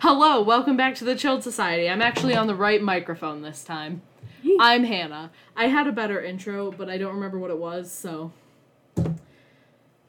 Hello, 0.00 0.40
welcome 0.42 0.76
back 0.76 0.94
to 0.96 1.04
the 1.04 1.16
Chilled 1.16 1.42
Society. 1.42 1.88
I'm 1.88 2.00
actually 2.02 2.34
on 2.36 2.46
the 2.46 2.54
right 2.54 2.80
microphone 2.80 3.42
this 3.42 3.64
time. 3.64 4.02
I'm 4.60 4.84
Hannah. 4.84 5.30
I 5.56 5.66
had 5.66 5.86
a 5.88 5.92
better 5.92 6.22
intro, 6.22 6.70
but 6.70 6.88
I 6.88 6.98
don't 6.98 7.14
remember 7.14 7.38
what 7.38 7.50
it 7.50 7.58
was, 7.58 7.90
so. 7.90 8.32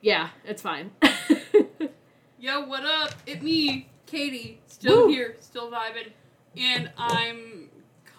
Yeah, 0.01 0.29
it's 0.45 0.61
fine. 0.61 0.91
Yo, 2.39 2.65
what 2.67 2.85
up? 2.85 3.13
It 3.25 3.41
me, 3.41 3.89
Katie, 4.05 4.61
still 4.67 5.07
Woo. 5.07 5.11
here, 5.11 5.35
still 5.39 5.71
vibing, 5.71 6.11
and 6.55 6.91
I'm 6.97 7.69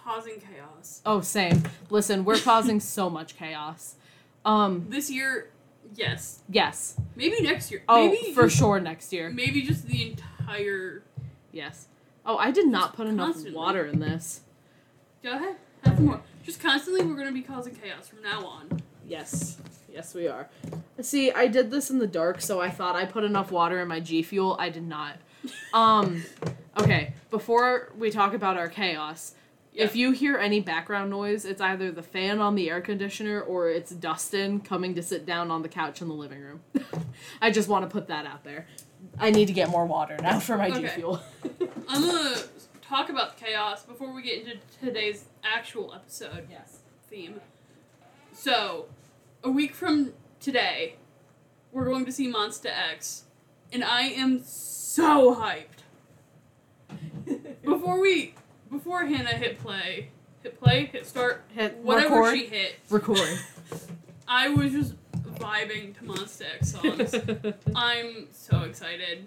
causing 0.04 0.40
chaos. 0.40 1.00
oh, 1.06 1.20
same. 1.20 1.62
Listen, 1.88 2.24
we're 2.24 2.40
causing 2.40 2.80
so 2.80 3.08
much 3.08 3.36
chaos. 3.36 3.94
Um, 4.44 4.86
This 4.88 5.08
year, 5.10 5.50
yes. 5.94 6.40
yes. 6.48 6.96
Maybe 7.14 7.40
next 7.42 7.70
year. 7.70 7.82
Oh, 7.88 8.08
maybe 8.08 8.32
for 8.34 8.50
sure 8.50 8.80
next 8.80 9.12
year. 9.12 9.30
Maybe 9.30 9.62
just 9.62 9.86
the 9.86 10.10
entire. 10.10 11.02
Yes. 11.52 11.88
Oh, 12.24 12.36
I 12.36 12.50
did 12.50 12.66
not 12.68 12.88
Just 12.88 12.96
put 12.96 13.06
enough 13.08 13.26
constantly. 13.32 13.56
water 13.56 13.86
in 13.86 13.98
this. 14.00 14.40
Go 15.22 15.32
ahead, 15.32 15.56
have 15.84 15.96
some 15.96 16.06
more. 16.06 16.20
Just 16.44 16.60
constantly, 16.60 17.04
we're 17.04 17.16
gonna 17.16 17.32
be 17.32 17.42
causing 17.42 17.74
chaos 17.74 18.08
from 18.08 18.22
now 18.22 18.44
on. 18.46 18.82
Yes. 19.06 19.58
Yes, 19.92 20.14
we 20.14 20.28
are. 20.28 20.48
See, 21.00 21.32
I 21.32 21.48
did 21.48 21.70
this 21.70 21.90
in 21.90 21.98
the 21.98 22.06
dark, 22.06 22.40
so 22.40 22.60
I 22.60 22.70
thought 22.70 22.94
I 22.94 23.04
put 23.06 23.24
enough 23.24 23.50
water 23.50 23.80
in 23.80 23.88
my 23.88 23.98
G 24.00 24.22
Fuel. 24.22 24.56
I 24.58 24.70
did 24.70 24.86
not. 24.86 25.16
Um, 25.72 26.22
okay, 26.78 27.14
before 27.30 27.92
we 27.96 28.10
talk 28.10 28.34
about 28.34 28.56
our 28.58 28.68
chaos, 28.68 29.34
if 29.72 29.96
you 29.96 30.10
hear 30.10 30.36
any 30.36 30.60
background 30.60 31.08
noise, 31.10 31.44
it's 31.46 31.60
either 31.62 31.90
the 31.92 32.02
fan 32.02 32.40
on 32.40 32.56
the 32.56 32.68
air 32.68 32.80
conditioner 32.82 33.40
or 33.40 33.70
it's 33.70 33.90
Dustin 33.90 34.60
coming 34.60 34.94
to 34.96 35.02
sit 35.02 35.24
down 35.24 35.50
on 35.50 35.62
the 35.62 35.68
couch 35.68 36.02
in 36.02 36.08
the 36.08 36.14
living 36.14 36.40
room. 36.40 36.60
I 37.40 37.50
just 37.50 37.68
want 37.68 37.84
to 37.84 37.90
put 37.90 38.08
that 38.08 38.26
out 38.26 38.44
there. 38.44 38.66
I 39.18 39.30
need 39.30 39.46
to 39.46 39.52
get 39.52 39.68
more 39.68 39.86
water 39.86 40.16
now 40.22 40.40
for 40.40 40.56
my 40.56 40.70
G 40.70 40.86
Fuel. 40.88 41.20
I'm 41.88 42.02
gonna 42.02 42.36
talk 42.82 43.08
about 43.08 43.36
the 43.36 43.44
chaos 43.44 43.84
before 43.84 44.12
we 44.12 44.22
get 44.22 44.40
into 44.40 44.58
today's 44.82 45.26
actual 45.44 45.94
episode 45.94 46.46
yes. 46.50 46.80
theme. 47.08 47.40
So, 48.32 48.86
a 49.44 49.50
week 49.50 49.74
from 49.74 50.12
today, 50.40 50.96
we're 51.72 51.84
going 51.84 52.04
to 52.06 52.12
see 52.12 52.32
Monsta 52.32 52.70
X, 52.92 53.24
and 53.72 53.84
I 53.84 54.02
am 54.02 54.42
so 54.42 55.34
hyped. 55.34 55.84
Before 57.64 58.00
we, 58.00 58.34
before 58.70 59.04
Hannah 59.04 59.36
hit 59.36 59.60
play, 59.60 60.08
hit 60.42 60.58
play, 60.60 60.86
hit 60.86 61.06
start, 61.06 61.44
Hit 61.54 61.76
whatever 61.78 62.16
record. 62.22 62.34
she 62.36 62.46
hit, 62.46 62.76
record. 62.88 63.38
I 64.28 64.48
was 64.48 64.72
just 64.72 64.94
vibing 65.40 65.96
to 65.98 66.04
Monsta 66.04 66.44
X 66.56 66.72
songs. 66.72 67.14
I'm 67.74 68.28
so 68.32 68.60
excited. 68.62 69.26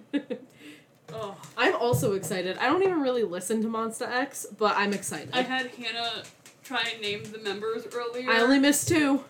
Oh, 1.11 1.36
I'm 1.58 1.75
also 1.75 2.14
excited. 2.14 2.58
I 2.58 2.67
don't 2.67 2.83
even 2.83 3.02
really 3.02 3.23
listen 3.23 3.61
to 3.61 3.67
Monsta 3.67 4.09
X, 4.09 4.45
but 4.58 4.75
I'm 4.78 4.94
excited. 4.94 5.30
I 5.33 5.42
had 5.42 5.67
Hannah 5.67 6.23
try 6.64 6.83
and 6.94 7.02
name 7.02 7.23
the 7.31 7.39
members 7.39 7.86
earlier. 7.94 8.30
I 8.30 8.39
only 8.39 8.59
missed 8.59 8.88
two. 8.88 9.23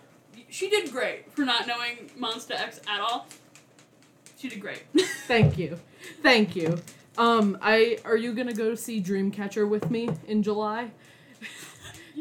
She 0.48 0.70
did 0.70 0.92
great 0.92 1.32
for 1.32 1.42
not 1.42 1.66
knowing 1.66 2.10
Monsta 2.18 2.52
X 2.52 2.80
at 2.88 3.00
all. 3.00 3.26
She 4.38 4.48
did 4.48 4.60
great. 4.60 4.84
Thank 5.26 5.58
you. 5.58 5.78
Thank 6.22 6.54
you. 6.54 6.80
Um, 7.16 7.58
I 7.60 7.98
are 8.04 8.16
you 8.16 8.34
gonna 8.34 8.52
go 8.52 8.74
see 8.74 9.00
Dreamcatcher 9.02 9.68
with 9.68 9.90
me 9.90 10.10
in 10.26 10.42
July? 10.42 10.90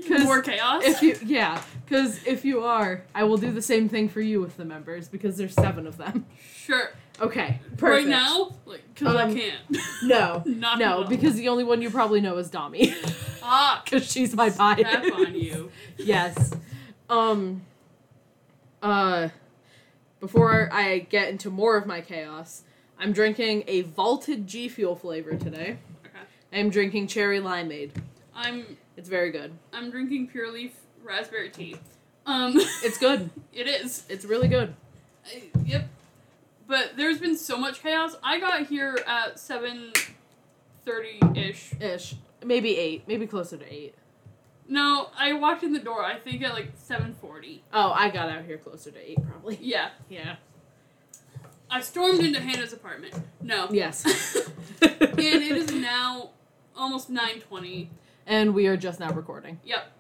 More 0.23 0.41
chaos. 0.41 0.83
If 0.83 1.01
you 1.01 1.17
yeah, 1.25 1.61
because 1.93 2.25
if 2.25 2.43
you 2.43 2.63
are, 2.63 3.03
I 3.13 3.23
will 3.23 3.37
do 3.37 3.51
the 3.51 3.61
same 3.61 3.87
thing 3.87 4.09
for 4.09 4.19
you 4.19 4.41
with 4.41 4.57
the 4.57 4.65
members 4.65 5.07
because 5.07 5.37
there's 5.37 5.53
seven 5.53 5.85
of 5.85 5.97
them. 5.97 6.25
sure. 6.55 6.89
Okay, 7.21 7.59
perfect. 7.77 7.81
Right 7.81 8.07
now, 8.07 8.55
like, 8.65 8.81
cause 8.95 9.15
I 9.15 9.23
Um, 9.25 9.35
can't. 9.35 9.59
No, 10.03 10.41
Not 10.47 10.79
no, 10.79 11.03
because 11.03 11.35
the 11.35 11.49
only 11.49 11.63
one 11.63 11.83
you 11.83 11.91
probably 11.91 12.19
know 12.19 12.37
is 12.37 12.49
Dami, 12.49 12.91
ah, 13.43 13.83
because 13.85 14.11
she's 14.11 14.35
my 14.35 14.49
bias. 14.49 14.81
tap 14.81 15.03
on 15.13 15.35
you. 15.35 15.69
yes. 15.97 16.53
Um. 17.11 17.61
Uh. 18.81 19.29
Before 20.19 20.69
I 20.73 20.99
get 20.99 21.29
into 21.29 21.51
more 21.51 21.77
of 21.77 21.85
my 21.85 22.01
chaos, 22.01 22.63
I'm 22.97 23.11
drinking 23.13 23.65
a 23.67 23.81
vaulted 23.81 24.47
G 24.47 24.67
Fuel 24.67 24.95
flavor 24.95 25.35
today. 25.35 25.77
Okay. 26.05 26.59
I'm 26.59 26.71
drinking 26.71 27.05
cherry 27.07 27.39
limeade. 27.39 27.91
I'm 28.33 28.77
It's 28.97 29.09
very 29.09 29.29
good. 29.31 29.51
I'm 29.71 29.91
drinking 29.91 30.29
pure 30.29 30.51
leaf 30.51 30.71
raspberry 31.03 31.49
tea. 31.49 31.77
Um, 32.25 32.53
It's 32.83 32.97
good. 32.97 33.29
it 33.53 33.67
is. 33.67 34.05
It's 34.09 34.25
really 34.25 34.47
good. 34.47 34.75
I, 35.25 35.43
yep. 35.65 35.87
But 36.67 36.93
there's 36.97 37.19
been 37.19 37.37
so 37.37 37.57
much 37.57 37.81
chaos. 37.81 38.15
I 38.23 38.39
got 38.39 38.67
here 38.67 38.97
at 39.05 39.37
seven 39.39 39.91
thirty 40.85 41.19
ish. 41.35 41.73
Ish. 41.79 42.15
Maybe 42.43 42.77
eight. 42.77 43.03
Maybe 43.07 43.27
closer 43.27 43.57
to 43.57 43.73
eight. 43.73 43.95
No, 44.67 45.09
I 45.17 45.33
walked 45.33 45.63
in 45.63 45.73
the 45.73 45.79
door. 45.79 46.03
I 46.03 46.17
think 46.17 46.41
at 46.41 46.53
like 46.53 46.71
seven 46.75 47.13
forty. 47.19 47.63
Oh, 47.73 47.91
I 47.91 48.09
got 48.09 48.29
out 48.29 48.45
here 48.45 48.57
closer 48.57 48.91
to 48.91 49.09
eight, 49.11 49.17
probably. 49.25 49.59
Yeah. 49.61 49.89
Yeah. 50.09 50.35
I 51.69 51.81
stormed 51.81 52.19
into 52.21 52.39
Hannah's 52.39 52.71
apartment. 52.71 53.13
No. 53.41 53.67
Yes. 53.71 54.05
and 54.81 55.11
it 55.19 55.57
is 55.57 55.71
now 55.73 56.29
almost 56.75 57.11
9:20. 57.11 57.87
and 58.27 58.53
we 58.53 58.67
are 58.67 58.77
just 58.77 58.99
now 58.99 59.11
recording. 59.11 59.59
Yep. 59.65 59.91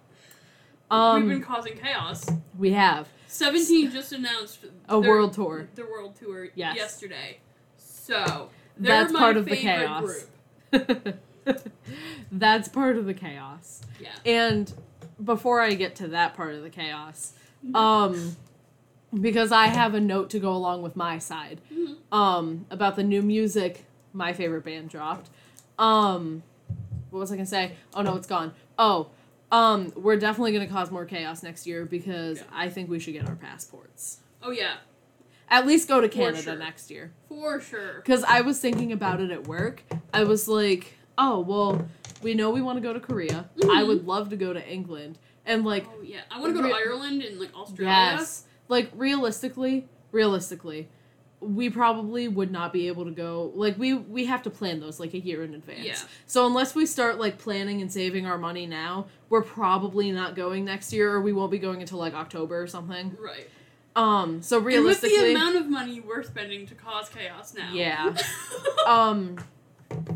Um, 0.93 1.21
We've 1.27 1.39
been 1.39 1.41
causing 1.43 1.75
chaos. 1.77 2.25
we 2.57 2.71
have 2.73 3.07
17 3.27 3.89
just 3.91 4.11
announced 4.11 4.59
a 4.87 4.99
their- 5.01 5.09
world 5.09 5.33
tour. 5.33 5.67
The 5.75 5.85
world 5.85 6.15
tour 6.15 6.49
Yes. 6.55 6.75
yesterday. 6.77 7.39
So, 7.77 8.49
That's 8.77 9.11
part 9.11 9.37
of 9.37 9.45
the 9.45 9.55
chaos. 9.55 10.27
Group. 10.71 11.17
That's 12.31 12.67
part 12.67 12.97
of 12.97 13.05
the 13.05 13.13
chaos. 13.13 13.81
Yeah. 13.99 14.09
And 14.25 14.71
before 15.23 15.61
I 15.61 15.73
get 15.73 15.95
to 15.97 16.07
that 16.09 16.35
part 16.35 16.53
of 16.55 16.61
the 16.63 16.69
chaos, 16.69 17.33
Mm-hmm. 17.65 17.75
um, 17.77 18.35
because 19.21 19.51
I 19.53 19.67
have 19.67 19.93
a 19.93 20.01
note 20.01 20.29
to 20.31 20.39
go 20.39 20.51
along 20.53 20.81
with 20.81 20.95
my 20.97 21.17
side, 21.17 21.61
Mhm. 21.73 21.95
um, 22.11 22.65
about 22.69 22.97
the 22.97 23.03
new 23.03 23.21
music 23.21 23.85
my 24.11 24.33
favorite 24.33 24.65
band 24.65 24.89
dropped. 24.89 25.29
Um, 25.79 26.43
what 27.09 27.19
was 27.19 27.31
I 27.31 27.35
gonna 27.35 27.45
say? 27.45 27.71
Oh 27.93 28.01
no, 28.01 28.15
it's 28.17 28.27
gone. 28.27 28.53
Oh, 28.77 29.07
um, 29.53 29.93
we're 29.95 30.17
definitely 30.17 30.51
gonna 30.51 30.67
cause 30.67 30.89
more 30.91 31.05
chaos 31.05 31.43
next 31.43 31.67
year 31.67 31.85
because 31.85 32.39
Yeah. 32.39 32.45
I 32.51 32.69
think 32.69 32.89
we 32.89 32.99
should 32.99 33.13
get 33.13 33.27
our 33.29 33.35
passports. 33.35 34.17
Oh 34.41 34.51
yeah, 34.51 34.77
At 35.49 35.67
least 35.67 35.87
go 35.87 36.01
to 36.01 36.07
For 36.07 36.13
Canada 36.15 36.41
sure. 36.41 36.55
next 36.57 36.89
year. 36.89 37.11
for 37.29 37.61
sure. 37.61 37.95
Because 37.97 38.23
I 38.23 38.41
was 38.41 38.59
thinking 38.59 38.91
about 38.91 39.21
it 39.21 39.29
at 39.29 39.47
work. 39.47 39.83
I 40.13 40.23
was 40.23 40.47
like, 40.47 40.95
oh, 41.17 41.41
well, 41.41 41.85
we 42.23 42.33
know 42.33 42.49
we 42.49 42.61
want 42.61 42.77
to 42.77 42.81
go 42.81 42.91
to 42.93 42.99
Korea. 42.99 43.49
I 43.63 43.83
Mhm. 43.83 43.87
would 43.87 44.07
love 44.07 44.29
to 44.29 44.35
go 44.35 44.51
to 44.53 44.67
England. 44.67 45.19
And, 45.45 45.63
like, 45.63 45.85
Oh 45.87 46.01
yeah, 46.01 46.21
I 46.31 46.39
want 46.39 46.55
to 46.55 46.61
go 46.61 46.67
to 46.67 46.73
Ireland 46.73 47.21
and 47.21 47.39
like 47.39 47.53
Australia. 47.55 47.93
yes. 47.93 48.45
Like, 48.69 48.89
realistically, 48.95 49.87
realistically, 50.11 50.87
we 51.43 51.69
probably 51.69 52.27
would 52.27 52.51
not 52.51 52.73
be 52.73 52.87
able 52.87 53.05
to 53.05 53.11
go. 53.11 53.51
Like, 53.55 53.77
we, 53.77 53.93
we 53.93 54.25
have 54.25 54.41
to 54.43 54.49
plan 54.49 54.79
those, 54.79 54.99
like, 54.99 55.13
a 55.13 55.19
year 55.19 55.43
in 55.43 55.53
advance. 55.53 55.85
Yeah. 55.85 55.97
So, 56.25 56.45
unless 56.45 56.75
we 56.75 56.85
start, 56.85 57.19
like, 57.19 57.37
planning 57.37 57.81
and 57.81 57.91
saving 57.91 58.25
our 58.25 58.37
money 58.37 58.65
now, 58.65 59.07
we're 59.29 59.41
probably 59.41 60.11
not 60.11 60.35
going 60.35 60.65
next 60.65 60.91
year, 60.93 61.11
or 61.13 61.21
we 61.21 61.33
won't 61.33 61.51
be 61.51 61.59
going 61.59 61.81
until, 61.81 61.97
like, 61.99 62.13
October 62.13 62.61
or 62.61 62.67
something. 62.67 63.15
Right. 63.19 63.49
Um, 63.95 64.41
so 64.41 64.57
And 64.67 64.83
with 64.85 65.01
the 65.01 65.31
amount 65.31 65.55
of 65.55 65.69
money 65.69 65.99
we're 65.99 66.23
spending 66.23 66.65
to 66.65 66.73
cause 66.73 67.09
chaos 67.09 67.53
now. 67.53 67.71
Yeah. 67.73 68.15
um 68.87 69.37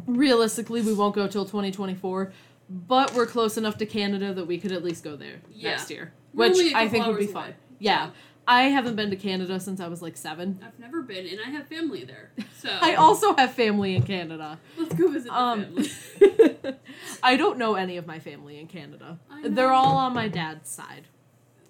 realistically 0.07 0.81
we 0.81 0.93
won't 0.93 1.15
go 1.15 1.27
till 1.27 1.45
2024 1.45 2.31
but 2.69 3.13
we're 3.13 3.25
close 3.25 3.57
enough 3.57 3.77
to 3.77 3.85
canada 3.85 4.33
that 4.33 4.45
we 4.45 4.57
could 4.57 4.71
at 4.71 4.83
least 4.83 5.03
go 5.03 5.15
there 5.15 5.41
Yeah. 5.53 5.71
next 5.71 5.91
year 5.91 6.11
which 6.33 6.57
i 6.73 6.87
think 6.87 7.05
would 7.05 7.17
be 7.17 7.25
hours 7.25 7.31
fun 7.31 7.43
away. 7.45 7.55
yeah 7.79 8.09
i 8.47 8.63
haven't 8.63 8.95
been 8.95 9.09
to 9.09 9.15
canada 9.15 9.59
since 9.59 9.79
i 9.79 9.87
was 9.87 10.01
like 10.01 10.15
seven 10.17 10.59
I've 10.65 10.79
never 10.79 11.01
been, 11.01 11.27
and 11.27 11.39
I 11.45 11.49
have 11.49 11.67
family 11.67 12.03
there. 12.05 12.31
So 12.59 12.69
i 12.81 12.95
also 12.95 13.35
have 13.35 13.51
family 13.53 13.95
in 13.95 14.03
canada 14.03 14.57
let's 14.77 14.93
go 14.95 15.09
visit 15.09 15.25
the 15.29 15.37
um 15.37 15.63
family. 15.65 16.75
i 17.23 17.35
don't 17.37 17.57
know 17.57 17.75
any 17.75 17.97
of 17.97 18.07
my 18.07 18.19
family 18.19 18.59
in 18.59 18.67
canada 18.67 19.19
I 19.31 19.47
they're 19.49 19.73
all 19.73 19.97
on 19.97 20.13
my 20.13 20.27
dad's 20.27 20.69
side 20.69 21.03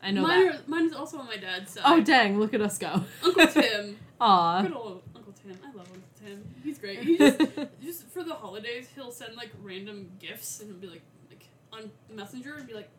i 0.02 0.12
know 0.12 0.22
mine, 0.22 0.46
that 0.46 0.56
are, 0.56 0.60
mine 0.68 0.86
is 0.86 0.94
also 0.94 1.18
on 1.20 1.26
my 1.26 1.38
dad's 1.38 1.72
side. 1.74 1.84
oh 1.86 2.02
dang 2.02 2.40
look 2.40 2.54
at 2.54 2.62
us 2.62 2.78
go 2.78 3.04
Uncle 3.24 3.48
Tim. 3.62 3.98
Aw. 4.20 4.62
Good 4.64 4.74
old 4.74 5.04
Uncle 5.16 5.34
Tim. 5.34 5.58
I 5.64 5.68
love 5.78 5.88
Uncle 5.94 6.02
Tim. 6.26 6.44
He's 6.64 6.80
great. 6.80 7.00
He 7.02 7.18
just, 7.20 7.40
just 7.84 8.08
for 8.10 8.24
the 8.24 8.34
holidays, 8.34 8.88
he'll 8.96 9.12
send 9.12 9.36
like 9.36 9.52
random 9.62 10.10
gifts 10.20 10.60
and 10.60 10.82
be 10.82 10.88
like 10.88 11.04
like 11.30 11.46
on 11.72 11.92
Messenger 12.12 12.56
and 12.56 12.68
be 12.68 12.74
like, 12.74 12.90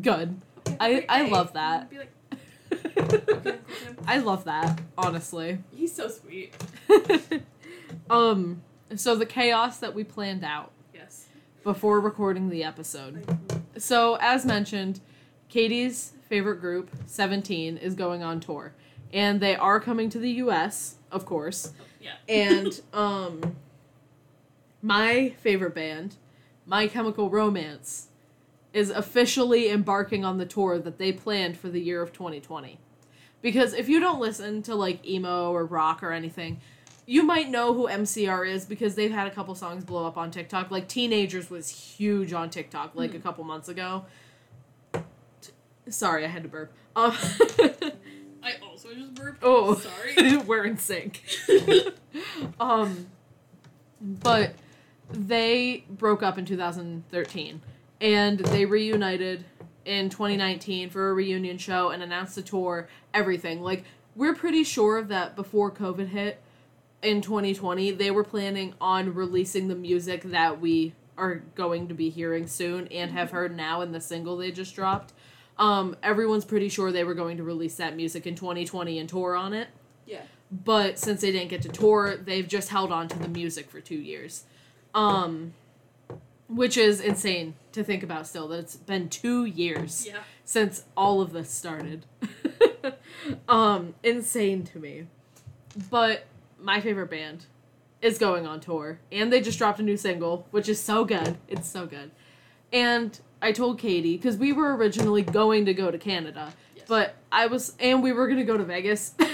good 0.00 0.40
okay, 0.66 0.72
have 0.72 0.80
a 0.80 1.12
I- 1.12 1.20
I 1.20 1.22
day." 1.24 1.30
love 1.30 1.52
that. 1.52 1.88
I'd 2.84 2.94
Be 2.94 3.00
like, 3.00 3.28
okay, 3.30 3.58
i 4.06 4.18
love 4.18 4.44
that 4.44 4.80
honestly 4.98 5.58
He's 5.74 5.94
so 5.94 6.08
sweet. 6.08 6.54
um 8.10 8.62
so 8.96 9.14
the 9.16 9.26
chaos 9.26 9.78
that 9.78 9.94
we 9.94 10.04
planned 10.04 10.44
out 10.44 10.70
Yes. 10.94 11.26
before 11.62 11.98
recording 12.00 12.48
the 12.50 12.62
episode. 12.62 13.24
So, 13.76 14.16
as 14.20 14.44
mentioned, 14.44 15.00
Katie's 15.48 16.12
favorite 16.28 16.60
group, 16.60 16.90
17, 17.06 17.76
is 17.78 17.94
going 17.94 18.22
on 18.22 18.38
tour. 18.40 18.72
And 19.12 19.40
they 19.40 19.56
are 19.56 19.80
coming 19.80 20.10
to 20.10 20.18
the 20.18 20.30
US, 20.44 20.96
of 21.10 21.24
course. 21.26 21.72
Yeah. 22.00 22.12
And 22.28 22.80
um 22.92 23.56
my 24.82 25.30
favorite 25.40 25.74
band, 25.74 26.16
My 26.66 26.86
Chemical 26.86 27.30
Romance, 27.30 28.08
is 28.74 28.90
officially 28.90 29.70
embarking 29.70 30.24
on 30.24 30.36
the 30.36 30.44
tour 30.44 30.78
that 30.80 30.98
they 30.98 31.12
planned 31.12 31.56
for 31.56 31.68
the 31.68 31.80
year 31.80 32.02
of 32.02 32.12
2020. 32.12 32.78
Because 33.40 33.72
if 33.72 33.88
you 33.88 34.00
don't 34.00 34.20
listen 34.20 34.62
to 34.62 34.74
like 34.74 35.06
emo 35.06 35.52
or 35.52 35.64
rock 35.64 36.02
or 36.02 36.10
anything, 36.12 36.60
you 37.06 37.22
might 37.22 37.48
know 37.50 37.72
who 37.72 37.86
MCR 37.86 38.48
is 38.48 38.64
because 38.64 38.96
they've 38.96 39.12
had 39.12 39.28
a 39.28 39.30
couple 39.30 39.54
songs 39.54 39.84
blow 39.84 40.06
up 40.06 40.16
on 40.16 40.30
TikTok. 40.30 40.72
Like 40.72 40.88
Teenagers 40.88 41.50
was 41.50 41.68
huge 41.68 42.32
on 42.32 42.50
TikTok 42.50 42.92
like 42.94 43.14
a 43.14 43.20
couple 43.20 43.44
months 43.44 43.68
ago. 43.68 44.06
T- 44.92 45.00
Sorry, 45.88 46.24
I 46.24 46.28
had 46.28 46.42
to 46.42 46.48
burp. 46.48 46.72
Um, 46.96 47.12
I 48.42 48.54
also 48.62 48.92
just 48.92 49.14
burped. 49.14 49.38
oh, 49.42 49.74
Sorry. 49.74 50.36
we're 50.46 50.64
in 50.64 50.78
sync. 50.78 51.22
um, 52.60 53.06
but 54.00 54.54
they 55.12 55.84
broke 55.88 56.22
up 56.24 56.38
in 56.38 56.44
2013 56.44 57.60
and 58.00 58.38
they 58.38 58.64
reunited 58.66 59.44
in 59.84 60.08
2019 60.10 60.90
for 60.90 61.10
a 61.10 61.14
reunion 61.14 61.58
show 61.58 61.90
and 61.90 62.02
announced 62.02 62.36
a 62.38 62.42
tour, 62.42 62.88
everything. 63.12 63.60
Like, 63.62 63.84
we're 64.16 64.34
pretty 64.34 64.64
sure 64.64 65.02
that 65.02 65.36
before 65.36 65.70
COVID 65.70 66.08
hit 66.08 66.40
in 67.02 67.20
2020, 67.20 67.90
they 67.92 68.10
were 68.10 68.24
planning 68.24 68.74
on 68.80 69.14
releasing 69.14 69.68
the 69.68 69.74
music 69.74 70.22
that 70.24 70.60
we 70.60 70.94
are 71.18 71.42
going 71.54 71.88
to 71.88 71.94
be 71.94 72.08
hearing 72.10 72.46
soon 72.46 72.88
and 72.88 73.12
have 73.12 73.30
heard 73.30 73.56
now 73.56 73.80
in 73.82 73.92
the 73.92 74.00
single 74.00 74.36
they 74.36 74.50
just 74.50 74.74
dropped. 74.74 75.12
Um, 75.58 75.96
everyone's 76.02 76.44
pretty 76.44 76.68
sure 76.68 76.90
they 76.90 77.04
were 77.04 77.14
going 77.14 77.36
to 77.36 77.44
release 77.44 77.76
that 77.76 77.94
music 77.94 78.26
in 78.26 78.34
2020 78.34 78.98
and 78.98 79.08
tour 79.08 79.36
on 79.36 79.52
it 79.52 79.68
Yeah. 80.04 80.22
but 80.50 80.98
since 80.98 81.20
they 81.20 81.30
didn't 81.30 81.50
get 81.50 81.62
to 81.62 81.68
tour, 81.68 82.16
they've 82.16 82.48
just 82.48 82.70
held 82.70 82.90
on 82.90 83.06
to 83.08 83.18
the 83.20 83.28
music 83.28 83.70
for 83.70 83.80
two 83.80 83.94
years. 83.94 84.44
Um, 84.94 85.54
which 86.48 86.76
is 86.76 87.00
insane 87.00 87.54
to 87.72 87.82
think 87.82 88.02
about 88.02 88.26
still, 88.26 88.48
that 88.48 88.58
it's 88.60 88.76
been 88.76 89.08
two 89.08 89.44
years 89.44 90.06
Yeah. 90.06 90.18
since 90.44 90.84
all 90.96 91.20
of 91.20 91.32
this 91.32 91.50
started. 91.50 92.06
um, 93.48 93.94
insane 94.02 94.64
to 94.64 94.78
me. 94.78 95.06
But 95.90 96.26
my 96.60 96.80
favorite 96.80 97.10
band 97.10 97.46
is 98.00 98.18
going 98.18 98.46
on 98.46 98.60
tour, 98.60 99.00
and 99.10 99.32
they 99.32 99.40
just 99.40 99.58
dropped 99.58 99.80
a 99.80 99.82
new 99.82 99.96
single, 99.96 100.46
which 100.50 100.68
is 100.68 100.80
so 100.80 101.04
good. 101.04 101.36
It's 101.48 101.68
so 101.68 101.86
good. 101.86 102.10
And 102.72 103.18
I 103.40 103.52
told 103.52 103.78
Katie, 103.78 104.16
because 104.16 104.36
we 104.36 104.52
were 104.52 104.76
originally 104.76 105.22
going 105.22 105.64
to 105.66 105.74
go 105.74 105.90
to 105.90 105.98
Canada, 105.98 106.52
Yes. 106.76 106.84
but 106.88 107.14
I 107.32 107.46
was, 107.46 107.74
and 107.80 108.02
we 108.02 108.12
were 108.12 108.28
gonna 108.28 108.44
go 108.44 108.56
to 108.56 108.64
Vegas. 108.64 109.14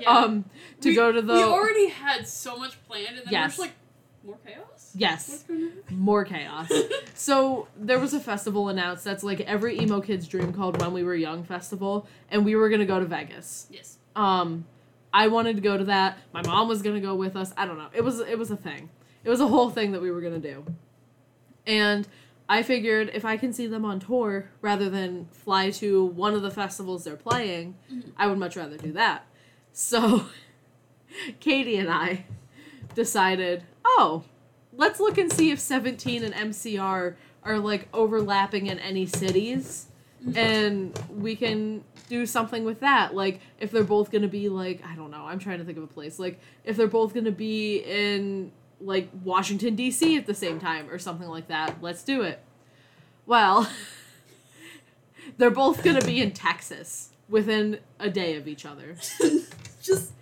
Yeah. 0.00 0.10
um, 0.18 0.44
to 0.82 0.90
we, 0.90 0.94
go 0.94 1.10
to 1.10 1.20
the 1.22 1.32
We 1.32 1.42
already 1.42 1.88
had 1.88 2.28
so 2.28 2.56
much 2.56 2.76
planned, 2.86 3.08
and 3.16 3.18
then 3.18 3.32
Yes. 3.32 3.52
just 3.52 3.58
like, 3.58 3.72
more 4.22 4.36
chaos? 4.46 4.77
Yes 4.98 5.28
What's 5.30 5.42
going 5.44 5.62
on? 5.64 5.72
more 5.90 6.24
chaos. 6.24 6.70
so 7.14 7.68
there 7.76 7.98
was 7.98 8.12
a 8.14 8.20
festival 8.20 8.68
announced 8.68 9.04
that's 9.04 9.22
like 9.24 9.40
every 9.40 9.78
emo 9.80 10.00
kid's 10.00 10.28
dream 10.28 10.52
called 10.52 10.80
When 10.80 10.92
We 10.92 11.02
Were 11.04 11.14
Young 11.14 11.44
Festival, 11.44 12.06
and 12.30 12.44
we 12.44 12.54
were 12.56 12.68
gonna 12.68 12.84
go 12.86 12.98
to 13.00 13.06
Vegas. 13.06 13.66
yes. 13.70 13.98
Um, 14.16 14.66
I 15.12 15.28
wanted 15.28 15.56
to 15.56 15.62
go 15.62 15.78
to 15.78 15.84
that. 15.84 16.18
My 16.34 16.42
mom 16.42 16.68
was 16.68 16.82
gonna 16.82 17.00
go 17.00 17.14
with 17.14 17.34
us. 17.36 17.52
I 17.56 17.64
don't 17.66 17.78
know. 17.78 17.88
It 17.94 18.02
was 18.02 18.20
it 18.20 18.38
was 18.38 18.50
a 18.50 18.56
thing. 18.56 18.90
It 19.24 19.30
was 19.30 19.40
a 19.40 19.46
whole 19.48 19.70
thing 19.70 19.92
that 19.92 20.02
we 20.02 20.10
were 20.10 20.20
gonna 20.20 20.38
do. 20.38 20.64
And 21.66 22.06
I 22.48 22.62
figured 22.62 23.10
if 23.14 23.24
I 23.24 23.36
can 23.36 23.52
see 23.52 23.66
them 23.66 23.84
on 23.84 24.00
tour 24.00 24.50
rather 24.62 24.88
than 24.90 25.28
fly 25.32 25.70
to 25.72 26.04
one 26.04 26.34
of 26.34 26.42
the 26.42 26.50
festivals 26.50 27.04
they're 27.04 27.16
playing, 27.16 27.74
Mhm. 27.92 28.12
I 28.16 28.26
would 28.26 28.38
much 28.38 28.56
rather 28.56 28.76
do 28.76 28.92
that. 28.92 29.26
So 29.72 30.26
Katie 31.40 31.76
and 31.76 31.90
I 31.90 32.24
decided, 32.94 33.64
oh, 33.84 34.24
let's 34.78 34.98
look 35.00 35.18
and 35.18 35.30
see 35.30 35.50
if 35.50 35.60
17 35.60 36.24
and 36.24 36.32
MCR 36.32 37.16
are 37.42 37.58
like 37.58 37.88
overlapping 37.92 38.68
in 38.68 38.78
any 38.78 39.04
cities. 39.04 39.86
And 40.34 40.98
we 41.10 41.36
can 41.36 41.84
do 42.08 42.24
something 42.24 42.64
with 42.64 42.80
that. 42.80 43.14
Like 43.14 43.40
if 43.60 43.70
they're 43.70 43.84
both 43.84 44.10
going 44.10 44.22
to 44.22 44.28
be 44.28 44.48
like 44.48 44.82
i 44.84 44.96
don't 44.96 45.10
know 45.10 45.26
i'm 45.26 45.38
trying 45.38 45.58
to 45.58 45.64
think 45.64 45.76
of 45.76 45.84
a 45.84 45.88
place. 45.88 46.18
Like 46.18 46.40
if 46.64 46.76
they're 46.76 46.86
both 46.86 47.12
going 47.12 47.26
to 47.26 47.32
be 47.32 47.78
in 47.78 48.52
like 48.80 49.08
washington 49.24 49.74
d.c 49.74 50.16
at 50.16 50.26
the 50.26 50.34
same 50.34 50.60
time 50.60 50.88
or 50.88 51.00
something 51.00 51.28
like 51.28 51.48
that 51.48 51.82
let's 51.82 52.02
do 52.02 52.22
it. 52.22 52.40
Well 53.26 53.68
they're 55.36 55.50
both 55.50 55.82
going 55.82 55.98
to 56.00 56.06
be 56.06 56.22
in 56.22 56.30
texas 56.32 57.10
within 57.28 57.78
a 57.98 58.08
day 58.08 58.36
of 58.36 58.48
each 58.48 58.64
other. 58.64 58.96
Just. 59.82 60.12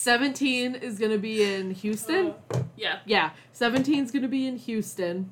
17 0.00 0.76
is 0.76 0.98
going 0.98 1.10
to 1.10 1.18
be 1.18 1.42
in 1.42 1.72
houston? 1.72 2.32
Uh, 2.50 2.62
yeah. 2.74 3.00
yeah 3.04 3.30
17 3.52 4.02
is 4.02 4.10
going 4.10 4.22
to 4.22 4.28
be 4.28 4.46
in 4.46 4.56
houston 4.56 5.30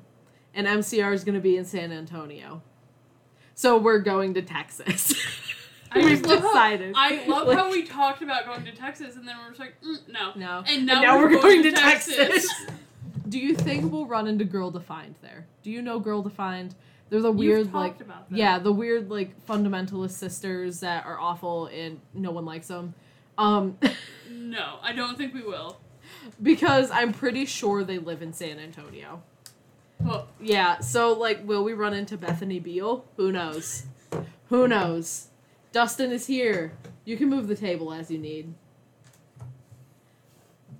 and 0.53 0.67
mcr 0.67 1.11
is 1.11 1.23
going 1.23 1.33
to 1.33 1.41
be 1.41 1.57
in 1.57 1.65
san 1.65 1.91
antonio. 1.91 2.61
So 3.55 3.79
we're 3.79 3.97
going 3.97 4.35
to 4.35 4.43
texas. 4.43 5.15
I 5.91 6.05
we've 6.05 6.23
love 6.23 6.41
how- 6.41 6.53
I 6.53 7.25
love 7.27 7.47
Like- 7.47 7.57
how 7.57 7.71
we 7.71 7.81
talked 7.81 8.21
about 8.21 8.45
going 8.45 8.63
to 8.65 8.71
Texas, 8.71 9.15
and 9.15 9.27
then 9.27 9.37
we're 9.39 9.47
just 9.47 9.59
like, 9.59 9.73
mm, 9.81 10.07
no. 10.07 10.33
no. 10.35 10.63
And 10.67 10.85
now, 10.85 11.17
we're, 11.17 11.29
going, 11.29 11.63
to 11.63 11.71
Texas. 11.71 12.47
do 13.29 13.39
you 13.39 13.55
think 13.55 13.91
we'll 13.91 14.05
run 14.05 14.27
into 14.27 14.45
girl 14.45 14.69
defined 14.69 15.15
there? 15.23 15.47
Do 15.63 15.71
you 15.71 15.81
know 15.81 15.99
girl 15.99 16.21
defined? 16.21 16.75
They're 17.09 17.21
the 17.21 17.31
weird 17.31 17.73
like 17.73 17.95
yeah 18.29 18.59
the 18.59 18.71
weird 18.71 19.09
like 19.09 19.43
fundamentalist 19.47 20.11
sisters 20.11 20.81
that 20.81 21.07
are 21.07 21.19
awful 21.19 21.65
and 21.65 21.99
no 22.13 22.29
one 22.29 22.45
likes 22.45 22.67
them 22.67 22.93
um 23.39 23.79
No, 24.49 24.79
I 24.81 24.93
don't 24.93 25.17
think 25.17 25.33
we 25.33 25.41
will. 25.43 25.79
because 26.41 26.89
i'm 26.91 27.13
pretty 27.13 27.45
sure 27.45 27.83
they 27.83 27.99
live 27.99 28.21
in 28.21 28.33
san 28.33 28.57
antonio 28.59 29.21
Well, 29.99 30.27
Yeah, 30.41 30.79
so 30.79 31.13
like, 31.13 31.45
will 31.47 31.63
we 31.63 31.73
run 31.73 31.93
into 31.93 32.17
Bethany 32.17 32.59
Beal? 32.59 33.05
Who 33.17 33.31
knows? 33.31 33.83
Who 34.47 34.67
knows? 34.67 35.27
Dustin 35.71 36.11
is 36.11 36.25
here. 36.27 36.71
You 37.05 37.15
can 37.17 37.29
move 37.29 37.47
the 37.47 37.55
table 37.55 37.93
as 37.93 38.09
you 38.09 38.17
need. 38.17 38.53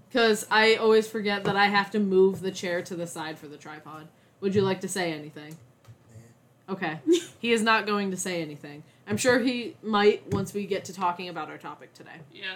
Because 0.08 0.48
I 0.50 0.76
always 0.76 1.08
forget 1.08 1.44
that 1.44 1.56
I 1.56 1.68
have 1.68 1.92
to 1.92 2.00
move 2.00 2.42
the 2.42 2.52
chair 2.52 2.82
to 2.82 2.96
the 2.96 3.06
side 3.06 3.38
for 3.38 3.48
the 3.48 3.58
tripod. 3.58 4.08
Would 4.42 4.56
you 4.56 4.62
like 4.62 4.82
to 4.82 4.88
say 4.88 5.12
anything? 5.14 5.56
Okay. 6.68 7.00
he 7.40 7.52
is 7.52 7.62
not 7.62 7.86
going 7.86 8.10
to 8.12 8.18
say 8.18 8.42
anything. 8.42 8.84
I'm 9.08 9.18
sure 9.18 9.40
he 9.40 9.76
might 9.84 10.32
once 10.34 10.54
we 10.54 10.66
get 10.66 10.86
to 10.86 10.94
talking 10.94 11.30
about 11.30 11.50
our 11.50 11.58
topic 11.58 11.94
today. 11.94 12.20
yeah. 12.34 12.56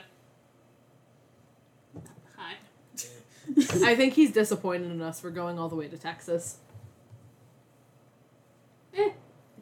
I 3.84 3.96
think 3.96 4.14
he's 4.14 4.32
disappointed 4.32 4.92
in 4.92 5.02
us 5.02 5.20
for 5.20 5.30
going 5.30 5.60
all 5.60 5.70
the 5.70 5.76
way 5.76 5.88
to 5.88 5.98
Texas. 5.98 6.58
Eh. 8.96 9.10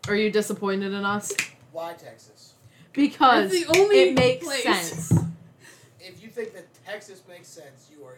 Are 0.07 0.15
you 0.15 0.31
disappointed 0.31 0.93
in 0.93 1.05
us? 1.05 1.31
Why 1.71 1.93
Texas? 1.93 2.53
Because 2.93 3.53
It's 3.53 3.67
the 3.71 3.79
only 3.79 3.99
it 4.09 4.15
makes 4.15 4.45
place. 4.45 4.63
sense. 4.63 5.13
If 6.03 6.21
you 6.23 6.29
think 6.29 6.53
that 6.55 6.65
Texas 6.83 7.21
makes 7.29 7.47
sense, 7.47 7.89
you 7.95 8.03
are. 8.03 8.17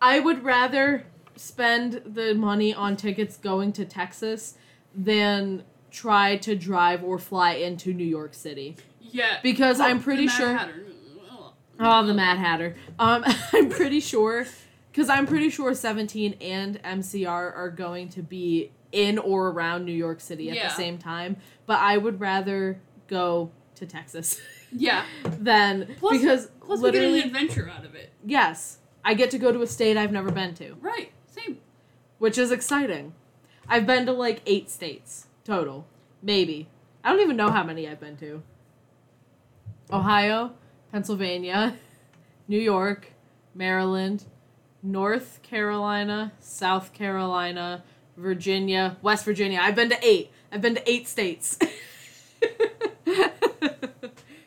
I 0.00 0.20
would 0.20 0.44
rather 0.44 1.04
spend 1.34 2.02
the 2.06 2.34
money 2.34 2.72
on 2.72 2.96
tickets 2.96 3.36
going 3.36 3.72
to 3.74 3.84
Texas 3.84 4.54
than 4.94 5.64
try 5.90 6.36
to 6.36 6.54
drive 6.54 7.02
or 7.02 7.18
fly 7.18 7.54
into 7.54 7.92
New 7.92 8.04
York 8.06 8.32
City. 8.32 8.76
Yeah. 9.00 9.38
Because 9.42 9.80
Oh, 9.80 9.84
I'm 9.86 10.00
pretty 10.00 10.22
the 10.22 10.26
Mad 10.28 10.36
sure 10.36 10.56
Hatter. 10.56 10.84
Oh, 11.80 12.06
the 12.06 12.14
Mad 12.14 12.38
Hatter. 12.38 12.76
Um 12.98 13.24
I'm 13.52 13.68
pretty 13.68 13.98
sure 14.00 14.46
cuz 14.94 15.08
I'm 15.08 15.26
pretty 15.26 15.50
sure 15.50 15.74
17 15.74 16.34
and 16.40 16.82
MCR 16.82 17.54
are 17.56 17.70
going 17.70 18.08
to 18.10 18.22
be 18.22 18.72
in 18.92 19.18
or 19.18 19.48
around 19.50 19.84
New 19.84 19.92
York 19.92 20.20
City 20.20 20.50
at 20.50 20.56
Yeah. 20.56 20.68
the 20.68 20.74
same 20.74 20.98
time, 20.98 21.36
but 21.66 21.78
I 21.78 21.96
would 21.96 22.20
rather 22.20 22.80
go 23.06 23.50
to 23.76 23.86
Texas 23.86 24.40
Yeah. 24.72 25.04
than 25.24 25.94
Plus- 25.98 26.18
because 26.18 26.48
Plus, 26.64 26.80
we 26.80 26.90
get 26.92 27.02
an 27.04 27.14
adventure 27.14 27.68
out 27.68 27.84
of 27.84 27.94
it. 27.94 28.10
yes, 28.24 28.78
I 29.04 29.14
get 29.14 29.30
to 29.30 29.38
go 29.38 29.52
to 29.52 29.62
a 29.62 29.66
state 29.66 29.96
I've 29.96 30.12
never 30.12 30.30
been 30.30 30.54
to. 30.54 30.74
Right. 30.80 31.12
Same. 31.26 31.58
which 32.18 32.36
is 32.36 32.50
exciting. 32.52 33.14
I've 33.68 33.86
been 33.86 34.04
to 34.06 34.12
like 34.12 34.42
eight 34.46 34.68
states 34.68 35.26
total, 35.44 35.86
maybe. 36.22 36.68
I 37.04 37.10
don't 37.12 37.20
even 37.20 37.36
know 37.36 37.50
how 37.50 37.62
many 37.64 37.88
I've 37.88 38.00
been 38.00 38.16
to. 38.18 38.42
Ohio, 39.92 40.52
Pennsylvania, 40.92 41.76
New 42.48 42.58
York, 42.58 43.12
Maryland, 43.54 44.24
North 44.82 45.40
Carolina, 45.42 46.32
South 46.40 46.92
Carolina, 46.92 47.82
Virginia, 48.16 48.96
West 49.02 49.24
Virginia. 49.24 49.60
I've 49.62 49.74
been 49.76 49.90
to 49.90 49.98
eight. 50.06 50.30
I've 50.52 50.60
been 50.62 50.74
to 50.74 50.90
eight 50.90 51.06
states. 51.08 51.58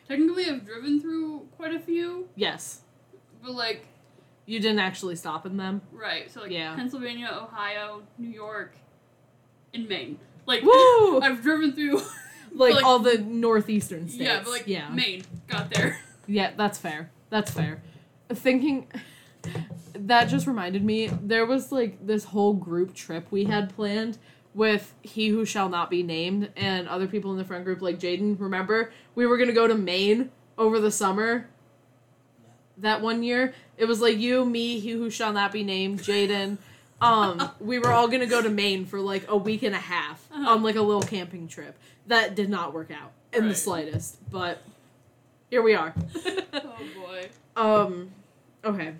Technically, 0.08 0.46
I've 0.48 0.64
driven 0.66 1.00
through 1.00 1.48
quite 1.56 1.74
a 1.74 1.80
few, 1.80 2.28
yes. 2.36 2.80
but 3.42 3.52
like, 3.52 3.86
You 4.46 4.60
didn't 4.60 4.80
actually 4.80 5.16
stop 5.16 5.46
in 5.46 5.56
them. 5.56 5.80
right. 5.92 6.30
So 6.30 6.42
like, 6.42 6.50
Yeah. 6.50 6.74
Pennsylvania, 6.74 7.30
Ohio, 7.32 8.02
New 8.18 8.28
York, 8.30 8.74
and 9.72 9.88
Maine. 9.88 10.18
Like, 10.46 10.62
Woo! 10.62 11.20
I've 11.22 11.42
driven 11.42 11.72
through. 11.72 12.00
Like, 12.56 12.74
like- 12.76 12.84
all 12.84 13.00
the 13.00 13.18
northeastern 13.18 14.08
states. 14.08 14.22
yeah, 14.22 14.38
but 14.44 14.50
like 14.52 14.68
yeah. 14.68 14.88
Maine 14.90 15.24
got 15.48 15.70
there. 15.70 15.98
Yeah, 16.28 16.52
that's 16.56 16.78
fair. 16.78 17.10
That's 17.28 17.50
fair. 17.50 17.82
Thinking 18.32 18.86
that 19.94 20.24
just 20.26 20.46
reminded 20.46 20.84
me 20.84 21.06
there 21.22 21.46
was 21.46 21.70
like 21.72 22.04
this 22.06 22.24
whole 22.24 22.52
group 22.52 22.94
trip 22.94 23.26
we 23.30 23.44
had 23.44 23.74
planned 23.74 24.18
with 24.54 24.94
he 25.02 25.28
who 25.28 25.44
shall 25.44 25.68
not 25.68 25.90
be 25.90 26.02
named 26.02 26.48
and 26.56 26.86
other 26.88 27.06
people 27.06 27.32
in 27.32 27.38
the 27.38 27.44
friend 27.44 27.64
group 27.64 27.80
like 27.82 27.98
Jaden. 27.98 28.38
Remember, 28.38 28.92
we 29.14 29.26
were 29.26 29.36
gonna 29.36 29.52
go 29.52 29.66
to 29.66 29.74
Maine 29.74 30.30
over 30.58 30.78
the 30.80 30.90
summer. 30.90 31.48
That 32.78 33.00
one 33.02 33.22
year, 33.22 33.54
it 33.76 33.84
was 33.86 34.00
like 34.00 34.18
you, 34.18 34.44
me, 34.44 34.80
he 34.80 34.90
who 34.90 35.10
shall 35.10 35.32
not 35.32 35.52
be 35.52 35.62
named, 35.62 36.00
Jaden. 36.00 36.58
Um, 37.00 37.50
we 37.60 37.78
were 37.78 37.92
all 37.92 38.08
gonna 38.08 38.26
go 38.26 38.42
to 38.42 38.50
Maine 38.50 38.84
for 38.86 39.00
like 39.00 39.24
a 39.28 39.36
week 39.36 39.62
and 39.62 39.74
a 39.74 39.78
half 39.80 40.28
Uh-huh. 40.32 40.50
on 40.50 40.62
like 40.62 40.76
a 40.76 40.82
little 40.82 41.02
camping 41.02 41.46
trip. 41.48 41.76
That 42.06 42.34
did 42.34 42.48
not 42.50 42.74
work 42.74 42.90
out 42.90 43.12
in 43.32 43.48
the 43.48 43.54
slightest, 43.54 44.18
but 44.30 44.62
here 45.50 45.62
we 45.62 45.74
are. 45.74 45.94
oh 46.54 46.72
boy. 46.96 47.28
Um, 47.56 48.10
okay. 48.64 48.92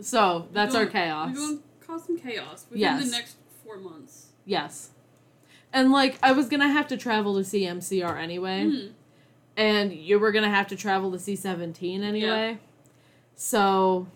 So 0.00 0.48
that's 0.52 0.74
We're 0.74 0.80
our 0.80 0.86
chaos. 0.86 1.28
We're 1.30 1.34
going 1.34 1.58
to 1.58 1.86
cause 1.86 2.04
some 2.04 2.18
chaos 2.18 2.66
within 2.70 2.80
Yes. 2.80 3.04
the 3.04 3.10
next 3.10 3.36
four 3.64 3.78
months. 3.78 4.26
Yes. 4.44 4.90
And 5.72 5.90
like 5.92 6.18
I 6.22 6.32
was 6.32 6.48
gonna 6.48 6.68
have 6.68 6.88
to 6.88 6.96
travel 6.96 7.34
to 7.36 7.44
see 7.44 7.66
MCR 7.66 8.16
anyway, 8.18 8.64
Mhm. 8.64 8.92
and 9.56 9.92
you 9.92 10.18
were 10.18 10.32
gonna 10.32 10.48
have 10.48 10.66
to 10.68 10.76
travel 10.76 11.12
to 11.12 11.18
see 11.18 11.36
Seventeen 11.36 12.02
anyway. 12.02 12.58
So, 13.34 14.06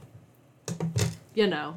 you 1.35 1.47
know, 1.47 1.75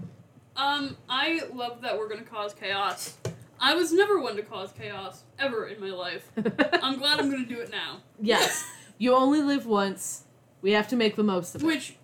Um, 0.56 0.96
I 1.10 1.42
love 1.54 1.82
that 1.82 1.98
we're 1.98 2.08
gonna 2.08 2.22
cause 2.24 2.54
chaos. 2.54 3.16
I 3.60 3.76
was 3.76 3.92
never 3.92 4.18
one 4.22 4.38
to 4.38 4.42
cause 4.44 4.72
chaos 4.72 5.24
ever 5.38 5.68
in 5.68 5.82
my 5.82 5.90
life. 5.90 6.32
I'm 6.82 6.98
glad 6.98 7.20
I'm 7.20 7.30
gonna 7.30 7.46
do 7.46 7.60
it 7.60 7.70
now. 7.70 8.02
yes, 8.22 8.64
you 8.98 9.14
only 9.14 9.42
live 9.42 9.66
once. 9.66 10.24
We 10.62 10.72
have 10.72 10.88
to 10.88 10.96
make 10.96 11.18
the 11.18 11.24
most 11.24 11.54
of 11.56 11.62
it. 11.64 11.66
Which 11.66 11.98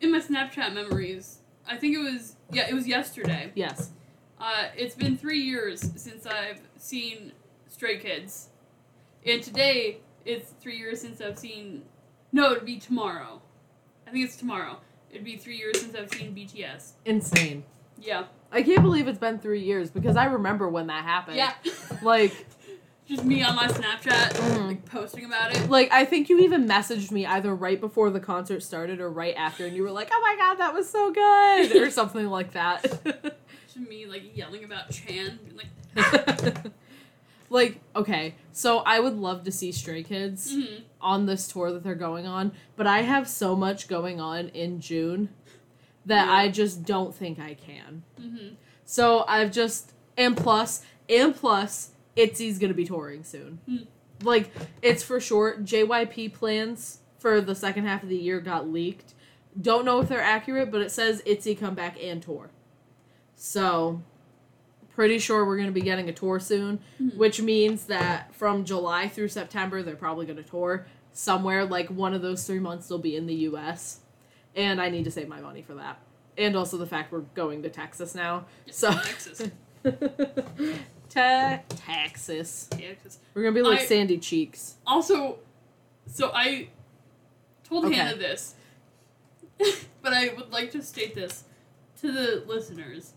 in 0.00 0.12
my 0.12 0.18
Snapchat 0.20 0.72
memories, 0.74 1.38
I 1.68 1.76
think 1.76 1.94
it 1.94 2.00
was 2.00 2.36
yeah, 2.50 2.68
it 2.68 2.74
was 2.74 2.86
yesterday. 2.86 3.52
yes. 3.54 3.90
Uh, 4.38 4.68
it's 4.74 4.94
been 4.94 5.18
three 5.18 5.40
years 5.40 5.80
since 5.96 6.24
I've 6.26 6.60
seen 6.78 7.32
Stray 7.68 7.98
Kids, 7.98 8.48
and 9.26 9.42
today 9.42 9.98
it's 10.24 10.52
three 10.60 10.78
years 10.78 11.00
since 11.00 11.20
I've 11.20 11.38
seen. 11.38 11.82
No, 12.32 12.52
it'd 12.52 12.64
be 12.64 12.78
tomorrow. 12.78 13.42
I 14.06 14.10
think 14.10 14.24
it's 14.24 14.36
tomorrow. 14.36 14.78
It'd 15.10 15.24
be 15.24 15.36
three 15.36 15.56
years 15.56 15.80
since 15.80 15.94
I've 15.94 16.10
seen 16.12 16.34
BTS. 16.34 16.92
Insane. 17.04 17.64
Yeah. 18.00 18.24
I 18.52 18.62
can't 18.62 18.82
believe 18.82 19.08
it's 19.08 19.18
been 19.18 19.38
three 19.38 19.62
years 19.62 19.90
because 19.90 20.16
I 20.16 20.24
remember 20.26 20.68
when 20.68 20.86
that 20.86 21.04
happened. 21.04 21.36
Yeah. 21.36 21.52
Like, 22.02 22.46
Just 23.10 23.24
me 23.24 23.42
on 23.42 23.56
my 23.56 23.66
Snapchat, 23.66 24.30
Mhm. 24.34 24.68
like 24.68 24.84
posting 24.86 25.24
about 25.24 25.54
it. 25.56 25.68
like 25.68 25.90
I 25.90 26.04
think 26.04 26.28
you 26.28 26.38
even 26.40 26.68
messaged 26.68 27.10
me 27.10 27.26
either 27.26 27.52
right 27.52 27.80
before 27.80 28.08
the 28.10 28.20
concert 28.20 28.62
started 28.62 29.00
or 29.00 29.10
right 29.10 29.34
after, 29.36 29.66
and 29.66 29.74
you 29.76 29.82
were 29.82 29.90
like, 29.90 30.10
"Oh 30.12 30.20
my 30.22 30.36
god, 30.38 30.54
that 30.60 30.72
was 30.72 30.88
so 30.88 31.10
good," 31.10 31.74
or 31.82 31.90
something 31.90 32.26
like 32.28 32.52
that. 32.52 32.82
Just 33.66 33.88
me 33.88 34.06
like 34.06 34.36
yelling 34.36 34.62
about 34.62 34.90
Chan, 34.92 35.40
like, 35.56 36.64
like, 37.50 37.80
okay, 37.96 38.36
so 38.52 38.78
I 38.78 39.00
would 39.00 39.16
love 39.16 39.42
to 39.42 39.50
see 39.50 39.72
Stray 39.72 40.04
Kids 40.04 40.54
mhm. 40.54 40.82
on 41.00 41.26
this 41.26 41.48
tour 41.48 41.72
that 41.72 41.82
they're 41.82 41.96
going 41.96 42.28
on, 42.28 42.52
but 42.76 42.86
I 42.86 43.02
have 43.02 43.26
so 43.28 43.56
much 43.56 43.88
going 43.88 44.20
on 44.20 44.50
in 44.50 44.80
June 44.80 45.30
that 46.06 46.26
Yeah. 46.26 46.32
I 46.32 46.48
just 46.48 46.84
don't 46.84 47.12
think 47.12 47.40
I 47.40 47.54
can. 47.54 48.04
Mhm. 48.20 48.54
So 48.84 49.24
I've 49.26 49.50
just 49.50 49.92
and 50.16 50.36
plus 50.36 50.82
and 51.08 51.34
plus 51.34 51.89
Itzy's 52.16 52.58
gonna 52.58 52.74
be 52.74 52.84
touring 52.84 53.24
soon. 53.24 53.58
Hmm. 53.66 53.76
Like 54.22 54.50
it's 54.82 55.02
for 55.02 55.20
sure. 55.20 55.56
JYP 55.58 56.32
plans 56.34 56.98
for 57.18 57.40
the 57.40 57.54
second 57.54 57.86
half 57.86 58.02
of 58.02 58.08
the 58.08 58.16
year 58.16 58.40
got 58.40 58.68
leaked. 58.68 59.14
Don't 59.60 59.84
know 59.84 60.00
if 60.00 60.08
they're 60.08 60.20
accurate, 60.22 60.70
but 60.70 60.80
it 60.80 60.90
says 60.90 61.22
Itzy 61.26 61.54
come 61.54 61.74
back 61.74 61.96
and 62.02 62.22
tour. 62.22 62.50
So 63.36 64.02
pretty 64.94 65.18
sure 65.18 65.44
we're 65.46 65.56
gonna 65.56 65.70
be 65.72 65.80
getting 65.80 66.08
a 66.08 66.12
tour 66.12 66.38
soon, 66.38 66.80
Mhm. 67.00 67.16
which 67.16 67.40
means 67.40 67.86
that 67.86 68.34
from 68.34 68.64
July 68.64 69.08
through 69.08 69.28
September 69.28 69.82
they're 69.82 69.96
probably 69.96 70.26
gonna 70.26 70.42
tour 70.42 70.86
somewhere. 71.12 71.64
Like 71.64 71.88
one 71.88 72.12
of 72.14 72.22
those 72.22 72.44
three 72.46 72.58
months 72.58 72.88
they'll 72.88 72.98
be 72.98 73.16
in 73.16 73.26
the 73.26 73.34
U.S. 73.34 74.00
And 74.54 74.80
I 74.80 74.90
need 74.90 75.04
to 75.04 75.10
save 75.10 75.28
my 75.28 75.40
money 75.40 75.62
for 75.62 75.74
that. 75.74 75.98
And 76.36 76.56
also 76.56 76.76
the 76.76 76.86
fact 76.86 77.12
we're 77.12 77.20
going 77.34 77.62
to 77.62 77.68
Texas 77.70 78.14
now. 78.14 78.46
So 78.70 78.90
Texas. 78.92 79.42
Te- 81.10 81.58
Texas. 81.76 82.68
Texas. 82.70 83.18
We're 83.34 83.42
gonna 83.42 83.54
be 83.54 83.62
like 83.62 83.80
I- 83.80 83.84
Sandy 83.86 84.16
Cheeks. 84.18 84.76
Also, 84.86 85.38
so 86.06 86.30
I 86.32 86.68
told 87.64 87.84
Okay. 87.86 87.96
Hannah 87.96 88.16
this, 88.16 88.54
but 89.58 90.12
I 90.14 90.32
would 90.36 90.50
like 90.50 90.70
to 90.72 90.82
state 90.82 91.14
this 91.14 91.44
to 92.00 92.10
the 92.12 92.44
listeners. 92.46 93.12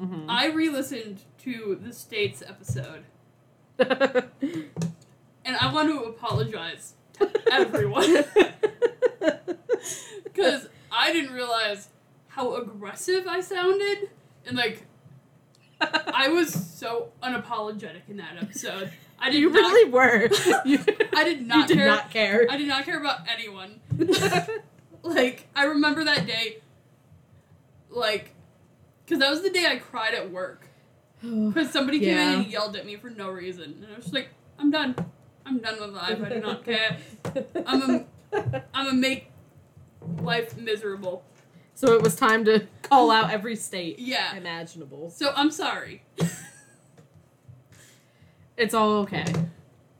Mm-hmm. 0.00 0.28
I 0.28 0.48
re-listened 0.48 1.22
to 1.44 1.78
the 1.82 1.92
states 1.92 2.42
episode, 2.46 3.04
and 3.78 5.56
I 5.58 5.72
want 5.72 5.88
to 5.88 6.00
apologize 6.04 6.92
to 7.14 7.30
everyone 7.50 8.24
because 10.24 10.68
I 10.92 11.12
didn't 11.12 11.32
realize 11.34 11.88
how 12.28 12.56
aggressive 12.56 13.26
I 13.26 13.40
sounded, 13.40 14.10
and 14.46 14.56
like 14.56 14.82
I 15.80 16.28
was 16.28 16.52
so 16.52 17.12
unapologetic 17.22 18.08
in 18.08 18.16
that 18.16 18.36
episode. 18.40 18.92
I 19.18 19.30
did 19.30 19.40
you 19.40 19.50
not. 19.50 19.58
really 19.58 19.90
were. 19.90 20.28
You, 20.64 20.78
I 21.14 21.24
did 21.24 21.46
not 21.46 21.56
you 21.56 21.66
did 21.68 21.76
care. 21.76 21.86
not 21.86 22.10
care. 22.10 22.46
I 22.50 22.56
did 22.56 22.68
not 22.68 22.84
care 22.84 22.98
about 22.98 23.20
anyone. 23.28 23.80
like 25.02 25.48
I 25.54 25.64
remember 25.64 26.04
that 26.04 26.26
day, 26.26 26.58
like, 27.90 28.32
because 29.04 29.20
that 29.20 29.30
was 29.30 29.42
the 29.42 29.50
day 29.50 29.66
I 29.66 29.76
cried 29.76 30.14
at 30.14 30.30
work 30.30 30.68
because 31.20 31.70
somebody 31.70 32.00
came 32.00 32.16
in 32.16 32.34
and 32.40 32.46
yelled 32.46 32.76
at 32.76 32.84
me 32.86 32.96
for 32.96 33.10
no 33.10 33.30
reason, 33.30 33.82
and 33.82 33.86
I 33.92 33.96
was 33.96 34.06
just 34.06 34.14
like, 34.14 34.28
I'm 34.58 34.70
done. 34.70 34.94
I'm 35.44 35.58
done 35.58 35.80
with 35.80 35.90
life. 35.90 36.20
I 36.22 36.28
do 36.28 36.40
not 36.40 36.64
care. 36.64 36.98
I'm 37.64 37.82
a, 37.82 38.04
I'm 38.74 38.86
gonna 38.86 38.94
make 38.94 39.30
life 40.20 40.56
miserable. 40.56 41.24
So 41.76 41.92
it 41.92 42.02
was 42.02 42.16
time 42.16 42.44
to 42.46 42.66
call 42.82 43.12
out 43.12 43.30
every 43.30 43.54
state 43.54 43.98
Yeah. 44.00 44.34
imaginable. 44.36 45.10
So 45.10 45.32
I'm 45.36 45.52
sorry. 45.52 46.02
It's 48.56 48.72
all 48.72 48.92
okay. 49.00 49.26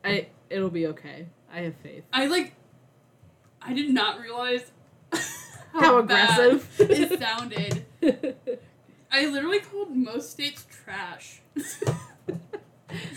I 0.03 0.29
it'll 0.49 0.71
be 0.71 0.87
okay. 0.87 1.27
I 1.53 1.61
have 1.61 1.75
faith. 1.77 2.05
I 2.11 2.25
like. 2.27 2.55
I 3.61 3.75
did 3.75 3.91
not 3.91 4.19
realize 4.19 4.71
how, 5.13 5.81
How 5.81 6.03
bad 6.03 6.39
aggressive. 6.41 6.69
it 6.91 7.19
sounded. 7.21 7.85
I 9.13 9.27
literally 9.27 9.61
called 9.61 9.95
most 9.95 10.31
states 10.31 10.65
trash. 10.71 11.41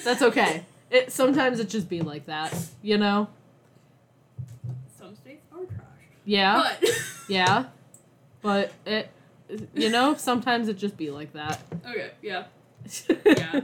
That's 0.04 0.22
okay. 0.22 0.66
It 0.92 1.12
sometimes 1.14 1.60
it 1.62 1.70
just 1.70 1.88
be 1.88 2.02
like 2.02 2.26
that, 2.26 2.54
you 2.82 2.98
know? 2.98 3.30
Some 4.98 5.16
states 5.16 5.46
are 5.54 5.64
trash. 5.66 5.86
Yeah. 6.26 6.74
But 6.82 6.90
Yeah. 7.30 7.66
But 8.42 8.72
it 8.86 9.10
you 9.74 9.90
know, 9.90 10.16
sometimes 10.16 10.68
it 10.68 10.78
just 10.78 10.96
be 10.98 11.10
like 11.12 11.34
that. 11.34 11.62
okay, 11.90 12.12
yeah, 12.22 12.46
yeah. 13.26 13.62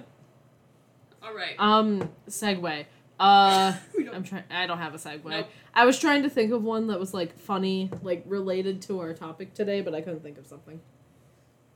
All 1.23 1.33
right. 1.33 1.55
um 1.59 2.09
segue. 2.29 2.85
Uh. 3.19 3.73
I'm 4.13 4.23
trying 4.23 4.43
I 4.49 4.65
don't 4.67 4.77
have 4.77 4.93
a 4.93 4.97
segue. 4.97 5.25
Nope. 5.25 5.47
I 5.73 5.85
was 5.85 5.99
trying 5.99 6.23
to 6.23 6.29
think 6.29 6.51
of 6.51 6.63
one 6.63 6.87
that 6.87 6.99
was 6.99 7.13
like 7.13 7.37
funny, 7.37 7.89
like 8.01 8.23
related 8.25 8.81
to 8.83 8.99
our 8.99 9.13
topic 9.13 9.53
today, 9.53 9.81
but 9.81 9.93
I 9.93 10.01
couldn't 10.01 10.23
think 10.23 10.37
of 10.37 10.47
something. 10.47 10.79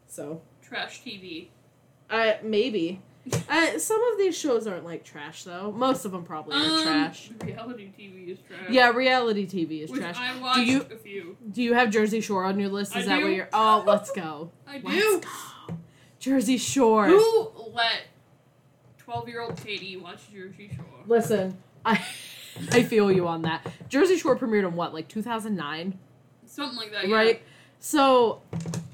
So, 0.08 0.42
trash 0.62 1.02
TV. 1.04 1.48
uh 2.10 2.34
maybe. 2.44 3.02
Uh, 3.50 3.78
some 3.78 4.02
of 4.12 4.18
these 4.18 4.36
shows 4.38 4.66
aren't 4.66 4.86
like 4.86 5.04
trash 5.04 5.44
though. 5.44 5.72
Most 5.72 6.06
of 6.06 6.12
them 6.12 6.24
probably 6.24 6.56
are 6.56 6.60
Um, 6.80 6.84
trash. 6.84 7.30
Reality 7.44 7.92
TV 7.98 8.30
is 8.32 8.40
trash. 8.48 8.70
Yeah, 8.70 8.90
reality 8.92 9.46
TV 9.46 9.84
is 9.84 9.92
Which 9.92 10.02
trash. 10.02 10.18
I 10.18 10.40
watched 10.40 10.60
you- 10.68 10.82
a 10.82 10.96
few. 10.98 11.38
Do 11.52 11.62
you 11.62 11.74
have 11.74 11.92
Jersey 11.92 12.22
Shore 12.22 12.46
on 12.46 12.60
your 12.60 12.70
list? 12.70 12.96
I 12.96 13.00
Is 13.02 13.06
that 13.06 13.18
do. 13.20 13.26
what 13.26 13.34
you're? 13.34 13.50
Oh, 13.54 13.84
let's 13.86 14.10
go. 14.12 14.52
I 14.68 14.80
Let's 14.84 14.98
do. 14.98 15.22
go. 15.68 15.78
Jersey 16.20 16.58
Shore. 16.58 17.08
Who 17.08 17.52
let 17.74 18.04
twelve-year-old 18.98 19.58
Katie 19.58 19.98
watch 19.98 20.32
Jersey 20.32 20.72
Shore? 20.76 20.86
Listen, 21.06 21.58
I 21.86 21.96
I 22.72 22.84
feel 22.84 23.12
you 23.12 23.28
on 23.28 23.44
that. 23.44 23.66
Jersey 23.90 24.18
Shore 24.18 24.36
premiered 24.38 24.68
in 24.68 24.76
what, 24.76 24.94
like 24.94 25.08
2009, 25.08 25.98
Something 26.46 26.78
like 26.78 26.92
that. 26.92 27.08
Yeah. 27.08 27.16
right? 27.16 27.42
So, 27.80 28.42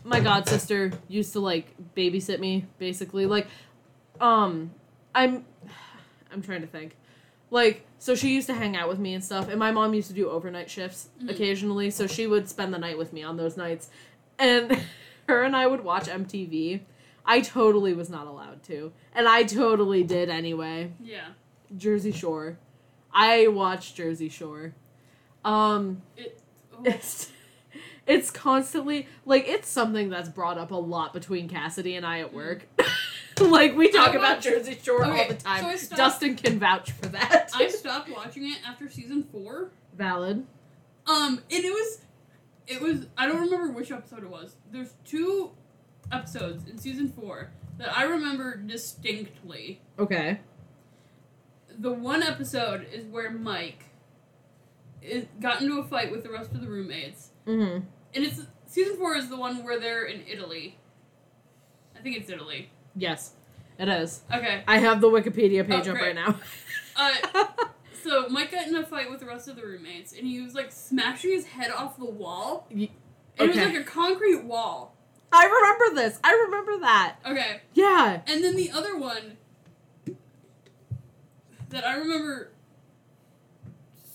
my 0.03 0.19
god 0.19 0.47
sister 0.47 0.91
used 1.07 1.33
to 1.33 1.39
like 1.39 1.67
babysit 1.95 2.39
me, 2.39 2.65
basically. 2.77 3.25
Like, 3.25 3.47
um, 4.21 4.71
I'm 5.13 5.45
I'm 6.31 6.41
trying 6.41 6.61
to 6.61 6.67
think. 6.67 6.95
Like, 7.51 7.85
so 7.99 8.15
she 8.15 8.33
used 8.33 8.47
to 8.47 8.53
hang 8.53 8.75
out 8.75 8.89
with 8.89 8.99
me 8.99 9.13
and 9.13 9.23
stuff, 9.23 9.47
and 9.49 9.57
my 9.59 9.71
mom 9.71 9.93
used 9.93 10.07
to 10.09 10.13
do 10.13 10.29
overnight 10.29 10.69
shifts 10.69 11.09
Mhm. 11.21 11.29
occasionally, 11.29 11.89
so 11.91 12.07
she 12.07 12.27
would 12.27 12.49
spend 12.49 12.73
the 12.73 12.77
night 12.79 12.97
with 12.97 13.13
me 13.13 13.23
on 13.23 13.37
those 13.37 13.55
nights, 13.55 13.89
and 14.39 14.71
her 15.29 15.43
and 15.43 15.55
I 15.55 15.67
would 15.67 15.83
watch 15.83 16.07
MTV. 16.07 16.81
I 17.25 17.41
totally 17.41 17.93
was 17.93 18.09
not 18.09 18.27
allowed 18.27 18.61
to, 18.63 18.91
and 19.13 19.27
I 19.27 19.43
totally 19.43 20.03
did 20.03 20.29
anyway. 20.29 20.91
Yeah. 21.01 21.29
Jersey 21.75 22.11
Shore. 22.11 22.57
I 23.13 23.47
watched 23.47 23.95
Jersey 23.95 24.29
Shore. 24.29 24.73
Um 25.45 26.01
It. 26.17 26.39
Oh, 26.73 26.81
it's 26.85 27.31
it's 28.07 28.29
constantly 28.31 29.07
like 29.25 29.47
it's 29.47 29.67
something 29.67 30.09
that's 30.09 30.29
brought 30.29 30.57
up 30.57 30.71
a 30.71 30.75
lot 30.75 31.13
between 31.13 31.49
Cassidy 31.49 31.95
and 31.95 32.05
I 32.05 32.19
at 32.19 32.33
work. 32.33 32.67
like 33.39 33.75
we 33.75 33.91
talk 33.91 34.09
I 34.09 34.17
about 34.17 34.41
Jersey 34.41 34.77
Shore 34.81 35.03
all 35.05 35.27
the 35.27 35.33
time. 35.33 35.61
so 35.63 35.67
I 35.69 35.75
stopped- 35.75 35.97
Dustin 35.97 36.35
can 36.35 36.59
vouch 36.59 36.91
for 36.91 37.07
that. 37.07 37.49
I 37.55 37.67
stopped 37.69 38.09
watching 38.09 38.49
it 38.51 38.59
after 38.67 38.89
season 38.89 39.23
four. 39.31 39.71
Valid. 39.97 40.45
Um, 41.07 41.41
and 41.51 41.63
it 41.63 41.71
was, 41.71 41.99
it 42.67 42.81
was. 42.81 43.07
I 43.17 43.27
don't 43.27 43.41
remember 43.41 43.71
which 43.71 43.91
episode 43.91 44.23
it 44.23 44.29
was. 44.29 44.55
There's 44.71 44.93
two 45.05 45.51
episodes 46.11 46.67
in 46.69 46.77
season 46.77 47.09
four 47.09 47.51
that 47.77 47.95
I 47.95 48.03
remember 48.03 48.55
distinctly. 48.57 49.81
Okay. 49.99 50.39
The 51.77 51.91
one 51.91 52.23
episode 52.23 52.87
is 52.91 53.05
where 53.05 53.29
Mike 53.29 53.83
is, 55.01 55.25
got 55.41 55.61
into 55.61 55.77
a 55.79 55.83
fight 55.83 56.11
with 56.11 56.23
the 56.23 56.29
rest 56.31 56.51
of 56.53 56.61
the 56.61 56.67
roommates, 56.67 57.29
Mm-hmm. 57.45 57.85
And 58.15 58.23
it's 58.25 58.41
season 58.67 58.97
four 58.97 59.15
is 59.15 59.29
the 59.29 59.37
one 59.37 59.63
where 59.63 59.79
they're 59.79 60.05
in 60.05 60.21
Italy. 60.27 60.77
I 61.95 61.99
think 61.99 62.17
it's 62.17 62.29
Italy. 62.29 62.69
Yes, 62.95 63.33
it 63.77 63.87
is. 63.89 64.21
Okay. 64.33 64.63
I 64.67 64.77
have 64.79 65.01
the 65.01 65.09
Wikipedia 65.09 65.67
page 65.67 65.87
Oh, 65.87 65.91
up 65.91 65.97
right 65.97 66.15
now. 66.15 66.39
Uh, 66.97 67.13
so 68.05 68.29
Mike 68.29 68.53
got 68.53 68.67
in 68.67 68.75
a 68.77 68.85
fight 68.85 69.11
with 69.11 69.19
the 69.19 69.25
rest 69.25 69.49
of 69.49 69.57
the 69.57 69.61
roommates, 69.61 70.13
and 70.13 70.25
he 70.25 70.39
was 70.39 70.55
like 70.55 70.71
smashing 70.71 71.29
his 71.31 71.45
head 71.45 71.69
off 71.69 71.97
the 71.97 72.05
wall. 72.05 72.67
And 72.71 72.83
It 73.37 73.47
was 73.49 73.57
like 73.57 73.75
a 73.75 73.83
concrete 73.83 74.45
wall. 74.45 74.95
I 75.29 75.43
remember 75.45 76.01
this. 76.01 76.17
I 76.23 76.31
remember 76.45 76.79
that. 76.79 77.17
Okay. 77.27 77.59
Yeah. 77.73 78.21
And 78.27 78.41
then 78.41 78.55
the 78.55 78.71
other 78.71 78.97
one 78.97 79.35
that 81.67 81.85
I 81.85 81.97
remember 81.97 82.51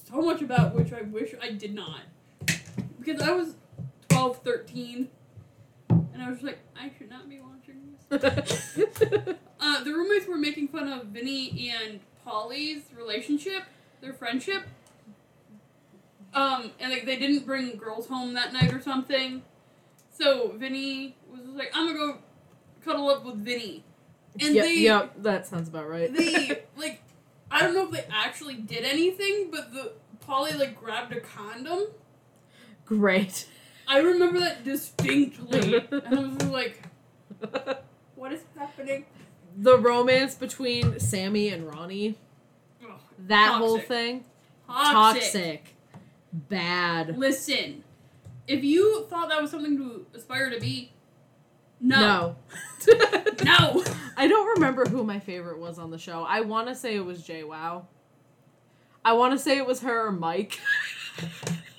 so 0.09 0.23
much 0.23 0.40
about, 0.40 0.75
which 0.75 0.95
I 0.95 1.02
wish 1.02 1.35
I 1.40 1.50
did 1.50 1.75
not. 1.75 2.00
Because 2.99 3.21
I 3.21 3.33
was 3.33 3.54
12, 4.21 4.43
13, 4.45 5.09
and 5.89 6.23
I 6.23 6.29
was 6.29 6.43
like, 6.43 6.59
I 6.79 6.91
should 6.99 7.09
not 7.09 7.29
be 7.29 7.41
watching 7.41 7.97
this. 8.11 8.79
Uh, 9.62 9.85
the 9.85 9.93
roommates 9.93 10.27
were 10.27 10.39
making 10.39 10.69
fun 10.69 10.91
of 10.91 11.09
Vinny 11.09 11.71
and 11.71 12.00
Pauly's 12.27 12.81
relationship, 12.97 13.65
their 14.00 14.15
friendship. 14.15 14.62
Um, 16.33 16.71
and 16.81 16.91
like 16.91 17.05
they 17.05 17.17
didn't 17.17 17.45
bring 17.45 17.77
girls 17.77 18.07
home 18.07 18.33
that 18.35 18.55
night 18.55 18.73
or 18.73 18.81
something. 18.81 19.43
So 20.19 20.55
Vinny 20.57 21.15
was 21.31 21.43
just 21.43 21.57
like, 21.59 21.71
I'm 21.75 21.89
gonna 21.89 21.99
go 21.99 22.19
cuddle 22.83 23.11
up 23.11 23.23
with 23.27 23.45
Vinny. 23.45 23.85
And 24.41 24.55
yep, 24.55 24.65
they 24.65 24.77
yep, 24.77 25.12
that 25.19 25.47
sounds 25.47 25.69
about 25.69 25.87
right. 25.87 26.11
they 26.11 26.62
like 26.79 27.03
I 27.50 27.61
don't 27.61 27.75
know 27.75 27.85
if 27.85 27.91
they 27.91 28.07
actually 28.11 28.55
did 28.55 28.85
anything, 28.85 29.50
but 29.50 29.75
the 29.75 29.93
Pauly 30.27 30.59
like 30.59 30.75
grabbed 30.75 31.12
a 31.12 31.21
condom. 31.21 31.89
Great. 32.87 33.47
I 33.90 33.99
remember 33.99 34.38
that 34.38 34.64
distinctly. 34.64 35.75
and 35.90 36.18
I 36.18 36.20
was 36.23 36.42
like, 36.50 36.82
what 38.14 38.32
is 38.32 38.40
happening? 38.56 39.04
the 39.56 39.76
romance 39.76 40.37
between 40.37 41.00
Sammy 41.00 41.49
and 41.49 41.66
Ronnie, 41.66 42.16
Ugh, 42.85 42.90
that 43.26 43.54
whole 43.59 43.80
thing, 43.80 44.25
toxic. 44.68 45.23
toxic, 45.23 45.76
bad. 46.32 47.18
Listen, 47.18 47.82
if 48.47 48.62
you 48.62 49.06
thought 49.11 49.28
that 49.28 49.42
was 49.42 49.50
something 49.50 49.76
to 49.76 50.06
aspire 50.14 50.50
to 50.50 50.61
be, 50.61 50.92
no. 51.80 52.37
No. 52.87 52.94
No. 53.44 53.82
I 54.18 54.28
don't 54.28 54.49
remember 54.54 54.85
who 54.85 55.02
my 55.02 55.18
favorite 55.18 55.59
was 55.59 55.78
on 55.78 55.90
the 55.90 55.97
show. 55.99 56.23
I 56.28 56.42
want 56.42 56.68
to 56.68 56.75
say 56.75 56.94
it 56.94 57.04
was 57.04 57.23
JWoww. 57.23 57.85
I 59.02 59.14
want 59.14 59.32
to 59.32 59.38
say 59.38 59.56
it 59.56 59.66
was 59.66 59.80
her 59.80 60.06
or 60.09 60.12
Mike. 60.12 60.61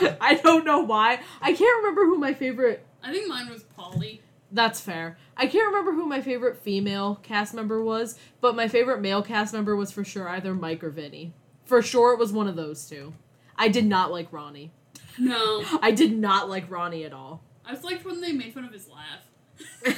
I 0.20 0.34
don't 0.42 0.64
know 0.64 0.80
why. 0.80 1.20
I 1.40 1.52
can't 1.52 1.76
remember 1.78 2.04
who 2.04 2.18
my 2.18 2.34
favorite. 2.34 2.86
I 3.02 3.12
think 3.12 3.28
mine 3.28 3.48
was 3.48 3.64
Pauly. 3.78 4.20
That's 4.52 4.80
fair. 4.80 5.18
I 5.36 5.46
can't 5.46 5.66
remember 5.66 5.92
who 5.92 6.06
my 6.06 6.20
favorite 6.20 6.56
female 6.58 7.16
cast 7.22 7.52
member 7.52 7.82
was, 7.82 8.18
but 8.40 8.56
my 8.56 8.68
favorite 8.68 9.00
male 9.00 9.22
cast 9.22 9.52
member 9.52 9.76
was 9.76 9.90
for 9.92 10.04
sure 10.04 10.28
either 10.28 10.54
Mike 10.54 10.82
or 10.84 10.90
Vinny. 10.90 11.32
For 11.64 11.82
sure, 11.82 12.12
it 12.12 12.18
was 12.18 12.32
one 12.32 12.46
of 12.48 12.56
those 12.56 12.88
two. 12.88 13.12
I 13.56 13.68
did 13.68 13.86
not 13.86 14.10
like 14.12 14.32
Ronnie. 14.32 14.70
No. 15.18 15.64
I 15.82 15.90
did 15.90 16.16
not 16.16 16.48
like 16.48 16.70
Ronnie 16.70 17.04
at 17.04 17.12
all. 17.12 17.42
I 17.64 17.72
was 17.72 17.82
like 17.82 18.04
when 18.04 18.20
they 18.20 18.32
made 18.32 18.54
fun 18.54 18.64
of 18.64 18.72
his 18.72 18.88
laugh. 18.88 19.94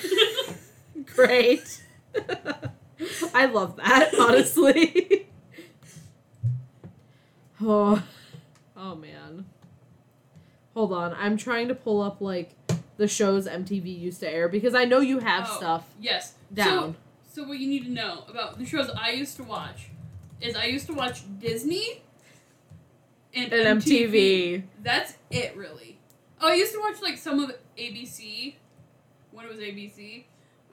Great. 1.15 1.83
I 3.35 3.47
love 3.47 3.77
that, 3.77 4.15
honestly. 4.19 5.29
oh. 7.61 8.03
Oh 8.77 8.95
man. 8.95 9.45
Hold 10.79 10.93
on. 10.93 11.13
I'm 11.19 11.37
trying 11.37 11.67
to 11.67 11.75
pull 11.75 12.01
up 12.01 12.21
like 12.21 12.55
the 12.99 13.09
shows 13.09 13.49
MTV 13.49 13.99
used 13.99 14.21
to 14.21 14.31
air 14.33 14.49
because 14.49 14.77
I 14.77 14.85
know 14.85 15.01
you 15.01 15.19
have 15.19 15.45
Oh, 15.51 15.57
stuff 15.57 15.85
Yes. 16.01 16.35
down. 16.55 16.95
So, 17.33 17.43
so 17.43 17.49
what 17.49 17.59
you 17.59 17.67
need 17.67 17.83
to 17.87 17.91
know 17.91 18.23
about 18.29 18.61
the 18.61 18.65
shows 18.65 18.89
I 18.91 19.11
used 19.11 19.35
to 19.39 19.43
watch 19.43 19.89
is 20.41 20.55
I 20.55 20.67
used 20.67 20.87
to 20.87 20.95
watch 20.95 21.23
Disney 21.41 22.03
and, 23.35 23.53
and 23.53 23.83
MTV. 23.83 24.13
MTV. 24.13 24.63
That's 24.85 25.15
it, 25.33 25.57
really. 25.57 25.99
Oh, 26.41 26.47
I 26.47 26.55
used 26.55 26.73
to 26.75 26.79
watch 26.79 27.03
like 27.03 27.19
some 27.19 27.41
of 27.41 27.51
ABC 27.77 28.55
when 29.33 29.47
it 29.47 29.51
was 29.51 29.59
ABC, 29.59 30.27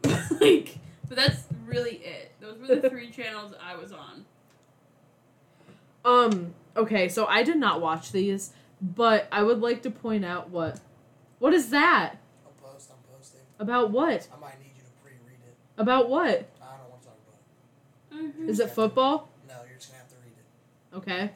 like, 0.40 0.78
but 1.10 1.18
that's 1.18 1.46
really 1.66 1.96
it. 1.96 2.32
Those 2.40 2.60
were 2.60 2.68
the 2.76 2.90
three 2.92 3.10
channels 3.10 3.56
I 3.60 3.76
was 3.76 3.92
on. 3.92 4.26
Um, 6.06 6.54
okay, 6.78 7.10
so 7.10 7.26
I 7.26 7.42
did 7.42 7.58
not 7.58 7.82
watch 7.82 8.12
these, 8.12 8.54
but 8.96 9.28
I 9.32 9.44
would 9.44 9.62
like 9.62 9.82
to 9.84 9.92
point 9.92 10.24
out 10.26 10.50
what 10.50 10.80
what 11.40 11.54
is 11.54 11.70
that? 11.72 12.16
I'll 12.46 12.72
post. 12.72 12.92
I'm 12.92 13.16
posting. 13.16 13.42
About 13.60 13.92
what? 13.92 14.28
I 14.36 14.40
might 14.40 14.60
need 14.60 14.72
you 14.76 14.82
to 14.84 14.90
pre-read 15.04 15.40
it. 15.48 15.56
About 15.78 16.10
what? 16.10 16.28
I 16.62 16.78
don't 16.78 16.90
want 16.90 17.02
to 17.02 17.08
talk 17.08 17.18
about 18.18 18.36
Mhm. 18.46 18.50
Is 18.50 18.60
it 18.60 18.70
football? 18.72 19.30
it. 19.44 19.50
No, 19.50 19.56
you're 19.68 19.78
just 19.78 19.90
gonna 19.90 20.00
have 20.00 20.10
to 20.10 20.16
read 20.24 20.34
it. 20.38 20.98
Okay. 20.98 21.32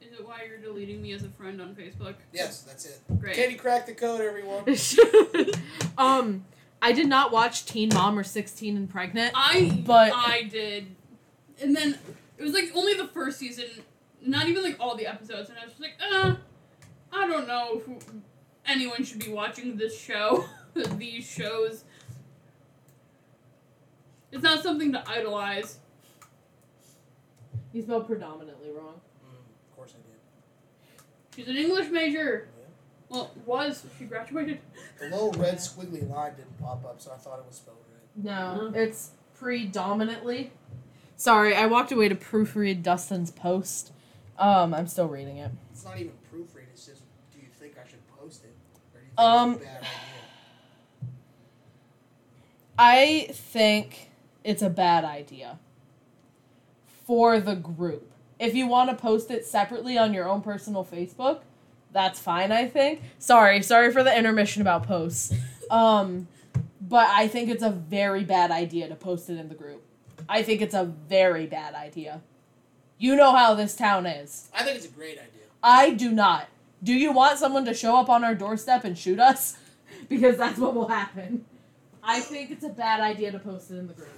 Is 0.00 0.18
it 0.18 0.26
why 0.26 0.42
you're 0.48 0.58
deleting 0.58 1.00
me 1.02 1.12
as 1.12 1.22
a 1.24 1.28
friend 1.30 1.60
on 1.60 1.74
Facebook? 1.74 2.14
Yes, 2.32 2.62
that's 2.62 2.84
it. 2.86 3.00
Great. 3.18 3.34
Katie 3.34 3.54
cracked 3.54 3.86
the 3.86 3.94
code, 3.94 4.20
everyone. 4.20 4.64
um, 5.98 6.44
I 6.80 6.92
did 6.92 7.06
not 7.08 7.32
watch 7.32 7.64
Teen 7.64 7.88
Mom 7.94 8.18
or 8.18 8.24
16 8.24 8.76
and 8.76 8.90
Pregnant. 8.90 9.32
I 9.34 9.82
But- 9.84 10.12
I 10.14 10.42
did, 10.42 10.94
and 11.60 11.74
then 11.76 11.98
it 12.38 12.42
was 12.42 12.52
like 12.52 12.70
only 12.74 12.94
the 12.94 13.06
first 13.08 13.38
season, 13.38 13.66
not 14.24 14.48
even 14.48 14.62
like 14.62 14.76
all 14.80 14.96
the 14.96 15.06
episodes, 15.06 15.48
and 15.50 15.58
I 15.58 15.64
was 15.64 15.72
just 15.72 15.80
like, 15.80 15.94
uh, 16.00 16.34
I 17.12 17.26
don't 17.26 17.46
know 17.46 17.82
if 17.86 18.04
anyone 18.66 19.04
should 19.04 19.24
be 19.24 19.30
watching 19.30 19.76
this 19.76 19.98
show, 19.98 20.44
these 20.96 21.24
shows. 21.24 21.84
It's 24.30 24.42
not 24.42 24.62
something 24.62 24.92
to 24.92 25.08
idolize. 25.08 25.78
You 27.72 27.82
spelled 27.82 28.06
predominantly 28.06 28.70
wrong. 28.70 29.00
Mm, 29.24 29.34
of 29.70 29.76
course 29.76 29.94
I 29.94 30.00
did. 30.08 31.36
She's 31.36 31.48
an 31.48 31.56
English 31.56 31.90
major. 31.90 32.48
Yeah. 32.58 32.64
Well, 33.08 33.30
was 33.44 33.84
she 33.98 34.04
graduated? 34.04 34.58
The 34.98 35.08
little 35.08 35.32
red 35.32 35.56
squiggly 35.56 36.08
line 36.08 36.34
didn't 36.36 36.60
pop 36.60 36.84
up, 36.84 37.00
so 37.00 37.10
I 37.10 37.16
thought 37.16 37.40
it 37.40 37.44
was 37.48 37.56
spelled 37.56 37.78
right. 37.90 38.24
No, 38.24 38.72
it's 38.72 39.10
predominantly. 39.36 40.52
Sorry, 41.16 41.56
I 41.56 41.66
walked 41.66 41.90
away 41.90 42.08
to 42.08 42.14
proofread 42.14 42.84
Dustin's 42.84 43.32
post. 43.32 43.92
Um, 44.38 44.74
I'm 44.74 44.86
still 44.86 45.08
reading 45.08 45.38
it. 45.38 45.50
It's 45.72 45.84
not 45.84 45.98
even 45.98 46.12
proofread. 46.32 46.64
It's 46.72 46.86
just, 46.86 47.02
do 47.32 47.38
you 47.38 47.48
think 47.58 47.74
I 47.78 47.88
should 47.88 48.00
post 48.18 48.44
it, 48.44 48.54
or 48.94 49.00
do 49.00 49.06
you 49.06 49.12
think 49.16 49.18
Um, 49.18 49.52
it's 49.54 49.62
a 49.62 49.64
bad 49.64 49.76
idea? 49.76 49.88
I 52.78 53.28
think 53.32 54.10
it's 54.44 54.62
a 54.62 54.70
bad 54.70 55.04
idea 55.04 55.58
for 57.06 57.38
the 57.38 57.54
group. 57.54 58.10
If 58.38 58.54
you 58.54 58.66
want 58.66 58.90
to 58.90 58.96
post 58.96 59.30
it 59.30 59.46
separately 59.46 59.98
on 59.98 60.12
your 60.14 60.28
own 60.28 60.40
personal 60.40 60.84
Facebook, 60.84 61.40
that's 61.92 62.18
fine, 62.18 62.50
I 62.50 62.66
think. 62.66 63.02
Sorry, 63.18 63.62
sorry 63.62 63.92
for 63.92 64.02
the 64.02 64.16
intermission 64.16 64.62
about 64.62 64.84
posts. 64.86 65.32
Um, 65.70 66.28
but 66.82 67.08
I 67.08 67.28
think 67.28 67.48
it's 67.48 67.62
a 67.62 67.70
very 67.70 68.24
bad 68.24 68.50
idea 68.50 68.88
to 68.88 68.94
post 68.94 69.30
it 69.30 69.38
in 69.38 69.48
the 69.48 69.54
group. 69.54 69.82
I 70.28 70.42
think 70.42 70.60
it's 70.60 70.74
a 70.74 70.84
very 70.84 71.46
bad 71.46 71.74
idea. 71.74 72.20
You 73.02 73.16
know 73.16 73.34
how 73.34 73.54
this 73.54 73.74
town 73.74 74.06
is. 74.06 74.48
I 74.54 74.62
think 74.62 74.76
it's 74.76 74.86
a 74.86 74.88
great 74.88 75.18
idea. 75.18 75.42
I 75.60 75.90
do 75.90 76.12
not. 76.12 76.46
Do 76.84 76.92
you 76.92 77.10
want 77.10 77.36
someone 77.36 77.64
to 77.64 77.74
show 77.74 77.96
up 77.96 78.08
on 78.08 78.22
our 78.22 78.32
doorstep 78.32 78.84
and 78.84 78.96
shoot 78.96 79.18
us? 79.18 79.56
because 80.08 80.36
that's 80.36 80.56
what 80.56 80.72
will 80.72 80.86
happen. 80.86 81.44
I 82.00 82.20
think 82.20 82.52
it's 82.52 82.62
a 82.62 82.68
bad 82.68 83.00
idea 83.00 83.32
to 83.32 83.40
post 83.40 83.72
it 83.72 83.78
in 83.78 83.88
the 83.88 83.94
group. 83.94 84.08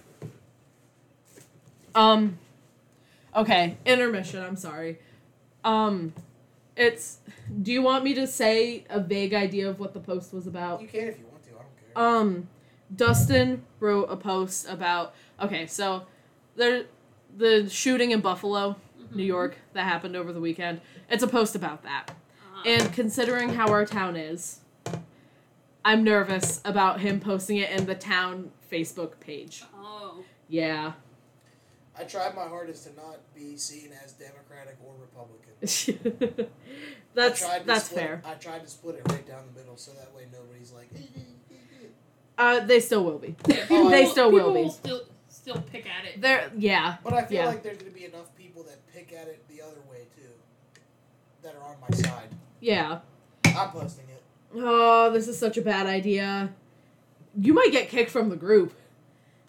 Um 1.94 2.38
okay, 3.35 3.79
intermission, 3.87 4.42
I'm 4.42 4.57
sorry. 4.57 4.99
Um 5.64 6.12
it's 6.77 7.20
do 7.62 7.73
you 7.73 7.81
want 7.81 8.05
me 8.05 8.12
to 8.12 8.27
say 8.27 8.85
a 8.90 9.01
vague 9.01 9.33
idea 9.33 9.66
of 9.66 9.81
what 9.81 9.94
the 9.94 10.01
post 10.01 10.35
was 10.35 10.47
about? 10.47 10.83
You 10.83 10.88
can 10.88 11.09
if 11.09 11.18
you 11.18 11.25
want 11.31 11.42
to. 11.44 11.51
I 11.53 11.55
don't 11.55 11.94
care. 11.94 12.20
Um, 12.20 12.49
Dustin 12.94 13.64
wrote 13.81 14.11
a 14.11 14.16
post 14.16 14.68
about 14.68 15.14
okay, 15.40 15.66
so 15.66 16.03
there, 16.57 16.85
the 17.37 17.68
shooting 17.68 18.11
in 18.12 18.20
Buffalo, 18.20 18.77
Mm-hmm. 19.01 19.16
New 19.16 19.25
York, 19.25 19.57
that 19.75 19.85
happened 19.85 20.16
over 20.16 20.33
the 20.33 20.40
weekend. 20.40 20.81
It's 21.11 21.23
a 21.23 21.27
post 21.29 21.55
about 21.55 21.83
that, 21.83 22.11
And 22.64 22.92
considering 22.92 23.51
how 23.51 23.68
our 23.68 23.85
town 23.85 24.16
is, 24.16 24.61
I'm 25.85 26.03
nervous 26.05 26.61
about 26.64 27.01
him 27.01 27.20
posting 27.20 27.59
it 27.59 27.70
in 27.70 27.85
the 27.87 27.94
town 27.94 28.51
Facebook 28.73 29.20
page. 29.20 29.64
oh. 29.77 30.23
Yeah. 30.49 30.92
I 31.99 32.05
tried 32.05 32.35
my 32.35 32.49
hardest 32.49 32.87
to 32.88 32.94
not 32.97 33.18
be 33.35 33.57
seen 33.57 33.90
as 34.05 34.12
Democratic 34.14 34.77
or 34.85 34.94
Republican. 35.01 36.49
that's 37.14 37.42
I 37.42 37.47
tried 37.47 37.59
to 37.61 37.66
that's 37.66 37.85
split 37.87 38.01
fair. 38.01 38.14
It, 38.14 38.25
I 38.27 38.35
tried 38.35 38.62
to 38.62 38.68
split 38.68 38.97
it 38.97 39.12
right 39.12 39.27
down 39.29 39.42
the 39.53 39.61
middle 39.61 39.77
so 39.77 39.92
that 39.92 40.12
way 40.14 40.25
nobody's 40.33 40.73
like. 40.73 40.88
Uh, 42.37 42.61
they 42.61 42.81
still 42.81 43.05
will 43.05 43.18
be. 43.18 43.37
Yeah, 43.47 43.57
people 43.68 43.90
They 43.90 44.07
still 44.07 44.33
will 44.33 44.53
people 44.53 44.64
be. 44.64 44.70
still 44.70 45.03
still 45.44 45.61
pick 45.61 45.85
at 45.87 46.07
it. 46.07 46.20
They're 46.22 46.50
yeah. 46.57 46.96
But 47.04 47.12
I 47.12 47.24
feel 47.26 47.42
Yeah. 47.42 47.46
like 47.48 47.62
there's 47.62 47.76
going 47.76 47.92
to 47.92 47.98
be 47.98 48.07
enough 48.07 48.35
people 48.35 48.62
that 48.62 48.78
pick 48.94 49.12
at 49.12 49.28
it 49.28 49.46
the 49.48 49.61
other 49.61 49.80
way 49.90 50.07
too, 50.16 50.22
that 51.42 51.54
are 51.54 51.62
on 51.64 51.76
my 51.87 51.94
side. 51.94 52.30
Yeah. 52.61 53.00
I'm 53.44 53.68
posting 53.68 54.07
it. 54.09 54.22
Oh, 54.57 55.11
this 55.11 55.28
is 55.28 55.38
such 55.38 55.59
a 55.59 55.62
bad 55.62 55.87
idea. 55.87 56.50
You 57.38 57.52
might 57.52 57.72
get 57.72 57.90
kicked 57.90 58.11
from 58.11 58.30
the 58.30 58.37
group. 58.37 58.72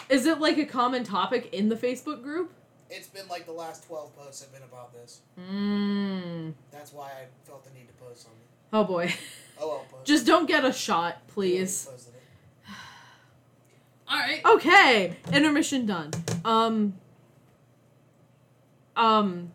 Is 0.10 0.26
it 0.26 0.42
like 0.42 0.58
a 0.58 0.66
common 0.66 1.06
topic 1.06 1.54
in 1.54 1.70
the 1.70 1.76
Facebook 1.76 2.22
group? 2.22 2.52
It's 2.90 3.08
been 3.08 3.28
like 3.30 3.46
the 3.46 3.54
last 3.54 3.88
12 3.88 4.16
posts 4.18 4.42
have 4.42 4.52
been 4.52 4.64
about 4.64 4.94
this. 4.94 5.22
Mmm. 5.40 6.54
That's 6.72 6.92
why 6.92 7.08
I 7.08 7.26
felt 7.48 7.64
the 7.64 7.72
need 7.72 7.88
to 7.88 7.94
post 7.94 8.24
something. 8.24 8.40
Oh 8.74 8.84
boy. 8.84 9.14
Oh, 9.58 9.72
I'll 9.72 9.86
post 9.90 10.06
Just 10.06 10.26
don't 10.26 10.46
get 10.48 10.66
a 10.66 10.74
shot, 10.74 11.14
I 11.14 11.32
please. 11.32 11.88
All 14.08 14.18
right. 14.20 14.42
Okay, 14.46 15.16
intermission 15.34 15.86
done. 15.86 16.12
Um. 16.44 16.94
Um. 18.96 19.52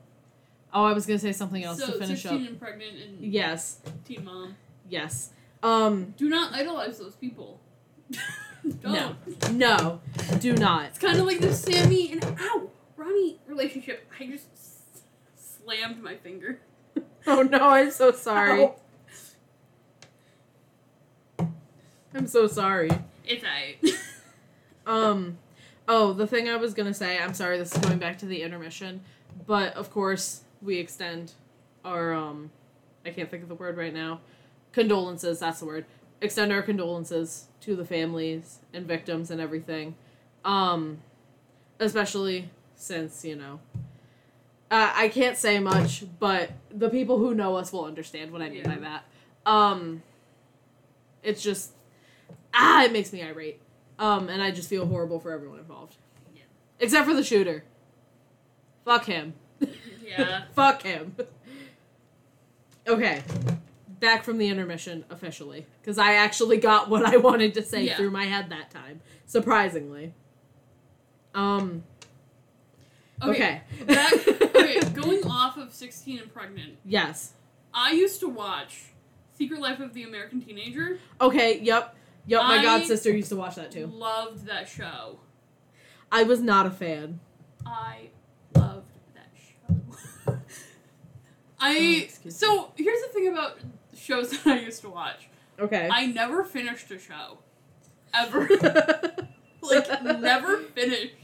Oh, 0.72 0.84
I 0.84 0.92
was 0.92 1.06
gonna 1.06 1.18
say 1.18 1.32
something 1.32 1.62
else 1.64 1.78
so 1.80 1.86
to 1.86 1.92
finish 1.92 2.22
16 2.22 2.42
up. 2.42 2.48
and 2.48 2.60
pregnant 2.60 2.96
and 2.98 3.20
Yes, 3.32 3.80
teen 4.04 4.24
mom. 4.24 4.56
yes. 4.88 5.30
Um. 5.62 6.14
Do 6.16 6.28
not 6.28 6.52
idolize 6.54 6.98
those 6.98 7.14
people. 7.14 7.60
Don't. 8.82 8.92
No. 8.92 9.16
No, 9.52 10.00
do 10.38 10.52
not. 10.54 10.86
It's 10.86 10.98
kind 10.98 11.18
of 11.18 11.24
like 11.24 11.40
the 11.40 11.54
Sammy 11.54 12.12
and 12.12 12.22
ow 12.40 12.68
Ronnie 12.96 13.38
relationship. 13.46 14.06
I 14.20 14.26
just 14.26 14.46
s- 14.52 14.82
slammed 15.36 16.02
my 16.02 16.16
finger. 16.16 16.60
Oh 17.26 17.42
no, 17.42 17.58
I'm 17.58 17.90
so 17.90 18.12
sorry. 18.12 18.62
Ow. 18.64 18.76
I'm 22.14 22.26
so 22.26 22.46
sorry. 22.46 22.90
It's 23.26 23.44
alright. 23.44 23.78
Um. 24.90 25.38
Oh, 25.86 26.12
the 26.12 26.26
thing 26.26 26.48
I 26.48 26.56
was 26.56 26.74
gonna 26.74 26.94
say. 26.94 27.18
I'm 27.18 27.34
sorry. 27.34 27.58
This 27.58 27.72
is 27.72 27.78
going 27.78 27.98
back 27.98 28.18
to 28.18 28.26
the 28.26 28.42
intermission, 28.42 29.00
but 29.46 29.74
of 29.74 29.90
course 29.90 30.42
we 30.60 30.78
extend 30.78 31.32
our 31.84 32.12
um. 32.12 32.50
I 33.06 33.10
can't 33.10 33.30
think 33.30 33.44
of 33.44 33.48
the 33.48 33.54
word 33.54 33.76
right 33.76 33.94
now. 33.94 34.20
Condolences. 34.72 35.38
That's 35.38 35.60
the 35.60 35.66
word. 35.66 35.84
Extend 36.20 36.52
our 36.52 36.60
condolences 36.60 37.46
to 37.62 37.76
the 37.76 37.84
families 37.84 38.58
and 38.74 38.86
victims 38.86 39.30
and 39.30 39.40
everything. 39.40 39.94
Um, 40.44 40.98
especially 41.78 42.50
since 42.74 43.24
you 43.24 43.36
know. 43.36 43.60
Uh, 44.72 44.92
I 44.94 45.08
can't 45.08 45.36
say 45.36 45.58
much, 45.58 46.04
but 46.18 46.50
the 46.70 46.90
people 46.90 47.18
who 47.18 47.34
know 47.34 47.56
us 47.56 47.72
will 47.72 47.84
understand 47.84 48.32
what 48.32 48.42
I 48.42 48.50
mean 48.50 48.64
by 48.64 48.76
that. 48.76 49.04
Um, 49.46 50.02
it's 51.22 51.42
just 51.42 51.72
ah, 52.52 52.84
it 52.84 52.92
makes 52.92 53.12
me 53.12 53.22
irate. 53.22 53.60
Um, 54.00 54.28
and 54.30 54.42
I 54.42 54.50
just 54.50 54.68
feel 54.68 54.86
horrible 54.86 55.20
for 55.20 55.30
everyone 55.30 55.58
involved. 55.58 55.94
Yeah. 56.34 56.42
Except 56.80 57.06
for 57.06 57.14
the 57.14 57.22
shooter. 57.22 57.62
Fuck 58.84 59.04
him. 59.04 59.34
yeah. 60.04 60.44
Fuck 60.56 60.82
him. 60.82 61.14
Okay. 62.88 63.22
Back 64.00 64.24
from 64.24 64.38
the 64.38 64.48
intermission 64.48 65.04
officially. 65.10 65.66
Because 65.80 65.98
I 65.98 66.14
actually 66.14 66.56
got 66.56 66.88
what 66.88 67.04
I 67.04 67.18
wanted 67.18 67.54
to 67.54 67.62
say 67.62 67.84
Yeah. 67.84 67.96
through 67.96 68.10
my 68.10 68.24
head 68.24 68.48
that 68.50 68.70
time. 68.70 69.00
Surprisingly. 69.26 70.14
Um. 71.34 71.84
Okay. 73.22 73.60
Back, 73.86 74.12
okay, 74.28 74.80
going 74.94 75.26
off 75.26 75.58
of 75.58 75.74
16 75.74 76.20
and 76.20 76.32
pregnant, 76.32 76.78
yes. 76.86 77.34
I 77.74 77.92
used 77.92 78.18
to 78.20 78.28
watch 78.28 78.84
Secret 79.36 79.60
Life 79.60 79.78
of 79.78 79.92
the 79.92 80.04
American 80.04 80.40
Teenager. 80.40 80.98
Okay, 81.20 81.60
yep. 81.60 81.94
Yep, 82.26 82.42
my 82.42 82.58
I- 82.58 82.62
god 82.62 82.84
sister 82.86 83.10
used 83.10 83.28
to 83.30 83.36
watch 83.36 83.56
that 83.56 83.70
too. 83.70 83.86
Loved 83.86 84.46
that 84.46 84.68
show. 84.68 85.20
I 86.12 86.22
was 86.24 86.40
not 86.40 86.66
a 86.66 86.70
fan. 86.70 87.20
I 87.64 88.08
loved 88.54 88.88
that 89.14 89.30
show. 89.36 90.34
I 91.60 92.08
Oh, 92.26 92.28
so 92.30 92.72
here's 92.76 93.00
the 93.02 93.08
thing 93.08 93.28
about 93.28 93.58
shows 93.96 94.30
that 94.44 94.46
I 94.46 94.60
used 94.60 94.80
to 94.82 94.88
watch. 94.90 95.28
Okay. 95.58 95.88
I 95.90 96.06
never 96.06 96.42
finished 96.44 96.90
a 96.90 96.98
show. 96.98 97.38
Ever. 98.14 98.48
like 99.62 100.02
never 100.02 100.58
finished. 100.58 101.14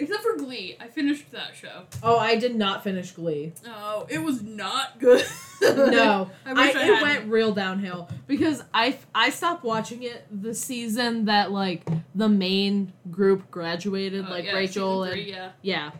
Except 0.00 0.22
for 0.22 0.36
Glee. 0.36 0.76
I 0.80 0.86
finished 0.86 1.30
that 1.32 1.56
show. 1.56 1.82
oh, 2.04 2.18
I 2.18 2.36
did 2.36 2.54
not 2.54 2.84
finish 2.84 3.10
Glee. 3.10 3.52
Oh, 3.66 4.06
it 4.08 4.18
was 4.22 4.42
not 4.42 4.98
good. 4.98 5.24
No, 5.60 6.30
I 6.46 6.50
I, 6.50 6.52
wish 6.66 6.76
I, 6.76 6.82
it 6.82 6.94
had. 6.94 7.02
went 7.02 7.30
real 7.32 7.52
downhill 7.52 8.08
because 8.28 8.62
I 8.72 8.96
I 9.12 9.30
stopped 9.30 9.64
watching 9.64 10.04
it 10.04 10.24
the 10.30 10.54
season 10.54 11.24
that 11.24 11.50
like 11.50 11.84
the 12.14 12.28
main 12.28 12.92
group 13.10 13.50
graduated, 13.50 14.24
Oh, 14.28 14.30
like 14.30 14.44
yeah, 14.44 14.52
Rachel 14.54 15.02
season 15.04 15.18
and 15.18 15.24
three, 15.24 15.32
yeah. 15.32 15.50
yeah. 15.62 15.90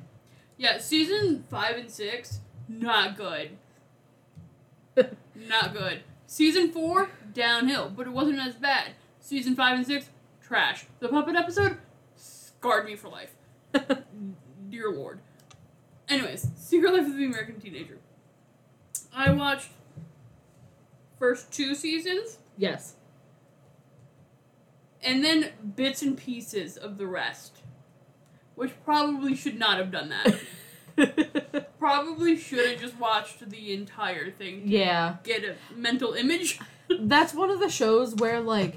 Yeah, 0.58 0.78
season 0.78 1.44
five 1.50 1.76
and 1.76 1.90
six, 1.90 2.38
not 2.68 3.16
good. 3.16 3.50
not 5.34 5.72
good. 5.72 6.02
Season 6.28 6.70
four, 6.70 7.10
downhill, 7.34 7.90
but 7.94 8.06
it 8.06 8.10
wasn't 8.10 8.38
as 8.38 8.54
bad. 8.54 8.92
Season 9.18 9.56
five 9.56 9.76
and 9.76 9.86
six, 9.86 10.08
trash. 10.40 10.86
The 11.00 11.08
puppet 11.08 11.34
episode 11.34 11.78
scarred 12.14 12.86
me 12.86 12.94
for 12.94 13.08
life. 13.08 13.34
Dear 14.70 14.90
Lord. 14.90 15.20
Anyways, 16.08 16.48
Secret 16.56 16.92
Life 16.92 17.06
of 17.06 17.16
the 17.16 17.24
American 17.24 17.60
Teenager. 17.60 17.98
I 19.14 19.30
watched 19.30 19.70
first 21.18 21.52
two 21.52 21.74
seasons 21.74 22.38
yes. 22.56 22.94
and 25.02 25.24
then 25.24 25.50
bits 25.76 26.02
and 26.02 26.16
pieces 26.16 26.76
of 26.76 26.98
the 26.98 27.06
rest. 27.06 27.58
Which 28.54 28.72
probably 28.84 29.36
should 29.36 29.58
not 29.58 29.78
have 29.78 29.92
done 29.92 30.10
that. 30.10 31.68
probably 31.78 32.36
should 32.36 32.68
have 32.68 32.80
just 32.80 32.98
watched 32.98 33.48
the 33.48 33.72
entire 33.72 34.30
thing 34.30 34.62
yeah. 34.64 35.16
get 35.22 35.44
a 35.44 35.54
mental 35.74 36.14
image. 36.14 36.58
That's 37.00 37.34
one 37.34 37.50
of 37.50 37.60
the 37.60 37.68
shows 37.68 38.14
where 38.16 38.40
like 38.40 38.76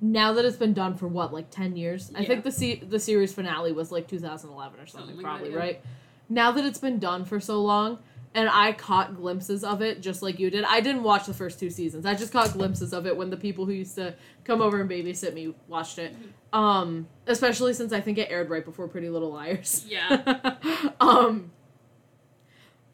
now 0.00 0.32
that 0.32 0.44
it's 0.44 0.56
been 0.56 0.74
done 0.74 0.96
for 0.96 1.08
what 1.08 1.32
like 1.32 1.50
10 1.50 1.76
years. 1.76 2.10
I 2.14 2.24
think 2.24 2.44
the 2.44 2.52
se- 2.52 2.84
the 2.88 3.00
series 3.00 3.32
finale 3.32 3.72
was 3.72 3.90
like 3.90 4.06
2011 4.08 4.78
or 4.78 4.86
something, 4.86 5.08
Something 5.08 5.24
probably, 5.24 5.50
yeah. 5.50 5.56
right? 5.56 5.80
Now 6.28 6.52
that 6.52 6.64
it's 6.64 6.78
been 6.78 6.98
done 6.98 7.24
for 7.24 7.40
so 7.40 7.62
long 7.62 7.98
and 8.34 8.48
I 8.48 8.72
caught 8.72 9.16
glimpses 9.16 9.64
of 9.64 9.82
it 9.82 10.00
just 10.00 10.22
like 10.22 10.38
you 10.38 10.50
did. 10.50 10.64
I 10.64 10.80
didn't 10.80 11.02
watch 11.02 11.26
the 11.26 11.34
first 11.34 11.58
two 11.58 11.70
seasons. 11.70 12.06
I 12.06 12.14
just 12.14 12.32
caught 12.32 12.52
glimpses 12.52 12.92
of 12.92 13.06
it 13.06 13.16
when 13.16 13.30
the 13.30 13.36
people 13.36 13.64
who 13.64 13.72
used 13.72 13.94
to 13.96 14.14
come 14.44 14.60
over 14.60 14.80
and 14.80 14.88
babysit 14.88 15.34
me 15.34 15.54
watched 15.66 15.98
it. 15.98 16.14
Um, 16.52 17.08
especially 17.26 17.74
since 17.74 17.92
I 17.92 18.00
think 18.00 18.18
it 18.18 18.30
aired 18.30 18.50
right 18.50 18.64
before 18.64 18.88
Pretty 18.88 19.08
Little 19.08 19.32
Liars. 19.32 19.84
Yeah. 19.88 20.54
um 21.00 21.50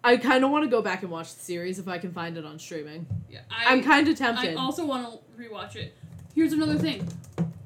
I 0.02 0.18
kind 0.18 0.44
of 0.44 0.50
want 0.50 0.64
to 0.64 0.70
go 0.70 0.82
back 0.82 1.02
and 1.02 1.10
watch 1.10 1.34
the 1.34 1.40
series 1.40 1.78
if 1.78 1.88
I 1.88 1.96
can 1.96 2.12
find 2.12 2.36
it 2.36 2.44
on 2.44 2.58
streaming. 2.58 3.06
yeah 3.30 3.40
I, 3.50 3.72
am 3.72 3.82
kind 3.82 4.06
of 4.06 4.16
tempted. 4.16 4.54
I 4.54 4.60
also 4.60 4.84
want 4.84 5.06
to 5.10 5.42
rewatch 5.42 5.76
it. 5.76 5.96
Here's 6.34 6.52
another 6.52 6.78
thing. 6.78 7.06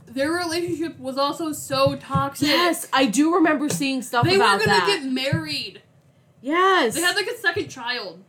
Their 0.06 0.32
relationship 0.32 0.98
was 0.98 1.16
also 1.18 1.52
so 1.52 1.96
toxic. 1.96 2.48
yes, 2.48 2.88
I 2.92 3.06
do 3.06 3.34
remember 3.34 3.68
seeing 3.68 4.02
stuff 4.02 4.24
They 4.24 4.36
about 4.36 4.58
that. 4.58 4.66
They 4.66 4.72
were 4.72 4.78
gonna 4.78 4.86
that. 4.92 5.02
get 5.02 5.32
married. 5.34 5.82
yes. 6.40 6.94
They 6.94 7.00
had 7.02 7.14
like 7.16 7.26
a 7.28 7.36
second 7.36 7.68
child. 7.68 8.22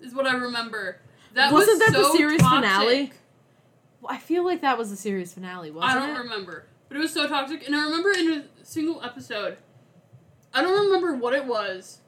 Is 0.00 0.14
what 0.14 0.26
I 0.26 0.34
remember. 0.34 1.00
That 1.32 1.52
Wasn't 1.52 1.78
was 1.80 1.88
that 1.92 1.96
the 1.98 2.12
series 2.12 2.40
toxic. 2.40 2.62
finale? 2.68 3.12
I 4.06 4.18
feel 4.18 4.44
like 4.44 4.60
that 4.60 4.76
was 4.76 4.90
the 4.90 4.96
series 4.96 5.32
finale, 5.32 5.70
wasn't 5.70 5.94
it? 5.94 5.96
I 5.96 6.06
don't 6.06 6.16
it? 6.16 6.18
remember, 6.20 6.66
but 6.88 6.96
it 6.98 7.00
was 7.00 7.12
so 7.12 7.26
toxic. 7.26 7.66
And 7.66 7.74
I 7.74 7.84
remember 7.84 8.10
in 8.12 8.28
a 8.60 8.64
single 8.64 9.02
episode, 9.02 9.56
I 10.52 10.60
don't 10.62 10.84
remember 10.86 11.14
what 11.16 11.32
it 11.32 11.46
was, 11.46 11.98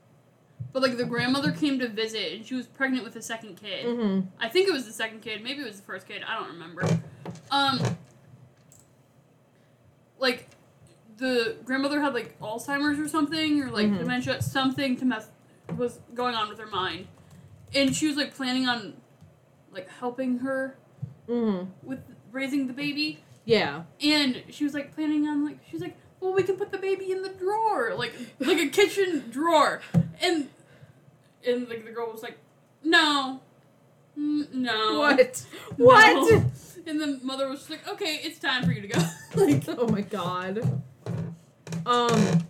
but 0.73 0.83
like 0.83 0.99
the 0.99 1.07
grandmother 1.07 1.51
came 1.53 1.79
to 1.79 1.89
visit 1.89 2.35
and 2.35 2.45
she 2.47 2.55
was 2.55 2.67
pregnant 2.67 3.03
with 3.03 3.17
a 3.17 3.23
second 3.23 3.57
kid. 3.57 3.87
Mm-hmm. 3.87 4.29
I 4.39 4.49
think 4.51 4.69
it 4.69 4.73
was 4.73 4.85
the 4.85 4.93
second 4.93 5.23
kid, 5.23 5.43
maybe 5.43 5.63
it 5.63 5.67
was 5.67 5.77
the 5.81 5.87
first 5.87 6.07
kid. 6.07 6.23
I 6.29 6.39
don't 6.39 6.49
remember. 6.53 6.83
Um, 7.51 7.81
like 10.19 10.49
the 11.19 11.57
grandmother 11.65 12.01
had 12.01 12.15
like 12.15 12.39
Alzheimer's 12.41 12.99
or 12.99 13.09
something, 13.09 13.63
or 13.63 13.71
like 13.71 13.87
Mhm. 13.87 13.99
dementia, 13.99 14.43
something 14.43 14.97
to 14.97 15.05
mess 15.05 15.29
was 15.77 15.99
going 16.15 16.35
on 16.35 16.49
with 16.49 16.59
her 16.59 16.67
mind, 16.67 17.07
and 17.75 17.95
she 17.95 18.07
was 18.07 18.17
like 18.17 18.35
planning 18.35 18.69
on 18.69 18.95
like 19.73 19.89
helping 19.89 20.39
her 20.39 20.77
Mm-hmm. 21.29 21.71
with 21.83 21.99
raising 22.31 22.67
the 22.69 22.73
baby. 22.73 23.19
Yeah. 23.45 23.83
And 24.01 24.45
she 24.51 24.63
was 24.65 24.75
like 24.75 24.95
planning 24.95 25.27
on 25.27 25.45
like 25.45 25.59
she 25.69 25.73
was 25.77 25.83
like, 25.83 25.97
well, 26.21 26.33
we 26.33 26.43
can 26.45 26.57
put 26.57 26.71
the 26.71 26.79
baby 26.79 27.11
in 27.13 27.23
the 27.23 27.31
drawer, 27.31 27.95
like 27.97 28.15
like 28.39 28.59
a 28.59 28.69
kitchen 28.69 29.25
drawer, 29.31 29.81
and 30.21 30.49
and 31.47 31.69
like 31.69 31.85
the 31.85 31.91
girl 31.93 32.11
was 32.13 32.23
like, 32.23 32.39
no, 32.85 33.41
Mm, 34.19 34.53
no. 34.53 34.99
What? 34.99 35.45
No. 35.79 35.85
What? 35.87 36.43
And 36.87 37.01
the 37.01 37.19
mother 37.23 37.49
was 37.49 37.61
just 37.61 37.71
like, 37.71 37.87
okay, 37.89 38.21
it's 38.23 38.39
time 38.39 38.65
for 38.65 38.73
you 38.73 38.83
to 38.83 38.89
go. 38.89 39.01
like, 39.35 39.65
Oh 39.79 39.89
my 39.89 40.03
god. 40.03 40.83
Um, 41.85 42.47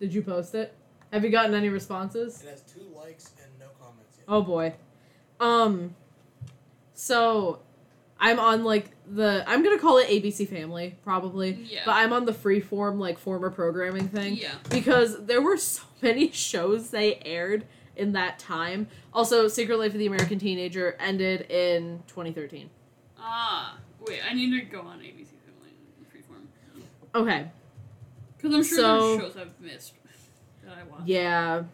did 0.00 0.12
you 0.14 0.22
post 0.22 0.54
it? 0.54 0.74
Have 1.12 1.24
you 1.24 1.30
gotten 1.30 1.54
any 1.54 1.68
responses? 1.68 2.42
It 2.42 2.48
has 2.50 2.62
two 2.62 2.82
likes 2.96 3.32
and 3.42 3.50
no 3.58 3.66
comments 3.80 4.16
yet. 4.18 4.24
Oh 4.28 4.42
boy. 4.42 4.74
Um, 5.38 5.94
so 6.94 7.60
I'm 8.18 8.38
on 8.40 8.64
like 8.64 8.90
the 9.06 9.44
I'm 9.46 9.62
gonna 9.62 9.78
call 9.78 9.98
it 9.98 10.08
ABC 10.08 10.48
Family 10.48 10.96
probably, 11.04 11.52
Yeah. 11.70 11.82
but 11.84 11.92
I'm 11.92 12.12
on 12.12 12.24
the 12.24 12.32
freeform 12.32 12.98
like 12.98 13.18
former 13.18 13.50
programming 13.50 14.08
thing 14.08 14.36
yeah. 14.36 14.54
because 14.70 15.26
there 15.26 15.42
were 15.42 15.56
so 15.58 15.82
many 16.02 16.30
shows 16.32 16.90
they 16.90 17.18
aired 17.24 17.66
in 17.96 18.12
that 18.12 18.38
time. 18.38 18.88
Also, 19.12 19.48
Secret 19.48 19.78
Life 19.78 19.92
of 19.92 19.98
the 19.98 20.06
American 20.06 20.38
Teenager 20.38 20.96
ended 21.00 21.42
in 21.50 22.02
2013. 22.08 22.70
Ah, 23.18 23.78
wait, 24.06 24.20
I 24.28 24.34
need 24.34 24.50
to 24.58 24.64
go 24.66 24.80
on 24.82 25.00
ABC 25.00 25.26
Freeform. 26.12 26.82
Okay. 27.14 27.50
Because 28.36 28.54
I'm 28.54 28.62
sure 28.64 28.78
So- 28.78 29.16
there's 29.18 29.20
shows 29.32 29.36
I've 29.36 29.60
missed 29.60 29.94
that 30.64 30.76
I 30.78 30.82
watched. 30.84 31.08
Yeah. 31.08 31.64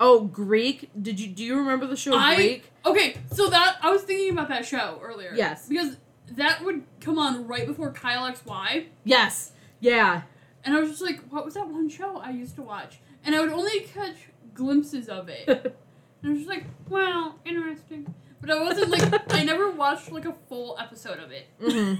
Oh, 0.00 0.22
Greek. 0.24 0.90
Did 1.00 1.20
you 1.20 1.28
do 1.28 1.44
you 1.44 1.56
remember 1.58 1.86
the 1.86 1.96
show 1.96 2.14
I- 2.16 2.34
Greek? 2.34 2.70
Okay, 2.84 3.16
so 3.32 3.48
that, 3.48 3.76
I 3.82 3.90
was 3.90 4.02
thinking 4.02 4.30
about 4.32 4.48
that 4.48 4.66
show 4.66 4.98
earlier. 5.02 5.32
Yes. 5.34 5.68
Because 5.68 5.96
that 6.32 6.64
would 6.64 6.82
come 7.00 7.18
on 7.18 7.46
right 7.46 7.66
before 7.66 7.92
Kyle 7.92 8.24
XY. 8.32 8.86
Yes. 9.04 9.52
Yeah. 9.78 10.22
And 10.64 10.74
I 10.74 10.80
was 10.80 10.90
just 10.90 11.02
like, 11.02 11.20
what 11.30 11.44
was 11.44 11.54
that 11.54 11.68
one 11.68 11.88
show 11.88 12.16
I 12.18 12.30
used 12.30 12.56
to 12.56 12.62
watch? 12.62 12.98
And 13.24 13.34
I 13.36 13.40
would 13.40 13.50
only 13.50 13.80
catch 13.80 14.16
glimpses 14.54 15.08
of 15.08 15.28
it. 15.28 15.76
And 16.24 16.30
I 16.30 16.34
was 16.34 16.38
just 16.38 16.48
like, 16.48 16.66
wow, 16.88 17.34
interesting. 17.44 18.14
But 18.40 18.50
I 18.52 18.62
wasn't 18.62 18.90
like, 18.90 19.34
I 19.34 19.42
never 19.44 19.72
watched 19.72 20.12
like 20.12 20.24
a 20.24 20.32
full 20.48 20.76
episode 20.78 21.18
of 21.18 21.32
it. 21.32 21.48
hmm 21.60 21.94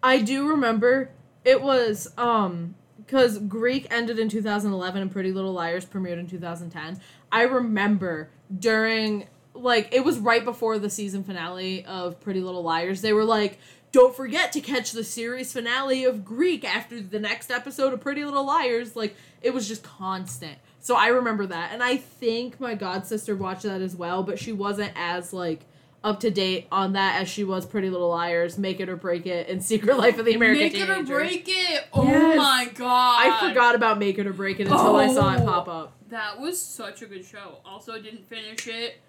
I 0.00 0.20
do 0.20 0.48
remember 0.48 1.10
it 1.44 1.60
was 1.60 2.12
um 2.16 2.76
because 2.98 3.38
Greek 3.38 3.86
ended 3.90 4.18
in 4.20 4.28
2011 4.28 5.02
and 5.02 5.10
Pretty 5.10 5.32
Little 5.32 5.52
Liars 5.52 5.84
premiered 5.84 6.18
in 6.20 6.28
2010. 6.28 7.00
I 7.32 7.42
remember 7.42 8.30
during 8.56 9.26
like 9.54 9.88
it 9.92 10.04
was 10.04 10.18
right 10.18 10.44
before 10.44 10.78
the 10.78 10.90
season 10.90 11.24
finale 11.24 11.84
of 11.84 12.20
Pretty 12.20 12.40
Little 12.40 12.62
Liars. 12.62 13.00
They 13.00 13.12
were 13.12 13.24
like, 13.24 13.58
"Don't 13.90 14.14
forget 14.14 14.52
to 14.52 14.60
catch 14.60 14.92
the 14.92 15.02
series 15.04 15.52
finale 15.52 16.04
of 16.04 16.24
Greek 16.24 16.64
after 16.64 17.00
the 17.00 17.18
next 17.18 17.50
episode 17.50 17.92
of 17.92 18.00
Pretty 18.00 18.24
Little 18.24 18.46
Liars." 18.46 18.94
Like 18.94 19.16
it 19.42 19.52
was 19.54 19.66
just 19.66 19.82
constant. 19.82 20.58
So 20.86 20.94
I 20.94 21.08
remember 21.08 21.46
that, 21.46 21.72
and 21.72 21.82
I 21.82 21.96
think 21.96 22.60
my 22.60 22.76
god 22.76 23.08
sister 23.08 23.34
watched 23.34 23.64
that 23.64 23.80
as 23.80 23.96
well, 23.96 24.22
but 24.22 24.38
she 24.38 24.52
wasn't 24.52 24.92
as 24.94 25.32
like 25.32 25.62
up 26.04 26.20
to 26.20 26.30
date 26.30 26.68
on 26.70 26.92
that 26.92 27.20
as 27.20 27.28
she 27.28 27.42
was 27.42 27.66
Pretty 27.66 27.90
Little 27.90 28.10
Liars, 28.10 28.56
Make 28.56 28.78
It 28.78 28.88
or 28.88 28.94
Break 28.94 29.26
It, 29.26 29.48
and 29.48 29.60
Secret 29.64 29.98
Life 29.98 30.16
of 30.20 30.24
the 30.26 30.34
American 30.34 30.70
Teenager. 30.70 30.86
Make 30.86 31.04
Teenager. 31.04 31.12
it 31.12 31.16
or 31.16 31.18
break 31.18 31.48
it. 31.48 31.84
Oh 31.92 32.04
Yes. 32.04 32.36
my 32.36 32.70
god. 32.72 33.18
I 33.18 33.48
forgot 33.48 33.74
about 33.74 33.98
Make 33.98 34.16
It 34.18 34.28
or 34.28 34.32
Break 34.32 34.60
It 34.60 34.68
until 34.68 34.94
I 34.94 35.12
saw 35.12 35.34
it 35.34 35.40
Oh. 35.40 35.44
pop 35.44 35.66
up. 35.66 35.92
That 36.10 36.38
was 36.40 36.62
such 36.62 37.02
a 37.02 37.06
good 37.06 37.24
show. 37.24 37.58
Also, 37.64 38.00
didn't 38.00 38.28
finish 38.28 38.68
it. 38.68 39.00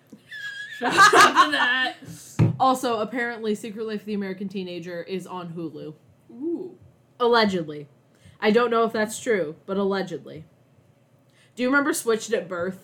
Shout 0.79 0.95
out 1.13 1.45
to 1.45 1.51
that. 1.51 1.93
Also, 2.59 3.01
apparently, 3.01 3.53
Secret 3.53 3.85
Life 3.85 3.99
of 3.99 4.05
the 4.07 4.15
American 4.15 4.49
Teenager 4.49 5.03
is 5.03 5.27
on 5.27 5.49
Hulu. 5.49 5.93
Ooh. 6.31 6.75
Allegedly. 7.19 7.87
I 8.41 8.49
don't 8.49 8.71
know 8.71 8.83
if 8.83 8.93
that's 8.93 9.19
true, 9.19 9.57
but 9.67 9.77
allegedly. 9.77 10.45
Do 11.57 11.63
you 11.63 11.69
remember 11.69 11.91
Switched 11.93 12.31
at 12.33 12.47
Birth? 12.47 12.77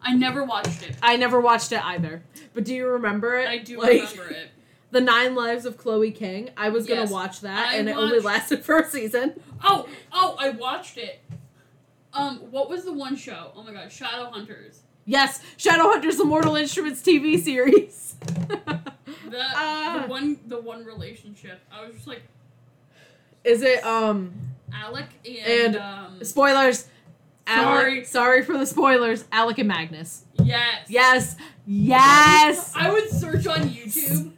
I 0.00 0.14
never 0.14 0.44
watched 0.44 0.82
it. 0.82 0.96
I 1.02 1.16
never 1.16 1.40
watched 1.40 1.72
it 1.72 1.84
either. 1.84 2.22
But 2.54 2.64
do 2.64 2.72
you 2.74 2.86
remember 2.86 3.36
it? 3.36 3.48
I 3.48 3.58
do 3.58 3.78
Like, 3.80 4.02
remember 4.16 4.28
it. 4.30 4.48
The 4.92 5.00
Nine 5.00 5.34
Lives 5.34 5.66
of 5.66 5.76
Chloe 5.76 6.12
King. 6.12 6.50
I 6.56 6.68
was 6.68 6.86
gonna 6.86 7.10
watch 7.10 7.40
that, 7.40 7.70
I 7.70 7.74
and 7.78 7.88
it 7.88 7.96
only 7.96 8.20
lasted 8.20 8.64
for 8.64 8.78
a 8.78 8.88
season. 8.88 9.40
Oh, 9.64 9.88
oh, 10.12 10.36
I 10.38 10.50
watched 10.50 10.98
it. 10.98 11.20
Um, 12.12 12.36
what 12.52 12.70
was 12.70 12.84
the 12.84 12.92
one 12.92 13.16
show? 13.16 13.50
Oh 13.56 13.64
my 13.64 13.72
god, 13.72 13.90
Shadow 13.90 14.30
Hunters. 14.30 14.82
Yes, 15.04 15.40
Shadowhunters: 15.58 16.16
The 16.16 16.24
Mortal 16.24 16.54
Instruments 16.54 17.02
TV 17.02 17.42
series. 17.42 18.14
The 19.28 19.40
Ah. 19.40 20.02
the 20.02 20.08
one 20.08 20.38
the 20.46 20.60
one 20.60 20.84
relationship. 20.84 21.60
I 21.72 21.84
was 21.84 21.94
just 21.96 22.06
like 22.06 22.22
Is 23.42 23.62
it 23.62 23.84
um 23.84 24.32
Alec 24.72 25.06
and, 25.26 25.74
And- 25.74 25.76
um 25.76 26.22
spoilers? 26.24 26.86
Sorry. 27.46 27.92
Alec, 27.96 28.06
sorry 28.06 28.42
for 28.42 28.56
the 28.56 28.66
spoilers. 28.66 29.24
Alec 29.32 29.58
and 29.58 29.68
Magnus. 29.68 30.24
yes. 30.42 30.86
Yes, 30.88 31.36
yes. 31.66 32.72
I 32.74 32.90
would 32.90 33.10
search 33.10 33.46
on 33.46 33.68
YouTube. 33.68 34.32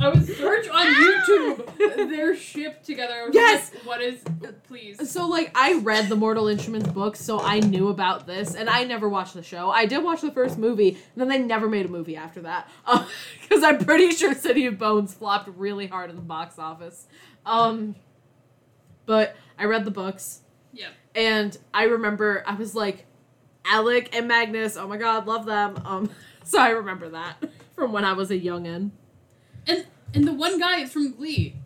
I 0.00 0.08
would 0.08 0.26
search 0.26 0.66
on 0.68 0.86
YouTube 0.86 2.08
their 2.10 2.34
ship 2.34 2.82
together. 2.82 3.28
Yes. 3.32 3.72
like, 3.74 3.86
what 3.86 4.00
is 4.00 4.22
please? 4.66 5.10
So 5.10 5.26
like 5.26 5.52
I 5.54 5.74
read 5.80 6.08
the 6.08 6.16
Mortal 6.16 6.48
Instruments 6.48 6.88
books, 6.88 7.20
so 7.20 7.38
I 7.40 7.60
knew 7.60 7.88
about 7.88 8.26
this, 8.26 8.54
and 8.54 8.68
I 8.70 8.84
never 8.84 9.08
watched 9.08 9.34
the 9.34 9.42
show. 9.42 9.70
I 9.70 9.84
did 9.86 10.02
watch 10.02 10.22
the 10.22 10.30
first 10.32 10.56
movie, 10.58 10.90
and 10.90 10.98
then 11.16 11.28
they 11.28 11.38
never 11.38 11.68
made 11.68 11.84
a 11.86 11.90
movie 11.90 12.16
after 12.16 12.40
that, 12.42 12.68
because 13.42 13.62
I'm 13.62 13.78
pretty 13.84 14.10
sure 14.12 14.34
City 14.34 14.66
of 14.66 14.78
Bones 14.78 15.12
flopped 15.14 15.48
really 15.56 15.86
hard 15.86 16.08
in 16.10 16.16
the 16.16 16.22
box 16.22 16.58
office. 16.58 17.06
Um, 17.44 17.94
but 19.06 19.36
I 19.58 19.64
read 19.64 19.84
the 19.84 19.90
books, 19.90 20.39
Yeah. 20.39 20.39
And 21.14 21.56
I 21.72 21.84
remember 21.84 22.42
I 22.46 22.54
was 22.54 22.74
like, 22.74 23.06
Alec 23.64 24.14
and 24.14 24.28
Magnus. 24.28 24.76
Oh 24.76 24.86
my 24.86 24.96
god, 24.96 25.26
love 25.26 25.46
them. 25.46 25.80
Um, 25.84 26.10
so 26.44 26.58
I 26.58 26.70
remember 26.70 27.10
that 27.10 27.36
from 27.74 27.92
when 27.92 28.04
I 28.04 28.12
was 28.12 28.30
a 28.30 28.38
youngin. 28.38 28.90
And 29.66 29.86
and 30.14 30.26
the 30.26 30.32
one 30.32 30.58
guy 30.58 30.80
is 30.80 30.92
from 30.92 31.12
Glee, 31.12 31.56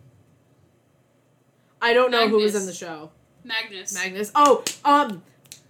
I 1.81 1.93
don't 1.93 2.11
know 2.11 2.27
who 2.27 2.37
was 2.37 2.55
in 2.55 2.65
the 2.65 2.73
show. 2.73 3.11
Magnus. 3.43 3.93
Magnus. 3.93 4.31
Oh, 4.33 4.63
um, 4.83 5.23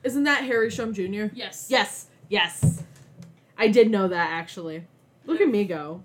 isn't 0.03 0.23
that 0.23 0.43
Harry 0.45 0.69
Shum 0.69 0.93
Jr.? 0.93 1.25
yes. 1.33 1.67
Yes, 1.69 2.07
yes. 2.29 2.83
I 3.57 3.67
did 3.67 3.89
know 3.89 4.07
that 4.07 4.29
actually. 4.31 4.85
Look 5.25 5.41
at 5.41 5.49
me 5.49 5.65
go. 5.65 6.03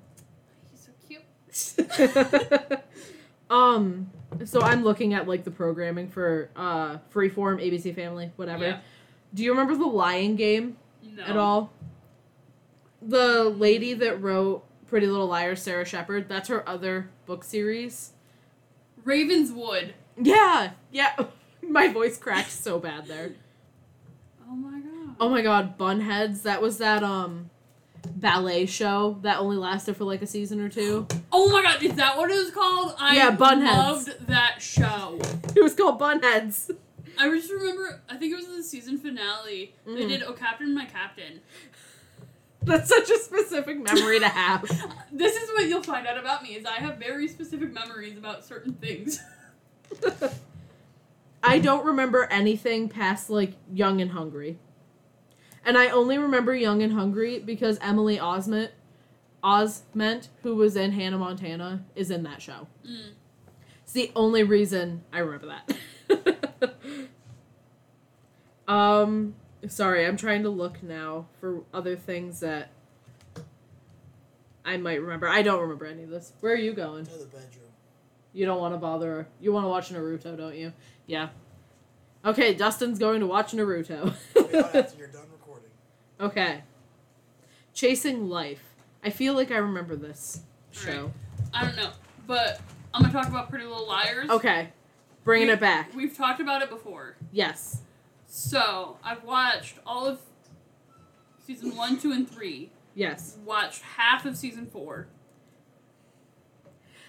He's 0.73 0.89
so 0.89 0.93
cute. 1.07 2.81
um, 3.51 4.11
so 4.45 4.61
I'm 4.63 4.85
looking 4.85 5.15
at 5.15 5.27
like 5.29 5.45
the 5.45 5.51
programming 5.51 6.09
for 6.09 6.51
uh 6.57 6.99
Freeform, 7.13 7.61
ABC 7.65 7.95
Family, 7.95 8.31
whatever. 8.37 8.65
Yeah. 8.65 8.79
Do 9.35 9.43
you 9.45 9.51
remember 9.51 9.77
the 9.77 9.87
Lying 9.87 10.37
Game 10.37 10.77
No. 11.17 11.23
at 11.25 11.37
all? 11.37 11.73
The 13.03 13.45
lady 13.45 13.95
that 13.95 14.21
wrote 14.21 14.65
Pretty 14.87 15.07
Little 15.07 15.27
Liars, 15.29 15.63
Sara 15.63 15.85
Shepard. 15.85 16.29
That's 16.29 16.49
her 16.49 16.69
other 16.69 17.11
book 17.27 17.45
series. 17.45 18.11
Ravenswood. 19.05 19.95
Yeah, 20.21 20.73
yeah. 20.91 21.17
My 21.63 21.89
voice 21.89 22.19
cracked 22.19 22.51
so 22.51 22.79
bad 22.79 23.07
there. 23.07 23.33
Oh 24.49 24.55
my 24.55 24.81
god. 24.81 25.17
Oh 25.21 25.29
my 25.29 25.43
god, 25.43 25.79
Bunheads. 25.79 26.43
That 26.43 26.61
was 26.61 26.79
that 26.79 27.03
um 27.03 27.51
ballet 28.17 28.67
show 28.67 29.19
that 29.23 29.39
only 29.39 29.57
lasted 29.57 29.97
for 29.97 30.05
like 30.05 30.23
a 30.23 30.27
season 30.27 30.61
or 30.61 30.69
two. 30.69 31.07
Oh 31.43 31.49
my 31.51 31.63
god, 31.63 31.83
is 31.83 31.95
that 31.95 32.19
what 32.19 32.31
it 32.31 32.37
was 32.37 32.51
called? 32.51 32.95
I 32.99 33.17
Yeah, 33.17 33.35
Bunheads. 33.35 33.77
loved 33.79 34.27
that 34.27 34.61
show. 34.61 35.19
It 35.57 35.63
was 35.63 35.75
called 35.75 35.99
Bunheads. 35.99 36.71
I 37.19 37.31
just 37.31 37.51
remember, 37.51 38.03
I 38.11 38.17
think 38.19 38.33
it 38.35 38.37
was 38.37 38.47
the 38.47 38.63
season 38.63 38.99
finale. 38.99 39.75
They 39.87 39.93
Mhm. 39.93 40.09
did 40.09 40.23
"Oh 40.23 40.35
Captain, 40.35 40.75
My 40.75 40.85
Captain." 40.85 41.41
That's 42.63 42.91
such 42.91 43.09
a 43.09 43.19
specific 43.19 43.83
memory 43.83 44.21
to 44.21 44.29
have. 44.29 44.65
This 45.13 45.35
is 45.35 45.49
what 45.51 45.67
you'll 45.67 45.83
find 45.83 46.07
out 46.07 46.19
about 46.19 46.43
me: 46.43 46.51
is 46.57 46.67
I 46.67 46.75
have 46.75 46.99
very 46.99 47.27
specific 47.27 47.73
memories 47.73 48.19
about 48.19 48.45
certain 48.45 48.75
things. 48.75 49.19
I 51.43 51.59
don't 51.59 51.87
remember 51.87 52.25
anything 52.31 52.89
past 52.91 53.31
like 53.31 53.55
Young 53.73 54.03
and 54.03 54.11
Hungry. 54.11 54.59
And 55.65 55.79
I 55.79 55.89
only 55.89 56.19
remember 56.19 56.55
Young 56.55 56.83
and 56.83 56.93
Hungry 56.93 57.39
because 57.39 57.79
Emily 57.81 58.19
Osment 58.19 58.69
Osment, 59.43 60.29
who 60.43 60.55
was 60.55 60.77
in 60.77 60.93
Hannah 60.93 61.19
Montana, 61.19 61.85
is 61.95 62.11
in 62.11 62.23
that 62.25 62.43
show. 62.43 62.69
Mm. 62.87 63.13
It's 63.83 63.93
the 63.93 64.13
only 64.15 64.43
reason 64.43 65.03
I 65.13 65.19
remember 65.19 65.61
that. 66.09 66.75
um 68.69 69.35
sorry, 69.69 70.07
I'm 70.07 70.17
trying 70.17 70.43
to 70.45 70.51
look 70.51 70.83
now 70.83 71.27
for 71.41 71.63
other 71.73 71.97
things 71.97 72.41
that 72.41 72.71
I 74.65 74.77
might 74.77 75.01
remember. 75.01 75.29
I 75.29 75.43
don't 75.43 75.61
remember 75.61 75.87
any 75.87 76.05
of 76.05 76.11
this. 76.11 76.33
Where 76.41 76.53
are 76.53 76.57
you 76.57 76.73
going? 76.73 77.07
To 77.07 77.13
the 77.13 77.25
bedroom. 77.27 77.65
You 78.33 78.47
don't 78.47 78.61
want 78.61 78.75
to 78.75 78.79
bother. 78.79 79.27
You 79.41 79.53
want 79.53 79.65
to 79.65 79.69
watch 79.69 79.91
Naruto, 79.91 80.37
don't 80.37 80.55
you? 80.57 80.73
Yeah. 81.07 81.31
Okay, 82.25 82.55
Dustin's 82.55 82.99
going 82.99 83.21
to 83.21 83.27
watch 83.27 83.53
Naruto. 83.53 84.15
Wait 84.37 84.55
out 84.55 84.75
after 84.77 84.99
you're 84.99 85.09
done 85.09 85.27
recording. 85.33 85.71
okay. 86.21 86.63
Chasing 87.73 88.29
Life. 88.29 88.70
I 89.05 89.11
feel 89.11 89.35
like 89.35 89.51
I 89.51 89.57
remember 89.59 89.97
this 89.97 90.41
show. 90.73 90.91
Alright. 90.91 91.13
I 91.55 91.65
don't 91.65 91.77
know, 91.77 91.91
but 92.27 92.61
I'm 92.95 93.03
gonna 93.03 93.13
talk 93.13 93.29
about 93.29 93.49
Pretty 93.51 93.65
Little 93.65 93.87
Liars. 93.89 94.29
Okay. 94.31 94.69
Bringing 95.25 95.49
We- 95.49 95.55
it 95.55 95.61
back. 95.61 95.95
We've 95.95 96.17
talked 96.17 96.41
about 96.41 96.63
it 96.63 96.71
before. 96.71 97.17
Yes. 97.33 97.81
So 98.27 98.99
I've 99.03 99.25
watched 99.25 99.77
all 99.87 100.07
of 100.07 100.21
season 101.47 101.75
one, 101.77 101.99
two, 101.99 102.13
and 102.13 102.29
three. 102.31 102.71
Yes. 102.95 103.37
Watched 103.45 103.83
half 103.83 104.25
of 104.27 104.37
season 104.37 104.67
four. 104.67 105.09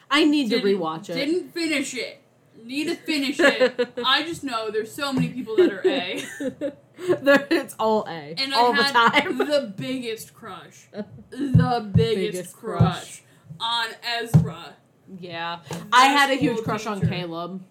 I 0.09 0.25
need 0.25 0.49
to 0.49 0.59
Didn't- 0.59 0.79
rewatch 0.79 1.09
it. 1.09 1.13
Didn't 1.15 1.51
finish 1.53 1.93
it. 1.95 2.21
Need 2.63 2.85
to 2.89 2.95
finish 2.95 3.39
it. 3.39 3.93
I 4.05 4.23
just 4.23 4.43
know 4.43 4.69
there's 4.71 4.91
so 4.93 5.11
many 5.13 5.29
people 5.29 5.55
that 5.57 5.71
are 5.71 5.81
A. 5.87 6.23
it's 6.97 7.75
all 7.79 8.05
A. 8.07 8.35
And 8.37 8.53
all 8.53 8.73
I 8.73 8.77
the 8.77 8.83
time. 8.93 9.37
the 9.37 9.73
biggest 9.77 10.33
crush. 10.33 10.87
The 11.31 11.91
biggest, 11.93 12.15
Biggest 12.33 12.55
crush. 12.57 12.81
crush. 12.81 13.21
on 13.59 13.87
Ezra. 14.19 14.75
yeah. 15.19 15.59
I 15.93 16.07
had 16.07 16.29
a 16.29 16.35
huge 16.35 16.61
crush 16.63 16.85
on. 16.85 16.99
Caleb. 17.01 17.63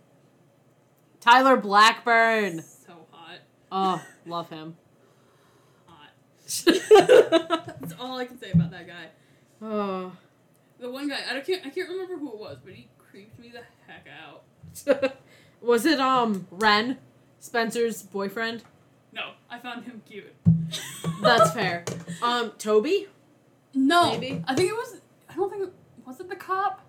Tyler 1.21 1.57
Blackburn. 1.59 2.63
So 2.63 2.93
hot. 3.11 3.39
Oh, 3.71 4.03
love 4.27 4.49
him. 4.49 4.77
Hot. 5.87 6.09
That's 7.81 7.93
all 8.01 8.17
I 8.19 8.25
can 8.25 8.41
say 8.41 8.51
about 8.53 8.71
that 8.71 8.87
guy. 8.87 9.07
oh. 9.63 10.13
The 10.79 10.91
one 10.91 11.09
guy, 11.11 11.19
I 11.31 11.41
can't, 11.41 11.67
I 11.67 11.69
can't 11.69 11.91
remember 11.91 12.17
who 12.17 12.31
it 12.33 12.39
was, 12.39 12.57
but 12.65 12.73
he 12.73 12.89
creeped 12.99 13.39
me 13.39 13.51
the 13.53 13.61
heck 13.87 14.07
out. 14.25 15.13
Was 15.61 15.85
it 15.85 16.01
um 16.01 16.47
Wren, 16.51 16.97
Spencer's 17.39 18.03
boyfriend? 18.03 18.65
No, 19.13 19.33
I 19.51 19.59
found 19.59 19.85
him 19.85 20.03
cute. 20.09 20.33
That's 21.23 21.51
fair. 21.55 21.85
Um, 22.23 22.53
Toby? 22.59 23.09
No, 23.75 24.13
Maybe. 24.13 24.43
I 24.47 24.55
think 24.55 24.71
it 24.71 24.75
was. 24.75 25.01
I 25.29 25.35
don't 25.35 25.51
think 25.51 25.63
it 25.65 25.73
was 26.07 26.21
it 26.21 26.29
the 26.29 26.37
cop. 26.37 26.81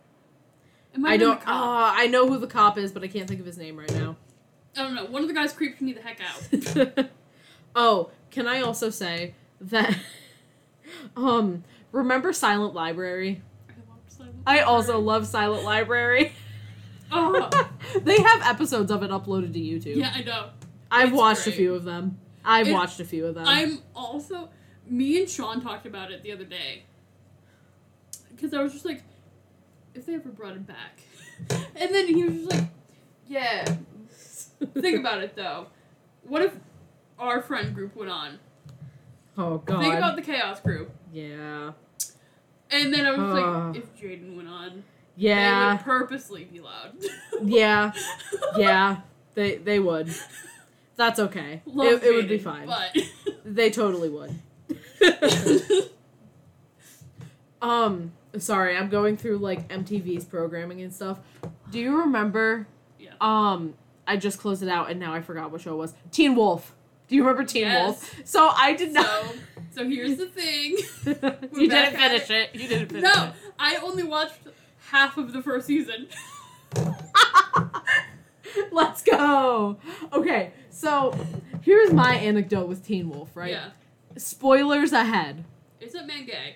It 0.93 0.99
might 0.99 1.09
I 1.09 1.11
have 1.13 1.19
been 1.19 1.29
don't. 1.29 1.39
the 1.39 1.45
cop. 1.45 1.95
Uh, 1.95 2.01
I 2.01 2.07
know 2.07 2.27
who 2.27 2.37
the 2.37 2.47
cop 2.47 2.77
is, 2.77 2.91
but 2.91 3.03
I 3.03 3.07
can't 3.07 3.27
think 3.27 3.39
of 3.39 3.45
his 3.45 3.57
name 3.57 3.77
right 3.77 3.91
now. 3.93 4.15
I 4.77 4.83
don't 4.83 4.95
know. 4.95 5.05
One 5.05 5.21
of 5.21 5.27
the 5.27 5.33
guys 5.33 5.51
creeped 5.53 5.81
me 5.81 5.93
the 5.93 6.01
heck 6.01 6.19
out. 6.21 7.09
oh, 7.75 8.09
can 8.29 8.47
I 8.47 8.61
also 8.61 8.89
say 8.89 9.35
that? 9.61 9.95
Um, 11.15 11.63
remember 11.93 12.33
Silent 12.33 12.73
Library? 12.73 13.41
I 13.69 13.73
loved 13.89 14.11
Silent 14.11 14.35
I 14.45 14.59
also 14.59 14.93
Library. 14.99 15.05
love 15.05 15.27
Silent 15.27 15.63
Library. 15.63 16.31
Oh, 17.13 17.49
they 18.01 18.21
have 18.21 18.41
episodes 18.43 18.91
of 18.91 19.01
it 19.03 19.09
uploaded 19.11 19.53
to 19.53 19.59
YouTube. 19.59 19.95
yeah, 19.95 20.11
I 20.13 20.21
know. 20.23 20.49
I've 20.91 21.09
it's 21.09 21.17
watched 21.17 21.47
a 21.47 21.51
few 21.51 21.73
of 21.73 21.83
them. 21.83 22.17
I've 22.43 22.67
It- 22.67 22.73
watched 22.73 22.99
a 22.99 23.05
few 23.05 23.25
of 23.25 23.35
them. 23.35 23.45
I'm 23.47 23.79
also. 23.95 24.49
Me 24.87 25.19
and 25.19 25.29
Sean 25.29 25.61
talked 25.61 25.85
about 25.85 26.11
it 26.11 26.21
the 26.23 26.31
other 26.33 26.43
day. 26.43 26.83
Because 28.29 28.53
I 28.53 28.61
was 28.61 28.73
just 28.73 28.83
like, 28.85 29.03
if 29.93 30.05
they 30.05 30.15
ever 30.15 30.29
brought 30.29 30.53
him 30.55 30.63
back. 30.63 30.99
And 31.75 31.93
then 31.95 32.07
he 32.07 32.23
was 32.23 32.33
just 32.35 32.51
like, 32.51 32.65
yeah. 33.27 33.65
Think 34.75 34.99
about 34.99 35.23
it 35.23 35.35
though. 35.35 35.67
What 36.27 36.43
if 36.43 36.53
our 37.17 37.41
friend 37.41 37.73
group 37.73 37.95
went 37.95 38.11
on? 38.11 38.37
oh 39.37 39.57
god. 39.59 39.81
Think 39.81 39.95
about 39.95 40.15
the 40.15 40.21
Chaos 40.21 40.59
group. 40.59 40.91
yeah. 41.11 41.71
And 42.69 42.93
then 42.93 43.05
I 43.07 43.11
was 43.11 43.19
Uh. 43.19 43.67
like, 43.69 43.77
if 43.77 43.95
Jaden 43.99 44.35
went 44.35 44.49
on, 44.49 44.83
they 45.17 45.29
Yeah. 45.29 45.73
would 45.73 45.81
purposely 45.83 46.43
be 46.43 46.59
loud. 46.59 46.93
Yeah. 47.43 47.91
Yeah. 48.57 48.97
They 49.33 49.55
they 49.57 49.79
would. 49.79 50.13
That's 51.01 51.19
okay. 51.19 51.63
Love 51.65 51.87
It, 51.87 52.03
it 52.03 52.13
would 52.13 52.29
be 52.29 52.37
fine. 52.37 52.67
But 52.67 52.95
They 53.43 53.71
totally 53.71 54.07
would. 54.07 54.35
um, 57.59 58.11
sorry, 58.37 58.77
I'm 58.77 58.87
going 58.89 59.17
through 59.17 59.39
like 59.39 59.67
MTV's 59.69 60.25
programming 60.25 60.79
and 60.83 60.93
stuff. 60.93 61.17
Do 61.71 61.79
you 61.79 62.01
remember? 62.01 62.67
Yeah. 62.99 63.13
Um, 63.19 63.73
I 64.05 64.17
just 64.17 64.37
closed 64.37 64.61
it 64.61 64.69
out 64.69 64.91
and 64.91 64.99
now 64.99 65.11
I 65.11 65.21
forgot 65.21 65.51
what 65.51 65.61
show 65.61 65.73
it 65.73 65.77
was. 65.77 65.95
Teen 66.11 66.35
Wolf. 66.35 66.75
Do 67.07 67.15
you 67.15 67.23
remember 67.23 67.45
Teen 67.45 67.63
Yes. 67.63 67.83
Wolf? 67.83 68.15
So 68.23 68.51
I 68.55 68.75
did 68.75 68.93
not. 68.93 69.07
so, 69.07 69.37
so 69.71 69.89
here's 69.89 70.17
the 70.17 70.27
thing. 70.27 70.77
you 71.59 71.67
didn't 71.67 71.95
finish 71.95 72.29
it. 72.29 72.53
You 72.53 72.67
didn't 72.67 72.89
finish 72.89 73.01
No, 73.01 73.31
I 73.57 73.77
only 73.77 74.03
watched 74.03 74.37
half 74.91 75.17
of 75.17 75.33
the 75.33 75.41
first 75.41 75.65
season. 75.65 76.09
Let's 78.71 79.01
go. 79.01 79.77
Okay, 80.13 80.51
so 80.71 81.13
here's 81.61 81.93
my 81.93 82.15
anecdote 82.15 82.67
with 82.67 82.85
Teen 82.85 83.09
Wolf. 83.09 83.29
Right. 83.35 83.51
Yeah. 83.51 83.69
Spoilers 84.17 84.91
ahead. 84.93 85.43
Is 85.79 85.93
that 85.93 86.07
man 86.07 86.25
gay? 86.25 86.55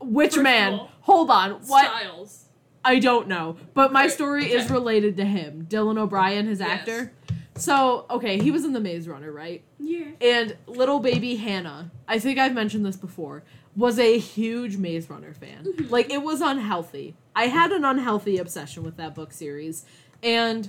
Which 0.00 0.34
First 0.34 0.42
man? 0.42 0.74
all, 0.74 0.90
Hold 1.02 1.30
on. 1.30 1.50
What? 1.66 1.84
Stiles. 1.86 2.44
I 2.84 3.00
don't 3.00 3.26
know, 3.26 3.56
but 3.74 3.92
my 3.92 4.06
story 4.06 4.52
is 4.52 4.70
related 4.70 5.16
to 5.16 5.24
him, 5.24 5.66
Dylan 5.68 5.98
O'Brien, 5.98 6.46
his 6.46 6.60
Yes. 6.60 6.68
actor. 6.70 7.12
So, 7.56 8.06
okay, 8.10 8.38
he 8.40 8.50
was 8.52 8.64
in 8.64 8.74
The 8.74 8.80
Maze 8.80 9.08
Runner, 9.08 9.32
right? 9.32 9.64
Yeah. 9.80 10.04
And 10.20 10.56
little 10.66 11.00
baby 11.00 11.34
Hannah, 11.36 11.90
I 12.06 12.18
think 12.20 12.38
I've 12.38 12.54
mentioned 12.54 12.86
this 12.86 12.96
before, 12.96 13.42
was 13.74 13.98
a 13.98 14.18
huge 14.18 14.76
Maze 14.76 15.10
Runner 15.10 15.32
fan. 15.34 15.64
Mhm. 15.64 15.90
Like, 15.90 16.12
it 16.12 16.22
was 16.22 16.40
unhealthy. 16.40 17.14
I 17.34 17.46
had 17.48 17.72
an 17.72 17.84
unhealthy 17.84 18.36
obsession 18.38 18.84
with 18.84 18.96
that 18.98 19.14
book 19.14 19.32
series. 19.32 19.84
And 20.22 20.68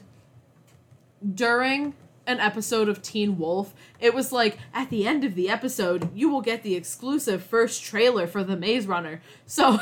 during 1.35 1.93
an 2.27 2.39
episode 2.41 2.89
of 2.89 3.01
Teen 3.01 3.37
Wolf, 3.39 3.73
it 3.99 4.13
was 4.13 4.31
like, 4.31 4.59
at 4.73 4.89
the 4.89 5.07
end 5.07 5.23
of 5.23 5.33
the 5.33 5.49
episode, 5.49 6.13
you 6.13 6.29
will 6.29 6.41
get 6.41 6.61
the 6.61 6.75
exclusive 6.75 7.41
first 7.41 7.83
trailer 7.83 8.27
for 8.27 8.43
The 8.43 8.57
Maze 8.57 8.85
Runner. 8.85 9.21
So, 9.45 9.79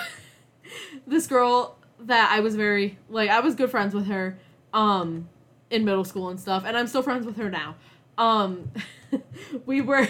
this 1.08 1.28
girl 1.28 1.78
that 2.00 2.32
I 2.32 2.40
was 2.40 2.56
very, 2.56 3.00
like, 3.10 3.30
I 3.32 3.40
was 3.40 3.56
good 3.56 3.72
friends 3.72 3.94
with 3.96 4.06
her, 4.06 4.38
um, 4.74 5.28
in 5.72 5.84
middle 5.84 6.06
school 6.06 6.30
and 6.30 6.40
stuff, 6.40 6.64
and 6.66 6.78
I'm 6.78 6.88
still 6.88 7.02
friends 7.02 7.26
with 7.26 7.38
her 7.38 7.50
now. 7.50 7.76
Um, 8.18 8.72
we 9.66 9.82
were, 9.82 10.08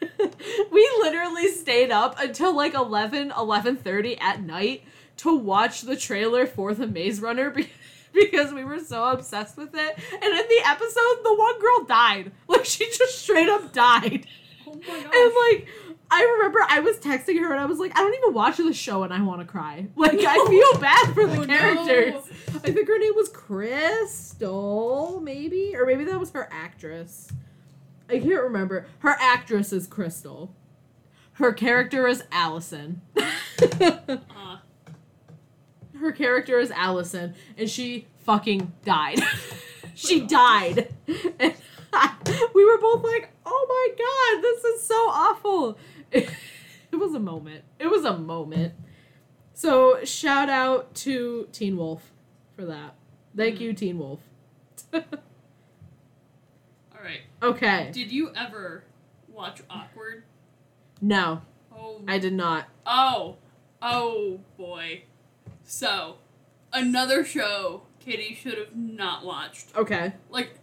we 0.70 0.90
literally 1.00 1.48
stayed 1.52 1.92
up 1.92 2.18
until 2.18 2.54
like 2.54 2.74
11, 2.74 3.30
11.30 3.30 4.20
at 4.20 4.42
night 4.42 4.82
to 5.18 5.34
watch 5.34 5.82
the 5.82 5.96
trailer 5.96 6.46
for 6.46 6.74
The 6.74 6.86
Maze 6.86 7.20
Runner 7.20 7.50
be- 7.50 7.70
because 8.32 8.52
we 8.52 8.64
were 8.64 8.80
so 8.80 9.04
obsessed 9.04 9.56
with 9.56 9.74
it. 9.74 9.98
And 10.12 10.24
in 10.24 10.48
the 10.48 10.60
episode, 10.64 11.18
the 11.22 11.34
one 11.34 11.60
girl 11.60 11.84
died. 11.84 12.32
Like, 12.48 12.64
she 12.64 12.86
just 12.86 13.18
straight 13.20 13.48
up 13.48 13.72
died. 13.72 14.26
Oh 14.66 14.74
my 14.74 14.80
gosh. 14.80 15.14
And 15.14 15.34
like, 15.50 15.68
I 16.10 16.22
remember 16.36 16.60
I 16.68 16.80
was 16.80 16.96
texting 16.98 17.38
her 17.40 17.50
and 17.52 17.60
I 17.60 17.66
was 17.66 17.78
like, 17.78 17.92
I 17.98 18.00
don't 18.02 18.14
even 18.14 18.32
watch 18.34 18.56
the 18.58 18.72
show 18.72 19.02
and 19.02 19.12
I 19.12 19.20
want 19.22 19.40
to 19.40 19.46
cry. 19.46 19.88
Like, 19.96 20.18
I 20.20 20.46
feel 20.48 20.80
bad 20.80 21.12
for 21.14 21.26
the 21.26 21.40
Oh, 21.40 21.44
no. 21.44 21.56
characters. 21.58 22.22
I 22.64 22.70
think 22.72 22.86
her 22.88 22.98
name 22.98 23.12
was 23.16 23.28
Crystal, 23.28 25.20
maybe? 25.22 25.74
Or 25.76 25.84
maybe 25.86 26.04
that 26.04 26.18
was 26.18 26.30
her 26.32 26.48
actress. 26.52 27.28
I 28.08 28.18
can't 28.20 28.42
remember. 28.42 28.86
Her 29.00 29.16
actress 29.20 29.72
is 29.72 29.86
Crystal. 29.86 30.54
Her 31.34 31.52
character 31.52 32.06
is 32.06 32.22
Allison. 32.32 33.02
Uh, 33.60 34.58
her 36.06 36.12
character 36.12 36.58
is 36.60 36.70
Allison, 36.70 37.34
and 37.58 37.68
she 37.68 38.06
fucking 38.24 38.72
died. 38.84 39.18
she 39.94 40.20
died. 40.20 40.88
And 41.40 41.54
we 42.54 42.64
were 42.64 42.78
both 42.78 43.02
like, 43.02 43.30
oh 43.44 43.66
my 43.68 44.36
god, 44.36 44.42
this 44.42 44.64
is 44.64 44.82
so 44.82 44.94
awful. 44.94 45.78
It, 46.92 46.96
was 46.98 47.14
a 47.14 47.18
moment. 47.20 47.64
It 47.78 47.88
was 47.88 48.04
a 48.06 48.16
moment. 48.16 48.72
So, 49.52 50.02
shout 50.04 50.48
out 50.48 50.94
to 50.94 51.46
Teen 51.52 51.76
Wolf 51.76 52.10
for 52.54 52.64
that. 52.64 52.94
Thank 53.36 53.56
Mhm. 53.56 53.60
you, 53.60 53.72
Teen 53.74 53.98
Wolf. 53.98 54.20
all 54.94 55.02
right. 57.02 57.20
okay. 57.42 57.90
Did 57.92 58.10
you 58.12 58.30
ever 58.34 58.84
watch 59.28 59.60
Awkward? 59.68 60.22
No, 61.02 61.42
Oh. 61.76 62.00
I 62.08 62.18
did 62.18 62.32
not. 62.32 62.66
Oh. 62.86 63.36
Oh 63.82 64.40
boy. 64.56 65.02
So, 65.66 66.18
another 66.72 67.24
show 67.24 67.82
Katie 67.98 68.34
should 68.40 68.56
have 68.56 68.76
not 68.76 69.24
watched. 69.24 69.76
Okay. 69.76 70.12
Like, 70.30 70.54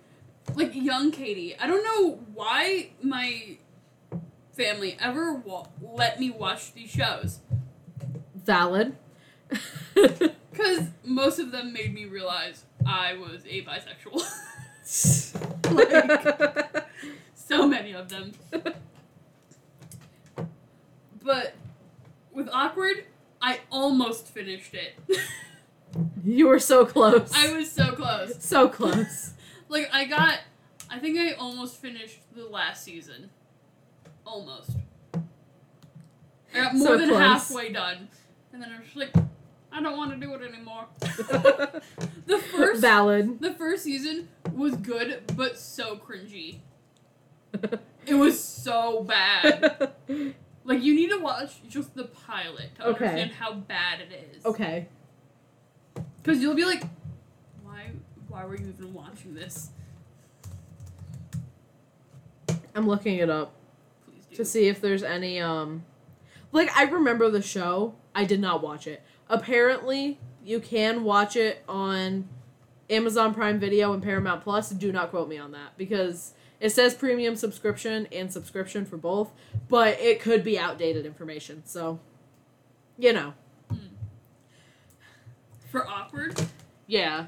like 0.55 0.73
young 0.73 1.11
Katie. 1.11 1.55
I 1.59 1.67
don't 1.67 1.83
know 1.83 2.19
why 2.33 2.91
my 3.01 3.57
family 4.53 4.95
ever 4.99 5.33
wa- 5.33 5.67
let 5.81 6.19
me 6.21 6.31
watch 6.31 6.73
these 6.73 6.89
shows. 6.89 7.39
Valid. 8.33 8.95
Because 10.53 10.89
most 11.03 11.39
of 11.39 11.51
them 11.51 11.73
made 11.73 11.95
me 11.95 12.05
realize 12.05 12.65
I 12.85 13.13
was 13.15 13.41
a 13.49 13.63
bisexual. 13.65 14.23
like, 15.71 16.85
so 17.33 17.67
many 17.67 17.93
of 17.93 18.09
them. 18.09 18.33
But 21.23 21.55
with 22.33 22.49
Awkward, 22.51 23.05
I 23.43 23.59
almost 23.69 24.27
finished 24.29 24.73
it. 24.73 24.97
you 26.25 26.47
were 26.47 26.59
so 26.59 26.85
close. 26.85 27.29
I 27.35 27.51
was 27.55 27.69
so 27.71 27.91
close. 27.91 28.35
so 28.43 28.69
close. 28.69 29.31
Like, 29.69 29.89
I 29.91 30.05
got. 30.05 30.39
I 30.89 30.99
think 30.99 31.17
I 31.17 31.31
almost 31.33 31.77
finished 31.77 32.19
the 32.35 32.45
last 32.45 32.83
season. 32.83 33.31
Almost. 34.23 34.69
I 35.15 35.19
got 36.53 36.75
more 36.75 36.87
So 36.89 36.97
than 36.99 37.09
close. 37.09 37.19
halfway 37.19 37.71
done. 37.71 38.07
And 38.51 38.61
then 38.61 38.71
I 38.71 38.77
was 38.77 38.85
just 38.85 38.97
like, 38.97 39.13
I 39.71 39.81
don't 39.81 39.97
want 39.97 40.11
to 40.11 40.17
do 40.17 40.33
it 40.35 40.41
anymore. 40.47 40.85
The 42.27 42.37
first. 42.37 42.81
Valid. 42.81 43.39
The 43.41 43.53
first 43.53 43.83
season 43.83 44.29
was 44.53 44.75
good, 44.75 45.23
but 45.35 45.57
so 45.57 45.95
cringy. 45.97 46.59
It 48.05 48.13
was 48.13 48.41
so 48.43 49.03
bad. 49.03 49.93
Like 50.65 50.81
you 50.81 50.95
need 50.95 51.09
to 51.09 51.17
watch 51.19 51.61
just 51.67 51.93
the 51.95 52.05
pilot 52.05 52.75
to 52.75 52.87
Okay. 52.87 53.05
understand 53.05 53.31
how 53.31 53.53
bad 53.53 53.99
it 54.01 54.29
is. 54.35 54.45
Okay. 54.45 54.87
Because 56.21 56.41
you'll 56.41 56.55
be 56.55 56.65
like, 56.65 56.83
why? 57.63 57.91
Why 58.29 58.45
were 58.45 58.55
you 58.57 58.67
even 58.69 58.93
watching 58.93 59.33
this? 59.33 59.69
I'm 62.75 62.87
looking 62.87 63.17
it 63.17 63.29
up 63.29 63.53
Please 64.05 64.25
do. 64.29 64.35
to 64.37 64.45
see 64.45 64.67
if 64.67 64.81
there's 64.81 65.03
any 65.03 65.39
um 65.39 65.83
like 66.51 66.75
I 66.75 66.83
remember 66.83 67.29
the 67.29 67.41
show. 67.41 67.95
I 68.15 68.25
did 68.25 68.39
not 68.39 68.61
watch 68.63 68.87
it. 68.87 69.01
Apparently, 69.29 70.19
you 70.43 70.59
can 70.59 71.03
watch 71.03 71.35
it 71.35 71.63
on 71.67 72.27
Amazon 72.89 73.33
Prime 73.33 73.59
Video 73.59 73.93
and 73.93 74.03
Paramount 74.03 74.43
Plus. 74.43 74.69
Do 74.69 74.91
not 74.91 75.09
quote 75.09 75.27
me 75.27 75.37
on 75.37 75.51
that 75.53 75.77
because 75.77 76.33
it 76.59 76.69
says 76.71 76.93
premium 76.93 77.35
subscription 77.35 78.07
and 78.11 78.31
subscription 78.31 78.85
for 78.85 78.97
both, 78.97 79.31
but 79.69 79.99
it 79.99 80.19
could 80.21 80.43
be 80.43 80.57
outdated 80.57 81.05
information. 81.05 81.63
So, 81.65 81.99
you 82.97 83.13
know. 83.13 83.33
Hmm. 83.69 83.77
For 85.71 85.87
awkward. 85.87 86.41
Yeah. 86.87 87.27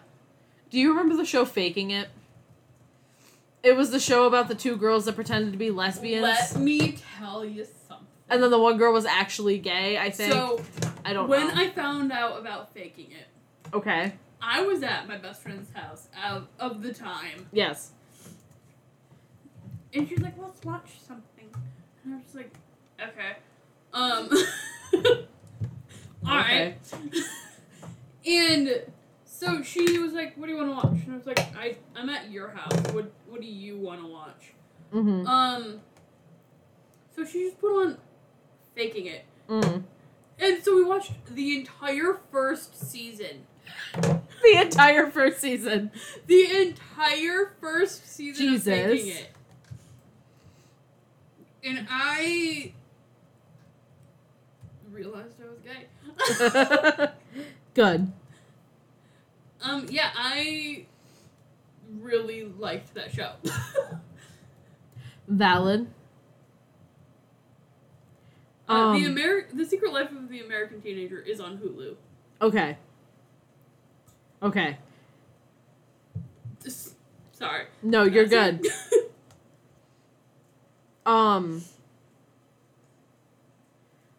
Do 0.69 0.79
you 0.79 0.89
remember 0.89 1.15
the 1.15 1.25
show 1.25 1.45
Faking 1.45 1.91
It? 1.91 2.09
It 3.63 3.75
was 3.75 3.89
the 3.89 3.99
show 3.99 4.27
about 4.27 4.47
the 4.47 4.55
two 4.55 4.75
girls 4.77 5.05
that 5.05 5.15
pretended 5.15 5.51
to 5.53 5.57
be 5.57 5.71
lesbians. 5.71 6.21
Let 6.21 6.55
me 6.57 6.97
tell 7.17 7.43
you 7.43 7.65
something. 7.87 8.05
and 8.29 8.43
then 8.43 8.51
the 8.51 8.59
one 8.59 8.77
girl 8.77 8.93
was 8.93 9.05
actually 9.05 9.57
gay, 9.57 9.97
I 9.97 10.11
think. 10.11 10.31
So 10.31 10.61
I 11.03 11.13
don't 11.13 11.27
remember. 11.29 11.47
when 11.47 11.55
know. 11.55 11.61
I 11.63 11.69
found 11.73 12.11
out 12.11 12.39
about 12.39 12.73
faking 12.73 13.07
it, 13.11 13.27
okay. 13.73 14.13
I 14.39 14.61
was 14.61 14.83
at 14.83 15.07
my 15.07 15.17
best 15.17 15.41
friend's 15.41 15.71
house 15.73 16.07
of, 16.23 16.47
of 16.59 16.83
the 16.83 16.93
time, 16.93 17.47
Yes. 17.51 17.91
And 19.95 20.07
she's 20.09 20.19
like, 20.19 20.35
"Let's 20.41 20.63
watch 20.63 20.89
something," 21.07 21.47
and 22.03 22.13
I 22.13 22.17
was 22.17 22.23
just 22.25 22.35
like, 22.35 22.53
"Okay." 23.01 23.37
Um. 23.93 24.29
all 26.27 26.35
right. 26.37 26.75
and 28.25 28.81
so 29.25 29.61
she 29.63 29.99
was 29.99 30.13
like, 30.13 30.35
"What 30.37 30.47
do 30.47 30.51
you 30.53 30.57
want 30.57 30.69
to 30.69 30.75
watch?" 30.89 31.03
And 31.05 31.13
I 31.13 31.17
was 31.17 31.25
like, 31.25 31.39
"I 31.57 31.77
I'm 31.95 32.09
at 32.09 32.31
your 32.31 32.49
house. 32.49 32.73
What 32.93 33.11
What 33.27 33.41
do 33.41 33.47
you 33.47 33.77
want 33.77 34.01
to 34.01 34.07
watch?" 34.07 34.53
Mm-hmm. 34.93 35.27
Um. 35.27 35.81
So 37.15 37.23
she 37.25 37.45
just 37.45 37.59
put 37.61 37.71
on 37.85 37.97
faking 38.75 39.05
it, 39.05 39.23
Mm. 39.47 39.83
and 40.39 40.63
so 40.63 40.75
we 40.75 40.83
watched 40.83 41.13
the 41.33 41.55
entire 41.57 42.19
first 42.31 42.79
season. 42.89 43.45
The 44.43 44.61
entire 44.61 45.09
first 45.09 45.39
season. 45.39 45.89
The 46.27 46.61
entire 46.67 47.53
first 47.59 48.07
season 48.07 48.45
Jesus. 48.49 48.67
of 48.67 48.73
faking 48.91 49.07
it, 49.07 49.29
and 51.65 51.85
I 51.89 52.71
realized 54.91 55.35
I 55.41 55.49
was 55.49 55.59
gay. 55.59 57.07
Good. 57.73 58.11
um. 59.61 59.87
Yeah, 59.89 60.11
I 60.15 60.85
really 61.99 62.45
liked 62.59 62.93
that 62.93 63.11
show. 63.11 63.31
Valid. 65.27 65.87
Uh, 68.67 68.93
the 68.93 69.05
Um, 69.05 69.15
Ameri- 69.15 69.55
The 69.55 69.65
Secret 69.65 69.93
Life 69.93 70.11
of 70.11 70.29
the 70.29 70.41
American 70.41 70.81
Teenager 70.81 71.19
is 71.19 71.39
on 71.39 71.57
Hulu. 71.57 71.95
Okay. 72.41 72.77
Okay. 74.41 74.77
Just- 76.63 76.95
sorry. 77.33 77.65
No, 77.83 78.03
you're 78.03 78.25
That's 78.25 78.57
good. 78.59 78.71
Um 81.05 81.63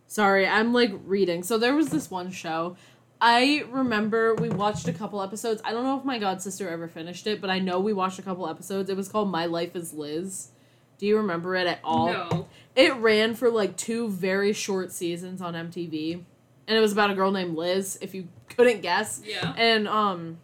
Sorry, 0.07 0.47
I'm 0.47 0.73
like 0.73 0.93
reading. 1.05 1.43
So 1.43 1.59
there 1.59 1.75
was 1.75 1.89
this 1.89 2.11
one 2.11 2.31
show. 2.31 2.77
I 3.21 3.65
remember 3.71 4.35
we 4.35 4.49
watched 4.49 4.89
a 4.89 4.93
couple 4.93 5.23
episodes. 5.23 5.61
I 5.65 5.73
don't 5.73 5.85
know 5.85 5.99
if 5.99 6.05
my 6.05 6.19
god 6.19 6.41
sister 6.43 6.69
ever 6.69 6.89
finished 6.89 7.27
it, 7.27 7.41
but 7.41 7.51
I 7.51 7.59
know 7.59 7.81
we 7.81 7.93
watched 7.93 8.19
a 8.19 8.23
couple 8.23 8.49
episodes. 8.49 8.89
It 8.89 8.97
was 8.97 9.09
called 9.09 9.31
My 9.31 9.47
Life 9.47 9.75
as 9.75 9.93
Liz. 9.93 10.49
Do 10.99 11.07
you 11.07 11.19
remember 11.19 11.57
it 11.57 11.67
at 11.67 11.81
all? 11.85 12.13
no. 12.13 12.49
It 12.75 12.95
ran 12.97 13.35
for 13.35 13.51
like 13.51 13.77
two 13.77 14.09
very 14.09 14.53
short 14.53 14.93
seasons 14.93 15.41
on 15.41 15.55
MTV. 15.55 16.23
And 16.69 16.77
it 16.77 16.81
was 16.81 16.93
about 16.93 17.11
a 17.11 17.15
girl 17.15 17.31
named 17.31 17.57
Liz, 17.57 17.99
if 18.01 18.15
you 18.15 18.29
couldn't 18.57 18.81
guess. 18.83 19.23
Yeah. 19.25 19.53
And 19.57 19.89
um 19.89 20.39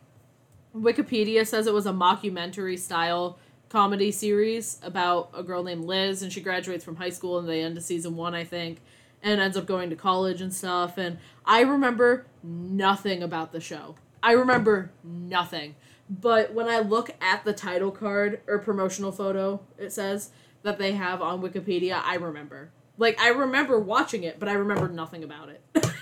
Wikipedia 0.76 1.47
says 1.47 1.66
it 1.66 1.74
was 1.74 1.86
a 1.86 1.93
mockumentary 1.93 2.78
style 2.78 3.38
comedy 3.73 4.12
series 4.12 4.79
about 4.83 5.31
a 5.33 5.43
girl 5.43 5.64
named 5.64 5.87
Liz 5.87 6.23
and 6.23 6.31
she 6.31 6.43
graduates 6.43 6.85
from 6.85 6.97
high 6.97 7.09
school 7.09 7.39
and 7.39 7.49
they 7.49 7.62
end 7.62 7.75
of 7.79 7.83
season 7.83 8.16
1 8.16 8.35
I 8.35 8.45
think 8.45 8.81
and 9.23 9.41
ends 9.41 9.57
up 9.57 9.64
going 9.64 9.89
to 9.89 9.97
college 9.97 10.43
and 10.43 10.53
stuff 10.53 10.99
and 10.99 11.16
I 11.47 11.62
remember 11.62 12.27
nothing 12.43 13.23
about 13.23 13.51
the 13.53 13.61
show. 13.61 13.95
I 14.23 14.33
remember 14.33 14.93
nothing. 15.03 15.75
But 16.11 16.53
when 16.53 16.68
I 16.68 16.81
look 16.81 17.12
at 17.23 17.47
the 17.47 17.55
title 17.55 17.91
card 17.91 18.41
or 18.47 18.59
promotional 18.59 19.11
photo 19.11 19.61
it 19.79 19.91
says 19.91 20.33
that 20.64 20.77
they 20.77 20.93
have 20.93 21.23
on 21.23 21.41
Wikipedia, 21.41 21.99
I 22.05 22.16
remember. 22.16 22.70
Like 22.99 23.18
I 23.18 23.31
remember 23.31 23.81
watching 23.81 24.23
it, 24.25 24.39
but 24.39 24.51
I 24.51 24.53
remember 24.53 24.87
nothing 24.89 25.25
about 25.25 25.49
it. 25.49 25.99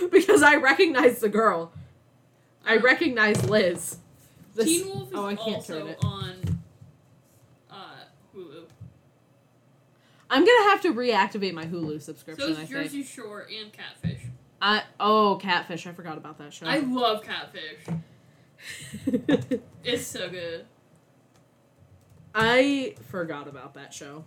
because 0.10 0.42
I 0.42 0.56
recognize 0.56 1.20
the 1.20 1.28
girl. 1.28 1.70
I 2.64 2.78
recognize 2.78 3.44
Liz. 3.44 3.98
This- 4.54 4.64
Teen 4.64 4.88
Wolf 4.88 5.08
is 5.08 5.14
oh, 5.14 5.26
I 5.26 5.34
can't 5.34 5.56
also 5.56 5.80
turn 5.80 5.88
it. 5.88 5.98
on 6.02 6.54
uh, 7.74 8.04
Hulu. 8.34 8.64
I'm 10.34 10.44
gonna 10.44 10.70
have 10.70 10.80
to 10.82 10.92
reactivate 10.92 11.54
my 11.54 11.64
Hulu 11.66 11.92
So 11.94 11.98
subscription. 11.98 12.50
is 12.50 12.56
I 12.58 12.64
think. 12.64 12.70
Jersey 12.70 13.02
Shore 13.04 13.46
and 13.62 13.72
Catfish. 13.72 14.20
I 14.60 14.82
oh 14.98 15.38
Catfish. 15.40 15.86
I 15.86 15.92
forgot 15.92 16.18
about 16.18 16.38
that 16.38 16.52
show. 16.52 16.66
I 16.66 16.78
love 16.78 17.22
Catfish. 17.24 17.84
It's 19.84 20.06
so 20.06 20.28
good. 20.30 20.64
I 22.34 22.94
forgot 23.10 23.46
about 23.48 23.74
that 23.74 23.92
show. 23.94 24.24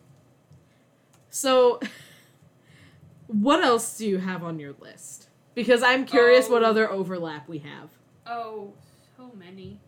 So, 1.29 1.79
what 3.27 3.63
else 3.63 3.97
do 3.97 4.07
you 4.07 4.19
have 4.19 4.43
on 4.43 4.59
your 4.59 4.73
list? 4.79 5.29
Because 5.55 5.81
I'm 5.83 6.05
curious 6.05 6.47
what 6.47 6.63
Oh. 6.63 6.67
other 6.67 6.89
overlap 6.89 7.49
we 7.49 7.57
have. 7.59 7.89
Oh, 8.27 8.73
so 9.17 9.31
many. 9.37 9.79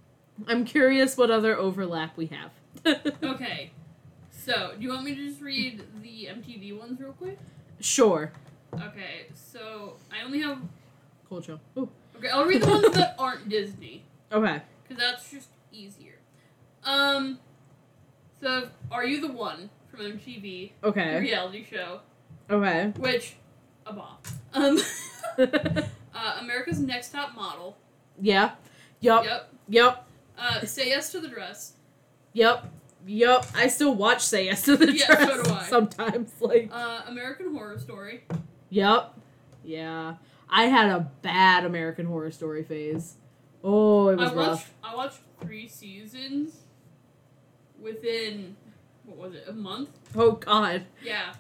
I'm 0.48 0.66
curious 0.66 1.16
what 1.18 1.30
other 1.32 1.56
overlap 1.56 2.18
we 2.18 2.26
have. 2.28 2.52
Okay. 3.24 3.72
So, 4.50 4.72
do 4.76 4.82
you 4.84 4.90
want 4.90 5.04
me 5.04 5.14
to 5.14 5.28
just 5.30 5.42
read 5.42 5.84
the 6.02 6.26
MTV 6.32 6.76
ones 6.80 7.00
real 7.00 7.12
quick? 7.14 7.38
Sure. 7.82 8.32
Okay, 8.74 9.28
so 9.36 9.94
I 10.12 10.26
only 10.26 10.42
have. 10.42 10.58
Cool 11.30 11.44
show. 11.44 11.60
Ooh. 11.78 11.88
Okay, 12.18 12.30
I'll 12.30 12.46
read 12.46 12.64
the 12.64 12.68
ones 12.68 12.96
that 12.96 13.14
aren't 13.20 13.48
Disney. 13.48 14.02
Okay. 14.32 14.60
because 14.88 15.00
that's 15.04 15.30
just 15.30 15.50
easier. 15.72 16.16
Um, 16.84 17.38
so 18.42 18.70
are 18.92 19.06
you 19.06 19.22
the 19.22 19.32
one 19.32 19.70
from 19.92 20.00
MTV 20.00 20.72
the 20.82 20.88
Okay. 20.88 21.20
reality 21.20 21.64
show, 21.70 22.00
Okay. 22.50 22.92
which 22.98 23.36
a 23.86 23.94
bop. 23.94 24.26
Um, 24.54 24.80
uh, 25.38 26.38
America's 26.40 26.80
Next 26.80 27.12
Top 27.12 27.36
Model. 27.36 27.78
yeah. 28.20 28.54
Yup. 29.00 29.26
Yep. 29.26 29.54
Yup. 29.70 30.08
Uh, 30.40 30.62
Say 30.66 30.90
Yes 30.90 31.12
to 31.12 31.20
the 31.20 31.28
Dress. 31.28 31.74
Yep. 32.34 32.66
Yup. 33.06 33.46
I 33.56 33.68
still 33.68 33.96
watch 33.96 34.22
Say 34.24 34.46
Yes 34.46 34.62
to 34.64 34.76
the 34.78 34.92
Yeah, 34.92 35.06
Dress 35.08 35.30
so 35.30 35.44
do 35.44 35.52
I. 35.54 35.64
sometimes. 35.70 36.32
Like. 36.40 36.70
Uh, 36.72 37.02
American 37.08 37.54
Horror 37.56 37.80
Story. 37.80 38.24
Yep. 38.70 39.14
Yeah. 39.64 40.16
I 40.50 40.64
had 40.66 40.90
a 40.90 41.10
bad 41.22 41.66
American 41.66 42.06
Horror 42.06 42.32
Story 42.32 42.64
phase. 42.64 43.16
Oh, 43.64 44.10
it 44.10 44.18
was 44.18 44.32
I 44.32 44.36
rough. 44.36 44.48
watched. 44.48 44.68
I 44.84 44.96
watched 44.96 45.20
three 45.42 45.68
seasons 45.68 46.56
within 47.80 48.56
what 49.06 49.18
was 49.18 49.34
it? 49.36 49.46
A 49.48 49.54
month? 49.54 49.90
Oh 50.16 50.34
God. 50.34 50.84
Yeah. 51.04 51.34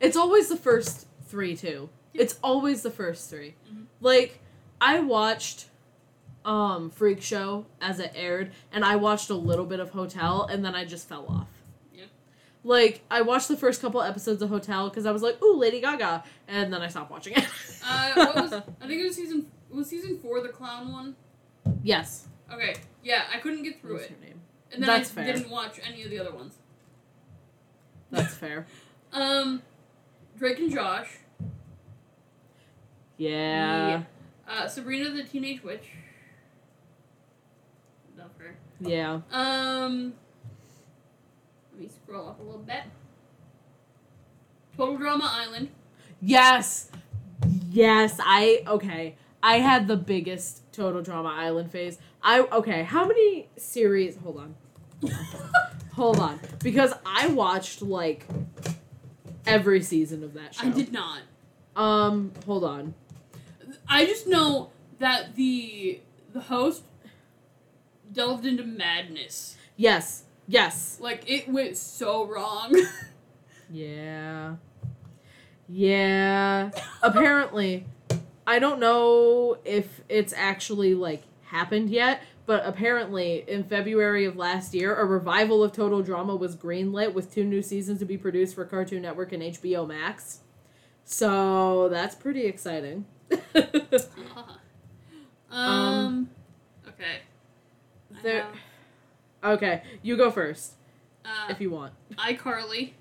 It's 0.00 0.16
always 0.16 0.48
the 0.48 0.56
first 0.56 1.06
three 1.26 1.56
too. 1.56 1.88
Yeah. 2.12 2.22
It's 2.22 2.38
always 2.42 2.82
the 2.82 2.90
first 2.90 3.28
3 3.30 3.54
Mhm. 3.72 3.84
Like 4.00 4.40
I 4.80 5.00
watched 5.00 5.66
um 6.44 6.90
Freak 6.90 7.22
Show 7.22 7.66
as 7.80 7.98
it 7.98 8.12
aired, 8.14 8.52
and 8.72 8.84
I 8.84 8.96
watched 8.96 9.30
a 9.30 9.34
little 9.34 9.64
bit 9.66 9.80
of 9.80 9.90
Hotel, 9.90 10.44
and 10.50 10.64
then 10.64 10.74
I 10.74 10.84
just 10.84 11.08
fell 11.08 11.26
off. 11.28 11.48
Yeah. 11.94 12.04
Like 12.62 13.02
I 13.10 13.22
watched 13.22 13.48
the 13.48 13.56
first 13.56 13.80
couple 13.80 14.02
episodes 14.02 14.42
of 14.42 14.48
Hotel 14.50 14.88
because 14.88 15.06
I 15.06 15.12
was 15.12 15.22
like, 15.22 15.42
"Ooh, 15.42 15.56
Lady 15.56 15.80
Gaga," 15.80 16.24
and 16.48 16.72
then 16.72 16.82
I 16.82 16.88
stopped 16.88 17.10
watching 17.10 17.34
it. 17.36 17.46
Uh, 17.86 18.12
what 18.14 18.34
was? 18.36 18.52
I 18.52 18.60
think 18.86 19.00
it 19.00 19.04
was 19.04 19.16
season. 19.16 19.50
Was 19.70 19.88
season 19.88 20.18
four 20.18 20.40
the 20.40 20.48
clown 20.50 20.92
one? 20.92 21.16
yes. 21.82 22.26
Okay. 22.52 22.76
Yeah, 23.02 23.22
I 23.34 23.38
couldn't 23.40 23.62
get 23.62 23.80
through 23.80 23.94
What's 23.94 24.06
it. 24.06 24.18
And 24.72 24.82
then 24.82 24.86
That's 24.88 25.10
I 25.10 25.14
fair. 25.24 25.32
didn't 25.32 25.50
watch 25.50 25.78
any 25.86 26.02
of 26.02 26.10
the 26.10 26.18
other 26.18 26.32
ones. 26.34 26.54
That's 28.10 28.34
fair. 28.34 28.66
Um, 29.12 29.62
Drake 30.36 30.58
and 30.58 30.72
Josh, 30.72 31.08
Yeah. 33.16 34.02
uh, 34.48 34.66
Sabrina 34.68 35.10
the 35.10 35.22
Teenage 35.22 35.62
Witch. 35.62 35.90
Yeah. 38.80 39.20
Um, 39.30 40.14
let 41.72 41.82
me 41.82 41.88
scroll 41.88 42.28
up 42.28 42.40
a 42.40 42.42
little 42.42 42.60
bit. 42.60 42.82
Total 44.76 44.96
Drama 44.96 45.30
Island. 45.32 45.68
Yes. 46.20 46.90
Yes, 47.70 48.18
I 48.20 48.62
okay. 48.66 49.16
I 49.42 49.58
had 49.58 49.88
the 49.88 49.96
biggest 49.96 50.62
Total 50.72 51.02
Drama 51.02 51.28
Island 51.28 51.70
phase. 51.70 51.98
I 52.22 52.40
okay, 52.40 52.82
how 52.82 53.06
many 53.06 53.48
series 53.56 54.16
hold 54.16 54.38
on. 54.38 54.54
hold 55.94 56.18
on. 56.18 56.40
Because 56.62 56.92
I 57.04 57.28
watched 57.28 57.82
like 57.82 58.26
every 59.46 59.82
season 59.82 60.24
of 60.24 60.34
that 60.34 60.54
show. 60.54 60.66
I 60.66 60.70
did 60.70 60.92
not. 60.92 61.20
Um, 61.76 62.32
hold 62.46 62.64
on. 62.64 62.94
I 63.88 64.06
just 64.06 64.26
know 64.26 64.70
that 64.98 65.34
the 65.34 66.00
the 66.32 66.40
host 66.40 66.82
delved 68.14 68.46
into 68.46 68.64
madness. 68.64 69.56
Yes. 69.76 70.24
Yes. 70.46 70.98
Like 71.00 71.28
it 71.30 71.48
went 71.48 71.76
so 71.76 72.24
wrong. 72.24 72.74
Yeah. 73.70 74.56
Yeah. 75.68 76.70
Apparently, 77.02 77.86
I 78.46 78.58
don't 78.58 78.78
know 78.78 79.58
if 79.64 80.02
it's 80.08 80.32
actually 80.36 80.94
like 80.94 81.22
happened 81.42 81.90
yet, 81.90 82.22
but 82.46 82.64
apparently 82.66 83.44
in 83.48 83.64
February 83.64 84.26
of 84.26 84.36
last 84.36 84.74
year, 84.74 84.94
a 84.94 85.04
revival 85.04 85.64
of 85.64 85.72
Total 85.72 86.02
Drama 86.02 86.36
was 86.36 86.56
greenlit 86.56 87.14
with 87.14 87.32
two 87.32 87.44
new 87.44 87.62
seasons 87.62 87.98
to 88.00 88.04
be 88.04 88.18
produced 88.18 88.54
for 88.54 88.64
Cartoon 88.64 89.02
Network 89.02 89.32
and 89.32 89.42
HBO 89.42 89.88
Max. 89.88 90.40
So 91.04 91.88
that's 91.88 92.14
pretty 92.14 92.44
exciting. 92.44 93.06
um, 95.50 96.28
okay. 96.30 96.33
There- 98.24 98.46
okay, 99.42 99.82
you 100.02 100.16
go 100.16 100.30
first 100.30 100.72
uh, 101.24 101.46
if 101.50 101.60
you 101.60 101.70
want. 101.70 101.92
iCarly. 102.16 102.92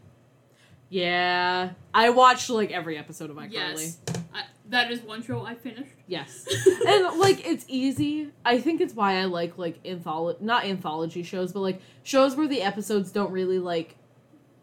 Yeah, 0.89 1.71
I 1.93 2.09
watched 2.11 2.49
like 2.49 2.71
every 2.71 2.97
episode 2.97 3.29
of 3.31 3.37
iCarly. 3.37 3.51
Yes. 3.53 3.97
I, 4.33 4.43
that 4.69 4.91
is 4.91 5.01
one 5.01 5.23
show 5.23 5.43
I 5.43 5.55
finished. 5.55 5.89
Yes. 6.07 6.45
and 6.87 7.19
like 7.19 7.47
it's 7.47 7.65
easy. 7.67 8.29
I 8.45 8.59
think 8.59 8.79
it's 8.81 8.93
why 8.93 9.15
I 9.19 9.25
like 9.25 9.57
like 9.57 9.79
anthology 9.85 10.37
not 10.41 10.65
anthology 10.65 11.23
shows, 11.23 11.51
but 11.51 11.61
like 11.61 11.81
shows 12.03 12.35
where 12.35 12.47
the 12.47 12.61
episodes 12.61 13.11
don't 13.11 13.31
really 13.31 13.57
like 13.59 13.95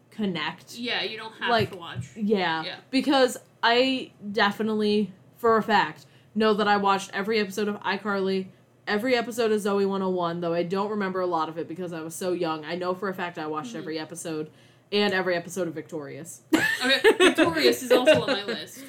connect. 0.09 0.75
Yeah, 0.75 1.03
you 1.03 1.17
don't 1.17 1.33
have 1.33 1.49
Like- 1.49 1.71
to 1.71 1.77
watch. 1.77 2.07
Yeah. 2.15 2.63
Yeah. 2.63 2.75
Because 2.91 3.37
I 3.61 4.11
definitely 4.31 5.11
for 5.37 5.57
a 5.57 5.63
fact 5.63 6.05
know 6.33 6.53
that 6.53 6.67
I 6.67 6.77
watched 6.77 7.11
every 7.13 7.39
episode 7.39 7.67
of 7.67 7.75
iCarly, 7.81 8.47
every 8.91 9.15
episode 9.15 9.51
of 9.51 9.61
Zoey 9.61 9.87
101, 9.87 10.41
though 10.41 10.53
I 10.53 10.63
don't 10.63 10.89
remember 10.89 11.21
a 11.21 11.25
lot 11.25 11.47
of 11.49 11.57
it 11.57 11.67
because 11.67 11.93
I 11.93 12.01
was 12.01 12.13
so 12.13 12.33
young. 12.33 12.65
I 12.65 12.75
know 12.75 12.93
for 12.93 13.07
a 13.09 13.13
fact 13.13 13.39
I 13.39 13.47
watched 13.47 13.73
Mhm. 13.73 13.77
every 13.79 13.97
episode 13.99 14.51
and 14.91 15.13
every 15.13 15.35
episode 15.35 15.67
of 15.69 15.73
Victorious. 15.73 16.41
Okay, 16.83 16.99
Victorious 17.17 17.83
is 17.83 17.91
also 17.91 18.21
on 18.23 18.27
my 18.27 18.43
list. 18.43 18.83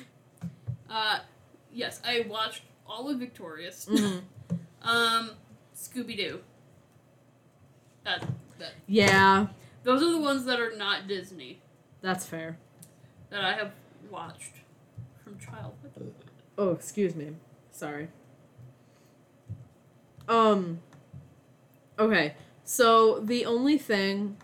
Uh, 0.90 1.18
yes, 1.72 2.00
I 2.04 2.26
watched 2.28 2.62
all 2.86 3.08
of 3.10 3.18
Victorious. 3.18 3.86
Mhm. 3.86 4.22
Um, 4.82 5.30
Scooby 5.76 6.16
Doo. 6.16 6.40
That 8.02 8.26
that 8.58 8.72
Yeah, 8.88 9.46
those 9.84 10.02
are 10.02 10.10
the 10.10 10.18
ones 10.20 10.44
that 10.46 10.58
are 10.58 10.74
not 10.76 11.06
Disney 11.06 11.60
that's 12.00 12.26
fair. 12.26 12.58
that 13.30 13.44
I 13.44 13.52
have 13.52 13.70
watched 14.10 14.54
from 15.22 15.38
childhood. 15.38 16.12
Oh, 16.58 16.72
excuse 16.72 17.14
me. 17.14 17.36
Sorry. 17.70 18.08
Um 20.32 20.80
Okay. 21.98 22.34
So 22.64 23.20
the 23.20 23.44
only 23.44 23.76
thing 23.76 24.38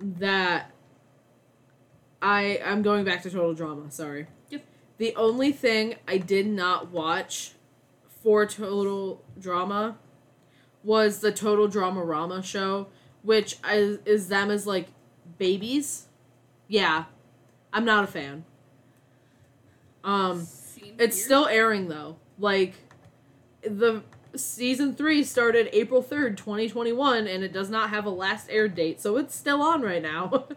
that 0.00 0.72
I 2.20 2.60
I'm 2.64 2.82
going 2.82 3.04
back 3.04 3.22
to 3.22 3.30
total 3.30 3.54
drama, 3.54 3.90
sorry. 3.90 4.26
Yep. 4.50 4.64
The 4.98 5.14
only 5.14 5.52
thing 5.52 5.94
I 6.08 6.18
did 6.18 6.46
not 6.48 6.90
watch 6.90 7.52
for 8.22 8.46
total 8.46 9.22
drama 9.38 9.96
was 10.82 11.20
the 11.20 11.30
total 11.30 11.68
drama 11.68 12.02
rama 12.02 12.42
show, 12.42 12.88
which 13.22 13.58
is, 13.70 14.00
is 14.04 14.28
them 14.28 14.50
as 14.50 14.66
like 14.66 14.88
babies. 15.38 16.06
Yeah. 16.66 17.04
I'm 17.72 17.84
not 17.84 18.02
a 18.02 18.08
fan. 18.08 18.44
Um 20.02 20.44
Seen 20.44 20.96
it's 20.98 21.16
here. 21.16 21.24
still 21.26 21.46
airing 21.46 21.86
though. 21.86 22.16
Like 22.38 22.74
the 23.62 24.02
season 24.38 24.94
3 24.94 25.22
started 25.24 25.68
April 25.72 26.02
3rd, 26.02 26.36
2021 26.36 27.26
and 27.26 27.42
it 27.44 27.52
does 27.52 27.70
not 27.70 27.90
have 27.90 28.04
a 28.06 28.10
last 28.10 28.48
air 28.50 28.68
date, 28.68 29.00
so 29.00 29.16
it's 29.16 29.34
still 29.34 29.62
on 29.62 29.82
right 29.82 30.02
now. 30.02 30.46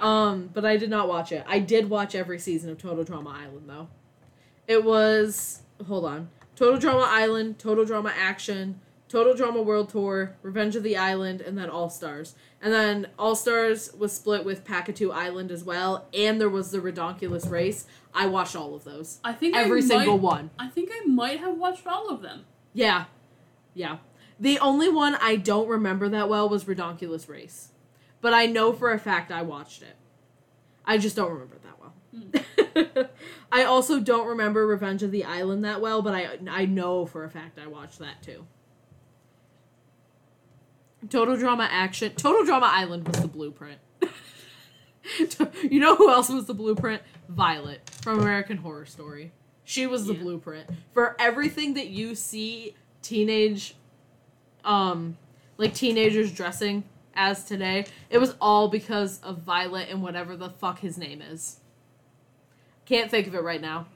Wow. 0.00 0.08
um 0.08 0.50
but 0.54 0.64
I 0.64 0.78
did 0.78 0.88
not 0.88 1.08
watch 1.08 1.30
it. 1.30 1.44
I 1.46 1.58
did 1.58 1.90
watch 1.90 2.14
every 2.14 2.38
season 2.38 2.70
of 2.70 2.78
Total 2.78 3.04
Drama 3.04 3.30
Island 3.38 3.68
though. 3.68 3.88
It 4.66 4.82
was 4.82 5.60
hold 5.86 6.06
on. 6.06 6.30
Total 6.56 6.78
Drama 6.78 7.04
Island, 7.06 7.58
Total 7.58 7.84
Drama 7.84 8.10
Action, 8.16 8.80
Total 9.10 9.34
Drama 9.34 9.60
World 9.60 9.88
Tour, 9.90 10.36
Revenge 10.42 10.76
of 10.76 10.82
the 10.84 10.96
Island, 10.96 11.40
and 11.40 11.58
then 11.58 11.68
All 11.68 11.90
Stars. 11.90 12.34
And 12.62 12.72
then 12.72 13.08
All 13.18 13.34
Stars 13.34 13.92
was 13.92 14.12
split 14.12 14.44
with 14.44 14.64
Pahkitew 14.64 15.12
Island 15.12 15.50
as 15.50 15.64
well, 15.64 16.06
and 16.14 16.40
there 16.40 16.48
was 16.48 16.70
the 16.70 16.78
Ridonculous 16.80 17.50
Race. 17.50 17.86
I 18.14 18.26
watched 18.26 18.54
all 18.54 18.74
of 18.74 18.84
those. 18.84 19.18
I 19.24 19.32
think 19.32 19.56
Every 19.56 19.80
I 19.82 19.84
single 19.84 20.16
might, 20.16 20.22
one. 20.22 20.50
I 20.58 20.68
think 20.68 20.90
I 20.92 21.04
might 21.06 21.40
have 21.40 21.56
watched 21.58 21.86
all 21.86 22.08
of 22.08 22.22
them. 22.22 22.44
Yeah. 22.72 23.04
Yeah. 23.74 23.98
The 24.38 24.58
only 24.58 24.88
one 24.88 25.14
I 25.16 25.36
don't 25.36 25.68
remember 25.68 26.08
that 26.08 26.28
well 26.28 26.48
was 26.48 26.64
Ridonculous 26.66 27.28
Race. 27.28 27.72
But 28.20 28.34
I 28.34 28.46
know 28.46 28.72
for 28.72 28.92
a 28.92 28.98
fact 28.98 29.30
I 29.30 29.42
watched 29.42 29.82
it. 29.82 29.96
I 30.84 30.98
just 30.98 31.16
don't 31.16 31.30
remember 31.30 31.56
it 31.56 31.62
that 31.62 31.80
well. 31.80 31.94
Hmm. 32.12 33.02
I 33.52 33.64
also 33.64 34.00
don't 34.00 34.26
remember 34.26 34.66
Revenge 34.66 35.02
of 35.02 35.10
the 35.10 35.24
Island 35.24 35.64
that 35.64 35.80
well, 35.80 36.02
but 36.02 36.14
I 36.14 36.38
I 36.50 36.66
know 36.66 37.06
for 37.06 37.24
a 37.24 37.30
fact 37.30 37.58
I 37.58 37.66
watched 37.66 37.98
that 37.98 38.22
too. 38.22 38.46
Total 41.08 41.36
Drama 41.36 41.68
Action. 41.70 42.12
Total 42.14 42.44
Drama 42.44 42.66
Island 42.70 43.06
was 43.08 43.20
the 43.20 43.28
blueprint. 43.28 43.78
you 45.62 45.80
know 45.80 45.96
who 45.96 46.10
else 46.10 46.28
was 46.28 46.46
the 46.46 46.54
blueprint? 46.54 47.02
Violet 47.28 47.88
from 48.02 48.20
American 48.20 48.58
Horror 48.58 48.86
Story. 48.86 49.32
She 49.64 49.86
was 49.86 50.06
the 50.06 50.14
Yeah. 50.14 50.20
blueprint 50.22 50.68
for 50.92 51.16
everything 51.18 51.74
that 51.74 51.88
you 51.88 52.14
see 52.14 52.74
teenage 53.02 53.74
um 54.64 55.16
like 55.56 55.74
teenagers 55.74 56.32
dressing 56.32 56.84
as 57.14 57.44
today. 57.44 57.86
It 58.08 58.18
was 58.18 58.34
all 58.40 58.68
because 58.68 59.20
of 59.22 59.38
Violet 59.38 59.88
and 59.90 60.02
whatever 60.02 60.36
the 60.36 60.50
fuck 60.50 60.80
his 60.80 60.96
name 60.96 61.20
is. 61.22 61.60
Can't 62.86 63.10
think 63.10 63.26
of 63.26 63.34
it 63.34 63.42
right 63.42 63.60
now. 63.60 63.86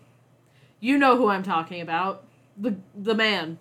You 0.80 0.98
know 0.98 1.16
who 1.16 1.28
I'm 1.28 1.42
talking 1.42 1.80
about. 1.80 2.24
The 2.56 2.76
the 2.94 3.14
man. 3.14 3.58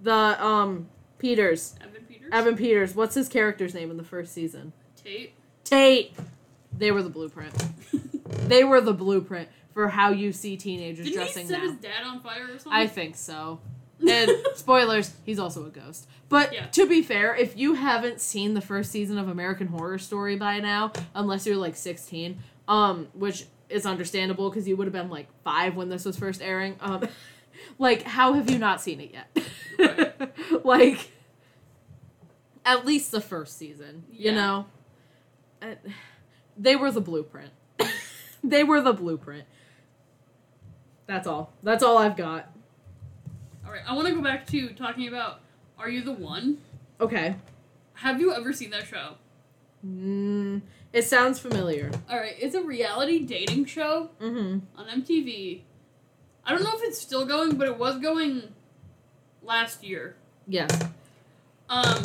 The 0.00 0.12
um 0.44 0.88
Peters. 1.18 1.74
Evan 1.80 2.02
Peters. 2.04 2.28
Evan 2.32 2.56
Peters. 2.56 2.94
What's 2.94 3.14
his 3.14 3.28
character's 3.28 3.74
name 3.74 3.90
in 3.90 3.96
the 3.96 4.04
first 4.04 4.32
season? 4.32 4.72
Tate. 5.02 5.32
Tate. 5.64 6.14
They 6.76 6.92
were 6.92 7.02
the 7.02 7.10
blueprint. 7.10 7.54
They 8.48 8.64
were 8.64 8.80
the 8.80 8.92
blueprint 8.92 9.48
for 9.72 9.88
how 9.88 10.10
you 10.10 10.32
see 10.32 10.56
teenagers 10.56 11.06
Didn't 11.06 11.18
he 11.20 11.24
dressing 11.24 11.46
set 11.48 11.58
now. 11.62 11.70
his 11.70 11.76
dad 11.80 12.02
on 12.04 12.20
fire 12.20 12.44
or 12.44 12.58
something? 12.58 12.72
I 12.72 12.86
think 12.86 13.16
so. 13.16 13.60
And 14.08 14.30
spoilers, 14.54 15.12
he's 15.24 15.38
also 15.38 15.66
a 15.66 15.70
ghost. 15.70 16.06
But 16.28 16.52
Yeah. 16.52 16.66
to 16.66 16.86
be 16.86 17.02
fair, 17.02 17.34
if 17.34 17.56
you 17.56 17.74
haven't 17.74 18.20
seen 18.20 18.54
the 18.54 18.60
first 18.60 18.90
season 18.90 19.18
of 19.18 19.28
American 19.28 19.68
Horror 19.68 19.98
Story 19.98 20.36
by 20.36 20.60
now, 20.60 20.92
unless 21.14 21.46
you're 21.46 21.56
like 21.56 21.76
16, 21.76 22.38
um, 22.68 23.08
which 23.14 23.46
is 23.68 23.84
understandable 23.86 24.48
because 24.50 24.68
you 24.68 24.76
would 24.76 24.86
have 24.86 24.92
been 24.92 25.10
like 25.10 25.26
five 25.42 25.74
when 25.76 25.88
this 25.88 26.04
was 26.04 26.16
first 26.16 26.40
airing, 26.42 26.76
um, 26.80 27.08
like 27.78 28.02
how 28.02 28.32
have 28.34 28.50
you 28.50 28.58
not 28.58 28.80
seen 28.80 29.00
it 29.00 29.12
yet? 29.12 30.32
like, 30.64 31.10
at 32.64 32.84
least 32.84 33.10
the 33.12 33.20
first 33.20 33.56
season, 33.58 34.04
you 34.12 34.32
know. 34.32 34.66
Uh, 35.62 35.74
they 36.56 36.74
were 36.76 36.90
the 36.90 37.00
blueprint. 37.00 37.50
they 38.44 38.64
were 38.64 38.80
the 38.80 38.92
blueprint. 38.92 39.44
That's 41.06 41.26
all. 41.26 41.52
That's 41.62 41.82
all 41.84 41.98
I've 41.98 42.16
got. 42.16 42.50
Right, 43.76 43.84
I 43.86 43.94
want 43.94 44.08
to 44.08 44.14
go 44.14 44.22
back 44.22 44.46
to 44.48 44.70
talking 44.70 45.06
about 45.08 45.40
Are 45.78 45.90
You 45.90 46.00
the 46.02 46.12
One? 46.12 46.58
Okay. 46.98 47.36
Have 47.94 48.20
you 48.20 48.32
ever 48.32 48.52
seen 48.54 48.70
that 48.70 48.86
show? 48.86 49.14
Mm, 49.86 50.62
it 50.94 51.02
sounds 51.04 51.38
familiar. 51.38 51.90
All 52.08 52.16
right, 52.18 52.34
it's 52.38 52.54
a 52.54 52.62
reality 52.62 53.24
dating 53.26 53.66
show 53.66 54.08
Mm-hmm. 54.20 54.60
on 54.80 54.86
MTV. 55.02 55.60
I 56.46 56.50
don't 56.52 56.62
know 56.62 56.72
if 56.74 56.82
it's 56.84 56.98
still 56.98 57.26
going, 57.26 57.56
but 57.56 57.68
it 57.68 57.76
was 57.78 57.98
going 57.98 58.44
last 59.42 59.84
year. 59.84 60.16
Yes. 60.48 60.70
Um, 61.68 62.02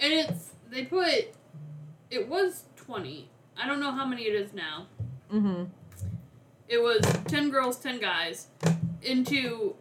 and 0.00 0.12
it's 0.12 0.50
they 0.70 0.84
put 0.84 1.28
it 2.10 2.28
was 2.28 2.64
twenty. 2.76 3.30
I 3.56 3.66
don't 3.66 3.80
know 3.80 3.92
how 3.92 4.04
many 4.04 4.24
it 4.24 4.34
is 4.34 4.52
now. 4.52 4.88
Mm-hmm. 5.32 5.64
It 6.68 6.82
was 6.82 7.00
ten 7.28 7.48
girls, 7.50 7.78
ten 7.78 7.98
guys 8.00 8.48
into 9.02 9.74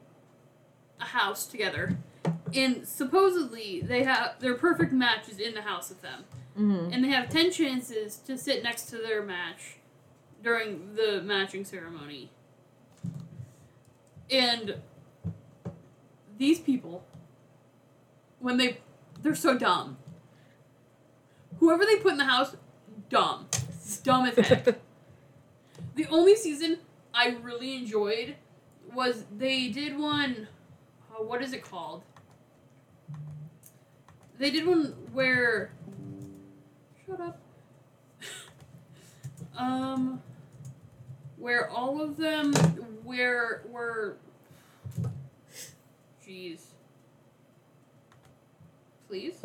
a 1.04 1.06
house 1.18 1.45
together, 1.45 1.97
and 2.54 2.88
supposedly 2.88 3.82
they 3.82 4.04
have 4.04 4.39
their 4.39 4.56
perfect 4.56 4.93
match 4.93 5.28
is 5.30 5.38
in 5.39 5.54
the 5.54 5.62
house 5.62 5.89
with 5.89 6.01
them, 6.01 6.24
Mm-hmm. 6.58 6.93
and 6.93 7.04
they 7.04 7.10
have 7.10 7.30
ten 7.30 7.51
chances 7.51 8.18
to 8.18 8.38
sit 8.38 8.62
next 8.64 8.84
to 8.91 8.97
their 8.97 9.24
match 9.24 9.78
during 10.43 10.93
the 10.95 11.22
matching 11.24 11.66
ceremony. 11.66 12.30
And 14.30 14.76
these 16.38 16.60
people, 16.60 17.04
when 18.39 18.58
they, 18.58 18.78
they're 19.22 19.36
so 19.36 19.58
dumb. 19.58 19.97
Whoever 21.60 21.86
they 21.86 21.95
put 21.97 22.12
in 22.14 22.18
the 22.18 22.26
house, 22.26 22.56
dumb. 23.10 23.47
Dumb 24.04 24.26
as 24.26 24.36
heck. 24.47 24.66
the 25.95 26.06
only 26.10 26.36
season 26.36 26.78
I 27.14 27.38
really 27.41 27.76
enjoyed 27.78 28.36
was 28.93 29.26
they 29.36 29.70
did 29.70 29.97
one. 29.97 30.47
Uh, 31.14 31.24
what 31.24 31.41
is 31.41 31.53
it 31.53 31.64
called? 31.64 32.03
They 34.38 34.49
did 34.49 34.66
one 34.66 34.95
where. 35.11 35.72
Shut 37.05 37.20
up. 37.20 37.39
um, 39.57 40.22
where 41.38 41.70
all 41.70 42.01
of 42.01 42.18
them 42.18 42.53
where 43.03 43.64
were. 43.70 44.18
Jeez. 46.26 46.59
Please, 49.07 49.36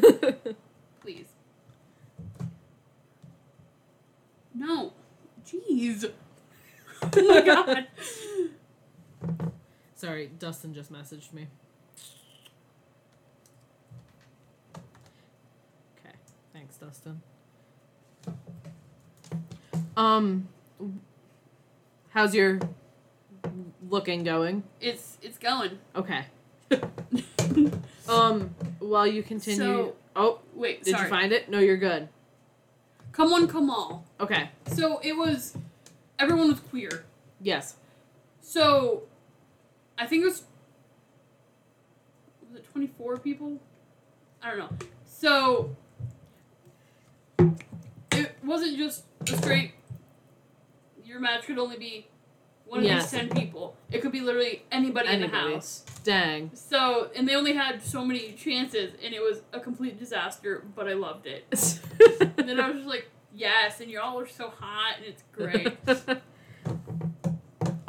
please. 1.00 1.26
No. 4.52 4.92
Jeez. 5.46 6.10
oh 7.02 7.28
my 7.28 7.40
god. 7.42 7.86
Sorry, 10.00 10.30
Dustin 10.38 10.72
just 10.72 10.90
messaged 10.90 11.30
me. 11.34 11.46
Okay, 14.74 16.14
thanks, 16.54 16.76
Dustin. 16.76 17.20
Um, 19.98 20.48
how's 22.08 22.34
your 22.34 22.60
looking 23.90 24.24
going? 24.24 24.62
It's 24.80 25.18
it's 25.20 25.36
going. 25.36 25.78
Okay. 25.94 26.24
Um, 28.08 28.54
while 28.80 29.06
you 29.06 29.22
continue. 29.22 29.56
So- 29.60 29.94
oh, 30.16 30.40
Wait, 30.54 30.82
did 30.82 30.92
sorry. 30.92 31.04
you 31.04 31.10
find 31.10 31.32
it? 31.32 31.48
No, 31.48 31.60
you're 31.60 31.76
good. 31.76 32.08
Come 33.12 33.32
on, 33.32 33.46
come 33.46 33.70
all. 33.70 34.04
Okay. 34.18 34.50
So 34.66 34.98
it 35.04 35.12
was 35.16 35.56
everyone 36.18 36.48
was 36.48 36.58
queer. 36.60 37.04
Yes. 37.40 37.76
So 38.40 39.02
I 40.00 40.06
think 40.06 40.22
it 40.22 40.26
was 40.26 40.44
was 42.50 42.58
it 42.58 42.64
24 42.72 43.18
people? 43.18 43.60
I 44.42 44.50
don't 44.50 44.58
know. 44.58 44.70
So 45.04 45.76
it 48.12 48.34
wasn't 48.42 48.76
just 48.78 49.04
a 49.22 49.26
straight 49.36 49.74
your 51.04 51.20
match 51.20 51.44
could 51.44 51.58
only 51.58 51.76
be 51.76 52.06
one 52.66 52.80
of 52.80 52.84
Yes. 52.86 53.10
these 53.10 53.20
10 53.20 53.30
people. 53.30 53.76
It 53.90 54.00
could 54.00 54.12
be 54.12 54.20
literally 54.20 54.62
anybody, 54.70 55.08
in 55.08 55.20
the 55.22 55.28
house. 55.28 55.84
Dang. 56.04 56.52
So, 56.54 57.10
and 57.16 57.28
they 57.28 57.34
only 57.34 57.52
had 57.52 57.82
so 57.82 58.04
many 58.04 58.32
chances 58.32 58.92
and 59.04 59.12
it 59.12 59.20
was 59.20 59.42
a 59.52 59.58
complete 59.60 59.98
disaster, 59.98 60.64
but 60.76 60.88
I 60.88 60.94
loved 60.94 61.26
it. 61.26 61.44
And 62.38 62.48
then 62.48 62.58
I 62.58 62.68
was 62.68 62.76
just 62.78 62.88
like, 62.88 63.10
yes, 63.34 63.80
and 63.80 63.90
y'all 63.90 64.18
are 64.18 64.26
so 64.26 64.48
hot 64.50 64.96
and 64.96 65.04
it's 65.04 65.22
great. 65.32 65.76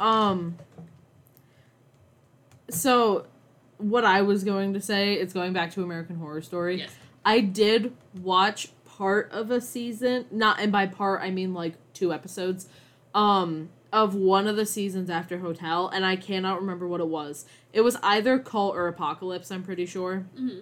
um. 0.00 0.58
So, 2.72 3.26
what 3.78 4.04
I 4.04 4.22
was 4.22 4.44
going 4.44 4.72
to 4.74 4.80
say, 4.80 5.14
it's 5.14 5.32
going 5.32 5.52
back 5.52 5.72
to 5.72 5.82
American 5.82 6.16
Horror 6.16 6.42
Story. 6.42 6.78
yes. 6.78 6.90
I 7.24 7.40
did 7.40 7.94
watch 8.20 8.68
part 8.84 9.30
of 9.32 9.50
a 9.50 9.60
season, 9.60 10.26
not 10.30 10.60
and 10.60 10.70
by 10.72 10.86
part 10.86 11.20
I 11.22 11.30
mean 11.30 11.54
like 11.54 11.74
two 11.94 12.12
episodes, 12.12 12.66
um, 13.14 13.70
of 13.92 14.14
one 14.14 14.46
of 14.46 14.56
the 14.56 14.66
seasons 14.66 15.08
after 15.10 15.38
Hotel, 15.38 15.88
and 15.88 16.04
I 16.04 16.16
cannot 16.16 16.60
remember 16.60 16.86
what 16.88 17.00
it 17.00 17.06
was. 17.08 17.44
It 17.72 17.82
was 17.82 17.96
either 18.02 18.38
Cult 18.38 18.74
or 18.74 18.88
Apocalypse. 18.88 19.50
I'm 19.50 19.62
pretty 19.62 19.86
sure. 19.86 20.26
hmm 20.36 20.60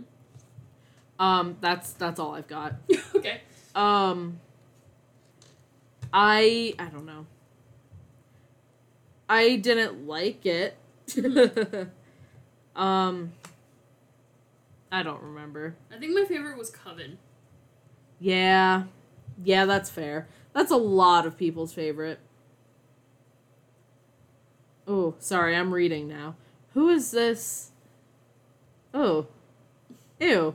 Um, 1.18 1.56
that's 1.60 1.92
that's 1.92 2.18
all 2.20 2.34
I've 2.34 2.48
got. 2.48 2.74
okay. 3.14 3.40
Um, 3.74 4.40
I 6.12 6.74
I 6.78 6.86
don't 6.86 7.06
know. 7.06 7.26
I 9.28 9.56
didn't 9.56 10.06
like 10.06 10.44
it. 10.44 10.76
um, 12.76 13.32
I 14.90 15.02
don't 15.02 15.22
remember. 15.22 15.76
I 15.94 15.98
think 15.98 16.14
my 16.14 16.24
favorite 16.24 16.58
was 16.58 16.70
Coven. 16.70 17.18
Yeah, 18.18 18.84
yeah, 19.42 19.64
that's 19.64 19.90
fair. 19.90 20.28
That's 20.52 20.70
a 20.70 20.76
lot 20.76 21.26
of 21.26 21.38
people's 21.38 21.72
favorite. 21.72 22.18
Oh, 24.86 25.14
sorry, 25.18 25.54
I'm 25.54 25.72
reading 25.72 26.08
now. 26.08 26.34
Who 26.74 26.88
is 26.88 27.10
this? 27.10 27.70
Oh, 28.92 29.26
ew. 30.18 30.54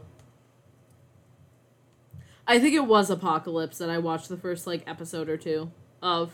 I 2.47 2.59
think 2.59 2.75
it 2.75 2.85
was 2.85 3.09
Apocalypse 3.09 3.77
that 3.79 3.89
I 3.89 3.97
watched 3.97 4.29
the 4.29 4.37
first 4.37 4.67
like 4.67 4.83
episode 4.87 5.29
or 5.29 5.37
two 5.37 5.71
of. 6.01 6.33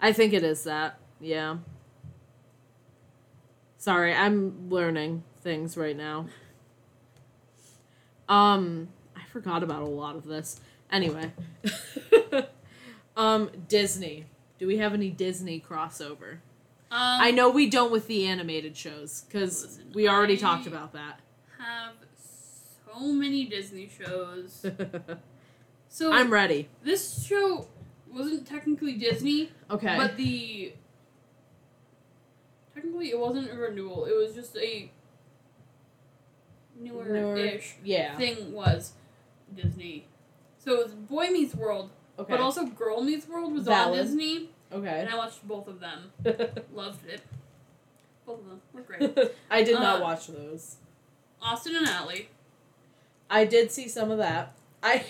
I 0.00 0.12
think 0.12 0.32
it 0.32 0.44
is 0.44 0.64
that. 0.64 0.98
Yeah. 1.20 1.56
Sorry, 3.86 4.12
I'm 4.12 4.68
learning 4.68 5.22
things 5.42 5.76
right 5.76 5.96
now. 5.96 6.26
Um, 8.28 8.88
I 9.14 9.20
forgot 9.30 9.62
about 9.62 9.82
a 9.82 9.86
lot 9.86 10.16
of 10.16 10.24
this. 10.24 10.58
Anyway. 10.90 11.30
um, 13.16 13.48
Disney. 13.68 14.24
Do 14.58 14.66
we 14.66 14.78
have 14.78 14.92
any 14.92 15.08
Disney 15.10 15.60
crossover? 15.60 16.38
Um, 16.90 16.98
I 17.20 17.30
know 17.30 17.48
we 17.48 17.70
don't 17.70 17.92
with 17.92 18.08
the 18.08 18.26
animated 18.26 18.76
shows 18.76 19.22
because 19.28 19.78
we 19.94 20.08
already 20.08 20.34
I- 20.34 20.38
talked 20.40 20.66
about 20.66 20.92
that. 20.94 21.20
have 21.56 21.92
so 22.92 23.12
many 23.12 23.44
Disney 23.44 23.88
shows. 23.88 24.66
So 25.88 26.12
I'm 26.12 26.30
ready. 26.32 26.68
this 26.82 27.24
show 27.24 27.68
wasn't 28.12 28.48
technically 28.48 28.94
Disney, 28.94 29.52
Okay. 29.70 29.96
but 29.96 30.16
the 30.16 30.74
technically 32.86 33.10
it 33.10 33.18
wasn't 33.18 33.50
a 33.50 33.54
renewal. 33.56 34.04
It 34.04 34.16
was 34.16 34.34
just 34.34 34.56
a 34.56 34.90
Newer- 36.78 37.04
newer-ish 37.06 37.76
yeah. 37.82 38.16
thing 38.18 38.52
was 38.52 38.92
Disney. 39.54 40.04
So 40.58 40.72
it 40.80 40.84
was 40.84 40.92
Boy 40.94 41.28
Meets 41.28 41.54
World, 41.54 41.88
Okay. 42.18 42.30
but 42.30 42.40
also 42.40 42.66
Girl 42.66 43.00
Meets 43.02 43.26
World 43.28 43.54
was 43.54 43.64
Valid. 43.64 43.98
on 43.98 44.04
Disney, 44.04 44.50
okay. 44.72 45.00
and 45.00 45.08
I 45.08 45.16
watched 45.16 45.46
both 45.48 45.68
of 45.68 45.80
them. 45.80 46.12
Loved 46.74 47.06
it. 47.08 47.22
Both 48.26 48.40
of 48.40 48.46
them 48.46 48.60
were 48.74 48.82
great. 48.82 49.16
I 49.50 49.62
did 49.62 49.74
not 49.74 50.00
Uh, 50.00 50.04
watch 50.04 50.26
those. 50.26 50.76
Austin 51.40 51.76
and 51.76 51.86
Ally. 51.88 52.22
I 53.30 53.44
did 53.46 53.70
see 53.70 53.88
some 53.88 54.10
of 54.10 54.18
that. 54.18 54.52
I 54.82 55.04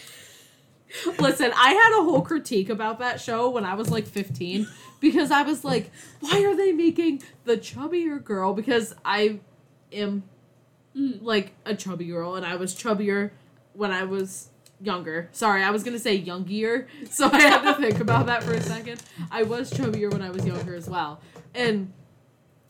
listen. 1.19 1.51
I 1.57 1.73
had 1.73 1.99
a 2.01 2.05
whole 2.05 2.21
critique 2.23 2.69
about 2.69 3.01
that 3.01 3.21
show 3.21 3.51
when 3.51 3.65
I 3.65 3.75
was 3.75 3.91
like 3.91 4.07
15 4.07 4.69
because 5.01 5.31
I 5.31 5.43
was 5.43 5.65
like, 5.65 5.91
why 6.21 6.45
are 6.45 6.57
they 6.57 6.73
making 6.73 7.23
the 7.45 7.57
chubbier 7.57 8.23
girl? 8.23 8.55
Because 8.55 8.95
I 9.05 9.41
am 9.93 10.25
like 10.95 11.53
a 11.65 11.75
chubby 11.75 12.07
girl, 12.07 12.35
and 12.35 12.47
I 12.47 12.57
was 12.57 12.75
chubbier 12.75 13.31
when 13.75 13.91
I 13.91 14.05
was 14.05 14.49
younger. 14.81 15.29
Sorry, 15.33 15.63
I 15.63 15.71
was 15.71 15.83
gonna 15.83 15.99
say 15.99 16.15
youngier, 16.15 16.87
so 17.11 17.29
I 17.33 17.41
had 17.41 17.63
to 17.63 17.75
think 17.75 18.01
about 18.01 18.27
that 18.27 18.43
for 18.43 18.53
a 18.53 18.61
second. 18.61 19.03
I 19.31 19.43
was 19.43 19.71
chubbier 19.71 20.11
when 20.11 20.23
I 20.23 20.31
was 20.31 20.47
younger 20.47 20.75
as 20.75 20.89
well, 20.89 21.21
and 21.55 21.93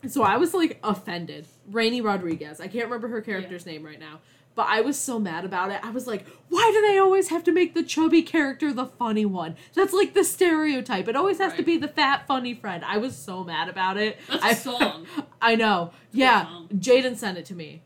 so 0.09 0.23
I 0.23 0.37
was 0.37 0.55
like 0.55 0.79
offended. 0.83 1.47
Raini 1.71 2.03
Rodriguez. 2.03 2.61
I 2.61 2.69
can't 2.69 2.85
remember 2.85 3.09
her 3.09 3.21
character's 3.21 3.67
name 3.67 3.85
right 3.85 3.99
now. 3.99 4.21
But 4.57 4.67
I 4.69 4.81
was 4.81 4.99
so 4.99 5.19
mad 5.19 5.45
about 5.45 5.71
it. 5.71 5.79
I 5.85 5.91
was 5.91 6.07
like, 6.07 6.27
why 6.49 6.71
do 6.75 6.81
they 6.81 6.99
always 6.99 7.29
have 7.29 7.45
to 7.45 7.53
make 7.53 7.75
the 7.75 7.83
chubby 7.83 8.23
character 8.23 8.73
the 8.73 8.87
funny 8.87 9.27
one? 9.27 9.55
That's 9.75 9.93
like 9.93 10.15
the 10.15 10.25
stereotype. 10.25 11.07
It 11.09 11.15
always 11.15 11.37
has 11.39 11.53
to 11.55 11.63
be 11.63 11.77
the 11.77 11.89
fat, 11.89 12.27
funny 12.27 12.55
friend. 12.55 12.83
I 12.85 12.97
was 12.97 13.15
so 13.15 13.45
mad 13.45 13.69
about 13.69 13.99
it. 13.99 14.17
That's 14.29 14.43
a 14.43 14.47
I, 14.47 14.55
song. 14.55 15.07
I 15.43 15.57
know. 15.57 15.93
a 15.93 16.17
Yeah. 16.17 16.63
Jaden 16.75 17.17
sent 17.19 17.37
it 17.37 17.45
to 17.47 17.55
me. 17.55 17.83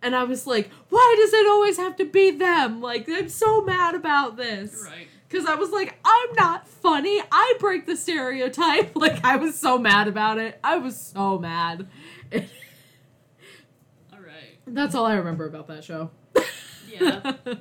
And 0.00 0.14
I 0.14 0.22
was 0.22 0.46
like, 0.46 0.70
why 0.88 1.16
does 1.18 1.32
it 1.32 1.46
always 1.48 1.76
have 1.78 1.96
to 1.96 2.04
be 2.04 2.30
them? 2.30 2.80
Like, 2.80 3.08
I'm 3.08 3.28
so 3.28 3.62
mad 3.62 3.96
about 3.96 4.36
this. 4.36 4.84
Right. 4.86 5.08
Because 5.28 5.46
I 5.46 5.56
was 5.56 5.70
like, 5.70 5.98
I'm 6.04 6.34
not 6.36 6.68
funny. 6.68 7.20
I 7.32 7.54
break 7.58 7.86
the 7.86 7.96
stereotype. 7.96 8.92
Like, 8.94 9.24
I 9.24 9.34
was 9.36 9.58
so 9.58 9.78
mad 9.78 10.06
about 10.06 10.38
it. 10.38 10.60
I 10.62 10.76
was 10.76 10.96
so 10.96 11.38
mad. 11.38 11.88
That's 14.74 14.94
all 14.94 15.06
I 15.06 15.14
remember 15.14 15.46
about 15.46 15.66
that 15.68 15.84
show. 15.84 16.10
Yeah. 16.90 17.34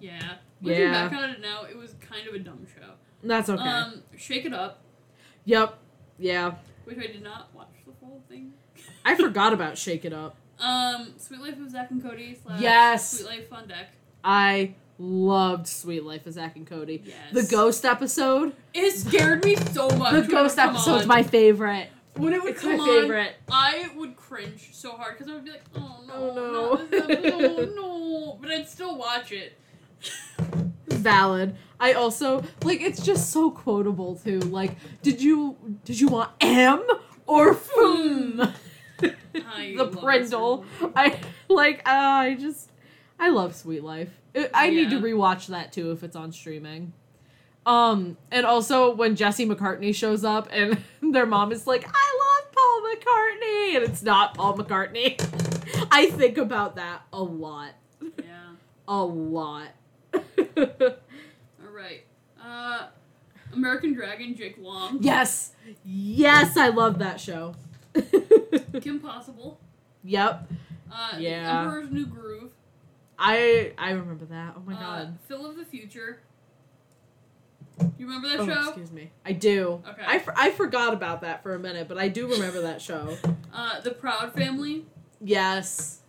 Yeah. 0.00 0.34
Looking 0.60 0.80
Yeah. 0.82 1.08
back 1.08 1.18
on 1.18 1.30
it 1.30 1.40
now, 1.40 1.64
it 1.64 1.76
was 1.76 1.94
kind 2.00 2.26
of 2.28 2.34
a 2.34 2.38
dumb 2.38 2.66
show. 2.66 2.90
That's 3.22 3.48
okay. 3.48 3.62
Um, 3.62 4.02
Shake 4.16 4.44
It 4.44 4.52
Up, 4.52 4.82
yep. 5.44 5.78
Yeah. 6.18 6.54
which 6.84 6.98
I 6.98 7.06
did 7.06 7.22
not 7.22 7.48
watch 7.54 7.68
the 7.86 7.92
whole 8.04 8.22
thing. 8.28 8.52
I 9.04 9.14
forgot 9.16 9.52
about 9.52 9.78
Shake 9.78 10.04
It 10.04 10.12
Up. 10.12 10.36
Um, 10.58 11.14
Suite 11.16 11.40
Life 11.40 11.58
of 11.58 11.70
Zack 11.70 11.90
and 11.90 12.02
Cody 12.02 12.38
slash 12.42 12.60
Yes. 12.60 13.10
Suite 13.12 13.26
Life 13.26 13.52
on 13.52 13.66
Deck. 13.68 13.88
I 14.22 14.74
loved 14.98 15.66
Suite 15.66 16.04
Life 16.04 16.26
of 16.26 16.34
Zack 16.34 16.56
and 16.56 16.66
Cody. 16.66 17.02
Yes. 17.04 17.16
The 17.32 17.50
ghost 17.50 17.84
episode. 17.86 18.54
It 18.74 18.92
scared 18.92 19.42
me 19.44 19.56
so 19.56 19.88
much. 19.96 20.26
The 20.26 20.30
ghost 20.30 20.58
episode's 20.58 21.02
on. 21.02 21.08
my 21.08 21.22
favorite. 21.22 21.88
When 22.16 22.32
it 22.32 22.42
would 22.42 22.52
It's 22.54 22.62
my 22.64 22.76
come 22.76 23.10
on. 23.10 23.28
I 23.50 23.88
would 23.96 24.16
cringe 24.16 24.70
so 24.72 24.92
hard 24.92 25.18
because 25.18 25.30
I 25.30 25.34
would 25.34 25.44
be 25.44 25.50
like, 25.50 25.64
oh 25.76 26.00
no, 26.06 26.14
Oh, 26.14 26.88
not 26.92 27.08
no. 27.22 27.64
no. 27.74 28.38
But 28.40 28.50
I'd 28.50 28.68
still 28.68 28.96
watch 28.96 29.32
it. 29.32 29.58
Valid. 30.88 31.56
I 31.80 31.92
also 31.94 32.44
like 32.62 32.80
it's 32.80 33.02
just 33.02 33.30
so 33.30 33.50
quotable 33.50 34.16
too. 34.16 34.38
Like, 34.40 34.76
did 35.02 35.20
you 35.22 35.56
did 35.84 35.98
you 36.00 36.08
want 36.08 36.30
M 36.40 36.84
or 37.26 37.54
Fum? 37.54 38.40
I 39.02 39.74
the 39.76 39.88
Prindle. 39.88 40.64
I 40.94 41.18
like. 41.48 41.80
Uh, 41.86 41.90
I 41.90 42.34
just 42.38 42.70
I 43.18 43.30
love 43.30 43.54
Suite 43.56 43.82
Life. 43.82 44.10
I 44.54 44.70
need 44.70 44.90
to 44.90 44.96
Yeah. 44.96 45.02
rewatch 45.02 45.48
that 45.48 45.72
too 45.72 45.90
if 45.90 46.02
it's 46.04 46.16
on 46.16 46.32
streaming. 46.32 46.92
Um, 47.66 48.16
and 48.30 48.44
also 48.44 48.94
when 48.94 49.16
Jesse 49.16 49.46
McCartney 49.46 49.94
shows 49.94 50.24
up 50.24 50.48
and 50.52 50.78
their 51.02 51.26
mom 51.26 51.50
is 51.52 51.66
like, 51.66 51.84
"I 51.86 52.18
love 52.42 52.52
Paul 52.52 52.82
McCartney," 52.94 53.76
and 53.76 53.84
it's 53.84 54.02
not 54.02 54.34
Paul 54.34 54.56
McCartney. 54.58 55.18
I 55.90 56.06
think 56.10 56.36
about 56.38 56.76
that 56.76 57.02
a 57.12 57.22
lot, 57.22 57.70
Yeah. 58.18 58.54
a 58.86 59.02
lot. 59.02 59.68
All 60.14 60.20
right. 61.72 62.04
Uh, 62.42 62.86
American 63.54 63.94
Dragon, 63.94 64.34
Jake 64.36 64.56
Long, 64.58 64.98
yes, 65.00 65.52
yes, 65.84 66.56
I 66.56 66.68
love 66.68 66.98
that 66.98 67.20
show. 67.20 67.54
Kim 68.82 69.00
Possible, 69.00 69.58
yep, 70.02 70.50
uh, 70.92 71.16
Yeah. 71.18 71.62
Emperor's 71.62 71.90
New 71.90 72.06
Groove, 72.06 72.50
I 73.18 73.72
I 73.78 73.92
remember 73.92 74.24
that. 74.26 74.54
Oh 74.56 74.62
my 74.66 74.74
uh, 74.74 74.80
god. 74.80 75.18
Phil 75.28 75.46
of 75.46 75.56
the 75.56 75.64
Future. 75.64 76.20
You 77.98 78.06
remember 78.06 78.28
that 78.28 78.40
Oh, 78.40 78.46
show? 78.46 78.68
excuse 78.68 78.92
me. 78.92 79.10
I 79.24 79.32
do. 79.32 79.82
Okay. 79.88 80.02
I, 80.06 80.18
for- 80.18 80.34
I 80.36 80.50
forgot 80.50 80.92
about 80.94 81.20
that 81.22 81.42
for 81.42 81.54
a 81.54 81.58
minute, 81.58 81.88
but 81.88 81.98
I 81.98 82.08
do 82.08 82.26
remember 82.28 82.60
that 82.62 82.80
show. 82.82 83.16
Uh, 83.56 83.80
the 83.82 83.92
Proud 83.92 84.34
Family, 84.34 84.84
Yes. 85.20 86.00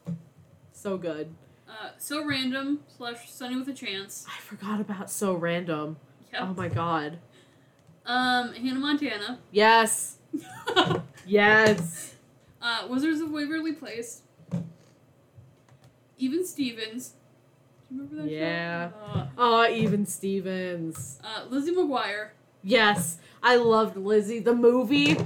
So 0.74 0.98
good. 0.98 1.32
uh, 1.70 1.90
So 2.00 2.26
Random 2.26 2.80
slash 2.98 3.30
Sunny 3.32 3.56
with 3.56 3.68
a 3.68 3.74
Chance. 3.74 4.26
I 4.28 4.42
forgot 4.42 4.80
about 4.82 5.12
So 5.12 5.34
Random. 5.36 5.98
Yep. 6.34 6.42
Oh 6.44 6.54
my 6.56 6.70
god. 6.70 7.20
Um, 8.04 8.52
Hannah 8.54 8.80
Montana. 8.80 9.38
Yes. 9.52 10.18
Yes. 11.28 12.16
uh, 12.62 12.88
Wizards 12.90 13.22
of 13.22 13.30
Waverly 13.32 13.74
Place. 13.74 14.22
Even 16.18 16.46
Stevens. 16.46 17.14
Remember 17.96 18.16
that 18.24 18.30
Yeah. 18.32 18.90
show? 18.90 18.96
Uh, 19.20 19.28
Oh, 19.38 19.68
even 19.70 20.06
Stevens. 20.06 21.20
uh, 21.24 21.46
Lizzie 21.50 21.72
McGuire. 21.74 22.30
Yes. 22.64 23.18
I 23.44 23.56
loved 23.58 23.96
Lizzie. 23.98 24.40
The 24.40 24.54
movie. 24.56 25.18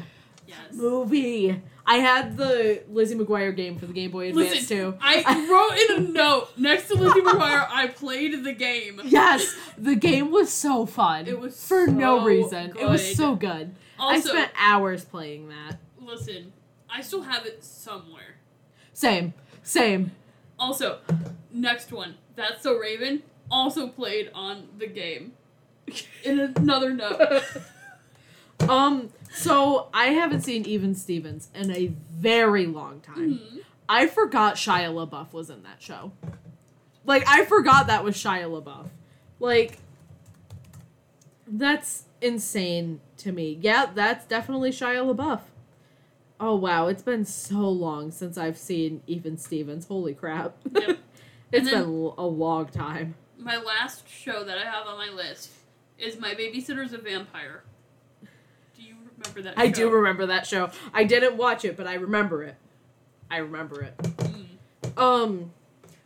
Yes. 0.48 0.58
Movie. 0.74 1.62
I 1.86 1.96
had 1.98 2.38
the 2.38 2.84
Lizzie 2.90 3.16
McGuire 3.16 3.56
game 3.56 3.78
for 3.80 3.86
the 3.88 3.94
Game 3.94 4.12
Boy 4.12 4.30
Advance 4.30 4.52
Listen, 4.52 4.78
too. 4.78 4.98
I 5.02 5.48
wrote 5.90 5.98
in 6.00 6.06
a 6.06 6.10
note 6.12 6.50
next 6.58 6.88
to 6.90 6.96
Lizzie 6.96 7.22
McGuire. 7.22 7.68
I 7.72 7.88
played 7.88 8.44
the 8.44 8.54
game. 8.54 9.02
Yes, 9.06 9.56
the 9.78 9.96
game 9.96 10.30
was 10.32 10.52
so 10.52 10.86
fun. 10.86 11.28
It 11.28 11.40
was 11.40 11.66
for 11.68 11.88
no 11.88 12.20
so 12.20 12.26
reason. 12.26 12.74
It 12.80 12.86
was 12.88 13.16
so 13.16 13.36
good. 13.36 13.76
I 14.00 14.20
spent 14.20 14.52
hours 14.58 15.04
playing 15.06 15.50
that. 15.50 15.78
listen, 16.00 16.54
I 16.90 17.02
still 17.02 17.24
have 17.24 17.46
it 17.46 17.64
somewhere. 17.64 18.38
Same. 18.94 19.34
Same. 19.64 20.12
Also, 20.60 21.00
next 21.52 21.92
one. 21.92 22.16
That's 22.36 22.64
so 22.64 22.78
Raven. 22.78 23.24
Also 23.52 23.88
played 23.88 24.30
on 24.34 24.68
the 24.78 24.88
game. 24.88 25.34
In 26.24 26.40
another 26.40 26.94
note. 26.94 27.44
um, 28.70 29.10
so 29.32 29.88
I 29.94 30.08
haven't 30.08 30.42
seen 30.42 30.66
Even 30.66 30.96
Stevens 30.96 31.50
in 31.54 31.72
a 31.72 31.88
very 32.12 32.66
long 32.66 33.02
time. 33.02 33.40
Mhm. 33.40 33.60
I 33.88 34.06
forgot 34.08 34.56
Shia 34.56 34.94
LaBeouf 34.94 35.34
was 35.34 35.50
in 35.50 35.64
that 35.64 35.82
show. 35.82 36.12
Like 37.06 37.24
I 37.28 37.46
forgot 37.46 37.88
that 37.88 38.04
was 38.04 38.16
Shia 38.16 38.46
LaBeouf. 38.46 38.88
Like 39.40 39.80
that's 41.48 42.04
insane 42.22 43.00
to 43.18 43.32
me. 43.32 43.58
Yeah, 43.62 43.88
that's 43.94 44.26
definitely 44.26 44.72
Shia 44.72 45.16
LaBeouf. 45.16 45.42
Oh 46.40 46.56
wow, 46.56 46.88
it's 46.88 47.02
been 47.02 47.26
so 47.26 47.68
long 47.70 48.12
since 48.12 48.38
I've 48.38 48.58
seen 48.58 49.02
Even 49.08 49.38
Stevens. 49.38 49.88
Holy 49.88 50.14
crap. 50.14 50.56
Yep. 50.72 51.00
it's 51.52 51.70
then- 51.70 51.84
been 51.84 52.12
a 52.18 52.26
long 52.26 52.68
time. 52.68 53.16
My 53.38 53.58
last 53.58 54.08
show 54.10 54.44
that 54.44 54.58
I 54.58 54.66
have 54.70 54.86
on 54.86 54.98
my 54.98 55.10
list 55.10 55.50
is 55.98 56.20
My 56.20 56.34
Babysitter's 56.34 56.92
a 56.94 56.98
Vampire. 56.98 57.64
Do 58.22 58.84
you 58.84 58.96
remember 59.18 59.42
that 59.44 59.54
I 59.58 59.68
show? 59.68 59.74
do 59.74 59.90
remember 59.92 60.26
that 60.26 60.46
show. 60.46 60.72
I 60.94 61.06
didn't 61.06 61.38
watch 61.38 61.64
it, 61.64 61.78
but 61.78 61.88
I 61.88 61.94
remember 61.96 62.44
it. 62.44 62.56
I 63.32 63.38
remember 63.38 63.82
it. 63.82 63.98
Mm. 63.98 64.98
Um, 64.98 65.52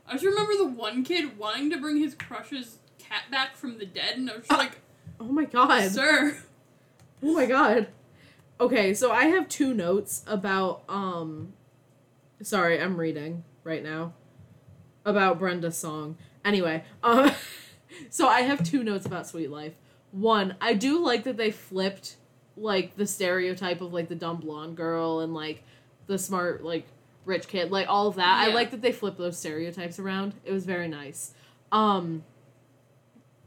I 0.07 0.13
just 0.13 0.25
remember 0.25 0.53
the 0.57 0.65
one 0.67 1.03
kid 1.03 1.37
wanting 1.37 1.71
to 1.71 1.77
bring 1.77 1.97
his 1.97 2.13
crush's 2.13 2.77
cat 2.99 3.23
back 3.31 3.55
from 3.55 3.79
the 3.79 3.85
dead, 3.85 4.17
and 4.17 4.29
I 4.29 4.33
was 4.35 4.41
just 4.47 4.51
Ah. 4.53 4.57
like, 4.57 4.77
oh 5.19 5.25
my 5.25 5.45
god. 5.45 5.89
"Sir, 5.89 6.37
Oh 7.23 7.33
my 7.33 7.45
god. 7.47 7.87
Okay, 8.59 8.93
so 8.93 9.11
I 9.11 9.25
have 9.25 9.47
two 9.49 9.73
notes 9.73 10.23
about 10.27 10.83
um 10.87 11.53
sorry, 12.43 12.79
I'm 12.79 12.97
reading 12.97 13.43
right 13.63 13.81
now 13.83 14.13
about 15.05 15.39
Brenda 15.39 15.71
Song. 15.71 16.17
Anyway, 16.43 16.83
um 17.03 17.31
so 18.09 18.27
I 18.27 18.41
have 18.41 18.63
two 18.63 18.83
notes 18.83 19.05
about 19.05 19.27
Suite 19.27 19.51
Life. 19.51 19.73
One, 20.11 20.55
I 20.61 20.73
do 20.73 21.03
like 21.03 21.23
that 21.23 21.37
they 21.37 21.51
flipped 21.51 22.17
like 22.55 22.95
the 22.95 23.07
stereotype 23.07 23.81
of 23.81 23.93
like 23.93 24.09
the 24.09 24.15
dumb 24.15 24.37
blonde 24.37 24.77
girl 24.77 25.21
and 25.21 25.33
like 25.33 25.63
the 26.07 26.17
smart 26.17 26.63
like 26.63 26.85
rich 27.25 27.47
kid, 27.47 27.71
like 27.71 27.87
all 27.87 28.07
of 28.07 28.15
that. 28.15 28.47
I 28.47 28.53
like 28.53 28.71
that 28.71 28.81
they 28.81 28.91
flipped 28.91 29.17
those 29.17 29.37
stereotypes 29.37 29.99
around. 29.99 30.33
It 30.45 30.51
was 30.51 30.65
very 30.65 30.87
nice. 30.87 31.33
Um 31.71 32.23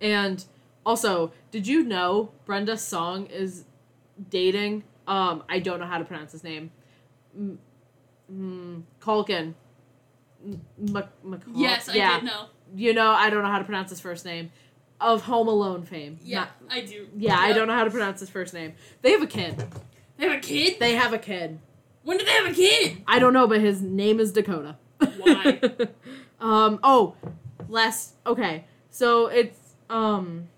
and 0.01 0.45
also, 0.85 1.33
did 1.51 1.67
you 1.67 1.83
know 1.85 2.33
Brenda's 2.45 2.83
song 2.83 3.27
is 3.27 3.65
dating 4.31 4.85
um 5.07 5.45
I 5.49 5.61
don't 5.61 5.79
know 5.79 5.87
how 5.87 5.99
to 5.99 6.05
pronounce 6.05 6.33
his 6.33 6.43
name. 6.45 6.71
Mm, 7.39 7.59
mm, 8.33 8.83
Culkin. 9.01 9.55
M- 10.47 10.61
Mc- 10.79 11.23
Macaul- 11.25 11.53
yes, 11.55 11.89
I 11.89 11.95
yeah. 11.95 12.21
did 12.21 12.25
know. 12.27 12.47
You 12.75 12.95
know, 12.95 13.11
I 13.11 13.31
don't 13.31 13.43
know 13.43 13.51
how 13.51 13.59
to 13.59 13.65
pronounce 13.65 13.91
his 13.91 14.01
first 14.01 14.25
name. 14.25 14.51
Of 14.99 15.23
Home 15.23 15.47
Alone 15.49 15.83
fame. 15.85 16.19
Yeah, 16.23 16.41
Not- 16.41 16.51
I 16.71 16.81
do. 16.81 17.07
yeah, 17.17 17.37
I 17.39 17.53
don't 17.53 17.69
know 17.69 17.75
how 17.75 17.85
to 17.85 17.91
pronounce 17.91 18.21
his 18.21 18.31
first 18.31 18.55
name. 18.55 18.73
They 19.03 19.11
have 19.13 19.21
a 19.23 19.27
kid. 19.27 19.63
They 20.17 20.27
have 20.27 20.39
a 20.39 20.41
kid. 20.41 20.79
They 20.79 20.95
have 20.95 21.13
a 21.13 21.19
kid. 21.19 21.59
When 22.03 22.17
did 22.17 22.27
they 22.27 22.33
have 22.33 22.47
a 22.51 22.55
kid? 22.55 23.03
I 23.07 23.19
don't 23.19 23.35
know, 23.35 23.47
but 23.47 23.61
his 23.61 23.83
name 23.83 24.21
is 24.21 24.33
Dakota. 24.33 24.77
Why? 25.19 25.61
um. 26.41 26.79
Oh, 26.83 27.15
last. 27.69 28.15
Okay, 28.27 28.65
so 28.91 29.27
it's 29.27 29.59
um, 29.91 30.49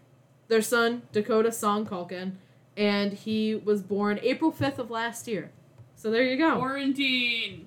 their 0.46 0.62
son 0.62 1.02
Dakota 1.10 1.50
Song 1.50 1.84
Culkin, 1.84 2.32
and 2.76 3.12
he 3.14 3.56
was 3.56 3.82
born 3.82 4.20
April 4.22 4.52
fifth 4.52 4.78
of 4.78 4.88
last 4.90 5.26
year. 5.26 5.50
So 5.96 6.12
there 6.12 6.22
you 6.22 6.36
go. 6.36 6.56
Quarantine. 6.58 7.66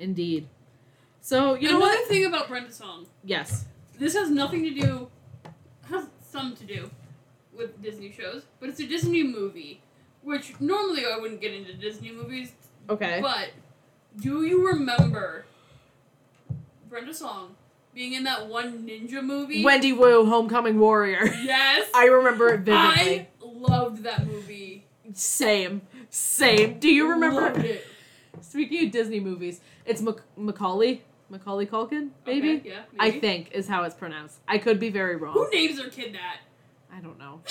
Indeed. 0.00 0.48
So 1.24 1.54
you 1.54 1.68
know 1.70 1.76
Another 1.78 1.94
what? 2.00 2.08
thing 2.08 2.24
about 2.26 2.48
Brenda 2.48 2.72
Song. 2.72 3.06
Yes. 3.24 3.64
This 3.98 4.14
has 4.14 4.28
nothing 4.28 4.64
to 4.64 4.70
do. 4.70 5.08
Has 5.88 6.06
some 6.28 6.56
to 6.56 6.64
do 6.64 6.90
with 7.56 7.80
Disney 7.82 8.10
shows, 8.10 8.42
but 8.58 8.68
it's 8.68 8.80
a 8.80 8.86
Disney 8.86 9.22
movie, 9.22 9.80
which 10.22 10.58
normally 10.60 11.04
I 11.06 11.16
wouldn't 11.18 11.40
get 11.40 11.54
into 11.54 11.74
Disney 11.74 12.10
movies. 12.10 12.52
Okay. 12.90 13.20
But 13.22 13.50
do 14.20 14.42
you 14.44 14.66
remember 14.66 15.44
Brenda 16.88 17.14
Song 17.14 17.54
being 17.94 18.14
in 18.14 18.24
that 18.24 18.48
one 18.48 18.84
ninja 18.86 19.22
movie? 19.22 19.64
Wendy 19.64 19.92
Wu, 19.92 20.26
Homecoming 20.26 20.78
Warrior. 20.80 21.24
Yes. 21.24 21.88
I 21.94 22.06
remember 22.06 22.48
it 22.54 22.60
vividly. 22.62 22.74
I 23.20 23.26
loved 23.44 24.02
that 24.02 24.26
movie. 24.26 24.86
Same. 25.12 25.82
Same. 26.10 26.78
Do 26.80 26.88
you 26.92 27.08
remember? 27.10 27.42
Loved 27.42 27.64
it. 27.64 27.86
Speaking 28.40 28.86
of 28.86 28.92
Disney 28.92 29.20
movies, 29.20 29.60
it's 29.86 30.00
Mac- 30.02 30.22
Macaulay. 30.36 31.02
Macaulay 31.32 31.66
Culkin, 31.66 32.10
maybe. 32.26 32.56
Okay, 32.58 32.68
yeah. 32.68 32.82
I 33.00 33.10
think 33.10 33.50
is 33.52 33.66
how 33.66 33.82
it's 33.84 33.94
pronounced. 33.94 34.38
I 34.46 34.58
could 34.58 34.78
be 34.78 34.90
very 34.90 35.16
wrong. 35.16 35.32
Who 35.32 35.48
names 35.50 35.78
their 35.78 35.88
kid 35.88 36.14
that? 36.14 36.40
I 36.94 37.00
don't 37.00 37.18
know. 37.18 37.40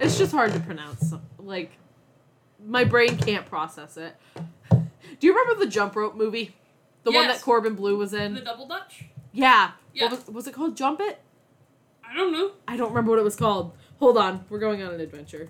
It's 0.00 0.16
just 0.16 0.30
hard 0.30 0.52
to 0.52 0.60
pronounce. 0.60 1.12
Like, 1.40 1.72
my 2.64 2.84
brain 2.84 3.16
can't 3.16 3.44
process 3.46 3.96
it. 3.96 4.14
Do 4.70 5.26
you 5.26 5.36
remember 5.36 5.64
the 5.64 5.68
Jump 5.68 5.96
Rope 5.96 6.14
movie? 6.14 6.54
The 7.02 7.10
one 7.10 7.26
that 7.26 7.40
Corbin 7.42 7.74
Bleu 7.74 7.96
was 7.96 8.12
in? 8.14 8.34
the 8.34 8.40
double 8.42 8.68
dutch. 8.68 9.06
yeah. 9.32 9.72
Yeah. 9.92 10.10
Was, 10.10 10.26
was 10.28 10.46
it 10.46 10.54
called 10.54 10.76
Jump 10.76 11.00
It? 11.00 11.18
I 12.08 12.14
don't 12.14 12.32
know. 12.32 12.52
I 12.68 12.76
don't 12.76 12.90
remember 12.90 13.10
what 13.10 13.18
it 13.18 13.24
was 13.24 13.34
called. 13.34 13.72
Hold 13.98 14.16
on. 14.18 14.44
We're 14.48 14.60
going 14.60 14.82
on 14.82 14.94
an 14.94 15.00
adventure. 15.00 15.48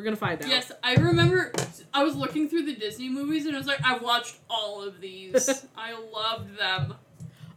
We're 0.00 0.04
to 0.12 0.16
find 0.16 0.40
out. 0.42 0.48
Yes, 0.48 0.72
I 0.82 0.94
remember. 0.94 1.52
I 1.92 2.02
was 2.02 2.16
looking 2.16 2.48
through 2.48 2.64
the 2.64 2.74
Disney 2.74 3.10
movies 3.10 3.44
and 3.44 3.54
I 3.54 3.58
was 3.58 3.66
like, 3.66 3.82
I 3.84 3.98
watched 3.98 4.36
all 4.48 4.82
of 4.82 4.98
these. 5.02 5.66
I 5.76 5.92
loved 5.92 6.56
them. 6.56 6.94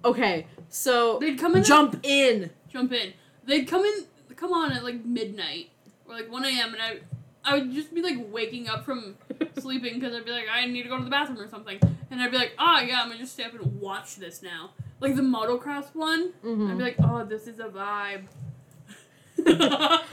Okay. 0.04 0.46
So, 0.68 1.20
They'd 1.20 1.40
come 1.40 1.56
in. 1.56 1.64
Jump 1.64 2.02
In. 2.04 2.50
Jump 2.70 2.92
in. 2.92 3.14
they'd 3.46 3.64
come 3.66 3.86
in, 3.86 4.04
come 4.36 4.52
on 4.52 4.74
at 4.74 4.84
like 4.84 5.06
midnight 5.06 5.70
or 6.06 6.16
like 6.16 6.30
one 6.30 6.44
a.m. 6.44 6.74
and 6.74 6.82
I, 6.84 6.98
I 7.46 7.58
would 7.60 7.72
just 7.74 7.94
be 7.96 8.02
like 8.02 8.18
waking 8.30 8.68
up 8.68 8.84
from 8.84 9.16
sleeping 9.60 10.00
because 10.02 10.14
I'd 10.14 10.26
be 10.26 10.32
like, 10.32 10.48
I 10.52 10.66
need 10.66 10.84
to 10.84 10.90
go 10.90 10.98
to 10.98 11.04
the 11.06 11.10
bathroom 11.10 11.40
or 11.40 11.48
something, 11.48 11.80
and 12.12 12.22
I'd 12.22 12.32
be 12.32 12.38
like, 12.38 12.54
oh 12.60 12.82
yeah, 12.82 13.02
I'm 13.02 13.08
gonna 13.08 13.20
just 13.20 13.34
stay 13.34 13.44
up 13.46 13.54
and 13.54 13.80
watch 13.80 14.18
this 14.18 14.42
now. 14.42 14.72
Like 15.00 15.16
the 15.16 15.22
motocross 15.22 15.94
one, 15.96 16.34
I'd 16.44 16.48
Mhm. 16.50 16.78
be 16.78 16.84
like, 16.84 16.96
oh, 17.04 17.24
this 17.24 17.48
is 17.48 17.60
a 17.60 17.70
vibe. 17.70 18.24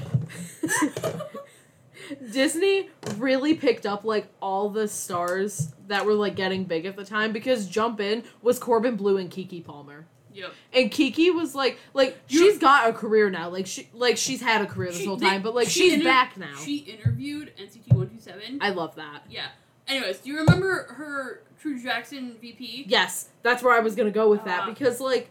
Disney 2.33 2.91
really 3.17 3.55
picked 3.55 3.87
up 3.87 4.05
like 4.05 4.27
all 4.41 4.69
the 4.71 4.89
stars 4.89 5.73
that 5.89 6.05
were 6.07 6.15
like 6.15 6.37
getting 6.37 6.65
big 6.65 6.87
at 6.87 6.97
the 6.97 7.05
time 7.05 7.33
because 7.33 7.67
Jump 7.67 8.01
In 8.01 8.25
was 8.43 8.59
Corbin 8.59 8.97
Bleu 8.97 9.17
and 9.17 9.31
Keke 9.31 9.65
Palmer. 9.65 10.07
yep. 10.33 10.53
And 10.73 10.91
Keke 10.91 11.35
was 11.35 11.55
like 11.55 11.79
like 11.95 12.19
You- 12.29 12.39
she's 12.51 12.59
got 12.59 12.89
a 12.89 12.93
career 12.93 13.31
now. 13.31 13.49
Like 13.49 13.67
she 13.67 13.89
like 13.93 14.17
she's 14.17 14.41
had 14.41 14.61
a 14.63 14.67
career 14.67 14.91
this 14.91 14.99
She- 15.01 15.07
whole 15.07 15.17
they- 15.17 15.27
time, 15.27 15.43
but 15.43 15.55
like 15.55 15.69
she 15.69 15.81
she's 15.81 15.93
inter- 15.95 16.05
back 16.05 16.37
now. 16.37 16.55
She 16.65 16.79
interviewed 16.79 17.53
NCT 17.59 17.93
one 17.95 18.09
two 18.09 18.21
seven. 18.21 18.59
I 18.61 18.71
love 18.71 18.95
that. 18.97 19.23
Yeah. 19.29 19.47
Anyways, 19.89 20.19
do 20.19 20.31
you 20.31 20.39
remember 20.39 20.85
her 20.95 21.43
True 21.61 21.79
Jackson 21.83 22.37
VP? 22.41 22.85
Yes, 22.89 23.29
that's 23.43 23.63
where 23.63 23.75
I 23.75 23.81
was 23.81 23.95
gonna 23.97 24.11
go 24.13 24.31
with 24.31 24.45
that 24.45 24.61
Ah. 24.63 24.67
because 24.67 25.01
like 25.01 25.31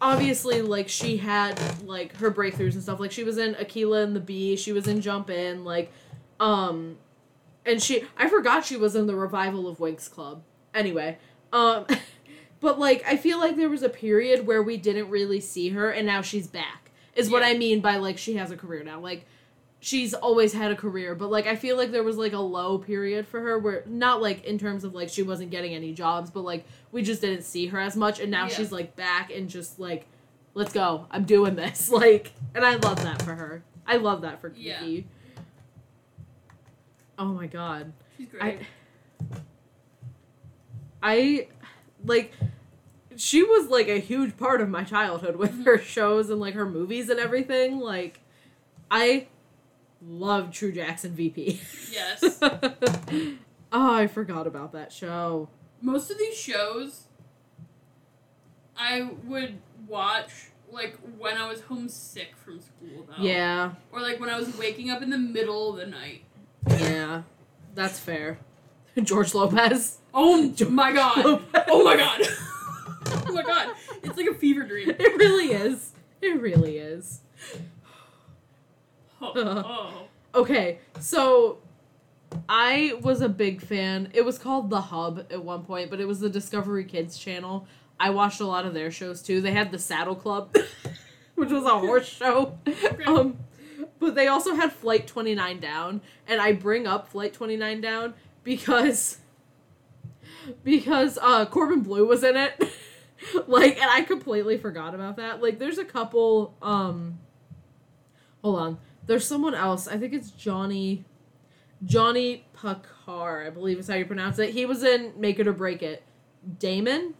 obviously 0.00 0.62
like 0.62 0.88
she 0.88 1.16
had 1.16 1.58
like 1.86 2.16
her 2.16 2.30
breakthroughs 2.30 2.74
and 2.74 2.82
stuff. 2.82 3.00
Like 3.00 3.12
she 3.12 3.24
was 3.24 3.38
in 3.38 3.54
Akeelah 3.54 4.04
and 4.04 4.14
the 4.14 4.20
Bee, 4.20 4.56
she 4.56 4.72
was 4.72 4.86
in 4.86 5.00
Jump 5.00 5.30
In, 5.30 5.64
like 5.64 5.92
um 6.40 6.98
and 7.64 7.82
she 7.82 8.04
I 8.16 8.28
forgot 8.28 8.64
she 8.64 8.76
was 8.76 8.94
in 8.94 9.06
the 9.06 9.16
revival 9.16 9.68
of 9.68 9.78
Winx 9.78 10.10
Club. 10.10 10.42
Anyway, 10.74 11.18
um 11.52 11.86
but 12.60 12.78
like 12.78 13.04
I 13.06 13.16
feel 13.16 13.38
like 13.38 13.56
there 13.56 13.70
was 13.70 13.82
a 13.82 13.88
period 13.88 14.46
where 14.46 14.62
we 14.62 14.76
didn't 14.76 15.10
really 15.10 15.40
see 15.40 15.70
her 15.70 15.90
and 15.90 16.06
now 16.06 16.22
she's 16.22 16.46
back. 16.46 16.90
Is 17.14 17.30
what 17.30 17.44
I 17.44 17.54
mean 17.54 17.80
by 17.80 17.96
like 17.96 18.18
she 18.18 18.34
has 18.36 18.50
a 18.50 18.56
career 18.56 18.82
now. 18.82 18.98
Like 19.00 19.26
she's 19.84 20.14
always 20.14 20.54
had 20.54 20.70
a 20.70 20.74
career, 20.74 21.14
but 21.14 21.30
like 21.30 21.46
I 21.46 21.56
feel 21.56 21.76
like 21.76 21.92
there 21.92 22.02
was 22.02 22.16
like 22.16 22.32
a 22.32 22.38
low 22.38 22.78
period 22.78 23.28
for 23.28 23.38
her 23.42 23.58
where 23.58 23.84
not 23.86 24.22
like 24.22 24.42
in 24.44 24.56
terms 24.56 24.82
of 24.82 24.94
like 24.94 25.10
she 25.10 25.22
wasn't 25.22 25.50
getting 25.50 25.74
any 25.74 25.92
jobs, 25.92 26.30
but 26.30 26.40
like 26.40 26.64
we 26.90 27.02
just 27.02 27.20
didn't 27.20 27.42
see 27.42 27.66
her 27.66 27.78
as 27.78 27.94
much 27.94 28.18
and 28.18 28.30
now 28.30 28.44
Yeah. 28.44 28.54
she's 28.54 28.72
like 28.72 28.96
back 28.96 29.30
and 29.30 29.46
just 29.46 29.78
like 29.78 30.06
let's 30.54 30.72
go. 30.72 31.06
I'm 31.10 31.24
doing 31.24 31.54
this. 31.54 31.90
Like 31.94 32.32
and 32.54 32.64
I 32.64 32.76
love 32.76 33.02
that 33.02 33.20
for 33.20 33.34
her. 33.34 33.62
I 33.86 33.98
love 33.98 34.22
that 34.22 34.40
for 34.40 34.48
Keke. 34.48 34.56
Yeah. 34.56 35.02
Oh 37.18 37.26
my 37.26 37.46
god. 37.46 37.92
She's 38.16 38.28
great. 38.28 38.42
I 38.42 38.58
I 41.02 41.48
like 42.06 42.32
she 43.16 43.42
was 43.42 43.68
like 43.68 43.88
a 43.88 44.00
huge 44.00 44.38
part 44.38 44.62
of 44.62 44.70
my 44.70 44.82
childhood 44.82 45.36
with 45.36 45.52
mm-hmm. 45.52 45.64
her 45.64 45.78
shows 45.78 46.30
and 46.30 46.40
like 46.40 46.54
her 46.54 46.68
movies 46.68 47.10
and 47.10 47.20
everything. 47.20 47.80
Like 47.80 48.20
I 48.90 49.26
love 50.06 50.50
True 50.52 50.72
Jackson 50.72 51.12
VP. 51.14 51.60
yes. 51.92 52.38
oh, 52.42 53.36
I 53.72 54.06
forgot 54.06 54.46
about 54.46 54.72
that 54.72 54.92
show. 54.92 55.48
Most 55.80 56.10
of 56.10 56.18
these 56.18 56.36
shows 56.36 57.04
I 58.76 59.08
would 59.24 59.58
watch 59.86 60.30
like 60.72 60.98
when 61.18 61.36
I 61.36 61.48
was 61.48 61.60
homesick 61.62 62.34
from 62.36 62.60
school 62.60 63.06
though. 63.06 63.22
Yeah, 63.22 63.72
Or 63.92 64.00
like 64.00 64.18
when 64.20 64.30
I 64.30 64.38
was 64.38 64.56
waking 64.58 64.90
up 64.90 65.02
in 65.02 65.10
the 65.10 65.18
middle 65.18 65.70
of 65.70 65.76
the 65.76 65.86
night. 65.86 66.22
yeah. 66.68 67.22
That's 67.74 67.98
fair. 67.98 68.38
George 69.02 69.34
Lopez. 69.34 69.98
Oh 70.12 70.52
my 70.70 70.92
god. 70.92 71.24
Lopez. 71.24 71.64
Oh 71.68 71.84
my 71.84 71.96
god. 71.96 72.20
oh 73.26 73.32
my 73.32 73.42
god. 73.42 73.74
It's 74.02 74.16
like 74.16 74.26
a 74.26 74.34
fever 74.34 74.62
dream. 74.64 74.90
It 74.90 75.16
really 75.18 75.52
is. 75.52 75.92
It 76.22 76.40
really 76.40 76.78
is. 76.78 77.20
Oh. 79.34 79.90
Okay, 80.34 80.80
so 80.98 81.58
I 82.48 82.98
was 83.00 83.20
a 83.20 83.28
big 83.28 83.62
fan. 83.62 84.08
It 84.14 84.24
was 84.24 84.36
called 84.36 84.68
The 84.68 84.80
Hub 84.80 85.26
at 85.30 85.44
one 85.44 85.62
point, 85.62 85.90
but 85.90 86.00
it 86.00 86.08
was 86.08 86.18
the 86.18 86.28
Discovery 86.28 86.84
Kids 86.84 87.16
channel. 87.16 87.68
I 88.00 88.10
watched 88.10 88.40
a 88.40 88.44
lot 88.44 88.66
of 88.66 88.74
their 88.74 88.90
shows 88.90 89.22
too. 89.22 89.40
They 89.40 89.52
had 89.52 89.70
the 89.70 89.78
Saddle 89.78 90.16
Club, 90.16 90.52
which 91.36 91.50
was 91.50 91.64
a 91.64 91.78
horse 91.78 92.08
show. 92.08 92.58
Um, 93.06 93.36
but 94.00 94.16
they 94.16 94.26
also 94.26 94.56
had 94.56 94.72
Flight 94.72 95.06
29 95.06 95.60
Down, 95.60 96.00
and 96.26 96.40
I 96.40 96.50
bring 96.50 96.88
up 96.88 97.06
Flight 97.06 97.32
29 97.32 97.80
Down 97.80 98.14
because 98.42 99.18
because 100.64 101.16
uh 101.22 101.46
Corbin 101.46 101.82
Bleu 101.82 102.06
was 102.06 102.24
in 102.24 102.36
it. 102.36 102.60
like 103.46 103.80
and 103.80 103.90
I 103.90 104.02
completely 104.02 104.58
forgot 104.58 104.94
about 104.94 105.16
that. 105.16 105.40
Like 105.40 105.58
there's 105.60 105.78
a 105.78 105.84
couple 105.84 106.54
um 106.60 107.18
Hold 108.42 108.58
on. 108.58 108.78
There's 109.06 109.26
someone 109.26 109.54
else. 109.54 109.86
I 109.86 109.98
think 109.98 110.12
it's 110.12 110.30
Johnny 110.30 111.04
Johnny 111.84 112.46
Pacar, 112.56 113.46
I 113.46 113.50
believe 113.50 113.78
is 113.78 113.88
how 113.88 113.94
you 113.94 114.04
pronounce 114.04 114.38
it. 114.38 114.50
He 114.50 114.64
was 114.64 114.82
in 114.82 115.12
Make 115.16 115.38
It 115.38 115.46
or 115.46 115.52
Break 115.52 115.82
It. 115.82 116.02
Damon? 116.58 117.14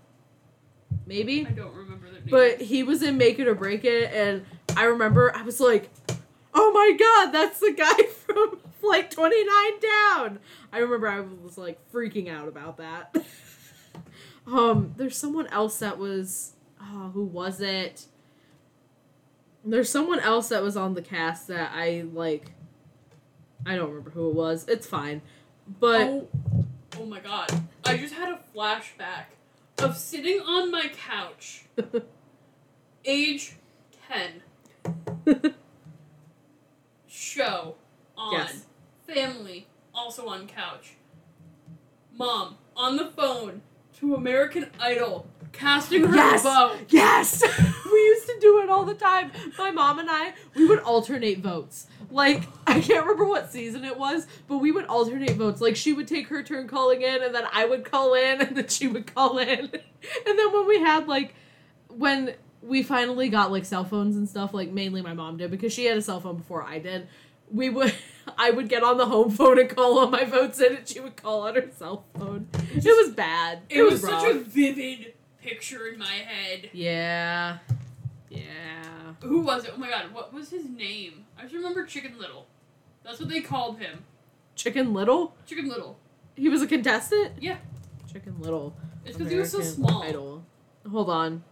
Maybe? 1.07 1.47
I 1.47 1.51
don't 1.51 1.75
remember 1.75 2.07
their 2.07 2.21
names. 2.21 2.31
But 2.31 2.61
he 2.61 2.83
was 2.83 3.03
in 3.03 3.19
Make 3.19 3.39
It 3.39 3.49
or 3.49 3.55
Break 3.55 3.85
It, 3.85 4.13
and 4.13 4.45
I 4.77 4.85
remember 4.85 5.35
I 5.35 5.43
was 5.43 5.61
like, 5.61 5.91
oh 6.55 6.73
my 6.73 6.97
god, 6.99 7.33
that's 7.33 7.61
the 7.61 7.73
guy 7.73 8.05
from 8.27 8.59
Flight 8.81 9.11
29 9.11 9.47
Down. 9.81 10.39
I 10.73 10.79
remember 10.79 11.09
I 11.09 11.21
was 11.21 11.59
like 11.59 11.79
freaking 11.93 12.29
out 12.29 12.49
about 12.49 12.79
that. 12.79 13.15
um, 14.47 14.95
there's 14.97 15.17
someone 15.17 15.47
else 15.49 15.79
that 15.81 15.99
was, 15.99 16.53
oh, 16.81 17.11
who 17.13 17.25
was 17.25 17.61
it? 17.61 18.07
There's 19.65 19.89
someone 19.91 20.21
else 20.21 20.49
that 20.49 20.63
was 20.63 20.77
on 20.77 20.95
the 20.95 21.03
cast 21.03 21.49
that 21.49 21.73
I 21.75 22.05
like. 22.13 22.53
I 23.67 23.77
don't 23.77 23.89
remember 23.89 24.11
who 24.11 24.29
it 24.29 24.35
was. 24.35 24.69
It's 24.69 24.87
fine. 24.87 25.23
But 25.81 26.03
oh, 26.03 26.29
oh 26.99 27.07
my 27.07 27.21
god. 27.21 27.49
I 27.85 27.97
just 27.97 28.15
had 28.15 28.29
a 28.29 28.39
flashback 28.55 29.25
of 29.79 29.97
sitting 29.97 30.41
on 30.41 30.71
my 30.71 30.89
couch, 30.89 31.65
age 33.05 33.57
10, 34.09 34.43
show 37.09 37.75
on, 38.17 38.33
Yes. 38.35 38.67
family 39.07 39.67
also 39.95 40.27
on 40.29 40.47
couch, 40.47 40.95
mom 42.13 42.57
on 42.77 42.97
the 42.97 43.07
phone 43.07 43.63
to 44.09 44.15
American 44.15 44.67
Idol, 44.81 45.27
casting 45.53 46.05
her 46.05 46.15
Yes! 46.15 46.43
vote. 46.43 46.77
Yes! 46.89 47.43
we 47.93 47.99
used 47.99 48.27
to 48.27 48.37
do 48.41 48.61
it 48.61 48.69
all 48.69 48.85
the 48.85 48.95
time. 48.95 49.31
My 49.59 49.71
mom 49.71 49.99
and 49.99 50.11
I, 50.11 50.35
we 50.55 50.67
would 50.67 50.81
alternate 50.81 51.39
votes. 51.41 51.87
Like, 52.11 52.43
I 52.67 52.81
can't 52.81 53.05
remember 53.05 53.25
what 53.25 53.51
season 53.51 53.85
it 53.85 53.99
was, 53.99 54.27
but 54.47 54.59
we 54.59 54.71
would 54.73 54.85
alternate 54.87 55.33
votes. 55.33 55.61
Like, 55.61 55.75
she 55.77 55.93
would 55.93 56.07
take 56.07 56.29
her 56.29 56.43
turn 56.43 56.69
calling 56.69 57.03
in, 57.03 57.23
and 57.23 57.35
then 57.35 57.45
I 57.53 57.65
would 57.65 57.85
call 57.85 58.15
in, 58.15 58.41
and 58.47 58.57
then 58.57 58.69
she 58.69 58.87
would 58.89 59.13
call 59.13 59.39
in. 59.39 59.71
And 60.27 60.39
then 60.39 60.53
when 60.53 60.67
we 60.69 60.81
had, 60.81 61.09
like, 61.09 61.35
when 61.89 62.35
we 62.61 62.83
finally 62.83 63.31
got, 63.31 63.51
like, 63.51 63.65
cell 63.65 63.85
phones 63.85 64.17
and 64.17 64.29
stuff, 64.29 64.53
like, 64.53 64.71
mainly 64.71 65.01
my 65.01 65.15
mom 65.15 65.39
did, 65.39 65.51
because 65.51 65.73
she 65.73 65.87
had 65.87 65.97
a 65.97 66.03
cell 66.03 66.21
phone 66.21 66.37
before 66.37 66.63
I 66.63 66.79
did, 66.79 67.09
we 67.51 67.71
would, 67.71 67.95
I 68.39 68.51
would 68.51 68.69
get 68.69 68.83
on 68.83 68.97
the 68.97 69.07
home 69.07 69.31
phone 69.31 69.59
and 69.59 69.69
call 69.69 69.99
on 69.99 70.11
my 70.11 70.25
votes 70.25 70.61
in, 70.61 70.77
and 70.77 70.89
she 70.89 71.01
would 71.01 71.17
call 71.17 71.43
on 71.43 71.55
her 71.55 71.71
cell 71.77 72.05
phone. 72.19 72.49
It 72.75 72.85
was 72.85 73.15
bad. 73.15 73.61
It, 73.69 73.83
was, 73.83 74.03
rough. 74.03 74.23
such 74.23 74.31
a 74.31 74.39
vivid 74.39 75.15
picture 75.41 75.87
in 75.89 75.99
my 75.99 76.07
head. 76.07 76.71
Yeah. 76.73 77.59
Yeah. 78.31 78.43
Who 79.21 79.41
was 79.41 79.65
it? 79.65 79.73
Oh 79.75 79.79
my 79.79 79.89
god, 79.89 80.13
what 80.13 80.33
was 80.33 80.51
his 80.51 80.65
name? 80.69 81.25
I 81.39 81.43
just 81.43 81.55
remember 81.55 81.85
Chicken 81.85 82.19
Little. 82.19 82.47
That's 83.05 83.21
what 83.21 83.29
they 83.29 83.41
called 83.41 83.79
him. 83.79 84.05
Chicken 84.57 84.95
Little? 84.95 85.35
Chicken 85.47 85.69
Little. 85.69 85.99
He 86.37 86.49
was 86.49 86.63
a 86.63 86.67
contestant? 86.67 87.33
Yeah. 87.41 87.59
Chicken 88.11 88.41
Little. 88.41 88.75
It's 89.05 89.17
because 89.17 89.31
he 89.33 89.39
was 89.39 89.53
so 89.53 89.61
small. 89.61 90.03
Idol. 90.03 90.45
Hold 90.91 91.11
on. 91.11 91.45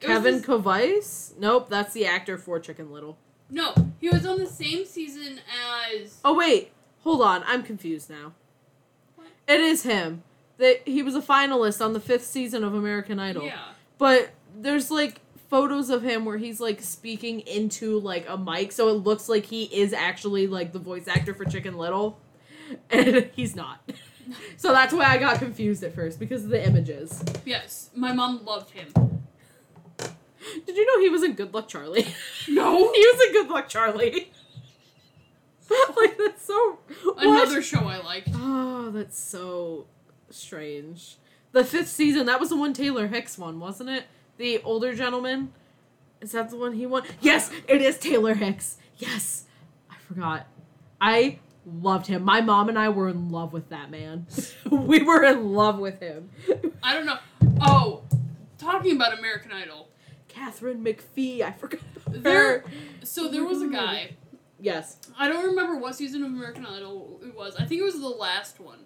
It 0.00 0.08
was 0.08 0.16
Kevin 0.16 0.34
this- 0.36 0.46
Covais? 0.46 1.38
Nope, 1.38 1.68
that's 1.68 1.92
the 1.92 2.06
actor 2.06 2.38
for 2.38 2.58
Chicken 2.60 2.90
Little. 2.92 3.18
No, 3.50 3.74
he 4.00 4.08
was 4.08 4.24
on 4.24 4.38
the 4.38 4.46
same 4.46 4.84
season 4.84 5.40
as. 5.92 6.18
Oh 6.24 6.36
wait, 6.36 6.72
hold 7.02 7.22
on. 7.22 7.42
I'm 7.46 7.62
confused 7.62 8.08
now. 8.10 8.32
What? 9.16 9.28
It 9.48 9.60
is 9.60 9.82
him. 9.82 10.22
That 10.58 10.86
he 10.86 11.02
was 11.02 11.14
a 11.14 11.22
finalist 11.22 11.84
on 11.84 11.94
the 11.94 12.00
fifth 12.00 12.26
season 12.26 12.62
of 12.64 12.74
American 12.74 13.18
Idol. 13.18 13.44
Yeah. 13.44 13.60
But 13.98 14.30
there's 14.54 14.90
like 14.90 15.20
photos 15.48 15.90
of 15.90 16.02
him 16.02 16.24
where 16.24 16.36
he's 16.36 16.60
like 16.60 16.80
speaking 16.80 17.40
into 17.40 17.98
like 17.98 18.26
a 18.28 18.36
mic, 18.36 18.72
so 18.72 18.88
it 18.88 18.92
looks 18.92 19.28
like 19.28 19.46
he 19.46 19.64
is 19.64 19.92
actually 19.92 20.46
like 20.46 20.72
the 20.72 20.78
voice 20.78 21.08
actor 21.08 21.34
for 21.34 21.44
Chicken 21.44 21.76
Little, 21.76 22.18
and 22.90 23.30
he's 23.34 23.56
not. 23.56 23.80
So 24.56 24.70
that's 24.70 24.92
why 24.94 25.06
I 25.06 25.18
got 25.18 25.40
confused 25.40 25.82
at 25.82 25.92
first 25.92 26.20
because 26.20 26.44
of 26.44 26.50
the 26.50 26.64
images. 26.64 27.20
Yes, 27.44 27.90
my 27.96 28.12
mom 28.12 28.44
loved 28.44 28.70
him. 28.70 29.19
Did 30.66 30.76
you 30.76 30.86
know 30.86 31.00
he 31.02 31.08
was 31.08 31.22
in 31.22 31.34
Good 31.34 31.52
Luck 31.54 31.68
Charlie? 31.68 32.06
No. 32.48 32.92
he 32.92 33.00
was 33.00 33.26
in 33.26 33.32
Good 33.32 33.48
Luck 33.50 33.68
Charlie. 33.68 34.32
like 35.96 36.18
that's 36.18 36.44
so 36.44 36.78
what? 37.04 37.22
Another 37.24 37.62
show 37.62 37.80
I 37.86 37.98
like. 37.98 38.24
Oh, 38.34 38.90
that's 38.90 39.18
so 39.18 39.86
strange. 40.30 41.16
The 41.52 41.64
fifth 41.64 41.88
season, 41.88 42.26
that 42.26 42.40
was 42.40 42.48
the 42.48 42.56
one 42.56 42.72
Taylor 42.72 43.06
Hicks 43.06 43.38
one, 43.38 43.60
wasn't 43.60 43.90
it? 43.90 44.04
The 44.36 44.60
older 44.62 44.94
gentleman. 44.94 45.52
Is 46.20 46.32
that 46.32 46.50
the 46.50 46.56
one 46.56 46.74
he 46.74 46.86
won? 46.86 47.04
Yes, 47.20 47.50
it 47.68 47.82
is 47.82 47.98
Taylor 47.98 48.34
Hicks. 48.34 48.78
Yes. 48.98 49.44
I 49.90 49.94
forgot. 50.06 50.46
I 51.00 51.38
loved 51.64 52.06
him. 52.06 52.22
My 52.24 52.40
mom 52.40 52.68
and 52.68 52.78
I 52.78 52.88
were 52.88 53.08
in 53.08 53.30
love 53.30 53.52
with 53.52 53.68
that 53.70 53.90
man. 53.90 54.26
we 54.70 55.02
were 55.02 55.24
in 55.24 55.52
love 55.52 55.78
with 55.78 56.00
him. 56.00 56.30
I 56.82 56.94
don't 56.94 57.06
know. 57.06 57.18
Oh, 57.60 58.02
talking 58.58 58.96
about 58.96 59.18
American 59.18 59.52
Idol. 59.52 59.88
Katharine 60.34 60.84
McPhee. 60.84 61.42
I 61.42 61.52
forgot 61.52 61.80
There, 62.10 62.64
so 63.04 63.28
there 63.28 63.44
was 63.44 63.62
a 63.62 63.68
guy. 63.68 64.16
Yes. 64.58 64.96
I 65.18 65.28
don't 65.28 65.46
remember 65.46 65.76
what 65.76 65.94
season 65.94 66.22
of 66.22 66.28
American 66.30 66.66
Idol 66.66 67.20
it 67.24 67.34
was. 67.36 67.56
I 67.56 67.64
think 67.64 67.80
it 67.80 67.84
was 67.84 67.98
the 68.00 68.08
last 68.08 68.60
one. 68.60 68.80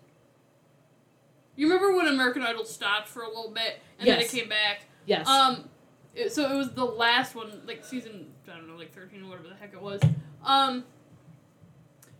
You 1.56 1.66
remember 1.72 1.96
when 1.96 2.06
American 2.06 2.42
Idol 2.42 2.64
stopped 2.64 3.08
for 3.08 3.22
a 3.22 3.28
little 3.28 3.50
bit 3.50 3.80
and 3.98 4.08
then 4.08 4.20
it 4.20 4.28
came 4.28 4.48
back? 4.48 4.82
Yes. 5.06 5.26
Um, 5.28 5.68
it- 6.14 6.32
so 6.32 6.50
it 6.52 6.56
was 6.56 6.72
the 6.72 6.84
last 6.84 7.34
one, 7.34 7.62
like 7.66 7.84
season 7.84 8.26
I 8.52 8.56
don't 8.56 8.68
know, 8.68 8.76
like 8.76 8.92
thirteen 8.94 9.22
or 9.24 9.28
whatever 9.30 9.48
the 9.48 9.54
heck 9.54 9.72
it 9.72 9.80
was. 9.80 10.00
Um, 10.44 10.84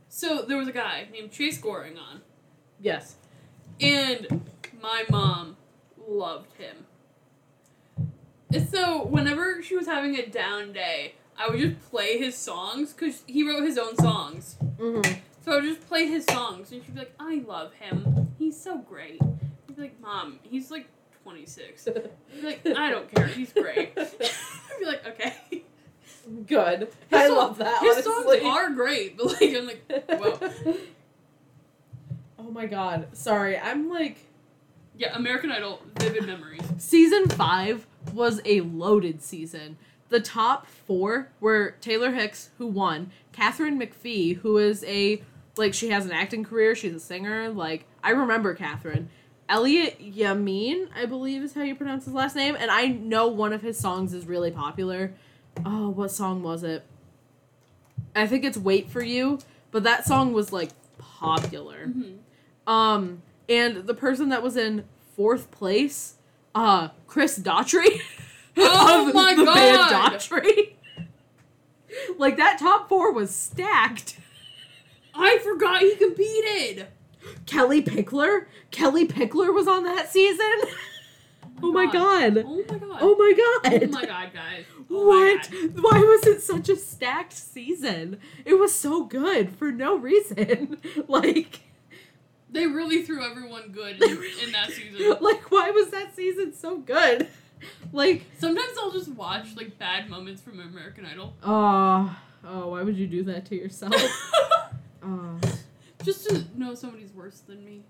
so 0.09 0.43
there 0.43 0.57
was 0.57 0.68
a 0.68 0.72
guy 0.72 1.07
named 1.12 1.31
Chase 1.33 1.61
Goehring 1.61 1.99
on, 1.99 2.22
yes. 2.81 3.16
and 3.81 4.43
my 4.81 5.05
mom 5.11 5.57
loved 6.09 6.53
him. 6.55 6.87
So 8.71 9.05
whenever 9.07 9.63
she 9.63 9.77
was 9.77 9.87
having 9.87 10.17
a 10.17 10.27
down 10.27 10.73
day, 10.73 11.15
I 11.39 11.49
would 11.49 11.59
just 11.59 11.91
play 11.91 12.19
his 12.19 12.37
songs 12.37 12.93
because 12.93 13.23
he 13.27 13.43
wrote 13.49 13.65
his 13.65 13.79
own 13.79 13.97
songs. 13.97 14.57
Mm-hmm. 14.79 15.13
So 15.45 15.53
I 15.53 15.55
would 15.57 15.65
just 15.65 15.87
play 15.89 16.07
his 16.07 16.25
songs, 16.25 16.71
and 16.73 16.83
she'd 16.85 16.95
be 16.95 17.01
like, 17.01 17.15
"I 17.19 17.43
love 17.47 17.73
him. 17.75 18.29
He's 18.39 18.61
so 18.61 18.79
great." 18.79 19.21
I'd 19.23 19.77
be 19.77 19.83
like, 19.83 20.01
"Mom, 20.01 20.39
he's 20.43 20.71
like 20.71 20.87
26." 21.23 21.89
I'd 21.89 21.95
be 21.95 22.47
like, 22.47 22.67
"I 22.77 22.91
don't 22.91 23.13
care. 23.15 23.27
He's 23.27 23.53
great." 23.53 23.93
I'd 23.97 24.11
be 24.79 24.87
like, 24.87 25.07
"Okay." 25.07 25.65
Good. 26.47 26.81
His 27.11 27.21
I 27.21 27.27
song- 27.29 27.37
love 27.37 27.59
that. 27.59 27.83
His 27.83 28.07
honestly. 28.07 28.41
songs 28.41 28.57
are 28.57 28.71
great, 28.71 29.17
but 29.19 29.27
like, 29.27 29.55
I'm 29.55 29.67
like, 29.67 29.85
whoa. 30.09 30.75
oh 32.39 32.51
my 32.51 32.67
god. 32.67 33.09
Sorry. 33.17 33.59
I'm 33.59 33.91
like 33.91 34.19
Yeah, 34.97 35.15
American 35.15 35.51
Idol, 35.51 35.83
vivid 36.01 36.25
memories. 36.27 36.63
season 36.79 37.29
5 37.29 37.87
was 38.13 38.41
a 38.45 38.61
loaded 38.61 39.23
season. 39.23 39.77
The 40.09 40.21
top 40.21 40.67
4 40.67 41.31
were 41.41 41.75
Taylor 41.81 42.13
Hicks 42.13 42.51
who 42.59 42.67
won, 42.67 43.11
Katharine 43.33 43.81
McPhee 43.81 44.37
who 44.39 44.59
is 44.59 44.85
a 44.85 45.23
like 45.57 45.73
she 45.73 45.91
has 45.91 46.05
an 46.05 46.13
acting 46.13 46.45
career, 46.45 46.75
she's 46.75 46.95
a 46.95 47.01
singer, 47.01 47.49
like 47.49 47.87
I 48.03 48.11
remember 48.11 48.55
Katharine. 48.55 49.09
Elliott 49.49 50.01
Yamin, 50.01 50.89
I 50.97 51.05
believe 51.07 51.43
is 51.43 51.55
how 51.55 51.63
you 51.63 51.75
pronounce 51.75 52.07
his 52.07 52.15
last 52.15 52.35
name, 52.35 52.57
and 52.59 52.71
I 52.71 52.87
know 52.87 53.29
one 53.29 53.53
of 53.53 53.63
his 53.63 53.79
songs 53.79 54.15
is 54.15 54.27
really 54.27 54.51
popular. 54.51 55.13
Oh, 55.65 55.91
what 55.91 56.11
song 56.11 56.43
was 56.43 56.63
it? 56.65 56.83
I 58.17 58.27
think 58.27 58.45
it's 58.45 58.57
Wait 58.57 58.89
for 58.89 59.03
You, 59.03 59.39
but 59.71 59.83
that 59.85 60.07
song 60.07 60.33
was 60.33 60.53
like 60.53 60.71
popular. 60.99 61.87
Mhm. 61.89 62.19
Um, 62.67 63.23
and 63.49 63.87
the 63.87 63.95
person 63.95 64.31
that 64.31 64.43
was 64.43 64.57
in 64.57 64.85
fourth 65.15 65.51
place, 65.51 66.15
uh, 66.55 66.89
Chris 67.07 67.39
Daughtry. 67.39 68.01
Oh 68.57 69.11
my 69.13 69.35
the 69.35 69.45
band 69.47 69.91
God! 69.91 70.13
Daughtry. 70.13 70.75
like 72.19 72.37
that 72.37 72.57
top 72.61 72.89
four 72.89 73.13
was 73.13 73.35
stacked. 73.35 74.17
I 75.13 75.39
forgot 75.39 75.81
he 75.83 75.97
competed. 75.97 76.87
Kellie 77.47 77.83
Pickler. 77.83 78.47
Kellie 78.71 79.09
Pickler 79.09 79.53
was 79.53 79.67
on 79.67 79.83
that 79.85 80.11
season. 80.13 80.47
Oh 81.63 81.71
my 81.73 81.87
god. 81.91 82.39
Oh 82.45 82.65
my 82.69 82.79
god. 82.79 82.99
Oh 83.01 83.17
my 83.17 83.33
god. 83.63 83.83
Oh 83.83 83.87
my 83.89 84.05
god, 84.05 84.31
guys. 84.35 84.65
Oh 84.91 85.07
What? 85.07 85.51
God. 85.51 85.83
Why 85.83 85.99
was 86.01 86.27
it 86.27 86.43
such 86.43 86.69
a 86.69 86.77
stacked 86.77 87.33
season? 87.33 88.19
It 88.45 88.55
was 88.55 88.75
so 88.75 89.05
good 89.05 89.51
for 89.57 89.71
no 89.73 89.97
reason. 89.97 90.79
like, 91.09 91.61
They 92.55 92.67
really 92.67 93.03
threw 93.03 93.23
everyone 93.25 93.73
good 93.73 94.01
in, 94.01 94.17
really 94.17 94.45
in 94.45 94.53
that 94.53 94.71
season. 94.71 95.17
like 95.21 95.51
why 95.51 95.71
was 95.71 95.91
that 95.91 96.15
season 96.17 96.55
so 96.55 96.79
good? 96.79 97.29
Like, 97.95 98.25
Sometimes 98.39 98.77
I'll 98.79 98.91
just 98.91 99.09
watch 99.09 99.57
like 99.57 99.79
bad 99.79 100.11
moments 100.11 100.43
from 100.43 100.61
American 100.61 101.07
Idol. 101.07 101.33
oh, 101.43 102.15
oh, 102.47 102.69
why 102.69 102.83
would 102.83 102.97
you 102.97 103.07
do 103.07 103.23
that 103.25 103.47
to 103.47 103.57
yourself? 103.57 103.95
Oh. 105.07 105.39
just 106.03 106.29
to 106.29 106.45
know 106.57 106.75
somebody's 106.75 107.13
worse 107.13 107.41
than 107.41 107.63
me. 107.65 107.83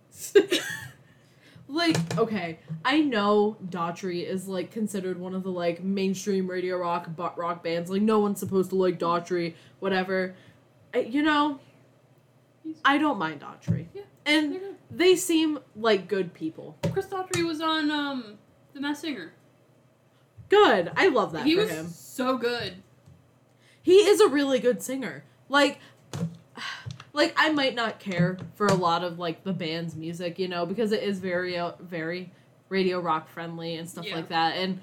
like, 1.68 1.96
okay, 2.18 2.58
I 2.84 3.00
know 3.00 3.56
Daughtry 3.64 4.24
is 4.26 4.48
like 4.48 4.70
considered 4.72 5.18
one 5.18 5.34
of 5.34 5.42
the 5.44 5.50
like 5.50 5.82
mainstream 5.82 6.48
radio 6.48 6.76
rock 6.76 7.14
butt 7.16 7.38
rock 7.38 7.62
bands. 7.64 7.90
Like, 7.90 8.02
no 8.02 8.18
one's 8.20 8.40
supposed 8.40 8.70
to 8.70 8.76
like 8.76 8.98
Daughtry, 8.98 9.54
whatever. 9.80 10.34
I, 10.92 10.98
you 11.00 11.22
know, 11.22 11.60
I 12.84 12.98
don't 12.98 13.18
mind 13.18 13.40
Daughtry, 13.42 13.86
Yeah, 13.94 14.02
and 14.26 14.60
they 14.90 15.16
seem 15.16 15.58
like 15.76 16.08
good 16.08 16.34
people. 16.34 16.76
Chris 16.92 17.06
Daughtry 17.06 17.44
was 17.46 17.60
on 17.60 17.90
um 17.90 18.38
The 18.72 18.80
Masked 18.80 19.02
Singer. 19.02 19.32
Good, 20.48 20.90
I 20.96 21.08
love 21.08 21.32
that 21.32 21.46
he 21.46 21.54
for 21.54 21.62
was 21.62 21.70
him. 21.70 21.86
so 21.88 22.36
good. 22.38 22.74
He 23.82 23.96
is 23.96 24.20
a 24.20 24.28
really 24.28 24.58
good 24.60 24.82
singer. 24.82 25.24
Like 25.48 25.78
like 27.12 27.34
I 27.36 27.50
might 27.52 27.74
not 27.74 27.98
care 27.98 28.38
for 28.54 28.66
a 28.66 28.74
lot 28.74 29.02
of 29.04 29.18
like 29.18 29.44
the 29.44 29.52
band's 29.52 29.94
music, 29.94 30.38
you 30.38 30.48
know, 30.48 30.66
because 30.66 30.92
it 30.92 31.02
is 31.02 31.18
very 31.20 31.58
uh, 31.58 31.72
very 31.80 32.30
radio 32.68 33.00
rock 33.00 33.28
friendly 33.28 33.76
and 33.76 33.88
stuff 33.88 34.06
Yeah. 34.06 34.16
like 34.16 34.28
that. 34.28 34.56
And 34.56 34.80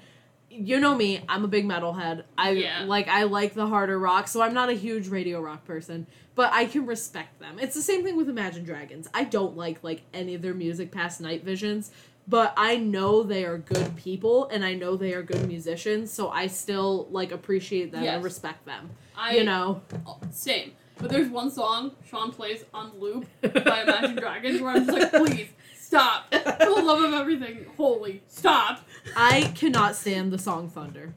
you 0.52 0.78
know 0.80 0.94
me, 0.94 1.24
I'm 1.28 1.44
a 1.44 1.48
big 1.48 1.64
metalhead. 1.66 2.24
I 2.36 2.50
Yeah. 2.50 2.84
like 2.86 3.08
I 3.08 3.24
like 3.24 3.54
the 3.54 3.66
harder 3.66 3.98
rock, 3.98 4.28
so 4.28 4.42
I'm 4.42 4.54
not 4.54 4.68
a 4.68 4.74
huge 4.74 5.08
radio 5.08 5.40
rock 5.40 5.64
person, 5.64 6.06
but 6.34 6.52
I 6.52 6.66
can 6.66 6.86
respect 6.86 7.40
them. 7.40 7.58
It's 7.58 7.74
the 7.74 7.82
same 7.82 8.04
thing 8.04 8.16
with 8.16 8.28
Imagine 8.28 8.64
Dragons. 8.64 9.08
I 9.14 9.24
don't 9.24 9.56
like 9.56 9.82
like 9.82 10.02
any 10.12 10.34
of 10.34 10.42
their 10.42 10.54
music 10.54 10.90
past 10.92 11.20
Night 11.20 11.42
Visions, 11.44 11.90
but 12.28 12.52
I 12.56 12.76
know 12.76 13.22
they 13.22 13.44
are 13.44 13.58
good 13.58 13.96
people 13.96 14.48
and 14.50 14.64
I 14.64 14.74
know 14.74 14.96
they 14.96 15.14
are 15.14 15.22
good 15.22 15.48
musicians, 15.48 16.12
so 16.12 16.28
I 16.30 16.46
still 16.48 17.08
like 17.10 17.32
appreciate 17.32 17.90
them 17.92 18.04
Yes. 18.04 18.14
and 18.16 18.24
respect 18.24 18.64
them. 18.66 18.90
I 19.16 19.36
you 19.36 19.44
know. 19.44 19.82
oh, 20.06 20.18
same. 20.30 20.72
But 20.98 21.10
there's 21.10 21.28
one 21.28 21.50
song 21.50 21.92
Sean 22.08 22.30
plays 22.30 22.64
on 22.72 22.92
loop 23.00 23.26
by 23.40 23.82
Imagine 23.82 24.16
Dragons 24.16 24.60
where 24.60 24.72
I'm 24.76 24.86
just 24.86 24.98
like, 24.98 25.12
please 25.12 25.48
stop. 25.92 26.32
For 26.32 26.74
the 26.74 26.82
love 26.82 27.02
of 27.02 27.12
everything, 27.12 27.66
holy 27.76 28.22
stop. 28.28 28.80
I 29.14 29.52
cannot 29.54 29.94
stand 29.94 30.32
the 30.32 30.38
song 30.38 30.68
Thunder. 30.68 31.14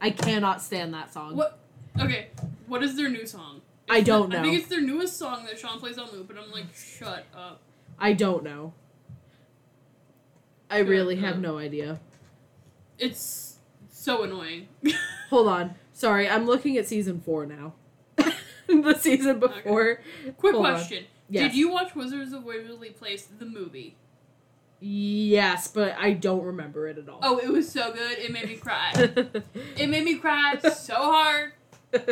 I 0.00 0.10
cannot 0.10 0.60
stand 0.60 0.92
that 0.94 1.12
song. 1.12 1.36
What? 1.36 1.58
Okay, 1.98 2.28
what 2.66 2.82
is 2.82 2.96
their 2.96 3.08
new 3.08 3.26
song? 3.26 3.62
I 3.88 3.98
It's 3.98 4.06
don't 4.06 4.28
know. 4.28 4.40
I 4.40 4.42
think 4.42 4.58
it's 4.58 4.68
their 4.68 4.82
newest 4.82 5.16
song 5.16 5.46
that 5.46 5.58
Sean 5.58 5.80
plays 5.80 5.98
on 5.98 6.10
loop, 6.12 6.28
and 6.30 6.38
I'm 6.38 6.52
like, 6.52 6.66
shut 6.74 7.24
up. 7.34 7.60
I 7.98 8.12
don't 8.12 8.44
know. 8.44 8.74
I 10.70 10.80
Shut 10.80 10.88
really 10.88 11.16
have 11.16 11.40
no 11.40 11.58
idea. 11.58 11.98
It's 12.98 13.56
so 13.90 14.22
annoying. 14.22 14.68
Hold 15.30 15.48
on. 15.48 15.74
Sorry, 15.92 16.28
I'm 16.28 16.44
looking 16.46 16.76
at 16.76 16.86
season 16.86 17.20
four 17.20 17.46
now. 17.46 17.72
the 18.66 18.94
season 19.00 19.40
before. 19.40 20.02
Quick 20.36 20.54
Hold 20.54 20.66
question: 20.66 21.04
Yes. 21.30 21.44
Did 21.44 21.54
you 21.58 21.70
watch 21.70 21.94
Wizards 21.94 22.32
of 22.32 22.44
Waverly 22.44 22.90
Place 22.90 23.26
the 23.38 23.46
movie? 23.46 23.96
Yes, 24.80 25.68
but 25.68 25.96
I 25.98 26.12
don't 26.12 26.44
remember 26.44 26.86
it 26.86 26.98
at 26.98 27.08
all. 27.08 27.18
Oh, 27.22 27.38
it 27.38 27.48
was 27.48 27.70
so 27.70 27.92
good. 27.92 28.18
It 28.18 28.32
made 28.32 28.48
me 28.48 28.56
cry. 28.56 28.92
it 29.76 29.88
made 29.88 30.04
me 30.04 30.16
cry 30.16 30.58
so 30.58 30.94
hard. 30.94 31.52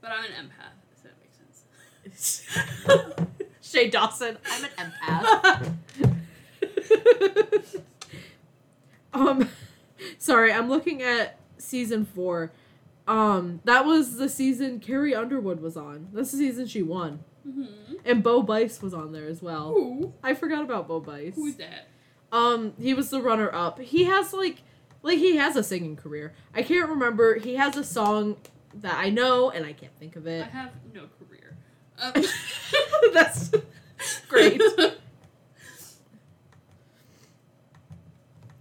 But 0.00 0.12
I'm 0.12 0.24
an 0.24 0.30
empath, 0.46 0.76
so 0.96 1.08
that 1.08 2.10
makes 2.10 2.24
sense. 2.24 2.46
Shane 3.60 3.90
Dawson, 3.90 4.38
I'm 4.50 4.64
an 4.64 4.70
empath. 5.02 5.74
um, 9.12 9.48
sorry, 10.18 10.52
I'm 10.52 10.68
looking 10.68 11.02
at 11.02 11.38
season 11.58 12.04
four. 12.06 12.50
Um, 13.06 13.60
that 13.64 13.84
was 13.84 14.16
the 14.16 14.28
season 14.28 14.80
Carrie 14.80 15.14
Underwood 15.14 15.60
was 15.60 15.76
on. 15.76 16.08
That's 16.12 16.32
the 16.32 16.38
season 16.38 16.66
she 16.66 16.82
won, 16.82 17.20
Mm-hmm. 17.46 17.94
and 18.04 18.22
Bo 18.22 18.42
Bice 18.42 18.82
was 18.82 18.92
on 18.92 19.12
there 19.12 19.26
as 19.26 19.40
well. 19.42 19.68
Who? 19.72 20.12
I 20.22 20.34
forgot 20.34 20.62
about 20.62 20.86
Bo 20.88 21.00
Bice. 21.00 21.34
Who's 21.34 21.56
that? 21.56 21.88
Um, 22.32 22.74
he 22.80 22.94
was 22.94 23.10
the 23.10 23.20
runner 23.22 23.52
up. 23.52 23.80
He 23.80 24.04
has 24.04 24.32
like, 24.32 24.58
like 25.02 25.18
he 25.18 25.36
has 25.36 25.56
a 25.56 25.62
singing 25.62 25.96
career. 25.96 26.32
I 26.54 26.62
can't 26.62 26.88
remember. 26.88 27.38
He 27.38 27.56
has 27.56 27.76
a 27.76 27.84
song 27.84 28.36
that 28.74 28.94
I 28.94 29.10
know, 29.10 29.50
and 29.50 29.66
I 29.66 29.72
can't 29.72 29.96
think 29.98 30.16
of 30.16 30.26
it. 30.26 30.44
I 30.44 30.48
have 30.48 30.70
no 30.94 31.06
career. 31.18 31.56
Um, 31.98 32.12
That's 33.14 33.50
great. 34.28 34.62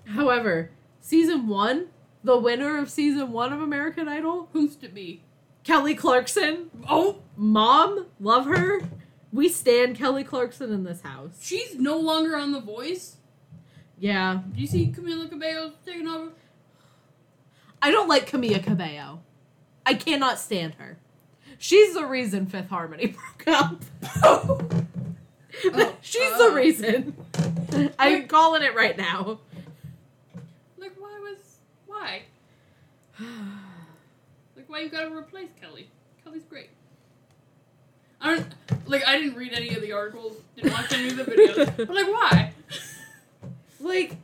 However, 0.05 0.71
season 1.01 1.47
one, 1.47 1.87
the 2.23 2.37
winner 2.37 2.77
of 2.77 2.89
season 2.89 3.31
one 3.31 3.53
of 3.53 3.61
American 3.61 4.07
Idol, 4.07 4.49
Who's 4.53 4.75
to 4.77 4.89
be? 4.89 5.23
Kelly 5.69 5.93
Clarkson. 5.93 6.71
Oh, 6.89 7.17
Mom, 7.37 8.07
love 8.19 8.47
her. 8.47 8.81
We 9.31 9.49
stand 9.49 9.95
Kelly 9.95 10.23
Clarkson 10.23 10.73
in 10.73 10.83
this 10.83 11.01
house. 11.01 11.37
she's 11.43 11.75
no 11.75 11.99
longer 11.99 12.35
on 12.35 12.53
The 12.53 12.59
Voice. 12.59 13.17
Yeah, 13.99 14.39
Do 14.51 14.59
you 14.59 14.65
see 14.65 14.87
Camila 14.87 15.29
Cabello 15.29 15.73
taking 15.85 16.07
over? 16.07 16.31
I 17.83 17.91
don't 17.91 18.07
like 18.07 18.27
Camila 18.27 18.63
Cabello. 18.63 19.19
I 19.85 19.93
cannot 19.93 20.39
stand 20.39 20.73
her. 20.79 20.97
She's 21.59 21.93
the 21.93 22.07
reason 22.07 22.47
Fifth 22.47 22.69
Harmony 22.69 23.15
broke 23.45 23.47
up. 23.47 23.83
Oh, 24.23 24.59
she's 26.01 26.31
the 26.31 26.49
oh. 26.49 26.55
reason. 26.55 27.15
I'm 27.99 28.27
calling 28.27 28.63
it 28.63 28.73
right 28.73 28.97
now. 28.97 29.39
Like, 30.79 30.95
why 30.97 31.19
was 31.19 31.59
why? 31.85 32.23
Why 34.69 34.81
you 34.81 34.89
gotta 34.89 35.09
replace 35.13 35.49
Kelly? 35.59 35.89
Kelly's 36.23 36.43
great. 36.43 36.69
I 38.21 38.35
don't 38.35 38.47
like. 38.87 39.05
I 39.07 39.17
didn't 39.17 39.35
read 39.35 39.51
any 39.53 39.73
of 39.75 39.81
the 39.81 39.91
articles. 39.93 40.37
Didn't 40.55 40.73
watch 40.73 40.93
any 40.93 41.09
of 41.09 41.17
the 41.17 41.23
videos. 41.23 41.75
But 41.87 41.89
like, 41.89 42.05
why? 42.07 42.53
Like, 43.79 44.15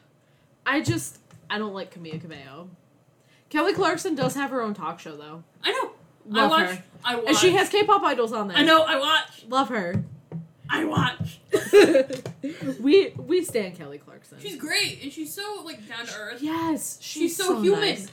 I 0.66 0.80
just 0.82 1.18
I 1.50 1.58
don't 1.58 1.74
like 1.74 1.92
Camila 1.92 2.20
Cabello. 2.20 2.68
Kelly 3.50 3.72
Clarkson 3.74 4.14
does 4.14 4.34
have 4.36 4.50
her 4.50 4.62
own 4.62 4.72
talk 4.74 5.00
show 5.00 5.16
though, 5.16 5.42
I 5.64 5.72
know. 5.72 5.90
Love 6.26 6.52
I 6.52 6.62
watch. 6.62 6.70
her. 6.76 6.82
I 7.04 7.16
watch. 7.16 7.24
and 7.28 7.36
she 7.38 7.52
has 7.54 7.68
K-pop 7.70 8.02
idols 8.02 8.32
on 8.32 8.48
there. 8.48 8.56
I 8.56 8.62
know. 8.62 8.82
I 8.82 8.98
watch. 9.00 9.44
Love 9.48 9.70
her. 9.70 10.04
I 10.70 10.84
watch. 10.84 11.40
we 12.80 13.14
we 13.16 13.42
stand 13.42 13.76
Kelly 13.76 13.98
Clarkson. 13.98 14.38
She's 14.40 14.56
great, 14.56 15.02
and 15.02 15.10
she's 15.10 15.32
so 15.34 15.62
like 15.64 15.88
down 15.88 16.06
to 16.06 16.14
earth. 16.16 16.42
yes, 16.42 16.98
she's, 17.00 17.22
She's 17.22 17.36
so 17.36 17.60
human. 17.62 17.80
nice. 17.80 18.06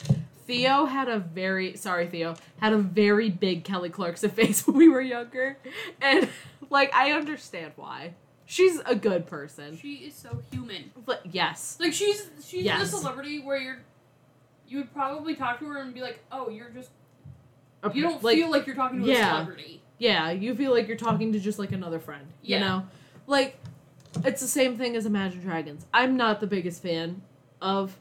Theo 0.45 0.85
had 0.85 1.07
a 1.07 1.19
very 1.19 1.75
sorry 1.75 2.07
Theo 2.07 2.35
had 2.59 2.73
a 2.73 2.77
very 2.77 3.29
big 3.29 3.63
Kelly 3.63 3.89
Clarkson 3.89 4.29
face 4.31 4.65
when 4.67 4.75
we 4.77 4.87
were 4.89 5.01
younger, 5.01 5.57
and 6.01 6.29
like 6.69 6.93
I 6.93 7.11
understand 7.11 7.73
why. 7.75 8.13
She's 8.47 8.79
a 8.85 8.93
good 8.95 9.25
person, 9.25 9.75
She 9.75 9.93
is 9.95 10.13
so 10.13 10.39
human. 10.51 10.91
but 11.03 11.21
yes, 11.31 11.77
Like 11.79 11.93
she's 11.93 12.29
she's 12.45 12.63
Yes. 12.65 12.91
the 12.91 12.97
celebrity 12.97 13.39
where 13.39 13.57
you're. 13.57 13.77
You 14.67 14.77
would 14.79 14.93
probably 14.93 15.35
talk 15.35 15.59
to 15.59 15.65
her 15.65 15.81
and 15.81 15.93
be 15.93 16.01
like, 16.01 16.19
"Oh, 16.31 16.49
you're 16.49 16.69
just 16.69 16.89
a- 17.83 17.91
you 17.93 18.01
don't 18.03 18.23
like 18.23 18.35
feel 18.37 18.49
like 18.51 18.65
you're 18.67 18.75
talking 18.75 19.03
to 19.03 19.11
a 19.11 19.15
celebrity." 19.15 19.81
yeah, 19.97 20.29
you 20.31 20.53
feel 20.55 20.71
like 20.71 20.87
you're 20.87 20.97
talking 20.97 21.31
to 21.33 21.39
just 21.39 21.57
like 21.59 21.71
another 21.71 21.99
friend. 21.99 22.25
Yeah. 22.43 22.57
You 22.57 22.63
know, 22.65 22.87
like 23.27 23.57
it's 24.23 24.41
the 24.41 24.47
same 24.47 24.77
thing 24.77 24.95
as 24.95 25.05
Imagine 25.07 25.41
Dragons. 25.41 25.85
I'm 25.93 26.15
not 26.17 26.39
the 26.39 26.47
biggest 26.47 26.81
fan 26.83 27.21
of 27.61 27.97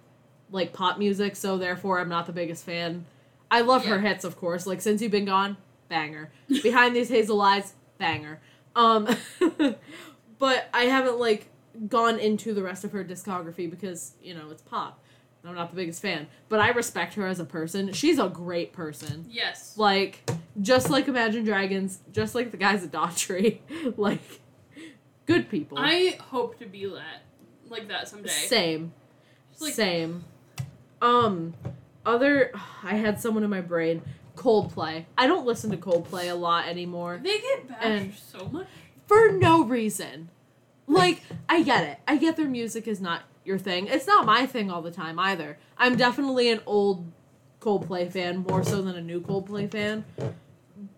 like 0.50 0.72
pop 0.72 0.98
music, 0.98 1.36
so 1.36 1.58
therefore 1.58 2.00
I'm 2.00 2.08
not 2.08 2.26
the 2.26 2.32
biggest 2.32 2.64
fan. 2.64 3.06
I 3.50 3.60
love 3.60 3.84
her 3.86 4.00
hits, 4.00 4.24
of 4.24 4.36
course. 4.36 4.66
Like 4.66 4.80
since 4.80 5.00
you've 5.02 5.12
been 5.12 5.24
gone, 5.24 5.56
banger. 5.88 6.30
Behind 6.62 6.94
these 6.94 7.08
hazel 7.08 7.40
eyes, 7.40 7.74
banger. 7.98 8.40
Um, 8.76 9.08
but 10.38 10.68
I 10.74 10.84
haven't 10.84 11.18
like 11.18 11.48
gone 11.88 12.18
into 12.18 12.54
the 12.54 12.62
rest 12.62 12.84
of 12.84 12.92
her 12.92 13.04
discography 13.04 13.68
because 13.70 14.14
you 14.22 14.34
know 14.34 14.50
it's 14.50 14.62
pop. 14.62 15.00
I'm 15.46 15.54
not 15.54 15.68
the 15.68 15.76
biggest 15.76 16.00
fan, 16.00 16.26
but 16.48 16.60
I 16.60 16.70
respect 16.70 17.14
her 17.14 17.26
as 17.26 17.38
a 17.38 17.44
person. 17.44 17.92
She's 17.92 18.18
a 18.18 18.28
great 18.28 18.72
person. 18.72 19.26
Yes. 19.28 19.76
Like 19.76 20.28
just 20.62 20.88
like 20.88 21.06
Imagine 21.06 21.44
Dragons, 21.44 21.98
just 22.12 22.34
like 22.34 22.50
the 22.50 22.56
guys 22.56 22.82
at 22.82 22.90
Daughtry, 22.90 23.58
like 23.98 24.22
good 25.26 25.50
people. 25.50 25.76
I 25.78 26.16
hope 26.18 26.58
to 26.60 26.66
be 26.66 26.86
that 26.86 27.22
like 27.68 27.88
that 27.88 28.08
someday. 28.08 28.28
Same. 28.30 28.92
Like- 29.60 29.74
Same. 29.74 30.24
Um, 31.04 31.54
other, 32.06 32.50
I 32.82 32.94
had 32.96 33.20
someone 33.20 33.44
in 33.44 33.50
my 33.50 33.60
brain. 33.60 34.02
Coldplay. 34.36 35.04
I 35.16 35.28
don't 35.28 35.46
listen 35.46 35.70
to 35.70 35.76
Coldplay 35.76 36.28
a 36.28 36.34
lot 36.34 36.66
anymore 36.66 37.20
They 37.22 37.38
get 37.38 37.68
bashed 37.68 37.84
And- 37.84 38.14
so 38.14 38.46
much. 38.48 38.66
for 39.06 39.30
no 39.30 39.62
reason. 39.64 40.28
Like, 40.88 41.22
I 41.48 41.62
get 41.62 41.84
it. 41.84 41.98
I 42.08 42.16
get 42.16 42.36
their 42.36 42.48
music 42.48 42.88
is 42.88 43.00
not 43.00 43.22
your 43.44 43.58
thing. 43.58 43.86
It's 43.86 44.06
not 44.08 44.26
my 44.26 44.44
thing 44.44 44.70
all 44.72 44.82
the 44.82 44.90
time 44.90 45.18
either. 45.20 45.56
I'm 45.78 45.96
definitely 45.96 46.50
an 46.50 46.60
old 46.66 47.10
Coldplay 47.60 48.10
fan, 48.10 48.44
more 48.48 48.62
so 48.64 48.82
than 48.82 48.96
a 48.96 49.00
new 49.00 49.20
Coldplay 49.20 49.70
fan. 49.70 50.04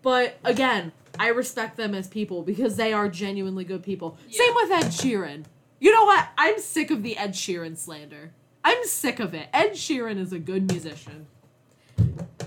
But 0.01 0.37
again, 0.43 0.91
I 1.19 1.27
respect 1.27 1.77
them 1.77 1.93
as 1.95 2.07
people 2.07 2.41
because 2.41 2.75
they 2.75 2.91
are 2.91 3.07
genuinely 3.07 3.63
good 3.63 3.83
people. 3.83 4.17
Yeah. 4.27 4.37
Same 4.39 4.55
with 4.55 4.71
Ed 4.71 4.85
Sheeran. 4.91 5.45
You 5.79 5.93
know 5.93 6.05
what? 6.05 6.27
I'm 6.37 6.59
sick 6.59 6.89
of 6.91 7.03
the 7.03 7.17
Ed 7.17 7.31
Sheeran 7.33 7.77
slander. 7.77 8.31
I'm 8.63 8.83
sick 8.85 9.19
of 9.19 9.33
it. 9.33 9.47
Ed 9.53 9.71
Sheeran 9.71 10.17
is 10.17 10.33
a 10.33 10.39
good 10.39 10.69
musician. 10.71 11.27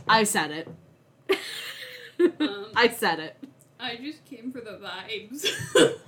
I 0.09 0.25
said 0.25 0.51
it. 0.51 0.69
Um, 2.41 2.67
I 2.77 2.89
said 2.89 3.21
it. 3.21 3.37
I 3.79 3.97
just 3.97 4.25
came 4.25 4.53
for 4.53 4.61
the 4.61 4.79
vibes. 4.79 5.47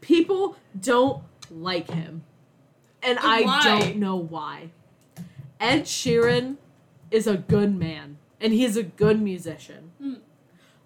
people 0.00 0.56
don't 0.78 1.22
like 1.50 1.90
him. 1.90 2.24
And 3.02 3.16
But 3.16 3.26
I 3.26 3.62
don't 3.64 3.96
know 3.96 4.16
why. 4.16 4.70
Ed 5.60 5.84
Sheeran 5.84 6.56
is 7.10 7.26
a 7.26 7.36
good 7.36 7.74
man 7.74 8.18
and 8.40 8.52
he's 8.52 8.76
a 8.76 8.82
good 8.82 9.20
musician. 9.22 9.92
Hmm. 10.00 10.14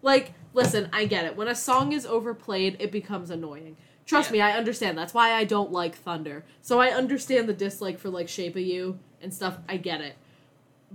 Like, 0.03 0.35
listen, 0.55 0.89
I 0.93 1.07
get 1.07 1.25
it. 1.25 1.37
When 1.37 1.49
a 1.49 1.55
song 1.55 1.93
is 1.93 2.07
overplayed, 2.07 2.77
it 2.79 2.93
becomes 2.93 3.31
annoying. 3.31 3.77
Trust 4.09 4.31
Yeah. 4.31 4.33
me, 4.33 4.41
I 4.41 4.53
understand. 4.59 4.97
That's 4.99 5.13
why 5.15 5.33
I 5.35 5.45
don't 5.45 5.71
like 5.71 5.95
Thunder. 5.95 6.45
So 6.63 6.81
I 6.81 6.89
understand 6.89 7.49
the 7.49 7.53
dislike 7.53 7.99
for 8.01 8.09
like 8.09 8.29
Shape 8.29 8.57
of 8.57 8.63
You 8.63 8.99
and 9.23 9.33
stuff. 9.33 9.59
I 9.69 9.77
get 9.77 10.01
it. 10.01 10.17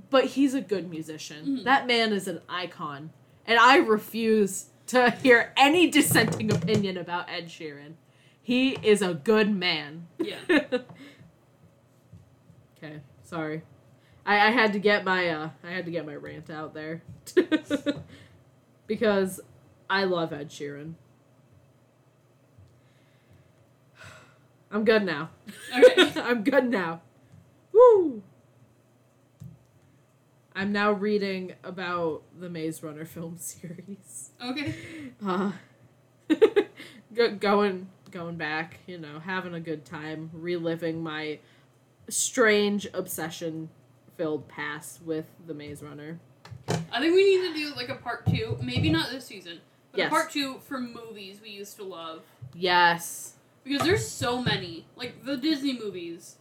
But 0.09 0.25
he's 0.25 0.53
a 0.55 0.61
good 0.61 0.89
musician. 0.89 1.59
Mhm. 1.59 1.63
That 1.63 1.85
man 1.87 2.11
is 2.11 2.27
an 2.27 2.41
icon. 2.49 3.11
And 3.45 3.59
I 3.59 3.77
refuse 3.77 4.65
to 4.87 5.11
hear 5.11 5.53
any 5.55 5.87
dissenting 5.91 6.51
opinion 6.51 6.97
about 6.97 7.29
Ed 7.29 7.45
Sheeran. 7.49 7.93
He 8.41 8.71
is 8.81 9.01
a 9.03 9.13
good 9.13 9.55
man. 9.55 10.07
yeah. 10.17 10.39
okay, 12.77 12.99
sorry. 13.23 13.61
I, 14.25 14.47
I 14.47 14.51
had 14.51 14.73
to 14.73 14.79
get 14.79 15.05
my 15.05 15.29
uh 15.29 15.49
I 15.63 15.69
had 15.71 15.85
to 15.85 15.91
get 15.91 16.05
my 16.05 16.15
rant 16.15 16.49
out 16.49 16.73
there. 16.73 17.03
because 18.87 19.39
I 19.89 20.03
love 20.05 20.33
Ed 20.33 20.49
Sheeran. 20.49 20.93
I'm 24.73 24.83
good 24.83 25.05
now. 25.05 25.29
Okay. 25.77 26.11
I'm 26.21 26.43
good 26.43 26.69
now. 26.69 27.01
Woo! 27.71 28.23
I'm 30.55 30.71
now 30.71 30.91
reading 30.91 31.53
about 31.63 32.23
the 32.39 32.49
Maze 32.49 32.81
Runner 32.83 33.05
film 33.05 33.37
series. 33.39 34.31
Okay. 34.43 34.75
Uh, 35.25 35.51
go, 37.13 37.35
going 37.35 37.87
going 38.11 38.35
back, 38.35 38.79
you 38.87 38.97
know, 38.97 39.19
having 39.19 39.53
a 39.53 39.59
good 39.59 39.85
time, 39.85 40.29
reliving 40.33 41.01
my 41.01 41.39
strange 42.09 42.87
obsession 42.93 43.69
filled 44.17 44.47
past 44.47 45.01
with 45.03 45.25
the 45.47 45.53
Maze 45.53 45.81
Runner. 45.83 46.19
I 46.67 46.99
think 46.99 47.15
we 47.15 47.23
need 47.37 47.47
to 47.49 47.53
do 47.55 47.73
like 47.75 47.89
a 47.89 47.95
part 47.95 48.25
two. 48.25 48.57
Maybe 48.61 48.89
not 48.89 49.11
this 49.11 49.25
season, 49.25 49.59
but 49.91 49.97
Yes. 49.99 50.07
a 50.07 50.09
part 50.09 50.31
two 50.31 50.59
for 50.67 50.79
movies 50.79 51.39
we 51.41 51.49
used 51.49 51.75
to 51.77 51.83
love. 51.83 52.21
Yes. 52.55 53.32
Because 53.63 53.81
there's 53.83 54.07
so 54.07 54.41
many. 54.41 54.85
Like 54.95 55.23
the 55.25 55.37
Disney 55.37 55.77
movies. 55.79 56.37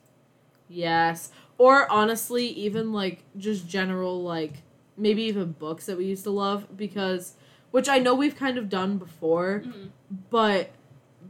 Yes. 0.69 1.31
Or 1.59 1.90
honestly, 1.90 2.47
even 2.49 2.93
like 2.93 3.23
just 3.36 3.69
general 3.69 4.23
like 4.23 4.62
maybe 4.97 5.23
even 5.24 5.53
books 5.53 5.86
that 5.86 5.97
we 5.97 6.05
used 6.07 6.24
to 6.24 6.31
love 6.31 6.77
because 6.77 7.35
which 7.70 7.89
I 7.89 7.99
know 7.99 8.15
we've 8.15 8.36
kind 8.36 8.59
of 8.59 8.69
done 8.69 8.99
before, 8.99 9.62
Mhm. 9.65 9.89
but 10.31 10.70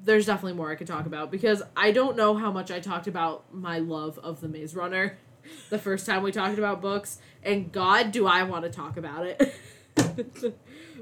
there's 0.05 0.27
definitely 0.27 0.55
more 0.55 0.71
I 0.71 0.75
could 0.75 0.87
talk 0.89 1.07
about 1.07 1.31
because 1.31 1.63
I 1.77 1.93
don't 1.93 2.17
know 2.17 2.35
how 2.37 2.51
much 2.51 2.71
I 2.73 2.81
talked 2.81 3.07
about 3.07 3.55
my 3.55 3.79
love 3.79 4.19
of 4.19 4.41
the 4.41 4.49
Maze 4.49 4.75
Runner 4.75 5.19
the 5.71 5.79
first 5.79 6.05
time 6.07 6.23
we 6.25 6.33
talked 6.33 6.59
about 6.59 6.81
books, 6.81 7.19
and 7.45 7.71
God, 7.71 8.11
do 8.11 8.27
I 8.27 8.43
want 8.43 8.65
to 8.65 8.71
talk 8.71 8.97
about 8.97 9.27
it 9.27 9.55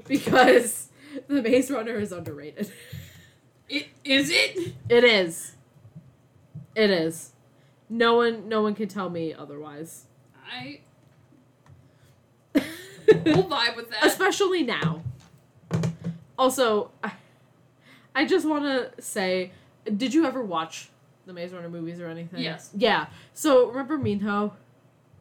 because 0.07 0.89
the 1.27 1.41
Maze 1.41 1.71
Runner 1.71 1.95
is 1.95 2.11
underrated. 2.11 2.71
It 3.71 3.87
is 4.03 4.29
it? 4.29 4.73
It 4.89 5.03
is. 5.05 5.55
It 6.75 6.89
is. 6.89 7.31
No 7.89 8.15
one, 8.17 8.47
no 8.49 8.61
one 8.61 8.75
can 8.75 8.87
tell 8.89 9.09
me 9.09 9.33
otherwise. 9.33 10.05
I 10.53 10.81
we'll 12.53 13.43
vibe 13.45 13.75
with 13.77 13.89
that. 13.91 14.05
especially 14.05 14.63
now. 14.63 15.01
Also, 16.37 16.91
I, 17.03 17.11
I 18.13 18.25
just 18.25 18.45
want 18.47 18.65
to 18.65 19.01
say, 19.01 19.51
did 19.95 20.13
you 20.13 20.25
ever 20.25 20.43
watch 20.43 20.89
the 21.25 21.33
Maze 21.33 21.53
Runner 21.53 21.69
movies 21.69 21.99
or 22.01 22.07
anything? 22.07 22.41
Yes. 22.41 22.71
Yeah. 22.75 23.05
So 23.33 23.69
remember 23.69 23.97
Minho? 23.97 24.53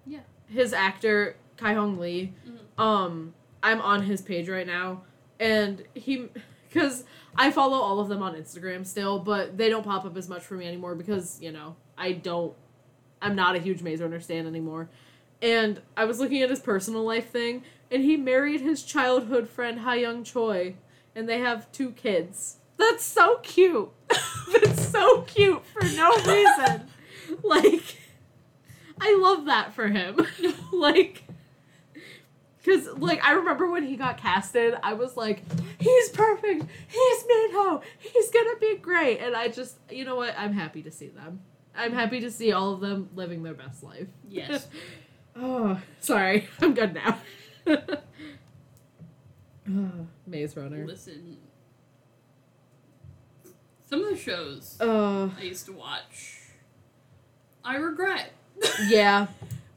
Yeah. 0.06 0.20
His 0.48 0.72
actor 0.72 1.36
Ki 1.56 1.72
Hong 1.74 1.98
Lee. 1.98 2.32
Mhm. 2.48 2.82
Um, 2.82 3.34
I'm 3.62 3.80
on 3.80 4.02
his 4.02 4.22
page 4.22 4.48
right 4.48 4.66
now, 4.66 5.02
and 5.38 5.84
he, 5.94 6.28
because 6.72 7.04
I 7.36 7.50
follow 7.50 7.78
all 7.78 8.00
of 8.00 8.08
them 8.08 8.22
on 8.22 8.34
Instagram 8.34 8.86
still, 8.86 9.18
but 9.18 9.58
they 9.58 9.68
don't 9.68 9.84
pop 9.84 10.04
up 10.04 10.16
as 10.16 10.28
much 10.28 10.42
for 10.42 10.54
me 10.54 10.66
anymore 10.66 10.94
because 10.94 11.38
you 11.40 11.52
know 11.52 11.76
I 11.98 12.12
don't, 12.12 12.54
I'm 13.20 13.34
not 13.34 13.56
a 13.56 13.58
huge 13.58 13.82
Maze 13.82 14.00
Runner 14.00 14.20
stan 14.20 14.46
anymore. 14.46 14.88
And 15.42 15.80
I 15.96 16.04
was 16.04 16.20
looking 16.20 16.42
at 16.42 16.50
his 16.50 16.60
personal 16.60 17.02
life 17.02 17.30
thing, 17.30 17.62
and 17.90 18.02
he 18.02 18.16
married 18.16 18.60
his 18.60 18.82
childhood 18.82 19.48
friend 19.48 19.80
Ha 19.80 19.92
Young 19.94 20.22
Choi, 20.22 20.76
and 21.14 21.28
they 21.28 21.38
have 21.38 21.70
two 21.72 21.92
kids. 21.92 22.56
That's 22.76 23.04
so 23.04 23.38
cute. 23.42 23.90
That's 24.08 24.88
so 24.88 25.22
cute 25.22 25.64
for 25.66 25.84
no 25.84 26.10
reason. 26.16 26.88
like, 27.42 27.96
I 29.00 29.16
love 29.20 29.46
that 29.46 29.72
for 29.74 29.88
him. 29.88 30.26
like, 30.72 31.24
because 32.58 32.86
like 32.98 33.22
I 33.24 33.32
remember 33.32 33.70
when 33.70 33.84
he 33.84 33.96
got 33.96 34.18
casted, 34.18 34.74
I 34.82 34.94
was 34.94 35.16
like, 35.16 35.42
he's 35.80 36.08
perfect. 36.10 36.64
He's 36.88 37.24
Minho. 37.26 37.82
He's 37.98 38.30
gonna 38.30 38.56
be 38.60 38.76
great. 38.76 39.18
And 39.18 39.34
I 39.34 39.48
just, 39.48 39.76
you 39.90 40.04
know 40.04 40.16
what? 40.16 40.34
I'm 40.38 40.52
happy 40.52 40.82
to 40.82 40.90
see 40.90 41.08
them. 41.08 41.40
I'm 41.76 41.92
happy 41.92 42.20
to 42.20 42.30
see 42.30 42.52
all 42.52 42.72
of 42.74 42.80
them 42.80 43.08
living 43.14 43.42
their 43.42 43.54
best 43.54 43.82
life. 43.82 44.08
Yes. 44.28 44.68
oh, 45.36 45.80
sorry. 46.00 46.48
I'm 46.60 46.74
good 46.74 46.94
now. 46.94 47.18
Ah, 49.72 49.90
Maze 50.26 50.56
Runner. 50.56 50.84
Listen. 50.84 51.36
Some 53.84 54.02
of 54.04 54.10
the 54.10 54.16
shows 54.16 54.76
Uh, 54.80 55.28
I 55.38 55.42
used 55.42 55.66
to 55.66 55.72
watch, 55.72 56.38
I 57.64 57.76
regret. 57.76 58.32
yeah. 58.88 59.28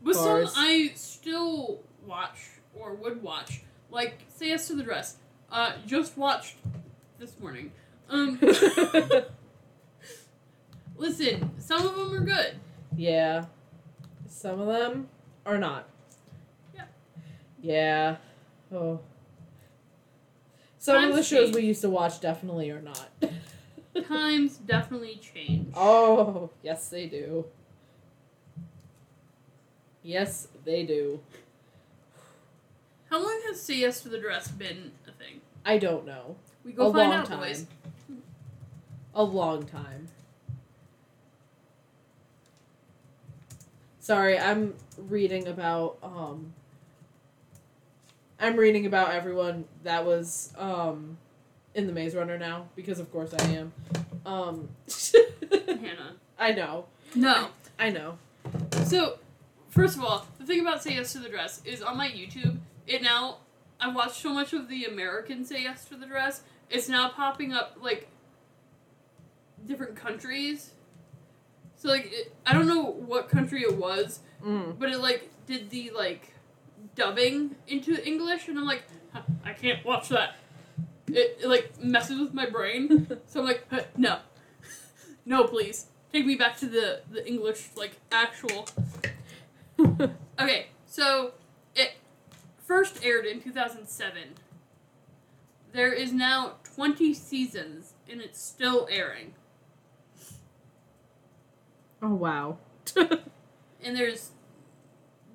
But 0.02 0.16
some 0.16 0.48
I 0.56 0.92
still 0.96 1.82
watch 2.08 2.40
or 2.74 2.94
would 2.96 3.22
watch. 3.22 3.62
Like 3.92 4.20
Say 4.36 4.48
Yes 4.50 4.68
to 4.68 4.76
the 4.76 4.84
Dress. 4.84 5.18
Uh, 5.54 5.74
just 5.86 6.18
watched 6.18 6.56
this 7.20 7.40
morning. 7.40 7.72
Um, 8.10 8.40
listen, 10.98 11.52
some 11.60 11.86
of 11.86 11.96
them 11.96 12.16
are 12.16 12.26
good. 12.26 12.56
yeah. 12.98 13.46
Some 14.28 14.60
of 14.60 14.68
them 14.68 15.08
are 15.46 15.60
not. 15.60 15.88
Yeah. 16.74 16.86
Yeah. 17.62 18.16
Oh. 18.74 19.00
Some 20.80 21.04
of 21.04 21.16
the 21.16 21.22
shows 21.22 21.46
change. 21.46 21.56
we 21.56 21.62
used 21.62 21.82
to 21.82 21.90
watch 21.90 22.20
definitely 22.20 22.72
are 22.72 22.82
not. 22.82 23.10
Times 24.08 24.58
definitely 24.58 25.22
change. 25.22 25.72
oh, 25.78 26.50
yes, 26.64 26.90
they 26.90 27.06
do. 27.06 27.46
Yes, 30.02 30.48
they 30.66 30.84
do. 30.84 31.20
How 33.14 33.22
long 33.22 33.42
has 33.46 33.62
Say 33.62 33.76
Yes 33.76 34.02
to 34.02 34.10
the 34.10 34.18
Dress 34.18 34.48
been 34.48 34.92
a 35.08 35.12
thing? 35.12 35.42
I 35.66 35.78
don't 35.78 36.06
know. 36.06 36.36
We 36.66 36.72
go 36.72 36.90
a 36.90 36.94
find 36.94 37.10
long 37.10 37.20
out, 37.20 37.26
time. 37.26 37.40
boys. 37.40 37.66
A 39.16 39.24
long 39.24 39.64
time. 39.66 40.08
Sorry, 44.00 44.38
I'm 44.38 44.74
reading 44.98 45.48
about 45.48 45.98
um 46.04 46.54
I'm 48.40 48.58
reading 48.58 48.86
about 48.86 49.12
everyone 49.12 49.66
that 49.84 50.06
was 50.06 50.52
um 50.58 51.18
in 51.74 51.88
the 51.88 51.94
Maze 51.94 52.14
Runner 52.16 52.38
now 52.38 52.68
because 52.76 53.00
of 53.00 53.12
course 53.12 53.34
I 53.34 53.44
am. 53.52 53.72
Um 54.26 54.70
Hannah. 55.52 56.16
I 56.38 56.52
know. 56.52 56.86
No. 57.16 57.48
I 57.80 57.90
know. 57.90 58.18
So, 58.86 59.18
first 59.70 59.98
of 59.98 60.04
all, 60.04 60.28
the 60.40 60.46
thing 60.46 60.60
about 60.60 60.84
Say 60.84 60.96
Yes 60.96 61.14
to 61.14 61.20
the 61.20 61.30
Dress 61.30 61.62
is 61.66 61.82
on 61.82 61.98
my 61.98 62.08
YouTube, 62.10 62.58
it 62.86 63.02
now, 63.02 63.38
I 63.84 63.90
watched 63.90 64.22
so 64.22 64.34
much 64.34 64.54
of 64.54 64.70
the 64.70 64.86
American 64.86 65.44
Say 65.44 65.64
Yes 65.64 65.86
to 65.86 65.96
the 65.96 66.06
Dress, 66.06 66.44
it's 66.70 66.88
now 66.88 67.10
popping 67.10 67.52
up, 67.52 67.78
like, 67.82 68.08
different 69.66 69.96
countries. 69.96 70.72
So, 71.76 71.90
like, 71.90 72.06
it, 72.12 72.34
I 72.46 72.54
don't 72.54 72.68
know 72.68 72.84
what 72.84 73.28
country 73.30 73.62
it 73.62 73.76
was, 73.78 74.20
Mm. 74.44 74.78
but 74.80 74.90
it, 74.90 75.00
like, 75.00 75.30
did 75.48 75.70
the, 75.70 75.92
like, 75.92 76.34
dubbing 76.96 77.56
into 77.68 78.06
English, 78.08 78.48
and 78.48 78.58
I'm 78.58 78.66
like, 78.66 78.84
"Huh, 79.14 79.22
I 79.44 79.52
can't 79.54 79.84
watch 79.86 80.10
that. 80.10 80.36
It, 81.08 81.40
it 81.42 81.48
like, 81.48 81.72
messes 81.82 82.20
with 82.20 82.34
my 82.34 82.46
brain. 82.50 83.08
So 83.28 83.42
I'm 83.42 83.46
like, 83.48 83.66
"Huh, 83.70 83.82
no. 83.98 84.20
no, 85.26 85.44
please. 85.46 85.88
Take 86.12 86.26
me 86.26 86.36
back 86.36 86.56
to 86.58 86.68
the, 86.68 87.02
the 87.12 87.28
English, 87.28 87.70
like, 87.76 87.98
actual. 88.12 88.66
Okay, 90.40 90.68
so 90.88 91.34
first 92.74 93.06
aired 93.06 93.24
in 93.24 93.40
2007. 93.40 94.20
There 95.74 95.94
is 95.94 96.12
now 96.12 96.54
20 96.76 97.14
seasons, 97.14 97.94
and 98.10 98.20
it's 98.20 98.42
still 98.42 98.88
airing. 98.90 99.36
oh 102.02 102.16
wow. 102.16 102.58
And 103.86 103.98
there's 103.98 104.32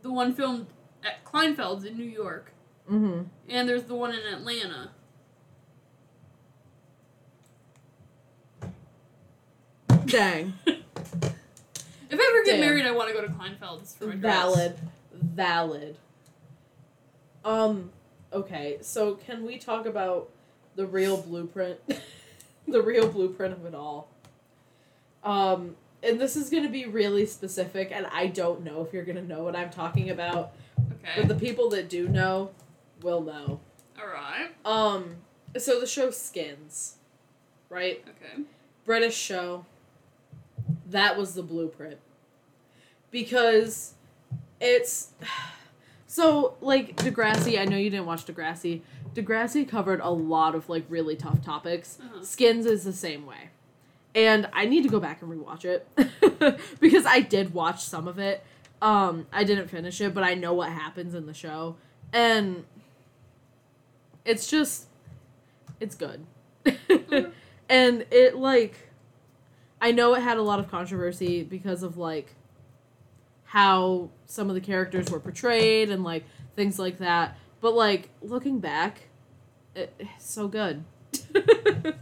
the 0.01 0.11
one 0.11 0.33
filmed 0.35 0.67
at 1.05 1.23
Kleinfeld's 1.23 1.85
in 1.85 1.97
New 1.99 2.03
York, 2.03 2.53
mhm. 2.91 3.27
and 3.49 3.69
there's 3.69 3.85
the 3.85 3.95
one 3.95 4.13
in 4.13 4.27
Atlanta. 4.35 4.91
Dang. 10.07 10.55
If 12.11 12.19
I 12.19 12.33
ever 12.33 12.45
get 12.47 12.53
Damn. 12.53 12.61
married, 12.61 12.87
I 12.87 12.91
want 12.93 13.11
to 13.11 13.15
go 13.15 13.21
to 13.21 13.31
Kleinfeld's 13.31 13.95
for 13.95 14.07
my 14.07 14.15
dress. 14.15 14.73
Valid. 15.13 15.99
Um, 17.45 17.91
okay, 18.33 18.79
so 18.81 19.15
can 19.15 19.45
we 19.45 19.59
talk 19.59 19.87
about 19.87 20.29
the 20.77 20.87
real 20.87 21.17
blueprint? 21.17 21.79
the 22.69 22.83
real 22.83 23.09
blueprint 23.09 23.55
of 23.55 23.65
it 23.65 23.75
all. 23.75 24.09
Um, 25.25 25.77
and 26.03 26.21
this 26.21 26.37
is 26.37 26.51
gonna 26.51 26.69
be 26.69 26.87
really 26.87 27.27
specific, 27.27 27.91
and 27.93 28.07
I 28.13 28.27
don't 28.29 28.63
know 28.63 28.83
if 28.85 28.93
you're 28.93 29.05
gonna 29.05 29.23
know 29.23 29.43
what 29.43 29.57
I'm 29.57 29.71
talking 29.71 30.11
about, 30.11 30.53
Okay. 30.79 31.21
but 31.21 31.29
the 31.29 31.35
people 31.35 31.69
that 31.71 31.89
do 31.89 32.09
know 32.09 32.51
will 33.03 33.21
know. 33.23 33.61
All 34.01 34.07
right. 34.07 34.51
Um, 34.65 35.17
so 35.57 35.81
the 35.81 35.87
show 35.87 36.11
Skins, 36.11 36.97
right? 37.69 38.05
Okay. 38.09 38.43
British 38.85 39.17
show. 39.17 39.65
That 40.91 41.19
was 41.19 41.35
the 41.35 41.43
blueprint. 41.43 41.99
Because 43.11 43.95
it's 44.61 45.09
so 46.09 46.57
like 46.63 46.97
Degrassi, 46.97 47.61
I 47.61 47.67
know 47.67 47.77
you 47.77 47.91
didn't 47.91 48.07
watch 48.07 48.25
Degrassi. 48.25 48.81
Degrassi 49.15 49.69
covered 49.69 50.01
a 50.01 50.09
lot 50.09 50.55
of 50.55 50.69
like 50.69 50.85
really 50.89 51.15
tough 51.15 51.45
topics. 51.45 51.99
Uh-huh. 52.03 52.25
Skins 52.25 52.65
is 52.65 52.83
the 52.83 52.95
same 52.95 53.27
way. 53.27 53.51
And 54.15 54.49
I 54.55 54.65
need 54.65 54.83
to 54.85 54.89
go 54.89 54.99
back 54.99 55.21
and 55.21 55.31
rewatch 55.31 55.67
it 55.67 55.87
because 56.81 57.05
I 57.05 57.21
did 57.21 57.53
watch 57.53 57.85
some 57.85 58.09
of 58.09 58.19
it. 58.19 58.43
Um 58.81 59.27
I 59.31 59.45
didn't 59.45 59.69
finish 59.69 60.01
it, 60.01 60.15
but 60.15 60.25
I 60.25 60.33
know 60.33 60.55
what 60.55 60.71
happens 60.71 61.15
in 61.15 61.27
the 61.27 61.35
show. 61.35 61.77
And 62.11 62.65
it's 64.25 64.49
just 64.49 64.87
it's 65.79 65.95
good. 65.95 66.25
and 67.69 68.07
it 68.11 68.35
like 68.35 68.89
I 69.79 69.93
know 69.93 70.15
it 70.15 70.23
had 70.23 70.39
a 70.39 70.43
lot 70.43 70.59
of 70.59 70.71
controversy 70.71 71.43
because 71.43 71.83
of 71.83 71.99
like 71.99 72.35
how 73.49 74.11
some 74.27 74.51
of 74.51 74.55
the 74.55 74.61
characters 74.61 75.11
were 75.11 75.19
portrayed 75.19 75.89
and 75.89 76.05
like 76.05 76.25
things 76.55 76.79
like 76.79 76.99
that. 76.99 77.39
But 77.63 77.75
like 77.75 78.11
looking 78.21 78.61
back, 78.61 79.09
it, 79.75 79.95
it's 79.99 80.31
so 80.31 80.49
good. 80.49 80.85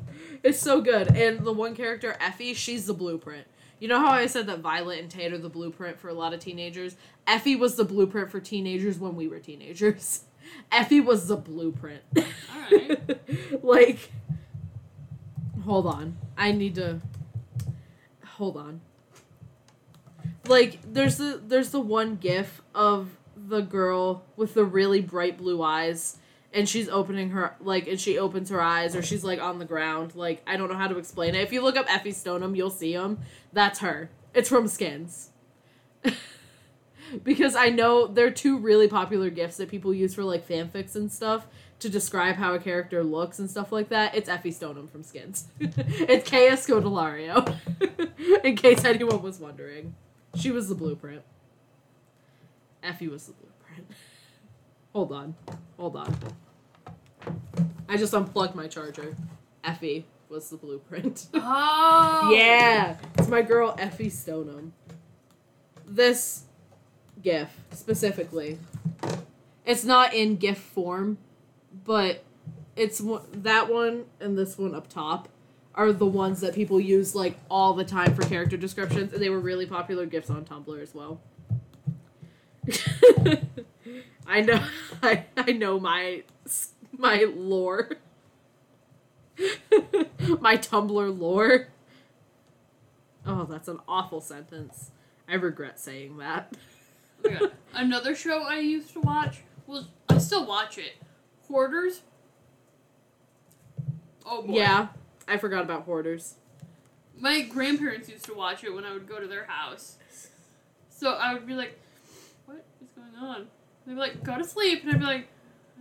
it's 0.43 0.59
so 0.59 0.81
good. 0.81 1.17
And 1.17 1.47
the 1.47 1.53
one 1.53 1.77
character, 1.77 2.17
Effy, 2.21 2.55
she's 2.57 2.87
the 2.87 2.95
blueprint. 2.95 3.47
You 3.79 3.87
know 3.87 4.01
how 4.01 4.11
I 4.11 4.27
said 4.27 4.49
that 4.49 4.59
Violet 4.59 4.99
and 4.99 5.09
Tate 5.09 5.33
are 5.33 5.39
the 5.39 5.49
blueprint 5.49 6.01
for 6.01 6.09
a 6.09 6.15
lot 6.15 6.33
of 6.35 6.41
teenagers? 6.41 6.97
Effy 7.29 7.57
was 7.57 7.77
the 7.77 7.85
blueprint 7.85 8.31
for 8.31 8.41
teenagers 8.41 8.99
when 8.99 9.15
we 9.15 9.29
were 9.29 9.39
teenagers. 9.39 10.25
Effy 10.73 11.05
was 11.05 11.29
the 11.29 11.37
blueprint. 11.37 12.03
Alright. 12.57 13.63
like, 13.63 14.11
hold 15.65 15.87
on. 15.87 16.17
I 16.37 16.51
need 16.51 16.75
to. 16.75 17.01
Hold 18.25 18.57
on. 18.57 18.81
Like, 20.49 20.79
there's 20.83 21.17
the 21.17 21.41
there's 21.45 21.71
the 21.71 21.81
one 21.81 22.17
gif 22.17 22.63
of 22.75 23.09
the 23.37 23.61
girl 23.61 24.25
with 24.37 24.55
the 24.55 24.65
really 24.65 25.01
bright 25.01 25.39
blue 25.39 25.63
eyes, 25.63 26.19
and 26.53 26.69
she's 26.69 26.89
opening 26.89 27.31
her 27.31 27.55
like, 27.61 27.87
and 27.87 28.01
she 28.01 28.19
opens 28.19 28.51
her 28.51 28.61
eyes, 28.61 28.97
or 28.97 29.03
she's 29.03 29.25
like 29.25 29.41
on 29.41 29.59
the 29.59 29.65
ground. 29.65 30.15
Like, 30.15 30.43
I 30.47 30.57
don't 30.57 30.69
know 30.71 30.77
how 30.77 30.89
to 30.89 30.99
explain 30.99 31.35
it. 31.35 31.43
If 31.43 31.53
you 31.53 31.63
look 31.63 31.77
up 31.77 31.87
Effy 31.89 32.09
Stonem, 32.09 32.57
you'll 32.57 32.71
see 32.71 32.93
him. 32.93 33.19
That's 33.53 33.81
her. 33.81 34.11
It's 34.35 34.49
from 34.49 34.69
Skins. 34.69 35.31
because 37.23 37.55
I 37.55 37.69
know 37.69 38.07
they're 38.07 38.31
two 38.31 38.59
really 38.59 38.89
popular 38.89 39.31
gifs 39.31 39.57
that 39.59 39.69
people 39.69 39.95
use 39.95 40.15
for 40.15 40.25
like 40.25 40.47
fanfics 40.47 40.97
and 40.97 41.11
stuff 41.11 41.47
to 41.79 41.89
describe 41.89 42.37
how 42.37 42.55
a 42.55 42.59
character 42.59 43.05
looks 43.05 43.39
and 43.39 43.51
stuff 43.51 43.71
like 43.71 43.91
that. 43.91 44.15
It's 44.15 44.29
Effy 44.29 44.47
Stonem 44.47 44.91
from 44.91 45.03
Skins. 45.03 45.49
it's 45.61 46.29
Kaya 46.29 46.53
Scodelario. 46.53 47.57
In 48.45 48.57
case 48.57 48.85
anyone 48.85 49.23
was 49.23 49.39
wondering, 49.39 49.95
she 50.37 50.51
was 50.51 50.69
the 50.69 50.75
blueprint. 50.75 51.23
Effy 52.85 53.11
was 53.11 53.27
the 53.27 53.33
blueprint. 53.33 53.91
Hold 54.93 55.13
on, 55.13 55.35
hold 55.77 55.95
on. 55.97 56.17
I 57.87 57.99
just 57.99 58.15
unplugged 58.15 58.55
my 58.55 58.67
charger. 58.67 59.15
Effy 59.63 60.05
was 60.31 60.49
the 60.49 60.57
blueprint. 60.57 61.27
Oh. 61.35 62.31
Yeah, 62.35 62.97
it's 63.19 63.29
my 63.29 63.43
girl 63.43 63.77
Effy 63.77 64.07
Stonem. 64.07 64.71
This 65.87 66.45
GIF 67.23 67.51
specifically, 67.73 68.59
it's 69.67 69.85
not 69.85 70.15
in 70.15 70.37
GIF 70.37 70.57
form, 70.59 71.19
but 71.85 72.25
it's 72.75 73.01
one- 73.01 73.23
that 73.33 73.71
one 73.71 74.07
and 74.19 74.37
this 74.39 74.57
one 74.57 74.75
up 74.75 74.89
top 74.89 75.29
are 75.77 75.93
the 75.93 76.07
ones 76.07 76.41
that 76.41 76.55
people 76.55 76.81
use 76.81 77.15
like 77.15 77.39
all 77.51 77.75
the 77.75 77.85
time 77.85 78.15
for 78.15 78.23
character 78.23 78.57
descriptions, 78.57 79.13
and 79.13 79.23
they 79.23 79.29
were 79.29 79.41
really 79.41 79.67
popular 79.67 80.07
GIFs 80.07 80.31
on 80.31 80.45
Tumblr 80.45 80.81
as 80.81 80.95
well. 80.95 81.21
I 84.27 84.41
know. 84.41 84.65
I, 85.03 85.25
I 85.37 85.53
know 85.53 85.79
my 85.79 86.23
my 86.97 87.27
lore. 87.35 87.91
my 90.41 90.57
Tumblr 90.57 91.19
lore. 91.19 91.69
Oh, 93.27 93.45
that's 93.45 93.69
an 93.69 93.81
awful 93.87 94.21
sentence. 94.21 94.91
I 95.29 95.35
regret 95.35 95.79
saying 95.79 96.17
that. 96.19 96.57
Oh 97.25 97.31
my 97.31 97.39
God. 97.39 97.53
Another 97.75 98.15
show 98.15 98.43
I 98.45 98.59
used 98.59 98.93
to 98.95 99.01
watch 99.01 99.43
was 99.67 99.89
I 100.09 100.19
still 100.19 100.47
watch 100.47 100.79
it. 100.79 100.95
Hoarders. 101.49 102.03
Oh 104.25 104.43
boy. 104.43 104.55
Yeah, 104.55 104.89
I 105.29 105.37
forgot 105.39 105.63
about 105.65 105.83
hoarders. 105.83 106.35
My 107.19 107.43
grandparents 107.43 108.09
used 108.09 108.25
to 108.27 108.35
watch 108.35 108.63
it 108.65 108.75
when 108.75 108.85
I 108.85 108.93
would 108.93 109.09
go 109.09 109.19
to 109.21 109.27
their 109.27 109.45
house. 109.47 109.97
So 110.91 111.13
I 111.13 111.33
would 111.35 111.47
be 111.47 111.55
like, 111.55 111.79
"What 112.47 112.65
is 112.83 112.89
going 112.91 113.15
on?" 113.23 113.49
They'd 113.87 113.95
be 113.95 113.99
like, 113.99 114.23
"Go 114.23 114.39
to 114.39 114.45
sleep," 114.45 114.83
and 114.85 114.93
I'd 114.93 115.01
be 115.01 115.05
like, 115.07 115.29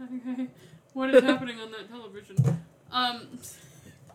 "Okay, 0.01 0.47
what 0.93 1.13
is 1.13 1.23
happening 1.23 1.59
on 1.59 1.71
that 1.71 1.89
television?" 1.89 2.35
Um. 2.91 3.39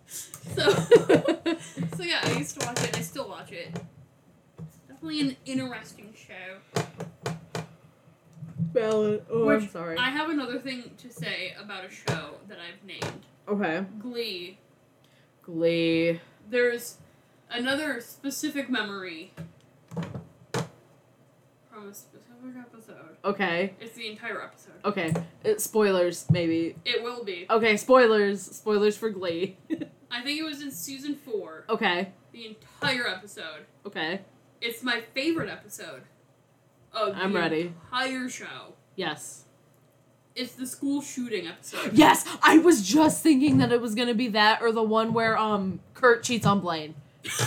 So. 0.07 0.69
so 1.97 2.03
yeah, 2.03 2.21
I 2.23 2.33
used 2.39 2.59
to 2.59 2.67
watch 2.67 2.81
it. 2.83 2.89
and 2.89 2.97
I 2.97 3.01
still 3.03 3.29
watch 3.29 3.53
it. 3.53 3.75
Definitely 4.89 5.21
an 5.21 5.37
interesting 5.47 6.13
show. 6.15 7.33
Ballad. 8.59 9.25
Oh, 9.31 9.47
Which 9.47 9.63
I'm 9.63 9.69
sorry. 9.69 9.97
I 9.99 10.11
have 10.11 10.31
another 10.31 10.59
thing 10.59 10.91
to 10.99 11.13
say 11.13 11.55
about 11.61 11.85
a 11.85 11.91
show 11.91 12.35
that 12.49 12.59
I've 12.59 12.85
named 12.85 13.27
okay. 13.49 13.85
Glee. 14.01 14.59
Glee. 15.55 16.21
There's 16.49 16.99
another 17.51 18.01
specific 18.01 18.69
memory 18.71 19.33
from 21.71 21.89
a 21.89 21.95
specific 21.95 22.57
episode. 22.59 23.17
Okay. 23.25 23.75
It's 23.81 23.95
the 23.95 24.09
entire 24.11 24.43
episode. 24.43 24.75
Okay. 24.85 25.13
It, 25.45 25.61
spoilers, 25.61 26.27
maybe. 26.31 26.77
It 26.85 27.03
will 27.03 27.25
be. 27.25 27.47
Okay, 27.51 27.77
spoilers. 27.77 28.43
Spoilers 28.43 28.97
for 28.97 29.11
Glee. 29.11 29.57
I 30.11 30.23
think 30.23 30.41
it 30.41 30.45
was 30.45 30.63
in 30.63 30.71
season 30.71 31.15
four. 31.15 31.65
okay. 31.69 32.13
The 32.33 32.47
entire 32.81 33.07
episode. 33.09 33.67
Okay. 33.87 34.21
It's 34.61 34.83
my 34.83 35.01
favorite 35.15 35.49
episode 35.49 36.03
of 36.93 37.15
I'm 37.17 37.33
the 37.33 37.39
ready. 37.39 37.73
entire 37.93 38.29
show. 38.29 38.75
Yes. 38.95 39.45
It's 40.37 40.53
the 40.53 40.67
school 40.67 41.03
shooting 41.03 41.47
episode. 41.49 41.93
Yes, 41.93 42.25
I 42.43 42.59
was 42.59 42.87
just 42.87 43.23
thinking 43.23 43.59
that 43.59 43.73
it 43.73 43.81
was 43.81 43.95
gonna 43.95 44.15
be 44.15 44.29
that 44.29 44.63
or 44.63 44.73
the 44.73 44.83
one 44.83 45.13
where 45.13 45.37
um 45.37 45.81
Kurt 45.95 46.23
cheats 46.23 46.47
on 46.47 46.61
Blaine. 46.61 46.95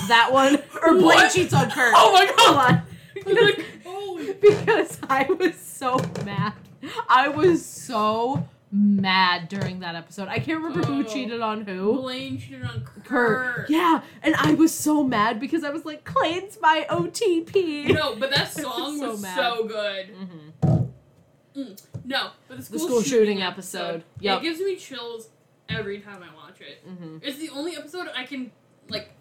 That 0.08 0.30
one 0.32 0.62
or 0.84 0.94
Blaine 0.94 1.30
cheats 1.30 1.54
on 1.54 1.72
Kurt. 1.72 1.94
Oh 1.96 2.12
my 2.14 2.26
God. 2.38 2.82
Like, 3.26 3.64
holy. 3.86 4.34
because 4.42 4.98
I 5.08 5.24
was 5.24 5.56
so 5.56 5.98
mad. 6.26 6.54
I 7.08 7.30
was 7.30 7.64
so 7.66 8.50
mad 8.70 9.48
during 9.48 9.80
that 9.80 9.96
episode. 9.96 10.28
I 10.28 10.40
can't 10.40 10.62
remember 10.62 10.86
who 10.86 11.00
Oh. 11.02 11.04
cheated 11.04 11.40
on 11.40 11.62
who. 11.62 11.94
Blaine 12.02 12.38
cheated 12.38 12.66
on 12.66 12.84
Kurt. 12.84 13.06
Kurt. 13.06 13.70
Yeah, 13.70 14.02
and 14.24 14.36
I 14.36 14.56
was 14.56 14.74
so 14.74 15.04
mad 15.04 15.40
because 15.40 15.64
I 15.64 15.70
was 15.70 15.86
like, 15.86 16.04
Klaine's 16.04 16.58
my 16.62 16.86
OTP. 16.90 17.94
No, 17.94 18.16
but 18.18 18.32
that 18.32 18.40
I 18.40 18.44
was 18.44 18.52
song 18.52 18.98
so 18.98 19.12
was 19.12 19.36
so 19.36 19.68
good. 19.68 20.08
hmm 21.56 21.74
No, 22.06 22.32
but 22.48 22.58
the 22.58 22.64
school, 22.64 22.80
school 22.80 23.02
shooting 23.02 23.42
episode. 23.42 24.04
Yep. 24.20 24.40
It 24.40 24.44
gives 24.44 24.60
me 24.60 24.76
chills 24.76 25.30
every 25.70 26.00
time 26.00 26.22
I 26.22 26.36
watch 26.36 26.60
it. 26.62 26.82
hmm 26.86 27.18
It's 27.22 27.38
the 27.38 27.50
only 27.50 27.76
episode 27.76 28.08
I 28.16 28.26
can 28.26 28.52
like 28.90 29.12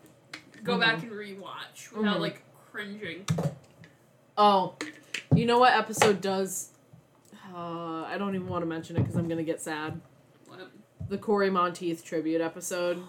go 0.65 0.77
Mhm. 0.77 0.81
back 0.81 1.03
and 1.03 1.13
rewatch 1.13 1.93
without 1.97 2.17
Mhm. 2.19 2.21
like 2.21 2.43
cringing. 2.71 3.25
Oh, 4.37 4.75
you 5.35 5.47
know 5.47 5.59
what 5.59 5.73
episode 5.75 6.21
does? 6.21 6.71
Uh, 7.55 8.03
I 8.05 8.17
don't 8.19 8.35
even 8.35 8.49
want 8.49 8.63
to 8.63 8.67
mention 8.67 8.97
it 8.97 9.01
because 9.01 9.15
I'm 9.17 9.29
gonna 9.29 9.43
get 9.43 9.61
sad. 9.61 10.01
What? 10.47 10.71
The 11.09 11.19
Cory 11.19 11.51
Monteith 11.51 12.03
tribute 12.05 12.41
episode. 12.41 13.03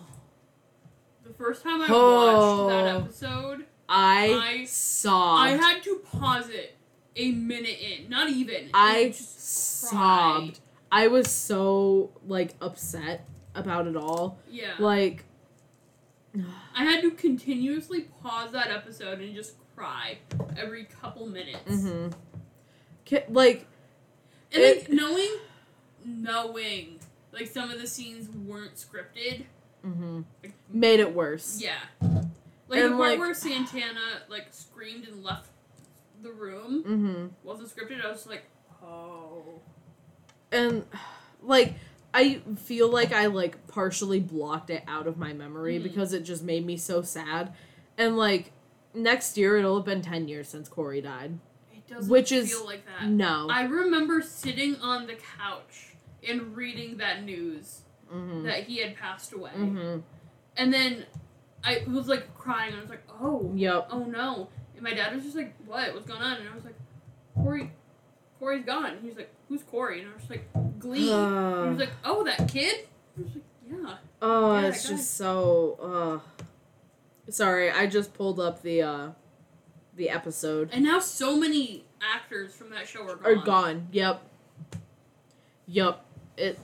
The 1.23 1.33
first 1.33 1.63
time 1.63 1.81
I 1.81 1.87
Oh. 1.89 2.65
watched 2.65 2.69
that 2.75 2.95
episode, 3.01 3.65
I, 3.87 4.59
I- 4.61 4.65
sobbed. 4.65 5.49
I 5.49 5.49
had 5.51 5.81
to 5.83 5.95
pause 5.99 6.49
it 6.49 6.75
a 7.15 7.31
minute 7.31 7.77
in. 7.79 8.09
Not 8.09 8.29
even. 8.29 8.69
I 8.73 8.97
It 8.99 9.13
just 9.13 9.89
cried. 9.89 9.91
sobbed. 9.91 10.59
I 10.91 11.07
was 11.07 11.29
so 11.31 12.11
like 12.27 12.53
upset 12.61 13.25
about 13.55 13.87
it 13.87 13.95
all. 13.95 14.37
Yeah. 14.49 14.73
Like, 14.79 15.25
I 16.75 16.83
had 16.83 17.01
to 17.01 17.11
continuously 17.11 18.01
pause 18.21 18.51
that 18.53 18.69
episode 18.69 19.19
and 19.19 19.35
just 19.35 19.53
cry 19.75 20.17
every 20.57 20.85
couple 20.85 21.27
minutes. 21.27 21.59
mm-hmm. 21.67 22.09
Like, 23.33 23.67
And 24.51 24.61
It- 24.61 24.77
like 24.81 24.89
knowing, 24.89 25.29
knowing, 26.05 26.99
like 27.31 27.47
some 27.47 27.69
of 27.71 27.79
the 27.81 27.87
scenes 27.87 28.29
weren't 28.29 28.75
scripted. 28.75 29.45
mm-hmm. 29.85 30.21
Like, 30.43 30.53
made 30.69 30.99
it 30.99 31.13
worse. 31.13 31.59
yeah, 31.61 31.75
like 32.01 32.79
the 32.79 32.85
And, 32.85 32.95
part 32.95 33.09
like- 33.11 33.19
where 33.19 33.33
Santana 33.33 34.21
like 34.29 34.47
screamed 34.51 35.07
and 35.07 35.23
left 35.23 35.49
the 36.23 36.31
room 36.31 36.83
Mm-hmm. 36.83 37.25
wasn't 37.47 37.69
scripted. 37.69 38.03
I 38.03 38.09
was 38.11 38.25
like, 38.25 38.43
oh, 38.81 39.59
and 40.51 40.85
like 41.41 41.75
I 42.13 42.41
feel 42.57 42.89
like 42.89 43.11
I 43.11 43.25
like 43.27 43.67
partially 43.67 44.19
blocked 44.19 44.69
it 44.69 44.83
out 44.87 45.07
of 45.07 45.17
my 45.17 45.33
memory 45.33 45.79
Mhm. 45.79 45.83
because 45.83 46.13
it 46.13 46.23
just 46.23 46.43
made 46.43 46.65
me 46.65 46.77
so 46.77 47.01
sad. 47.01 47.53
And 47.97 48.17
like 48.17 48.51
next 48.93 49.37
year 49.37 49.57
it'll 49.57 49.77
have 49.77 49.85
been 49.85 50.01
10 50.01 50.27
years 50.27 50.47
since 50.47 50.69
Cory 50.69 51.01
died. 51.01 51.39
it 51.73 51.87
doesn't 51.87 52.09
Which 52.11 52.31
is- 52.31 52.49
feel 52.51 52.65
like 52.65 52.85
that. 52.85 53.07
No. 53.09 53.47
I 53.49 53.63
remember 53.63 54.21
sitting 54.21 54.75
on 54.77 55.07
the 55.07 55.15
couch 55.15 55.95
and 56.27 56.55
reading 56.55 56.97
that 56.97 57.23
news 57.23 57.81
Mhm. 58.13 58.43
that 58.43 58.63
he 58.65 58.77
had 58.77 58.95
passed 58.95 59.33
away, 59.33 59.51
Mhm. 59.55 60.03
and 60.55 60.73
then 60.73 61.05
I 61.63 61.83
was 61.87 62.07
like 62.07 62.33
crying. 62.37 62.73
I 62.75 62.79
was 62.81 62.89
like, 62.89 63.03
oh, 63.19 63.51
Yep. 63.55 63.87
oh 63.91 64.03
no. 64.05 64.49
And 64.83 64.91
my 64.91 64.93
dad 64.93 65.15
was 65.15 65.23
just 65.23 65.35
like, 65.35 65.53
what? 65.65 65.93
What's 65.93 66.05
going 66.07 66.21
on? 66.21 66.37
And 66.37 66.49
I 66.49 66.55
was 66.55 66.65
like, 66.65 66.75
Cory, 67.35 67.71
Cory's 68.39 68.65
gone. 68.65 68.87
And 68.91 69.01
he 69.01 69.07
was 69.07 69.15
like, 69.17 69.29
who's 69.47 69.63
Cory? 69.63 70.01
And 70.01 70.09
I 70.09 70.13
was 70.15 70.29
like, 70.29 70.79
Glee. 70.79 71.09
and 71.11 71.31
he 71.31 71.57
Uh, 71.63 71.69
was 71.69 71.79
like, 71.79 71.91
oh, 72.03 72.23
that 72.25 72.47
kid? 72.49 72.85
I 73.17 73.21
was 73.21 73.31
like, 73.35 73.43
yeah. 73.69 73.95
oh, 74.21 74.59
yeah, 74.59 74.67
it's 74.67 74.87
just 74.87 75.15
so 75.15 76.21
uh 76.27 76.41
Sorry, 77.31 77.71
I 77.71 77.87
just 77.87 78.13
pulled 78.13 78.39
up 78.41 78.61
the 78.61 78.81
uh 78.81 79.09
the 79.95 80.09
episode. 80.09 80.69
And 80.73 80.83
now 80.83 80.99
so 80.99 81.37
many 81.39 81.85
actors 82.01 82.53
from 82.53 82.69
that 82.71 82.85
show 82.87 83.03
are 83.03 83.15
gone. 83.15 83.25
Are 83.25 83.35
gone. 83.45 83.87
Yep. 83.93 84.21
Yep. 85.67 86.05
It 86.37 86.59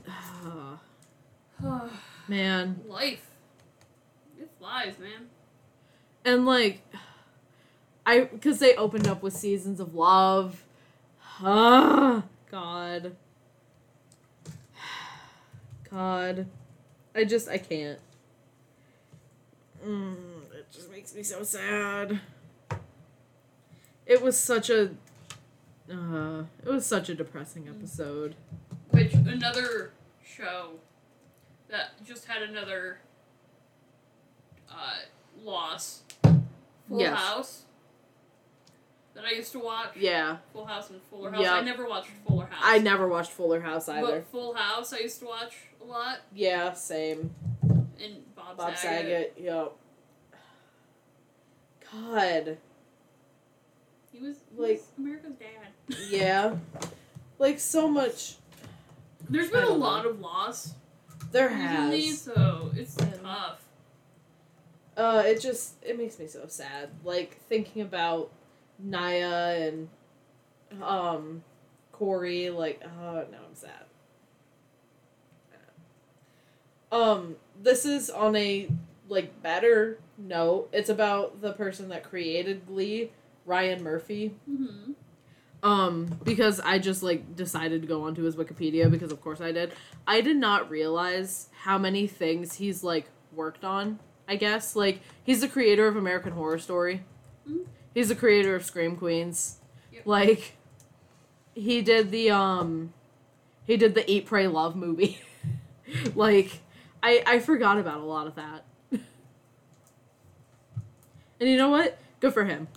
man. 2.27 2.81
Life. 2.87 3.25
It 4.37 4.49
flies, 4.59 4.97
man. 4.99 5.29
and 6.25 6.45
like 6.45 6.81
i 8.09 8.21
because 8.21 8.59
they 8.59 8.75
opened 8.75 9.07
up 9.07 9.21
with 9.21 9.33
seasons 9.33 9.79
of 9.79 9.93
love. 9.95 10.63
Ah 11.41 12.23
god. 12.51 13.15
God. 15.91 16.47
I 17.15 17.23
just 17.23 17.47
i 17.49 17.57
can't. 17.57 17.99
Mm, 19.85 20.15
it 20.53 20.67
just 20.71 20.91
makes 20.91 21.13
me 21.15 21.23
so 21.23 21.43
sad. 21.43 22.19
It 24.05 24.21
was 24.21 24.37
such 24.37 24.69
a 24.69 24.91
uh 25.91 26.43
it 26.65 26.69
was 26.69 26.85
such 26.85 27.09
a 27.09 27.15
depressing 27.15 27.67
episode. 27.67 28.35
Which, 28.89 29.13
another 29.13 29.91
show 30.23 30.71
that 31.69 32.03
just 32.03 32.25
had 32.25 32.41
another 32.41 32.97
uh, 34.71 34.95
loss. 35.43 36.01
Full 36.23 36.99
Yes. 36.99 37.15
House. 37.17 37.63
That 39.21 39.25
I 39.27 39.35
used 39.35 39.51
to 39.53 39.59
watch. 39.59 39.95
yeah 39.97 40.37
Full 40.53 40.65
House 40.65 40.89
and 40.89 41.01
Fuller 41.09 41.31
House. 41.31 41.41
Yep. 41.41 41.51
I 41.51 41.61
never 41.61 41.87
watched 41.87 42.09
Fuller 42.27 42.45
House. 42.45 42.61
i 42.63 42.77
never 42.77 43.07
watched 43.07 43.31
fuller 43.31 43.59
house 43.59 43.89
either 43.89 44.07
But 44.07 44.25
Full 44.31 44.53
House, 44.53 44.93
I 44.93 44.99
used 44.99 45.19
to 45.19 45.25
watch 45.25 45.53
a 45.81 45.85
lot. 45.85 46.19
yeah 46.33 46.73
same 46.73 47.31
And 47.63 48.23
Bob, 48.35 48.57
Bob 48.57 48.77
Saget. 48.77 48.77
Saget, 48.77 49.33
yep. 49.37 49.73
God, 51.91 52.57
He 54.11 54.19
was 54.19 54.37
he 54.55 54.61
Like- 54.61 54.71
was 54.77 54.87
America's 54.97 55.33
dad. 55.35 55.97
yeah, 56.09 56.55
like 57.39 57.59
so 57.59 57.87
much. 57.87 58.35
There's 59.29 59.49
been 59.49 59.63
a 59.63 59.65
don't 59.67 59.79
know. 59.79 59.85
lot 59.85 60.05
of 60.05 60.19
loss 60.19 60.73
There 61.31 61.49
recently, 61.49 62.07
has. 62.07 62.21
so 62.21 62.71
it's 62.75 62.95
And- 62.97 63.21
tough. 63.21 63.59
Uh, 64.97 65.23
it 65.25 65.39
just 65.39 65.75
it 65.81 65.97
makes 65.97 66.19
me 66.19 66.27
so 66.27 66.45
sad. 66.47 66.89
Like 67.03 67.37
thinking 67.47 67.81
about 67.81 68.31
Naya 68.79 69.69
and 69.69 69.89
um 70.81 71.43
Cory. 71.91 72.49
Like, 72.49 72.81
oh 72.83 73.25
now 73.31 73.39
I'm 73.47 73.55
sad. 73.55 73.85
Um, 76.91 77.35
this 77.61 77.85
is 77.85 78.09
on 78.09 78.35
a 78.35 78.67
like 79.07 79.41
better 79.41 79.99
note. 80.17 80.69
It's 80.71 80.89
about 80.89 81.41
the 81.41 81.53
person 81.53 81.89
that 81.89 82.03
created 82.03 82.65
Glee, 82.67 83.11
Ryan 83.45 83.83
Murphy. 83.83 84.35
Mm-hmm. 84.49 84.93
Um, 85.61 86.19
because 86.23 86.59
I 86.61 86.79
just 86.79 87.03
like 87.03 87.35
decided 87.35 87.81
to 87.81 87.87
go 87.87 88.03
onto 88.03 88.23
his 88.23 88.35
Wikipedia 88.35 88.89
because 88.89 89.11
of 89.11 89.21
course 89.21 89.41
I 89.41 89.51
did. 89.51 89.73
I 90.07 90.21
did 90.21 90.37
not 90.37 90.69
realize 90.69 91.49
how 91.63 91.77
many 91.77 92.07
things 92.07 92.55
he's 92.55 92.83
like 92.83 93.07
worked 93.33 93.65
on. 93.65 93.99
I 94.27 94.35
guess 94.35 94.75
like 94.75 95.01
he's 95.23 95.41
the 95.41 95.47
creator 95.47 95.87
of 95.87 95.95
American 95.95 96.31
Horror 96.31 96.59
Story. 96.59 97.03
Mhm. 97.49 97.65
He's 97.99 98.07
the 98.07 98.15
creator 98.15 98.55
of 98.55 98.63
Scream 98.63 98.95
Queens. 98.95 99.57
Yep. 99.91 100.03
Like 100.05 100.53
he 101.53 101.81
did 101.81 102.11
the 102.11 102.31
um 102.31 102.93
he 103.65 103.75
did 103.75 103.93
the 103.93 104.09
Eat 104.09 104.25
Pray 104.25 104.47
Love 104.47 104.73
movie. 104.73 105.19
like 106.15 106.61
I 107.03 107.21
I 107.27 107.39
forgot 107.39 107.77
about 107.77 107.99
a 107.99 108.05
lot 108.05 108.25
of 108.25 108.35
that. 108.35 108.63
and 108.93 109.01
you 111.41 111.57
know 111.57 111.67
what? 111.67 111.97
Good 112.21 112.33
for 112.33 112.45
him. 112.45 112.69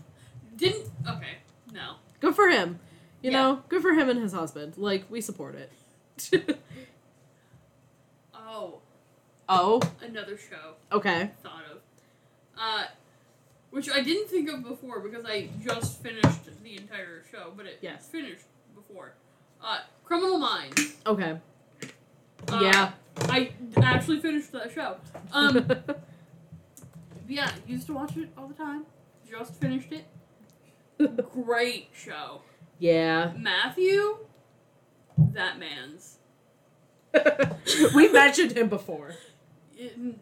Didn't 0.56 0.90
okay. 1.08 1.36
No. 1.72 1.94
Good 2.18 2.34
for 2.34 2.48
him. 2.48 2.80
You 3.22 3.30
Yeah. 3.30 3.42
know, 3.42 3.62
good 3.68 3.80
for 3.80 3.92
him 3.92 4.08
and 4.08 4.20
his 4.20 4.32
husband. 4.32 4.76
Like 4.76 5.04
we 5.08 5.20
support 5.20 5.54
it. 5.54 6.58
Oh, 8.34 8.80
oh, 9.48 9.80
another 10.02 10.36
show 10.36 10.74
okay. 10.90 11.30
thought 11.44 11.62
of. 11.70 11.78
Uh, 12.58 12.84
which 13.72 13.90
I 13.90 14.02
didn't 14.02 14.28
think 14.28 14.48
of 14.50 14.62
before 14.62 15.00
because 15.00 15.24
I 15.24 15.48
just 15.64 16.02
finished 16.02 16.44
the 16.62 16.76
entire 16.76 17.24
show, 17.30 17.52
but 17.56 17.66
it 17.66 17.78
Yes. 17.80 18.06
finished 18.06 18.44
before. 18.74 19.14
Uh, 19.60 19.78
Criminal 20.04 20.38
Minds. 20.38 20.96
Okay. 21.06 21.38
Uh, 22.48 22.60
yeah. 22.62 22.92
I 23.28 23.52
actually 23.82 24.20
finished 24.20 24.52
that 24.52 24.70
show. 24.72 24.96
Um, 25.32 25.66
yeah, 27.28 27.50
used 27.66 27.86
to 27.86 27.94
watch 27.94 28.16
it 28.16 28.28
all 28.36 28.46
the 28.46 28.54
time. 28.54 28.84
Just 29.28 29.54
finished 29.54 29.90
it. 29.92 30.04
Great 31.32 31.88
show. 31.94 32.42
yeah. 32.78 33.32
Matthew, 33.36 34.18
that 35.32 35.58
man's. 35.58 36.18
we 37.94 38.08
mentioned 38.08 38.52
him 38.52 38.68
before. 38.68 39.14
In, 39.78 40.18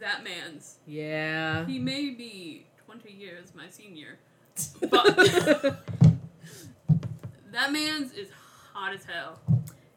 that 0.00 0.24
man's. 0.24 0.76
Yeah. 0.86 1.66
He 1.66 1.78
may 1.78 2.10
be 2.10 2.66
20 2.86 3.10
years 3.12 3.52
my 3.54 3.68
senior, 3.70 4.18
but 4.80 5.16
that 7.52 7.72
man's 7.72 8.12
is 8.12 8.28
hot 8.72 8.94
as 8.94 9.04
hell. 9.04 9.38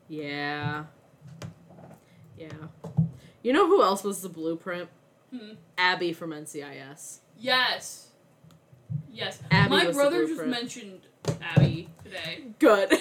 yeah. 0.08 0.86
Yeah. 2.38 2.48
You 3.42 3.54
know 3.54 3.68
who 3.68 3.84
else 3.84 4.04
was 4.04 4.22
the 4.22 4.30
blueprint? 4.30 4.90
Hmm. 5.32 5.54
Abby 5.78 6.14
from 6.14 6.32
NCIS. 6.32 7.20
Yes. 7.38 8.08
Yes. 9.12 9.40
Abby 9.52 9.70
my 9.70 9.92
brother 9.92 10.26
just 10.26 10.46
mentioned 10.46 11.02
Abby 11.42 11.90
today. 12.04 12.44
Good. 12.60 12.92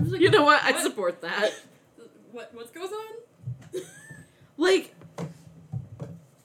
Like, 0.00 0.20
you 0.20 0.30
know 0.30 0.44
what? 0.44 0.62
I 0.62 0.80
support 0.80 1.20
that. 1.22 1.50
What 2.32 2.54
what 2.54 2.72
goes 2.72 2.90
on? 2.92 3.82
Like 4.56 4.94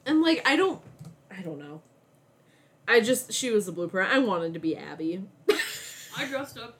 and 0.05 0.21
like 0.21 0.47
I 0.47 0.55
don't 0.55 0.81
I 1.35 1.41
don't 1.41 1.59
know. 1.59 1.81
I 2.87 2.99
just 2.99 3.33
she 3.33 3.51
was 3.51 3.65
the 3.65 3.71
blueprint. 3.71 4.11
I 4.11 4.19
wanted 4.19 4.53
to 4.53 4.59
be 4.59 4.75
Abby. 4.75 5.23
I 6.17 6.25
dressed 6.25 6.57
up 6.57 6.75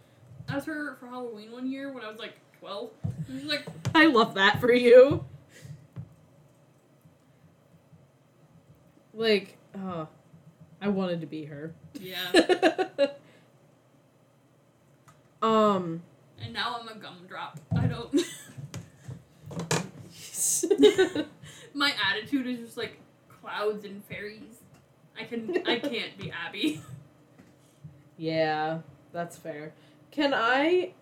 as 0.50 0.66
her 0.66 0.95
for 1.00 1.08
Halloween 1.08 1.52
one 1.52 1.70
year 1.70 1.91
when 1.91 2.04
I 2.04 2.10
was 2.10 2.20
like 2.20 2.34
12. 2.60 2.90
I 3.06 3.34
was 3.34 3.44
like, 3.45 3.66
I 3.95 4.06
love 4.06 4.36
that 4.36 4.60
for 4.60 4.74
you. 4.74 5.26
Like, 9.14 9.58
uh, 9.76 10.06
I 10.82 10.88
wanted 10.88 11.22
to 11.22 11.28
be 11.28 11.45
her. 11.45 11.74
yeah. 12.00 12.32
um, 15.41 16.02
and 16.41 16.54
now 16.54 16.80
I'm 16.80 16.88
a 16.88 16.95
gumdrop. 16.95 17.60
I 17.76 17.88
don't. 17.88 18.14
My 21.76 21.91
attitude 22.12 22.48
is 22.48 22.60
just 22.60 22.78
like 22.78 22.98
clouds 23.44 23.84
and 23.86 24.03
fairies. 24.06 24.61
I 25.20 25.26
can 25.26 25.61
I 25.68 25.80
can't 25.80 26.18
be 26.18 26.32
Abby. 26.32 26.82
yeah, 28.18 28.80
that's 29.11 29.38
fair. 29.38 29.74
Can 30.11 30.34
I 30.34 30.94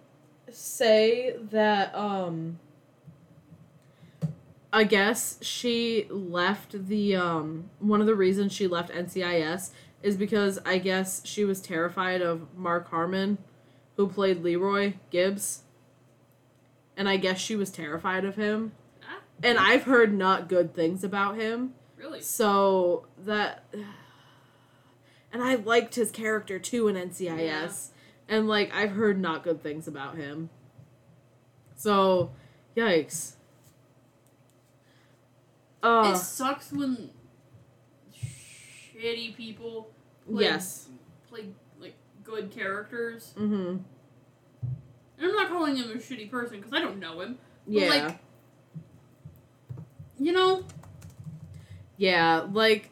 say 0.49 1.35
that, 1.51 1.93
um, 1.95 2.59
I 4.73 4.85
guess 4.85 5.37
she 5.41 6.07
left 6.09 6.87
the, 6.87 7.15
um, 7.15 7.69
one 7.79 7.99
of 7.99 8.07
the 8.07 8.15
reasons 8.15 8.53
she 8.53 8.67
left 8.67 8.89
NCIS 8.91 9.71
is 10.01 10.15
because 10.15 10.59
I 10.65 10.77
guess 10.77 11.21
she 11.25 11.43
was 11.43 11.61
terrified 11.61 12.21
of 12.21 12.57
Mark 12.57 12.89
Harmon, 12.89 13.37
who 13.97 14.07
played 14.07 14.41
Leroy 14.43 14.93
Gibbs. 15.09 15.63
And 16.95 17.07
I 17.09 17.17
guess 17.17 17.37
she 17.39 17.55
was 17.55 17.69
terrified 17.69 18.23
of 18.25 18.35
him. 18.35 18.71
Ah, 19.03 19.19
And 19.43 19.57
I've 19.57 19.83
heard 19.83 20.13
not 20.13 20.47
good 20.47 20.73
things 20.73 21.03
about 21.03 21.35
him. 21.35 21.73
Really? 22.01 22.21
So 22.21 23.05
that. 23.25 23.63
And 25.33 25.41
I 25.41 25.55
liked 25.55 25.95
his 25.95 26.11
character 26.11 26.59
too 26.59 26.89
in 26.89 26.97
NCIS. 26.97 27.37
Yeah. 27.39 27.69
And 28.27 28.49
like, 28.49 28.69
I've 28.75 28.91
heard 28.91 29.17
not 29.17 29.45
good 29.45 29.63
things 29.63 29.87
about 29.87 30.17
him. 30.17 30.49
So, 31.77 32.31
yikes. 32.75 33.35
it 35.81 35.85
Uh, 35.87 36.13
sucks 36.15 36.73
when 36.73 37.11
shitty 38.13 39.37
people 39.37 39.89
play, 40.29 40.43
yes. 40.43 40.89
play 41.29 41.45
like 41.79 41.95
good 42.25 42.51
characters. 42.51 43.33
Mm 43.37 43.47
hmm. 43.47 43.77
And 45.17 45.29
I'm 45.29 45.33
not 45.33 45.47
calling 45.47 45.77
him 45.77 45.91
a 45.91 45.95
shitty 45.95 46.29
person 46.29 46.57
because 46.57 46.73
I 46.73 46.79
don't 46.81 46.99
know 46.99 47.21
him. 47.21 47.37
But, 47.65 47.73
Yeah. 47.73 47.87
like- 47.89 48.19
You 50.19 50.33
know, 50.33 50.65
yeah. 52.01 52.47
Like, 52.51 52.89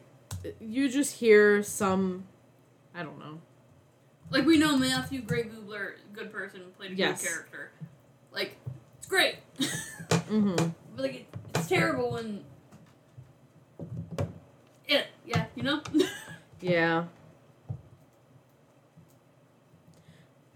you 0.60 0.88
just 0.88 1.16
hear 1.16 1.62
some. 1.64 2.24
I 2.94 3.02
don't 3.02 3.18
know. 3.18 3.40
like 4.30 4.46
we 4.46 4.56
know 4.56 4.76
Matthew 4.76 5.20
Gray 5.22 5.42
Gubler, 5.44 5.94
good 6.12 6.32
person, 6.32 6.60
played 6.78 6.92
a 6.92 6.94
Yes. 6.94 7.20
good 7.22 7.28
character. 7.28 7.70
Like 8.32 8.56
it's 8.98 9.06
great. 9.08 9.36
Mm 10.10 10.42
hmm. 10.42 10.68
But 10.94 11.02
like 11.02 11.14
it, 11.14 11.26
it's 11.56 11.66
terrible 11.68 12.12
when 12.12 12.44
it 14.86 15.06
yeah 15.26 15.46
you 15.56 15.62
know 15.64 15.80
Yeah. 16.60 17.04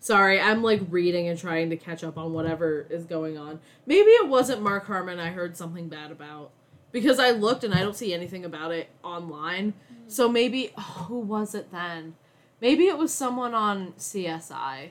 Sorry, 0.00 0.38
I'm 0.40 0.62
like 0.62 0.82
reading 0.90 1.28
and 1.28 1.38
trying 1.38 1.70
to 1.70 1.76
catch 1.76 2.04
up 2.04 2.18
on 2.18 2.32
whatever 2.34 2.86
is 2.90 3.04
going 3.04 3.38
on. 3.38 3.58
Maybe 3.86 4.10
it 4.10 4.28
wasn't 4.28 4.60
Mark 4.62 4.86
Harmon 4.86 5.18
I 5.18 5.30
heard 5.30 5.56
something 5.56 5.88
bad 5.88 6.10
about. 6.12 6.50
Because 6.94 7.18
I 7.18 7.32
looked 7.32 7.64
and 7.64 7.74
I 7.74 7.80
don't 7.80 7.96
see 7.96 8.14
anything 8.14 8.44
about 8.44 8.70
it 8.70 8.88
online. 9.02 9.74
So 10.06 10.28
maybe 10.28 10.70
oh, 10.78 11.06
who 11.08 11.18
was 11.18 11.52
it 11.54 11.72
then? 11.72 12.14
Maybe 12.60 12.84
it 12.84 12.96
was 12.96 13.12
someone 13.12 13.52
on 13.52 13.94
CSI. 13.98 14.90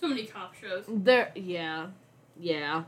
so 0.00 0.06
many 0.08 0.26
cop 0.26 0.54
shows. 0.54 0.84
There 0.88 1.32
yeah. 1.34 1.88
Yeah. 2.38 2.84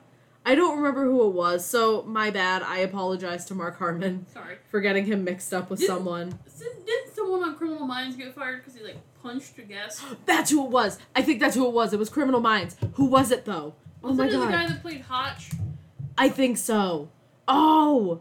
I 0.47 0.55
don't 0.55 0.77
remember 0.79 1.05
who 1.05 1.27
it 1.27 1.35
was, 1.35 1.67
so 1.67 2.03
my 2.05 2.31
bad. 2.31 2.63
I 2.63 2.79
apologize 2.79 3.45
to 3.47 3.55
Mark 3.57 3.79
Harmon 3.79 4.27
Sorry. 4.33 4.59
for 4.71 4.81
getting 4.81 5.05
him 5.05 5.25
mixed 5.25 5.53
up 5.53 5.69
with 5.69 5.81
Didn't- 5.81 5.97
someone. 5.97 6.39
Didn't 6.57 6.87
didn't 6.87 7.15
someone 7.17 7.43
on 7.43 7.57
Criminal 7.57 7.85
Minds 7.87 8.15
get 8.17 8.33
fired 8.33 8.59
because 8.65 8.79
he 8.79 8.85
like 8.85 8.99
punched 9.23 9.59
a 9.59 9.63
guest? 9.63 10.03
That's 10.25 10.51
who 10.53 10.65
it 10.65 10.71
was. 10.71 10.99
I 11.17 11.23
think 11.23 11.41
that's 11.41 11.57
who 11.57 11.67
it 11.67 11.73
was. 11.73 11.93
It 11.93 11.99
was 11.99 12.09
Criminal 12.09 12.41
Minds. 12.41 12.77
Who 12.95 13.07
was 13.07 13.33
it 13.33 13.45
though? 13.45 13.75
Oh 14.05 14.11
Wasn't 14.11 14.19
my 14.19 14.27
it 14.37 14.39
the 14.47 14.53
guy 14.53 14.67
that 14.69 14.83
played 14.83 15.01
Hotch? 15.01 15.51
I 16.17 16.29
think 16.29 16.57
so. 16.59 17.09
Oh. 17.49 18.21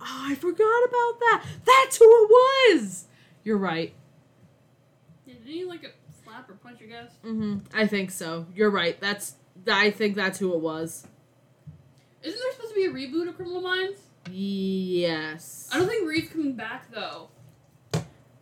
Oh, 0.00 0.24
I 0.26 0.34
forgot 0.34 0.84
about 0.84 1.20
that. 1.20 1.44
That's 1.64 1.96
who 1.96 2.04
it 2.04 2.30
was. 2.30 3.06
You're 3.44 3.58
right. 3.58 3.92
Yeah, 5.26 5.34
didn't 5.34 5.46
he 5.46 5.64
like 5.64 5.84
a 5.84 5.90
slap 6.24 6.48
or 6.50 6.54
punch 6.54 6.80
a 6.80 6.84
guest? 6.86 7.22
Mhm. 7.22 7.62
I 7.74 7.86
think 7.86 8.10
so. 8.10 8.46
You're 8.54 8.70
right. 8.70 9.00
That's 9.00 9.34
I 9.70 9.90
think 9.90 10.14
that's 10.16 10.38
who 10.38 10.54
it 10.54 10.60
was. 10.60 11.06
Isn't 12.22 12.38
there 12.38 12.52
supposed 12.52 12.74
to 12.74 12.74
be 12.74 12.84
a 12.86 12.90
reboot 12.90 13.28
of 13.28 13.36
Criminal 13.36 13.60
Minds? 13.60 14.00
Yes. 14.30 15.68
I 15.72 15.78
don't 15.78 15.88
think 15.88 16.08
Reid's 16.08 16.30
coming 16.30 16.54
back 16.54 16.90
though. 16.92 17.28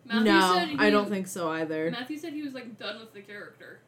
Matthew 0.05 0.33
no, 0.33 0.55
said 0.55 0.69
he, 0.69 0.79
I 0.79 0.91
don't 0.91 1.09
think 1.09 1.27
so 1.27 1.51
either. 1.51 1.91
Matthew 1.91 2.19
said 2.19 2.33
he 2.33 2.43
was 2.43 2.55
like 2.55 2.79
done 2.79 3.01
with 3.01 3.13
the 3.13 3.21
character. 3.23 3.81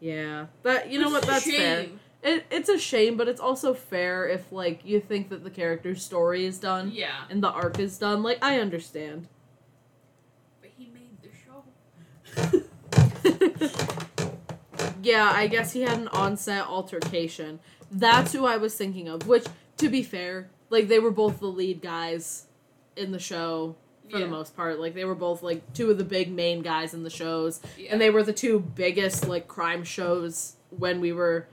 Yeah. 0.00 0.46
That 0.62 0.90
you 0.90 1.00
know 1.00 1.10
what? 1.10 1.24
That's 1.24 1.44
fair. 1.44 1.86
It, 2.22 2.46
it's 2.50 2.68
a 2.68 2.78
shame, 2.78 3.16
but 3.16 3.28
it's 3.28 3.40
also 3.40 3.74
fair 3.74 4.26
if 4.28 4.50
like 4.50 4.84
you 4.84 5.00
think 5.00 5.28
that 5.30 5.44
the 5.44 5.50
character's 5.50 6.04
story 6.04 6.44
is 6.46 6.58
done 6.58 6.90
Yeah, 6.92 7.24
and 7.30 7.42
the 7.42 7.48
arc 7.50 7.78
is 7.78 7.96
done. 7.98 8.22
Like 8.22 8.38
I 8.42 8.58
understand. 8.60 9.28
but 10.60 10.70
he 10.76 10.90
made 10.92 11.16
the 11.22 11.30
show. 11.44 12.58
yeah, 15.02 15.30
I 15.32 15.46
guess 15.46 15.72
he 15.72 15.82
had 15.82 15.98
an 15.98 16.08
onset 16.08 16.66
altercation. 16.66 17.60
That's 17.90 18.32
who 18.32 18.44
I 18.46 18.56
was 18.56 18.74
thinking 18.74 19.08
of. 19.08 19.26
Which, 19.26 19.46
to 19.78 19.88
be 19.88 20.02
fair, 20.02 20.50
like 20.70 20.88
they 20.88 20.98
were 20.98 21.10
both 21.10 21.40
the 21.40 21.46
lead 21.46 21.80
guys 21.80 22.46
in 22.96 23.12
the 23.12 23.18
show 23.18 23.76
for 24.10 24.18
Yeah. 24.18 24.24
the 24.24 24.30
most 24.30 24.56
part. 24.56 24.80
Like 24.80 24.94
they 24.94 25.04
were 25.04 25.14
both 25.14 25.42
like 25.42 25.72
two 25.72 25.90
of 25.90 25.98
the 25.98 26.04
big 26.04 26.30
main 26.32 26.62
guys 26.62 26.94
in 26.94 27.04
the 27.04 27.10
shows, 27.10 27.60
Yeah. 27.76 27.92
and 27.92 28.00
they 28.00 28.10
were 28.10 28.22
the 28.24 28.32
two 28.32 28.58
biggest 28.58 29.28
like 29.28 29.46
crime 29.48 29.84
shows 29.84 30.56
when 30.70 31.00
we 31.00 31.12
were 31.12 31.46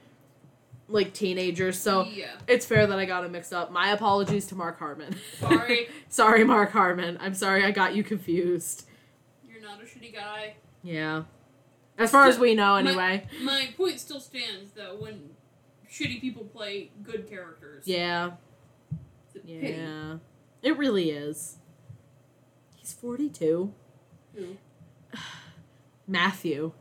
like 0.88 1.14
teenagers. 1.14 1.78
So 1.80 2.03
yeah. 2.03 2.28
it's 2.48 2.66
fair 2.66 2.86
that 2.88 2.98
I 2.99 3.06
got 3.06 3.24
it 3.24 3.32
mixed 3.32 3.53
up. 3.53 3.72
My 3.72 3.91
apologies 3.91 4.45
to 4.48 4.56
Mark 4.56 4.80
Harmon. 4.80 5.16
Sorry, 5.40 5.90
sorry, 6.10 6.44
Mark 6.44 6.72
Harmon. 6.72 7.18
I'm 7.20 7.34
sorry 7.34 7.64
I 7.64 7.72
got 7.72 7.95
you 7.95 8.03
confused. 8.03 8.86
you're 9.44 9.62
not 9.62 9.82
a 9.82 9.86
shitty 9.86 10.14
guy. 10.14 10.56
Yeah. 10.84 11.24
As 11.98 12.12
far 12.12 12.28
as 12.28 12.38
we 12.38 12.56
know, 12.56 12.76
anyway. 12.76 13.26
My 13.41 13.70
point 13.78 13.99
still 13.99 14.20
stands 14.20 14.72
though. 14.74 14.98
When 14.99 15.30
shitty 15.90 16.20
people 16.22 16.44
play 16.44 16.91
good 17.03 17.28
characters, 17.30 17.88
Yeah. 17.88 18.32
it's 19.28 19.36
a 19.38 19.40
pity. 19.48 19.68
Yeah. 19.78 20.18
It 20.62 20.78
really 20.78 21.12
is. 21.12 21.57
He's 22.76 22.91
42. 22.94 23.74
Who? 24.36 24.57
Matthew. 26.07 26.74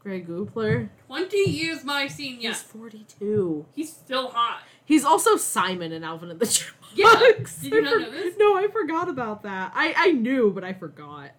Gray 0.00 0.22
Gubler. 0.22 0.88
Twenty 1.06 1.50
years 1.50 1.84
my 1.84 2.08
senior. 2.08 2.50
He's 2.50 2.62
42. 2.62 3.66
He's 3.74 3.92
still 3.92 4.30
hot. 4.30 4.62
He's 4.84 5.04
also 5.04 5.36
Simon 5.36 5.92
in 5.92 6.02
Alvin 6.02 6.30
and 6.30 6.40
the 6.40 6.46
Chipmunks. 6.94 7.62
Yeah. 7.62 7.70
Did 7.70 7.72
you 7.72 7.82
not 7.82 8.00
know 8.00 8.10
this? 8.10 8.34
No, 8.38 8.56
I 8.56 8.68
forgot 8.68 9.08
about 9.08 9.42
that. 9.42 9.72
I, 9.74 9.94
I 9.96 10.10
knew, 10.12 10.50
but 10.50 10.64
I 10.64 10.72
forgot. 10.72 11.32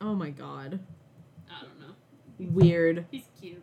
Oh 0.00 0.14
my 0.14 0.30
god. 0.30 0.78
I 1.50 1.62
don't 1.64 1.80
know. 1.80 1.94
Weird. 2.52 3.06
He's 3.10 3.24
cute. 3.40 3.62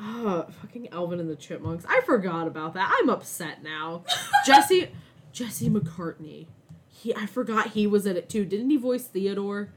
Oh, 0.00 0.46
fucking 0.60 0.88
Alvin 0.90 1.20
and 1.20 1.30
the 1.30 1.36
Chipmunks. 1.36 1.84
I 1.88 2.00
forgot 2.00 2.48
about 2.48 2.74
that. 2.74 2.92
I'm 3.00 3.08
upset 3.08 3.62
now. 3.62 4.02
Jesse 4.44 4.90
Jesse 5.32 5.70
McCartney. 5.70 6.48
He 6.88 7.14
I 7.14 7.26
forgot 7.26 7.68
he 7.68 7.86
was 7.86 8.06
in 8.06 8.16
it 8.16 8.28
too. 8.28 8.44
Didn't 8.44 8.70
he 8.70 8.76
voice 8.76 9.04
Theodore? 9.06 9.70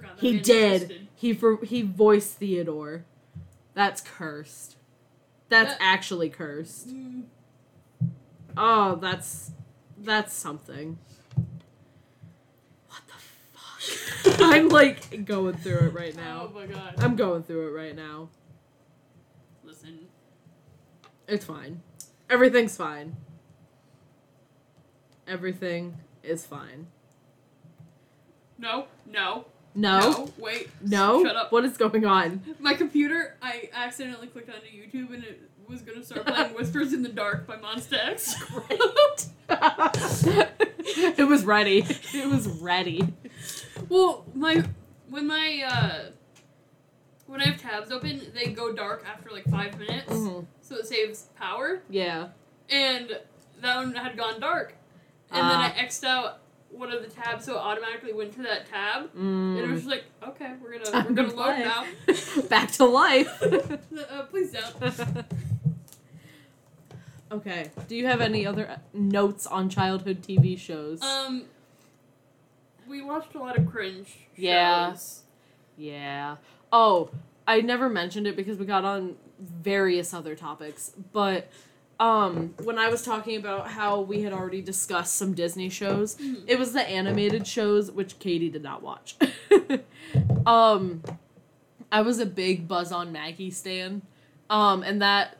Forgot. 0.00 0.20
He 0.20 0.38
did. 0.40 0.82
existed. 0.82 1.08
He 1.14 1.32
for 1.32 1.64
he 1.64 1.82
voiced 1.82 2.34
Theodore. 2.38 3.04
That's 3.74 4.00
cursed. 4.00 4.76
That's 5.48 5.72
That- 5.72 5.78
actually 5.82 6.30
cursed. 6.30 6.88
Mm, 6.88 7.24
Oh, 8.56 8.96
that's 8.96 9.52
that's 9.98 10.32
something. 10.32 10.98
What 12.88 13.02
the 13.06 13.14
fuck? 14.30 14.40
I'm 14.40 14.68
like 14.68 15.24
going 15.24 15.56
through 15.56 15.88
it 15.88 15.94
right 15.94 16.14
Oh 16.18 16.20
now. 16.20 16.50
my 16.54 16.66
god. 16.66 16.94
I'm 16.98 17.14
going 17.16 17.42
through 17.44 17.68
it 17.68 17.70
right 17.70 17.94
now. 17.96 18.28
Listen. 19.64 20.06
It's 21.28 21.44
fine. 21.44 21.82
Everything's 22.30 22.76
fine. 22.76 23.16
Everything 25.26 25.98
is 26.22 26.46
fine. 26.46 26.86
No. 28.58 28.86
No. 29.06 29.44
No? 29.78 30.28
Wait. 30.38 30.68
No? 30.82 31.24
Shut 31.24 31.36
up. 31.36 31.52
What 31.52 31.64
is 31.64 31.76
going 31.76 32.04
on? 32.04 32.42
My 32.58 32.74
computer. 32.74 33.36
I 33.40 33.70
accidentally 33.72 34.26
clicked 34.26 34.50
onto 34.50 34.66
YouTube 34.66 35.14
and 35.14 35.22
it 35.22 35.40
was 35.68 35.82
gonna 35.82 36.02
start 36.04 36.26
playing 36.26 36.52
"Whispers 36.54 36.92
in 36.92 37.02
the 37.02 37.08
Dark" 37.08 37.46
by 37.46 37.56
Monsta 37.56 37.96
X. 38.08 38.34
it 39.48 41.28
was 41.28 41.44
ready. 41.44 41.84
It 42.14 42.28
was 42.28 42.48
ready. 42.48 43.06
Well, 43.88 44.24
my 44.34 44.64
when 45.10 45.26
my 45.26 45.62
uh 45.66 46.10
when 47.26 47.40
I 47.40 47.44
have 47.50 47.60
tabs 47.60 47.90
open, 47.92 48.20
they 48.34 48.46
go 48.46 48.72
dark 48.72 49.04
after 49.06 49.30
like 49.30 49.44
five 49.50 49.78
minutes, 49.78 50.10
Mhm. 50.12 50.46
so 50.62 50.76
it 50.76 50.86
saves 50.86 51.26
power. 51.38 51.82
Yeah. 51.90 52.28
And 52.70 53.18
that 53.60 53.76
one 53.76 53.94
had 53.94 54.16
gone 54.16 54.40
dark, 54.40 54.74
and 55.30 55.38
then 55.48 55.58
I 55.60 55.68
Ah. 55.76 55.82
xed 55.84 56.04
out 56.04 56.38
one 56.70 56.92
of 56.92 57.02
the 57.02 57.08
tabs, 57.08 57.44
so 57.44 57.54
it 57.54 57.58
automatically 57.58 58.12
went 58.12 58.34
to 58.34 58.42
that 58.42 58.68
tab. 58.68 59.12
Mm. 59.14 59.56
And 59.56 59.58
it 59.58 59.68
was 59.68 59.80
just 59.80 59.90
like, 59.90 60.04
okay, 60.22 60.52
we're 60.62 60.78
gonna 60.78 61.08
we're 61.08 61.14
gonna 61.14 61.34
load 61.34 61.56
play. 61.56 61.64
now. 61.64 62.42
Back 62.48 62.70
to 62.72 62.84
life. 62.84 63.42
uh, 63.42 64.22
please 64.24 64.52
don't. 64.52 65.24
okay. 67.32 67.70
Do 67.88 67.96
you 67.96 68.06
have 68.06 68.20
any 68.20 68.46
other 68.46 68.68
uh, 68.68 68.76
notes 68.92 69.46
on 69.46 69.68
childhood 69.68 70.22
TV 70.22 70.58
shows? 70.58 71.02
Um, 71.02 71.44
we 72.86 73.02
watched 73.02 73.34
a 73.34 73.38
lot 73.38 73.58
of 73.58 73.70
cringe. 73.70 74.14
Yeah. 74.36 74.96
yeah. 75.76 76.36
Oh, 76.72 77.10
I 77.46 77.60
never 77.60 77.88
mentioned 77.88 78.26
it 78.26 78.36
because 78.36 78.58
we 78.58 78.66
got 78.66 78.84
on 78.84 79.16
various 79.40 80.12
other 80.12 80.34
topics, 80.34 80.92
but 81.12 81.50
um 82.00 82.54
when 82.62 82.78
I 82.78 82.88
was 82.88 83.02
talking 83.02 83.36
about 83.36 83.68
how 83.68 84.00
we 84.00 84.22
had 84.22 84.32
already 84.32 84.60
discussed 84.62 85.16
some 85.16 85.34
Disney 85.34 85.68
shows, 85.68 86.16
Mhm. 86.16 86.44
it 86.46 86.58
was 86.58 86.72
the 86.72 86.82
animated 86.82 87.46
shows 87.46 87.90
which 87.90 88.18
Katie 88.18 88.48
did 88.50 88.62
not 88.62 88.82
watch. 88.82 89.16
um 90.46 91.02
I 91.90 92.02
was 92.02 92.18
a 92.18 92.26
big 92.26 92.68
Buzz 92.68 92.92
on 92.92 93.12
Maggie 93.12 93.50
stan. 93.50 94.02
Um 94.50 94.82
and 94.82 95.02
that 95.02 95.36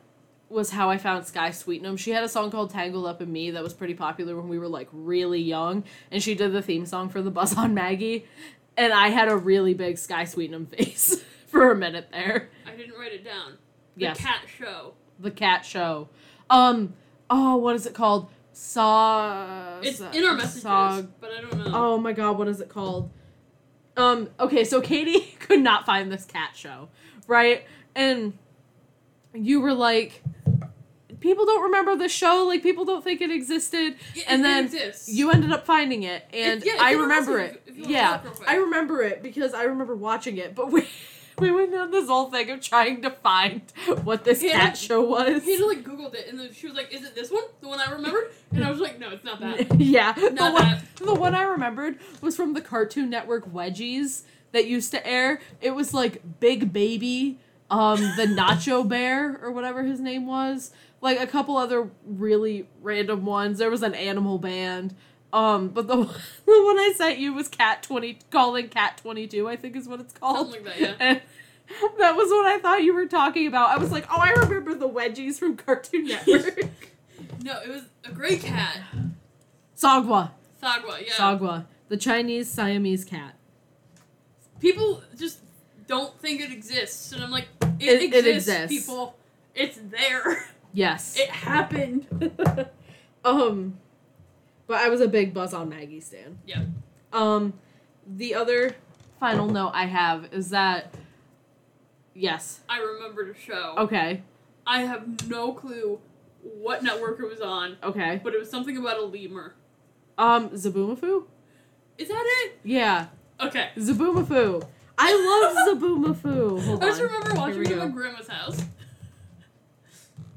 was 0.49 0.71
how 0.71 0.89
I 0.89 0.97
found 0.97 1.25
Skye 1.27 1.51
Sweetnam. 1.51 1.97
She 1.97 2.09
had 2.11 2.23
a 2.23 2.29
song 2.29 2.49
called 2.49 2.71
Tangled 2.71 3.05
Up 3.05 3.21
in 3.21 3.31
Me 3.31 3.51
that 3.51 3.61
was 3.61 3.73
pretty 3.73 3.93
popular 3.93 4.35
when 4.35 4.49
we 4.49 4.57
were 4.57 4.67
like 4.67 4.89
really 4.91 5.41
young 5.41 5.83
and 6.11 6.21
she 6.23 6.33
did 6.35 6.53
the 6.53 6.61
theme 6.61 6.85
song 6.85 7.09
for 7.09 7.21
the 7.21 7.31
Buzz 7.31 7.55
on 7.57 7.73
Maggie 7.73 8.25
and 8.75 8.91
I 8.93 9.09
had 9.09 9.29
a 9.29 9.37
really 9.37 9.73
big 9.73 9.97
Skye 9.97 10.23
Sweetnam 10.25 10.65
face 10.75 11.23
for 11.47 11.71
a 11.71 11.75
minute 11.75 12.09
there. 12.11 12.49
I 12.65 12.75
didn't 12.75 12.97
write 12.97 13.13
it 13.13 13.23
down. 13.23 13.53
The 13.95 14.01
Yes. 14.01 14.19
cat 14.19 14.41
show. 14.57 14.93
The 15.19 15.31
cat 15.31 15.65
show. 15.65 16.09
Um 16.49 16.93
oh 17.29 17.55
what 17.57 17.75
is 17.75 17.85
it 17.85 17.93
called? 17.93 18.29
Saw 18.51 19.79
It's 19.81 19.99
in 20.01 20.23
our 20.25 20.33
messages, 20.33 20.61
Saw- 20.63 21.01
but 21.21 21.31
I 21.31 21.41
don't 21.41 21.57
know. 21.57 21.71
Oh 21.73 21.97
my 21.97 22.11
god, 22.13 22.37
what 22.37 22.47
is 22.47 22.59
it 22.61 22.69
called? 22.69 23.09
Um, 23.95 24.29
okay, 24.39 24.63
so 24.63 24.79
Katie 24.81 25.19
could 25.39 25.61
not 25.61 25.85
find 25.85 26.11
this 26.11 26.25
cat 26.25 26.51
show, 26.55 26.89
right? 27.27 27.65
And 27.95 28.37
you 29.33 29.59
were 29.61 29.73
like, 29.73 30.23
people 31.19 31.45
don't 31.45 31.63
remember 31.63 31.95
the 31.95 32.07
show, 32.09 32.45
like 32.47 32.63
people 32.63 32.85
don't 32.85 33.03
think 33.03 33.21
it 33.21 33.29
existed. 33.31 33.95
It- 34.15 34.25
and 34.27 34.41
it 34.41 34.43
then 34.43 34.65
exists. 34.65 35.09
You 35.09 35.31
ended 35.31 35.51
up 35.51 35.65
finding 35.65 36.03
it, 36.03 36.23
and 36.33 36.63
yeah, 36.63 36.73
I 36.79 36.93
remember 36.93 37.39
it. 37.39 37.61
if 37.67 37.77
Yeah, 37.77 38.11
look 38.11 38.23
real 38.23 38.33
quick. 38.33 38.49
I 38.49 38.55
remember 38.55 39.01
it 39.03 39.21
because 39.23 39.53
I 39.53 39.63
remember 39.63 39.95
watching 39.95 40.37
it, 40.37 40.55
but 40.55 40.71
we 40.71 40.87
we 41.39 41.51
went 41.51 41.71
down 41.71 41.91
this 41.91 42.07
whole 42.07 42.29
thing 42.29 42.49
of 42.49 42.61
trying 42.61 43.01
to 43.03 43.09
find 43.11 43.61
what 44.03 44.23
this 44.23 44.41
Yeah. 44.43 44.59
cat 44.59 44.77
show 44.77 45.01
was. 45.01 45.43
He 45.43 45.57
just 45.57 45.67
like 45.67 45.83
googled 45.83 46.13
it, 46.15 46.27
and 46.29 46.39
then 46.39 46.51
she 46.53 46.67
was 46.67 46.75
like, 46.75 46.93
"Is 46.93 47.03
it 47.03 47.15
this 47.15 47.31
one? 47.31 47.43
The 47.61 47.67
one 47.67 47.79
I 47.79 47.91
remembered?" 47.91 48.31
And 48.51 48.63
I 48.63 48.71
was 48.71 48.79
like, 48.79 48.99
"No, 48.99 49.09
it's 49.11 49.23
not 49.23 49.39
that." 49.39 49.75
yeah, 49.79 50.13
the 50.13 50.31
Not 50.31 50.53
one, 50.53 50.63
that. 50.63 50.83
the 50.97 51.13
one 51.13 51.35
I 51.35 51.43
remembered 51.43 51.97
was 52.21 52.35
from 52.35 52.53
the 52.53 52.61
Cartoon 52.61 53.09
Network 53.09 53.51
Wedgies 53.51 54.23
that 54.51 54.65
used 54.67 54.91
to 54.91 55.05
air. 55.07 55.39
It 55.61 55.71
was 55.75 55.93
like 55.93 56.21
Big 56.39 56.73
Baby, 56.73 57.37
um, 57.69 57.99
the 58.17 58.25
Nacho 58.27 58.87
Bear 58.87 59.39
or 59.43 59.51
whatever 59.51 59.83
his 59.83 59.99
name 59.99 60.25
was, 60.25 60.71
like 61.01 61.19
a 61.19 61.27
couple 61.27 61.55
other 61.57 61.89
really 62.05 62.67
random 62.81 63.25
ones. 63.25 63.59
There 63.59 63.69
was 63.69 63.83
an 63.83 63.93
animal 63.95 64.37
band. 64.39 64.95
Um, 65.31 65.69
but 65.69 65.87
the, 65.87 65.95
the 65.95 66.05
one 66.05 66.79
I 66.79 66.93
sent 66.95 67.19
you 67.19 67.33
was 67.33 67.47
Cat 67.47 67.83
Twenty, 67.83 68.19
calling 68.31 68.69
Cat 68.69 68.97
Twenty 69.01 69.27
Two. 69.27 69.47
I 69.47 69.55
think 69.55 69.75
is 69.75 69.87
what 69.87 69.99
it's 69.99 70.13
called. 70.13 70.51
Something 70.51 70.65
like 70.65 70.79
that, 70.79 70.97
yeah. 70.99 71.07
And 71.09 71.21
that 71.99 72.15
was 72.15 72.29
what 72.29 72.47
I 72.47 72.57
thought 72.59 72.81
you 72.83 72.95
were 72.95 73.05
talking 73.05 73.45
about. 73.45 73.69
I 73.69 73.77
was 73.77 73.91
like, 73.91 74.05
oh, 74.11 74.17
I 74.19 74.31
remember 74.31 74.73
the 74.73 74.89
Wedgies 74.89 75.35
from 75.37 75.55
Cartoon 75.55 76.05
Network. 76.05 76.59
No, 77.43 77.59
it 77.61 77.69
was 77.69 77.83
a 78.05 78.11
gray 78.11 78.37
cat. 78.37 78.79
Sagwa. 79.77 80.31
Sagwa, 80.61 80.99
yeah. 81.05 81.13
Sagwa, 81.13 81.65
the 81.89 81.95
Chinese 81.97 82.49
Siamese 82.49 83.05
cat. 83.05 83.35
People 84.59 85.03
just 85.17 85.39
don't 85.87 86.17
think 86.19 86.41
it 86.41 86.51
exists, 86.51 87.11
and 87.11 87.23
I'm 87.23 87.31
like, 87.31 87.47
it, 87.79 88.01
It- 88.01 88.13
it 88.13 88.27
exists, 88.27 88.49
exists. 88.49 88.87
people. 88.87 89.15
It's 89.55 89.77
there. 89.89 90.45
Yes. 90.73 91.17
It 91.17 91.29
happened. 91.29 92.07
um, 93.25 93.77
but 94.69 94.79
I 94.79 94.87
was 94.87 95.01
a 95.01 95.07
big 95.07 95.33
Buzz 95.33 95.51
on 95.53 95.67
Maggie 95.67 95.99
stan. 95.99 96.37
Yeah. 96.45 96.61
Um, 97.11 97.53
the 98.07 98.35
other 98.35 98.75
final 99.19 99.47
note 99.47 99.71
I 99.73 99.87
have 99.87 100.29
is 100.31 100.51
that 100.51 100.93
yes. 102.13 102.61
I 102.69 102.79
remember 102.79 103.25
the 103.25 103.37
show. 103.37 103.73
Okay. 103.79 104.21
I 104.67 104.81
have 104.81 105.27
no 105.27 105.53
clue 105.53 105.99
what 106.43 106.83
network 106.83 107.19
it 107.19 107.27
was 107.27 107.41
on, 107.41 107.77
Okay. 107.81 108.21
but 108.23 108.35
it 108.35 108.39
was 108.39 108.49
something 108.51 108.77
about 108.77 108.97
a 108.99 109.05
lemur. 109.05 109.55
Um, 110.19 110.49
Zoboomafoo. 110.51 111.25
Is 111.97 112.07
that 112.07 112.23
it? 112.45 112.59
Yeah, 112.63 113.07
Okay. 113.41 113.69
Zoboomafoo. 113.75 114.63
I 114.99 115.55
love 115.65 115.81
Zoboomafoo. 115.81 116.63
Hold 116.63 116.83
I 116.83 116.87
just 116.89 117.01
on. 117.01 117.07
remember 117.07 117.33
watching 117.35 117.65
it 117.65 117.71
at 117.71 117.91
grandma's 117.93 118.27
house. 118.27 118.61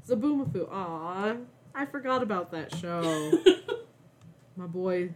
Zoboomafoo. 0.07 0.67
Aw, 0.71 1.35
I 1.75 1.85
forgot 1.85 2.23
about 2.23 2.51
that 2.51 2.73
show. 2.75 3.31
My 4.55 4.65
boy. 4.67 5.09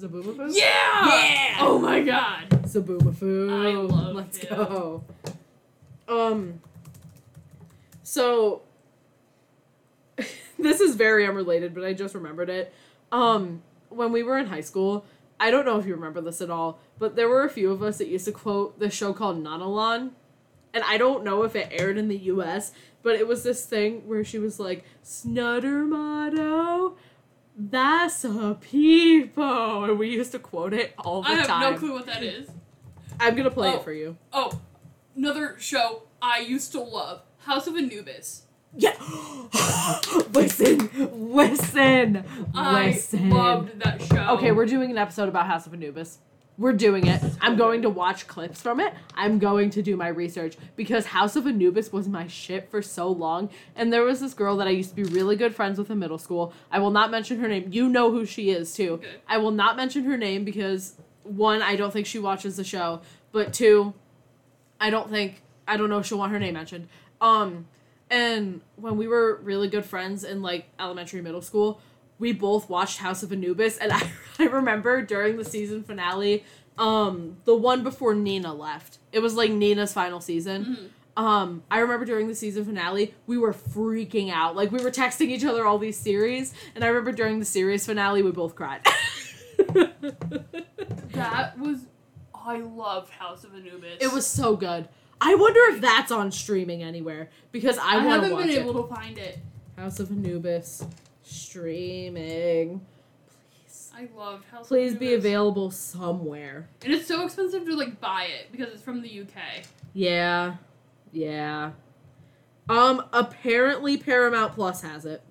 Zoboomafoo. 0.00 0.50
yeah! 0.54 0.64
Yeah! 1.06 1.56
Oh 1.60 1.78
my 1.78 2.00
god! 2.00 2.48
Zoboomafoo. 2.64 3.50
I 3.52 3.74
love 3.76 4.14
Let's 4.14 4.38
him. 4.38 4.56
go. 4.56 5.04
Um. 6.08 6.60
So 8.02 8.62
this 10.58 10.80
is 10.80 10.94
very 10.96 11.26
unrelated, 11.26 11.74
but 11.74 11.84
I 11.84 11.92
just 11.92 12.14
remembered 12.14 12.48
it. 12.48 12.72
Um, 13.12 13.62
when 13.90 14.10
we 14.12 14.22
were 14.22 14.38
in 14.38 14.46
high 14.46 14.60
school, 14.62 15.04
I 15.38 15.50
don't 15.50 15.66
know 15.66 15.78
if 15.78 15.86
you 15.86 15.94
remember 15.94 16.20
this 16.20 16.40
at 16.40 16.50
all, 16.50 16.78
but 16.98 17.14
there 17.14 17.28
were 17.28 17.44
a 17.44 17.50
few 17.50 17.70
of 17.70 17.82
us 17.82 17.98
that 17.98 18.08
used 18.08 18.24
to 18.24 18.32
quote 18.32 18.78
this 18.78 18.94
show 18.94 19.12
called 19.12 19.42
Nanalan'. 19.42 20.12
And 20.72 20.84
I 20.84 20.98
don't 20.98 21.24
know 21.24 21.42
if 21.42 21.56
it 21.56 21.68
aired 21.72 21.98
in 21.98 22.08
the 22.08 22.16
US, 22.18 22.72
but 23.02 23.16
it 23.16 23.26
was 23.26 23.42
this 23.42 23.64
thing 23.66 24.06
where 24.06 24.22
she 24.24 24.38
was 24.38 24.60
like, 24.60 24.84
Snutter 25.02 25.84
motto, 25.84 26.96
that's 27.56 28.24
a 28.24 28.56
peepo. 28.60 29.88
And 29.88 29.98
we 29.98 30.08
used 30.10 30.32
to 30.32 30.38
quote 30.38 30.72
it 30.72 30.94
all 30.98 31.22
the 31.22 31.28
time. 31.28 31.36
I 31.36 31.38
have 31.40 31.46
time. 31.48 31.72
no 31.72 31.78
clue 31.78 31.92
what 31.92 32.06
that 32.06 32.22
is. 32.22 32.48
I'm 33.18 33.34
gonna 33.34 33.50
play 33.50 33.68
Oh. 33.72 33.76
it 33.76 33.82
for 33.82 33.92
you. 33.92 34.16
Oh, 34.32 34.60
another 35.16 35.56
show 35.58 36.04
I 36.22 36.38
used 36.40 36.72
to 36.72 36.80
love 36.80 37.22
House 37.38 37.66
of 37.66 37.76
Anubis. 37.76 38.42
Yeah. 38.76 38.94
listen, 40.32 40.88
listen, 41.12 42.24
I 42.54 42.86
listen. 42.86 43.30
loved 43.30 43.80
that 43.80 44.00
show. 44.02 44.34
Okay, 44.36 44.52
we're 44.52 44.66
doing 44.66 44.90
an 44.90 44.98
episode 44.98 45.28
about 45.28 45.46
House 45.46 45.66
of 45.66 45.74
Anubis. 45.74 46.18
We're 46.60 46.74
doing 46.74 47.06
it. 47.06 47.22
I'm 47.40 47.56
going 47.56 47.80
to 47.82 47.88
watch 47.88 48.26
clips 48.26 48.60
from 48.60 48.80
it. 48.80 48.92
I'm 49.14 49.38
going 49.38 49.70
to 49.70 49.80
do 49.80 49.96
my 49.96 50.08
research 50.08 50.58
because 50.76 51.06
House 51.06 51.34
of 51.34 51.46
Anubis 51.46 51.90
was 51.90 52.06
my 52.06 52.26
shit 52.26 52.70
for 52.70 52.82
so 52.82 53.08
long. 53.08 53.48
And 53.74 53.90
there 53.90 54.04
was 54.04 54.20
this 54.20 54.34
girl 54.34 54.58
that 54.58 54.66
I 54.66 54.70
used 54.70 54.90
to 54.90 54.96
be 54.96 55.04
really 55.04 55.36
good 55.36 55.54
friends 55.54 55.78
with 55.78 55.90
in 55.90 55.98
middle 55.98 56.18
school. 56.18 56.52
I 56.70 56.78
will 56.78 56.90
not 56.90 57.10
mention 57.10 57.40
her 57.40 57.48
name. 57.48 57.70
You 57.72 57.88
know 57.88 58.10
who 58.10 58.26
she 58.26 58.50
is 58.50 58.74
too. 58.74 58.92
Okay. 58.94 59.08
I 59.26 59.38
will 59.38 59.52
not 59.52 59.78
mention 59.78 60.04
her 60.04 60.18
name 60.18 60.44
because 60.44 60.96
one, 61.22 61.62
I 61.62 61.76
don't 61.76 61.94
think 61.94 62.06
she 62.06 62.18
watches 62.18 62.58
the 62.58 62.64
show, 62.64 63.00
but 63.32 63.54
two, 63.54 63.94
I 64.78 64.90
don't 64.90 65.08
think 65.08 65.40
I 65.66 65.78
don't 65.78 65.88
know 65.88 66.00
if 66.00 66.06
she'll 66.06 66.18
want 66.18 66.32
her 66.32 66.38
name 66.38 66.52
mentioned. 66.52 66.88
Um 67.22 67.68
and 68.10 68.60
when 68.76 68.98
we 68.98 69.08
were 69.08 69.40
really 69.42 69.68
good 69.68 69.86
friends 69.86 70.24
in 70.24 70.42
like 70.42 70.66
elementary 70.78 71.22
middle 71.22 71.40
school, 71.40 71.80
we 72.20 72.32
both 72.32 72.68
watched 72.68 72.98
House 72.98 73.24
of 73.24 73.32
Anubis 73.32 73.78
and 73.78 73.92
I, 73.92 74.10
I 74.38 74.44
remember 74.44 75.02
during 75.02 75.36
the 75.36 75.44
season 75.44 75.82
finale, 75.82 76.44
um 76.78 77.38
the 77.44 77.56
one 77.56 77.82
before 77.82 78.14
Nina 78.14 78.54
left. 78.54 78.98
It 79.10 79.18
was 79.18 79.34
like 79.34 79.50
Nina's 79.50 79.92
final 79.92 80.20
season. 80.20 80.92
Um, 81.16 81.64
I 81.70 81.80
remember 81.80 82.06
during 82.06 82.28
the 82.28 82.34
season 82.36 82.64
finale, 82.64 83.14
we 83.26 83.36
were 83.36 83.52
freaking 83.52 84.30
out. 84.30 84.54
Like 84.54 84.70
we 84.70 84.82
were 84.82 84.92
texting 84.92 85.28
each 85.28 85.44
other 85.44 85.66
all 85.66 85.76
these 85.76 85.98
series, 85.98 86.54
and 86.76 86.84
I 86.84 86.86
remember 86.86 87.10
during 87.10 87.40
the 87.40 87.44
series 87.44 87.84
finale, 87.84 88.22
we 88.22 88.30
both 88.30 88.54
cried. 88.54 88.86
That 91.12 91.58
was. 91.58 91.80
I 92.34 92.58
love 92.58 93.10
House 93.10 93.44
of 93.44 93.54
Anubis. 93.54 93.98
It 94.00 94.12
was 94.12 94.26
so 94.26 94.56
good. 94.56 94.88
I 95.20 95.34
wonder 95.34 95.60
if 95.74 95.82
that's 95.82 96.10
on 96.10 96.32
streaming 96.32 96.82
anywhere 96.82 97.28
because 97.52 97.76
I, 97.76 97.96
I, 97.96 98.06
want 98.06 98.22
to 98.22 98.28
haven't 98.28 98.32
watch 98.32 98.46
been 98.46 98.56
it. 98.56 98.58
able 98.60 98.82
to 98.82 98.94
find 98.94 99.18
it. 99.18 99.38
House 99.76 100.00
of 100.00 100.10
Anubis 100.10 100.84
streaming. 101.30 102.80
Please, 103.64 103.90
I 103.94 104.08
loved 104.16 104.44
House 104.46 104.68
please 104.68 104.94
be 104.94 105.14
available 105.14 105.70
somewhere. 105.70 106.68
And 106.84 106.92
it's 106.92 107.06
so 107.06 107.24
expensive 107.24 107.64
to 107.66 107.76
like 107.76 108.00
buy 108.00 108.24
it 108.24 108.52
because 108.52 108.72
it's 108.72 108.82
from 108.82 109.02
the 109.02 109.20
UK. 109.20 109.64
Yeah, 109.94 110.56
yeah. 111.12 111.72
Um, 112.68 113.04
apparently 113.12 113.96
Paramount 113.96 114.54
Plus 114.54 114.82
has 114.82 115.04
it. 115.04 115.22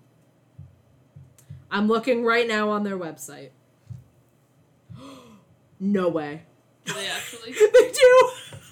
I'm 1.72 1.88
looking 1.88 2.24
right 2.24 2.48
now 2.48 2.70
on 2.70 2.84
their 2.84 2.98
website. 2.98 3.50
no 5.80 6.10
way. 6.10 6.44
Do 6.86 6.94
they 6.94 7.08
actually? 7.08 7.52
they 7.54 7.92
do. 7.92 8.30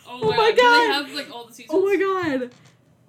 Oh, 0.10 0.20
Oh 0.24 0.34
my 0.36 0.52
god. 0.52 0.58
They 0.58 0.94
have 0.94 1.12
like 1.12 1.34
all 1.34 1.46
the 1.46 1.54
seasons? 1.54 1.72
Oh 1.74 1.86
my 1.86 1.96
god. 1.96 2.52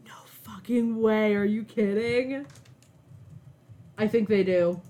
No 0.07 0.13
fucking 0.43 1.01
way. 1.01 1.35
Are 1.35 1.45
you 1.45 1.65
kidding? 1.65 2.47
I 3.99 4.07
think 4.07 4.29
they 4.29 4.45
do. 4.45 4.81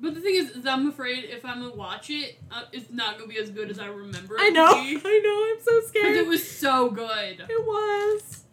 But 0.00 0.14
the 0.14 0.20
thing 0.20 0.34
is, 0.34 0.50
is 0.50 0.66
I'm 0.66 0.88
afraid 0.88 1.24
if 1.24 1.44
I'm 1.44 1.60
gonna 1.60 1.74
watch 1.74 2.10
it, 2.10 2.38
uh, 2.50 2.62
it's 2.72 2.90
not 2.90 3.18
gonna 3.18 3.28
be 3.28 3.38
as 3.38 3.50
good 3.50 3.70
as 3.70 3.78
I 3.78 3.86
remember. 3.86 4.36
it 4.36 4.40
I 4.40 4.48
to 4.48 4.54
know. 4.54 4.74
be. 4.74 4.96
I 5.04 5.18
know. 5.18 5.54
I'm 5.54 5.62
so 5.62 5.88
scared. 5.88 6.06
Because 6.06 6.18
it 6.18 6.26
was 6.26 6.48
so 6.50 6.90
good. 6.90 7.40
It 7.48 7.64
was. 7.64 8.44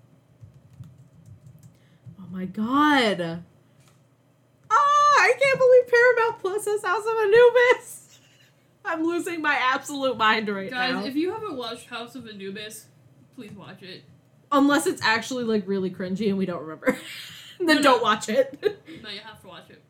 Oh 2.19 2.25
my 2.31 2.45
god. 2.45 3.43
Ah, 4.71 4.75
I 5.21 5.33
can't 5.39 5.59
believe 5.59 5.87
Paramount 5.87 6.39
Plus 6.39 6.65
has 6.65 6.83
House 6.83 7.05
of 7.05 7.17
Anubis. 7.23 8.19
I'm 8.85 9.03
losing 9.03 9.41
my 9.41 9.55
absolute 9.55 10.17
mind 10.17 10.49
right 10.49 10.69
Guys, 10.69 10.93
now. 10.93 10.99
Guys, 10.99 11.09
if 11.09 11.15
you 11.15 11.31
haven't 11.31 11.55
watched 11.55 11.87
House 11.87 12.13
of 12.15 12.27
Anubis, 12.27 12.85
please 13.35 13.53
watch 13.53 13.81
it. 13.81 14.03
Unless 14.51 14.85
it's 14.85 15.01
actually 15.01 15.43
like 15.45 15.67
really 15.67 15.89
cringy 15.89 16.29
and 16.29 16.37
we 16.37 16.45
don't 16.45 16.61
remember. 16.61 16.97
then 17.67 17.81
don't 17.81 18.01
watch 18.01 18.29
it. 18.29 18.57
No, 19.03 19.09
you 19.09 19.19
have 19.19 19.41
to 19.41 19.47
watch 19.47 19.69
it. 19.69 19.81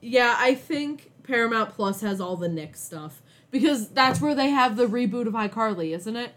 yeah, 0.00 0.36
I 0.38 0.54
think 0.54 1.10
Paramount 1.22 1.70
Plus 1.70 2.00
has 2.00 2.20
all 2.20 2.36
the 2.36 2.48
Nick 2.48 2.76
stuff. 2.76 3.22
Because 3.50 3.88
that's 3.88 4.20
where 4.20 4.34
they 4.34 4.50
have 4.50 4.76
the 4.76 4.86
reboot 4.86 5.26
of 5.26 5.32
iCarly, 5.32 5.94
isn't 5.94 6.16
it? 6.16 6.32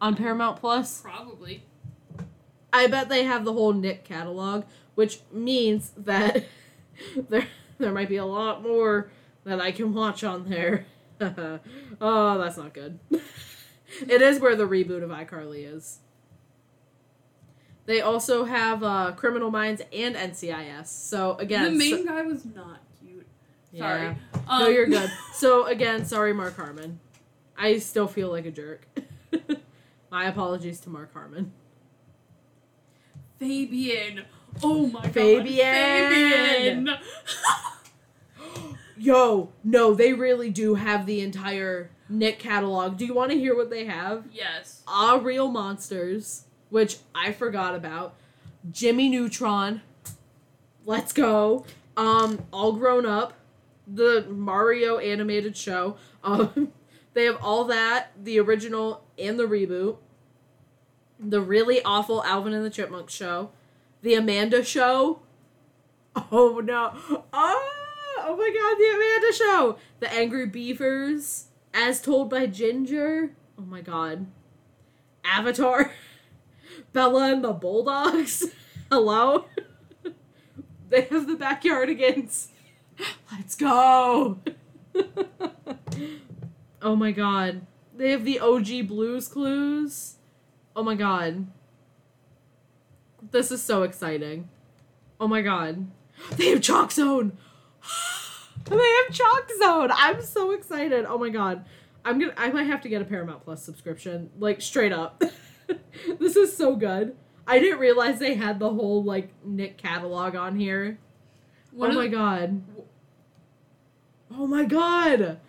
On 0.00 0.14
Paramount 0.14 0.58
Plus? 0.58 1.00
Probably. 1.00 1.62
I 2.72 2.86
bet 2.86 3.08
they 3.08 3.24
have 3.24 3.44
the 3.44 3.52
whole 3.52 3.72
Nick 3.72 4.04
catalog, 4.04 4.64
which 4.94 5.20
means 5.30 5.92
that 5.96 6.44
there 7.28 7.46
there 7.78 7.92
might 7.92 8.08
be 8.08 8.16
a 8.16 8.24
lot 8.24 8.62
more 8.62 9.10
that 9.44 9.60
I 9.60 9.72
can 9.72 9.94
watch 9.94 10.24
on 10.24 10.48
there. 10.48 10.86
oh, 12.00 12.38
that's 12.38 12.56
not 12.56 12.74
good. 12.74 12.98
it 13.10 14.22
is 14.22 14.38
where 14.40 14.56
the 14.56 14.66
reboot 14.66 15.02
of 15.02 15.10
iCarly 15.10 15.72
is. 15.72 15.98
They 17.86 18.00
also 18.00 18.44
have 18.44 18.82
uh, 18.82 19.12
Criminal 19.16 19.50
Minds 19.50 19.82
and 19.92 20.14
NCIS. 20.14 20.86
So 20.86 21.36
again, 21.38 21.64
the 21.64 21.70
main 21.78 21.98
so- 21.98 22.04
guy 22.04 22.22
was 22.22 22.44
not 22.44 22.80
cute. 23.04 23.26
Yeah. 23.72 23.80
Sorry. 23.80 24.16
no, 24.34 24.40
Um, 24.66 24.72
you're 24.72 24.86
good. 24.86 25.10
So 25.34 25.66
again, 25.66 26.04
sorry, 26.04 26.32
Mark 26.32 26.56
Harmon. 26.56 27.00
I 27.56 27.78
still 27.78 28.06
feel 28.06 28.30
like 28.30 28.46
a 28.46 28.50
jerk. 28.50 28.86
My 30.10 30.26
apologies 30.26 30.78
to 30.80 30.90
Mark 30.90 31.12
Harmon. 31.12 31.52
Fabian. 33.38 34.24
Oh 34.62 34.86
my 34.86 35.08
Fabian. 35.08 36.84
god. 36.84 36.98
Fabian. 36.98 36.98
Yo, 38.98 39.50
no, 39.64 39.94
they 39.94 40.12
really 40.12 40.50
do 40.50 40.74
have 40.74 41.06
the 41.06 41.20
entire 41.22 41.90
Nick 42.08 42.38
catalog. 42.38 42.96
Do 42.98 43.06
you 43.06 43.14
want 43.14 43.32
to 43.32 43.38
hear 43.38 43.56
what 43.56 43.70
they 43.70 43.86
have? 43.86 44.26
yes. 44.32 44.82
Ah, 44.86 45.18
Real 45.20 45.48
Monsters, 45.48 46.44
which 46.72 46.96
I 47.14 47.32
forgot 47.32 47.74
about. 47.74 48.14
Jimmy 48.70 49.10
Neutron. 49.10 49.82
Let's 50.86 51.12
go. 51.12 51.66
Um, 51.98 52.46
All 52.50 52.72
Grown 52.72 53.04
Up. 53.04 53.34
The 53.86 54.24
Mario 54.28 54.98
animated 54.98 55.56
show. 55.56 55.96
Um, 56.24 56.70
they 57.14 57.24
have 57.24 57.38
all 57.42 57.64
that, 57.64 58.12
the 58.16 58.38
original 58.38 59.02
and 59.18 59.40
the 59.40 59.42
reboot. 59.42 59.96
The 61.18 61.40
really 61.40 61.82
awful 61.82 62.22
Alvin 62.22 62.52
and 62.52 62.64
the 62.64 62.70
Chipmunks 62.70 63.12
show. 63.12 63.50
The 64.02 64.14
Amanda 64.14 64.64
Show. 64.64 65.20
Oh 66.30 66.60
no. 66.62 66.92
Oh, 67.32 67.70
oh 68.18 68.36
my 68.36 68.50
god, 68.54 68.78
the 68.78 68.94
Amanda 68.94 69.32
Show. 69.32 69.78
The 69.98 70.14
Angry 70.14 70.46
Beavers, 70.46 71.48
as 71.74 72.00
told 72.00 72.30
by 72.30 72.46
Ginger. 72.46 73.32
Oh 73.58 73.62
my 73.62 73.80
god. 73.80 74.26
Avatar. 75.24 75.90
Bella 76.92 77.32
and 77.32 77.44
the 77.44 77.52
Bulldogs. 77.52 78.46
Hello. 78.90 79.46
they 80.90 81.02
have 81.02 81.26
the 81.26 81.34
backyardigans. 81.34 82.48
Let's 83.30 83.54
go. 83.54 84.38
oh 86.82 86.96
my 86.96 87.12
god. 87.12 87.66
They 87.96 88.10
have 88.10 88.24
the 88.24 88.40
OG 88.40 88.88
Blues 88.88 89.28
Clues. 89.28 90.16
Oh 90.76 90.82
my 90.82 90.94
god. 90.94 91.46
This 93.30 93.50
is 93.50 93.62
so 93.62 93.82
exciting. 93.82 94.48
Oh 95.18 95.28
my 95.28 95.40
god. 95.40 95.86
They 96.36 96.48
have 96.50 96.60
Chalk 96.60 96.92
Zone. 96.92 97.38
they 98.66 98.76
have 98.76 99.14
Chalk 99.14 99.50
Zone. 99.58 99.90
I'm 99.92 100.20
so 100.20 100.50
excited. 100.50 101.06
Oh 101.06 101.16
my 101.16 101.30
god. 101.30 101.64
I'm 102.04 102.18
gonna 102.18 102.34
I 102.36 102.50
might 102.50 102.66
have 102.66 102.82
to 102.82 102.88
get 102.88 103.00
a 103.00 103.04
Paramount 103.04 103.44
Plus 103.44 103.62
subscription. 103.62 104.30
Like 104.38 104.60
straight 104.60 104.92
up. 104.92 105.22
this 106.18 106.36
is 106.36 106.56
so 106.56 106.76
good. 106.76 107.16
I 107.46 107.58
didn't 107.58 107.80
realize 107.80 108.18
they 108.18 108.34
had 108.34 108.58
the 108.58 108.70
whole 108.70 109.02
like 109.02 109.30
Nick 109.44 109.78
catalog 109.78 110.36
on 110.36 110.56
here. 110.56 110.98
One 111.72 111.92
oh 111.92 111.94
my 111.94 112.08
the- 112.08 112.16
god. 112.16 112.62
Oh 114.30 114.46
my 114.46 114.64
god. 114.64 115.40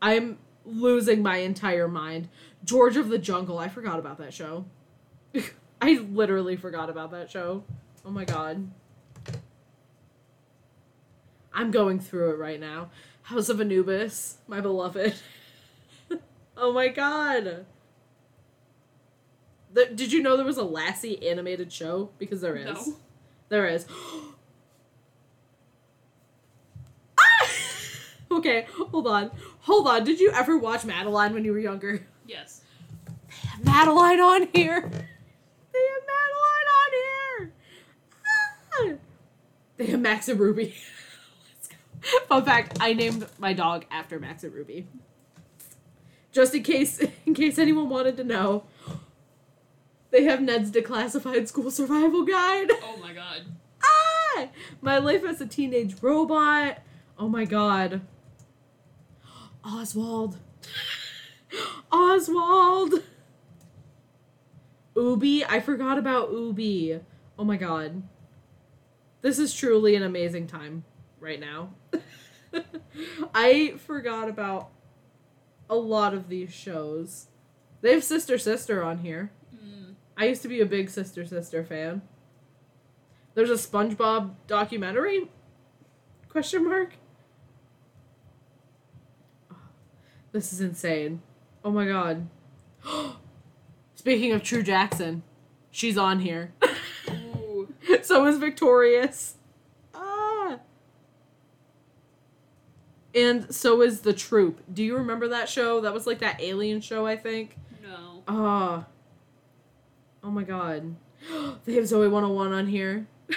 I'm 0.00 0.38
losing 0.64 1.22
my 1.22 1.38
entire 1.38 1.88
mind. 1.88 2.28
George 2.64 2.96
of 2.96 3.08
the 3.08 3.18
Jungle. 3.18 3.58
I 3.58 3.68
forgot 3.68 3.98
about 3.98 4.18
that 4.18 4.34
show. 4.34 4.66
I 5.80 5.94
literally 6.10 6.56
forgot 6.56 6.90
about 6.90 7.10
that 7.12 7.30
show. 7.30 7.64
Oh 8.04 8.10
my 8.10 8.24
god. 8.24 8.70
I'm 11.52 11.70
going 11.70 12.00
through 12.00 12.32
it 12.32 12.38
right 12.38 12.60
now. 12.60 12.90
House 13.22 13.48
of 13.48 13.60
Anubis, 13.60 14.38
my 14.46 14.60
beloved. 14.60 15.14
oh 16.56 16.72
my 16.72 16.88
god. 16.88 17.64
The, 19.76 19.84
did 19.84 20.10
you 20.10 20.22
know 20.22 20.38
there 20.38 20.46
was 20.46 20.56
a 20.56 20.64
Lassie 20.64 21.28
animated 21.28 21.70
show? 21.70 22.08
Because 22.16 22.40
there 22.40 22.56
is. 22.56 22.86
No. 22.86 22.96
There 23.50 23.66
is. 23.66 23.84
ah! 27.20 27.48
okay, 28.32 28.66
hold 28.72 29.06
on. 29.06 29.30
Hold 29.60 29.86
on. 29.86 30.02
Did 30.02 30.18
you 30.18 30.30
ever 30.30 30.56
watch 30.56 30.86
Madeline 30.86 31.34
when 31.34 31.44
you 31.44 31.52
were 31.52 31.58
younger? 31.58 32.06
Yes. 32.26 32.62
They 33.28 33.48
have 33.48 33.62
Madeline 33.66 34.18
on 34.18 34.48
here. 34.54 34.80
They 34.80 35.84
have 35.92 36.02
Madeline 36.08 36.68
on 36.72 36.92
here. 36.92 37.52
Ah! 38.24 38.92
They 39.76 39.86
have 39.88 40.00
Max 40.00 40.26
and 40.28 40.40
Ruby. 40.40 40.74
Fun 42.28 42.46
fact, 42.46 42.78
I 42.80 42.94
named 42.94 43.26
my 43.38 43.52
dog 43.52 43.84
after 43.90 44.18
Max 44.18 44.42
and 44.42 44.54
Ruby. 44.54 44.86
Just 46.32 46.54
in 46.54 46.62
case 46.62 47.02
in 47.26 47.34
case 47.34 47.58
anyone 47.58 47.90
wanted 47.90 48.16
to 48.16 48.24
know 48.24 48.64
they 50.16 50.24
have 50.24 50.40
Ned's 50.40 50.70
Declassified 50.70 51.46
School 51.46 51.70
Survival 51.70 52.22
Guide. 52.22 52.70
Oh 52.82 52.96
my 53.02 53.12
god. 53.12 53.42
Ah! 53.84 54.48
My 54.80 54.96
life 54.96 55.22
as 55.24 55.42
a 55.42 55.46
teenage 55.46 55.96
robot. 56.00 56.78
Oh 57.18 57.28
my 57.28 57.44
god. 57.44 58.00
Oswald. 59.62 60.38
Oswald. 61.92 62.94
Oobi. 64.94 65.44
I 65.46 65.60
forgot 65.60 65.98
about 65.98 66.32
Oobi. 66.32 66.98
Oh 67.38 67.44
my 67.44 67.58
god. 67.58 68.02
This 69.20 69.38
is 69.38 69.52
truly 69.52 69.96
an 69.96 70.02
amazing 70.02 70.46
time 70.46 70.84
right 71.20 71.38
now. 71.38 71.74
I 73.34 73.74
forgot 73.76 74.30
about 74.30 74.70
a 75.68 75.76
lot 75.76 76.14
of 76.14 76.30
these 76.30 76.54
shows. 76.54 77.26
They 77.82 77.92
have 77.92 78.02
Sister 78.02 78.38
Sister 78.38 78.82
on 78.82 79.00
here. 79.00 79.30
I 80.16 80.26
used 80.26 80.42
to 80.42 80.48
be 80.48 80.60
a 80.60 80.66
big 80.66 80.88
Sister 80.88 81.26
Sister 81.26 81.62
fan. 81.62 82.02
There's 83.34 83.50
a 83.50 83.54
SpongeBob 83.54 84.34
documentary? 84.46 85.30
Question 86.28 86.64
mark. 86.64 86.94
This 90.32 90.52
is 90.52 90.60
insane. 90.60 91.22
Oh 91.64 91.70
my 91.70 91.86
god. 91.86 92.28
Speaking 93.94 94.32
of 94.32 94.42
True 94.42 94.62
Jackson, 94.62 95.22
she's 95.70 95.98
on 95.98 96.20
here. 96.20 96.52
Ooh. 97.10 97.74
so 98.02 98.24
is 98.26 98.38
Victorious. 98.38 99.36
Ah. 99.94 100.60
And 103.14 103.54
so 103.54 103.82
is 103.82 104.00
The 104.00 104.12
Troop. 104.12 104.62
Do 104.72 104.82
you 104.82 104.96
remember 104.96 105.28
that 105.28 105.48
show? 105.48 105.80
That 105.80 105.92
was 105.92 106.06
like 106.06 106.18
that 106.20 106.40
alien 106.40 106.80
show, 106.80 107.06
I 107.06 107.16
think. 107.16 107.56
No. 107.82 108.22
Ah. 108.28 108.86
Oh 110.26 110.30
my 110.30 110.42
god. 110.42 110.96
They 111.64 111.74
have 111.74 111.84
Zoey 111.84 112.10
101 112.10 112.52
on 112.52 112.66
here. 112.66 113.06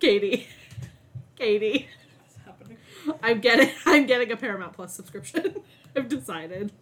Katie. 0.00 0.46
Katie. 1.36 1.88
What's 2.18 2.36
happening? 2.44 2.78
I'm 3.22 3.40
getting 3.40 3.70
I'm 3.86 4.06
getting 4.06 4.30
a 4.30 4.36
Paramount 4.36 4.72
Plus 4.72 4.94
subscription. 4.94 5.56
I've 5.96 6.08
decided. 6.08 6.72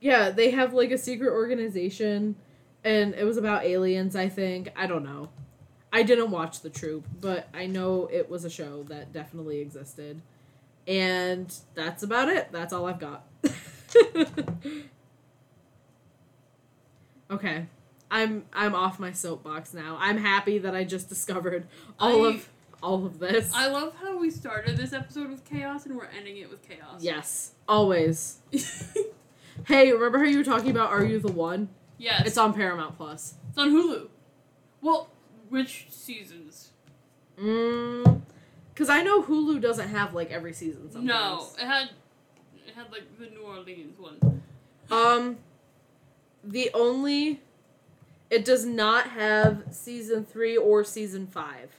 Yeah, 0.00 0.30
they 0.30 0.50
have 0.50 0.72
like 0.72 0.90
a 0.90 0.98
secret 0.98 1.32
organization 1.32 2.36
and 2.82 3.14
it 3.14 3.24
was 3.24 3.36
about 3.36 3.64
aliens, 3.64 4.16
I 4.16 4.30
think. 4.30 4.72
I 4.74 4.86
don't 4.86 5.04
know. 5.04 5.28
I 5.92 6.02
didn't 6.02 6.30
watch 6.30 6.60
The 6.60 6.70
Troop, 6.70 7.06
but 7.20 7.48
I 7.52 7.66
know 7.66 8.08
it 8.10 8.30
was 8.30 8.46
a 8.46 8.50
show 8.50 8.84
that 8.84 9.12
definitely 9.12 9.60
existed. 9.60 10.22
And 10.86 11.54
that's 11.74 12.02
about 12.02 12.30
it. 12.30 12.50
That's 12.52 12.72
all 12.72 12.86
I've 12.86 12.98
got. 12.98 13.26
Okay. 17.30 17.66
I'm 18.10 18.44
I'm 18.52 18.74
off 18.74 18.98
my 18.98 19.12
soapbox 19.12 19.72
now. 19.72 19.96
I'm 20.00 20.18
happy 20.18 20.58
that 20.58 20.74
I 20.74 20.84
just 20.84 21.08
discovered 21.08 21.66
all 21.98 22.26
I- 22.26 22.30
of 22.34 22.48
all 22.82 23.04
of 23.06 23.18
this. 23.18 23.52
I 23.54 23.66
love 23.68 23.94
how 24.02 24.18
we 24.18 24.30
started 24.30 24.76
this 24.78 24.92
episode 24.92 25.28
with 25.30 25.44
chaos 25.44 25.84
and 25.86 25.96
we're 25.96 26.06
ending 26.16 26.38
it 26.38 26.50
with 26.50 26.66
chaos. 26.66 27.02
Yes, 27.02 27.52
always. 27.68 28.38
Hey, 29.66 29.92
remember 29.92 30.18
how 30.18 30.24
you 30.24 30.38
were 30.38 30.44
talking 30.44 30.70
about 30.70 30.88
Are 30.90 31.04
You 31.04 31.18
the 31.18 31.30
One? 31.32 31.68
yes. 31.98 32.22
It's 32.26 32.38
on 32.38 32.54
Paramount 32.54 32.96
Plus. 32.96 33.34
It's 33.50 33.58
on 33.58 33.68
Hulu. 33.70 34.08
Well, 34.80 35.10
which 35.50 35.86
seasons? 35.90 36.70
Mm, 37.38 38.22
cause 38.74 38.88
I 38.88 39.02
know 39.02 39.22
Hulu 39.22 39.60
doesn't 39.60 39.88
have 39.88 40.14
like 40.14 40.30
every 40.30 40.54
season. 40.54 40.90
Sometimes. 40.90 41.06
No, 41.06 41.46
it 41.62 41.66
had 41.66 41.90
it 42.66 42.74
had 42.74 42.90
like 42.90 43.02
the 43.18 43.26
New 43.26 43.42
Orleans 43.42 43.98
one. 43.98 44.42
Um, 44.90 45.36
the 46.44 46.70
only 46.74 47.40
it 48.30 48.44
does 48.44 48.64
not 48.64 49.10
have 49.10 49.64
season 49.70 50.24
three 50.24 50.56
or 50.56 50.84
season 50.84 51.26
five. 51.26 51.70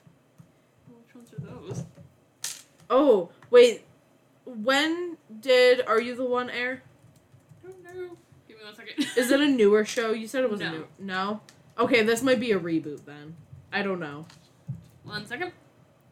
Which 0.90 1.16
ones 1.16 1.32
are 1.34 1.40
those? 1.42 1.84
Oh 2.90 3.30
wait, 3.50 3.86
when 4.46 5.18
did 5.40 5.82
Are 5.88 6.00
You 6.02 6.16
the 6.16 6.26
One 6.26 6.50
air? 6.50 6.84
I 7.64 7.68
don't 7.72 7.84
know. 7.84 8.18
Give 8.48 8.58
me 8.58 8.64
one 8.66 8.76
second. 8.76 9.06
Is 9.18 9.32
it 9.32 9.40
a 9.40 9.48
newer 9.48 9.86
show? 9.86 10.12
You 10.12 10.28
said 10.28 10.44
it 10.44 10.50
was 10.52 10.60
a 10.62 10.66
No. 10.66 10.72
new. 10.72 10.88
No. 11.00 11.42
Okay, 11.80 12.04
this 12.04 12.22
might 12.22 12.40
be 12.40 12.52
a 12.52 12.60
reboot 12.60 13.06
then. 13.06 13.36
I 13.72 13.82
don't 13.82 14.00
know. 14.00 14.26
one 15.04 15.26
second? 15.26 15.54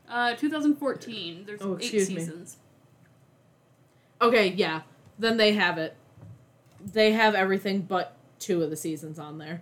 Uh, 0.09 0.33
2014. 0.35 1.43
There's 1.45 1.61
Oh, 1.61 1.75
eight 1.75 1.81
excuse 1.81 2.09
me. 2.09 2.15
seasons. 2.15 2.57
Okay, 4.21 4.47
yeah. 4.49 4.81
Then 5.19 5.37
they 5.37 5.53
have 5.53 5.77
it. 5.77 5.95
They 6.81 7.11
have 7.11 7.35
everything 7.35 7.81
but 7.81 8.15
two 8.39 8.63
of 8.63 8.69
the 8.69 8.75
seasons 8.75 9.19
on 9.19 9.37
there. 9.37 9.61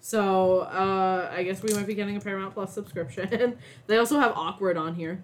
So, 0.00 0.60
uh, 0.60 1.30
I 1.30 1.42
guess 1.42 1.62
we 1.62 1.72
might 1.74 1.86
be 1.86 1.94
getting 1.94 2.16
a 2.16 2.20
Paramount 2.20 2.54
Plus 2.54 2.72
subscription. 2.72 3.58
they 3.86 3.96
also 3.98 4.18
have 4.18 4.32
Awkward 4.34 4.76
on 4.76 4.94
here. 4.94 5.22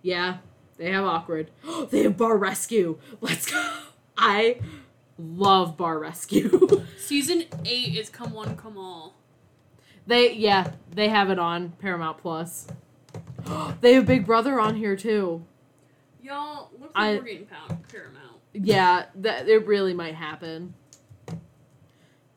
Yeah, 0.00 0.38
they 0.78 0.90
have 0.90 1.04
Awkward. 1.04 1.50
they 1.90 2.02
have 2.04 2.16
Bar 2.16 2.36
Rescue. 2.38 2.98
Let's 3.20 3.50
go. 3.50 3.72
I 4.16 4.60
love 5.18 5.76
Bar 5.76 5.98
Rescue. 5.98 6.84
Season 6.98 7.44
eight 7.64 7.96
is 7.96 8.08
Come 8.08 8.32
One, 8.32 8.56
Come 8.56 8.78
All. 8.78 9.14
they, 10.06 10.32
yeah, 10.32 10.72
they 10.90 11.08
have 11.08 11.30
it 11.30 11.38
on 11.38 11.70
Paramount 11.78 12.18
Plus. 12.18 12.66
they 13.80 13.94
have 13.94 14.06
Big 14.06 14.24
Brother 14.24 14.58
on 14.58 14.74
here 14.76 14.96
too. 14.96 15.44
Y'all, 16.22 16.70
looks 16.78 16.92
I- 16.94 17.12
like 17.12 17.20
we're 17.20 17.26
getting 17.28 17.46
Paramount. 17.46 18.18
Yeah, 18.54 19.06
that 19.16 19.48
it 19.48 19.66
really 19.66 19.94
might 19.94 20.14
happen. 20.14 20.74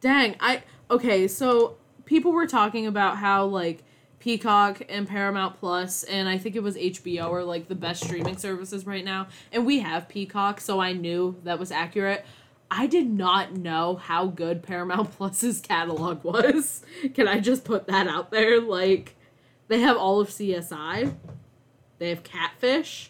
Dang, 0.06 0.36
I 0.40 0.61
okay, 0.91 1.27
so 1.27 1.77
people 2.06 2.32
were 2.32 2.45
talking 2.45 2.86
about 2.86 3.18
how 3.18 3.45
like 3.45 3.82
Peacock 4.19 4.84
and 4.88 5.07
Paramount 5.07 5.57
Plus 5.60 6.03
and 6.03 6.30
I 6.30 6.38
think 6.38 6.56
it 6.56 6.61
was 6.61 6.76
HBO 6.76 7.32
are 7.32 7.44
like 7.44 7.68
the 7.68 7.73
best 7.73 8.03
streaming 8.03 8.38
services 8.38 8.86
right 8.86 9.03
now. 9.03 9.30
And 9.52 9.65
we 9.65 9.80
have 9.80 10.07
Peacock, 10.07 10.61
so 10.61 10.80
I 10.80 10.94
knew 10.94 11.38
that 11.44 11.57
was 11.57 11.72
accurate. 11.72 12.23
I 12.69 12.86
did 12.86 13.10
not 13.10 13.53
know 13.53 13.95
how 13.95 14.27
good 14.27 14.61
Paramount 14.61 15.10
Plus's 15.18 15.60
catalog 15.60 16.23
was. 16.23 16.84
Can 17.15 17.27
I 17.27 17.40
just 17.40 17.64
put 17.64 17.88
that 17.88 18.07
out 18.07 18.30
there? 18.30 18.61
Like 18.61 19.15
they 19.69 19.80
have 19.80 19.98
all 19.98 20.19
of 20.19 20.30
CSI. 20.30 21.15
They 21.98 22.10
have 22.10 22.22
Catfish. 22.22 23.10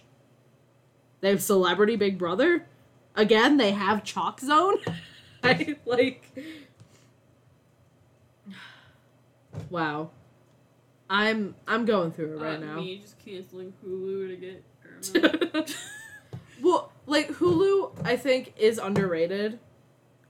They 1.20 1.32
have 1.32 1.44
Celebrity 1.44 1.98
Big 1.98 2.18
Brother. 2.18 2.68
Again, 3.16 3.58
they 3.58 3.72
have 3.72 4.06
Chalk 4.06 4.40
Zone. 4.40 4.78
I 5.44 5.76
like. 5.86 6.32
Wow, 9.70 10.12
I'm 11.10 11.56
I'm 11.68 11.86
going 11.86 12.12
through 12.12 12.38
it 12.38 12.42
right 12.42 12.58
uh, 12.58 12.66
now. 12.66 12.76
Me 12.78 13.00
just 13.00 13.18
canceling 13.20 13.74
Hulu 13.86 14.30
to 14.30 14.36
get 14.36 14.64
well, 16.62 16.92
like 17.06 17.30
Hulu, 17.30 17.92
I 18.04 18.16
think 18.16 18.54
is 18.58 18.78
underrated. 18.78 19.60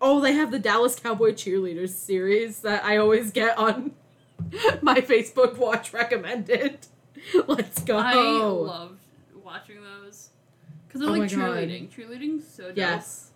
Oh, 0.01 0.19
they 0.19 0.33
have 0.33 0.51
the 0.51 0.59
Dallas 0.59 0.95
Cowboy 0.95 1.31
Cheerleaders 1.31 1.89
series 1.89 2.59
that 2.59 2.83
I 2.83 2.97
always 2.97 3.31
get 3.31 3.57
on 3.57 3.91
my 4.81 5.01
Facebook 5.01 5.57
Watch 5.57 5.93
recommended. 5.93 6.79
Let's 7.47 7.81
go. 7.81 7.97
I 7.97 8.13
loved 8.13 8.99
watching 9.43 9.77
those. 9.81 10.29
Because 10.87 11.01
I 11.01 11.05
Oh 11.05 11.11
like 11.11 11.31
God. 11.31 11.39
cheerleading. 11.39 11.89
Cheerleading's 11.89 12.47
so 12.47 12.67
dope. 12.67 12.77
Yes. 12.77 13.31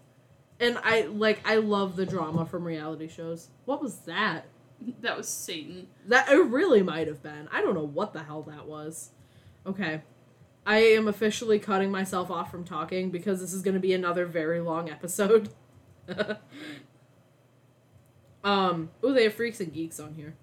And 0.59 0.77
I 0.83 1.03
like 1.03 1.39
I 1.45 1.55
love 1.55 1.95
the 1.95 2.05
drama 2.05 2.45
from 2.45 2.65
reality 2.65 3.07
shows. 3.07 3.49
What 3.65 3.81
was 3.81 3.99
that? 3.99 4.45
That 5.01 5.17
was 5.17 5.27
Satan. 5.27 5.87
That 6.07 6.29
it 6.29 6.35
really 6.35 6.81
might 6.83 7.07
have 7.07 7.21
been. 7.21 7.47
I 7.51 7.61
don't 7.61 7.73
know 7.73 7.85
what 7.85 8.13
the 8.13 8.23
hell 8.23 8.43
that 8.43 8.65
was. 8.65 9.11
Okay. 9.65 10.01
I 10.65 10.77
am 10.79 11.07
officially 11.07 11.57
cutting 11.59 11.89
myself 11.91 12.29
off 12.29 12.51
from 12.51 12.63
talking 12.63 13.09
because 13.09 13.39
this 13.39 13.53
is 13.53 13.61
going 13.61 13.73
to 13.73 13.79
be 13.79 13.93
another 13.93 14.25
very 14.25 14.59
long 14.59 14.89
episode. 14.89 15.49
um, 18.43 18.89
oh, 19.01 19.13
they 19.13 19.23
have 19.23 19.33
freaks 19.33 19.59
and 19.59 19.73
geeks 19.73 19.99
on 19.99 20.13
here. 20.13 20.35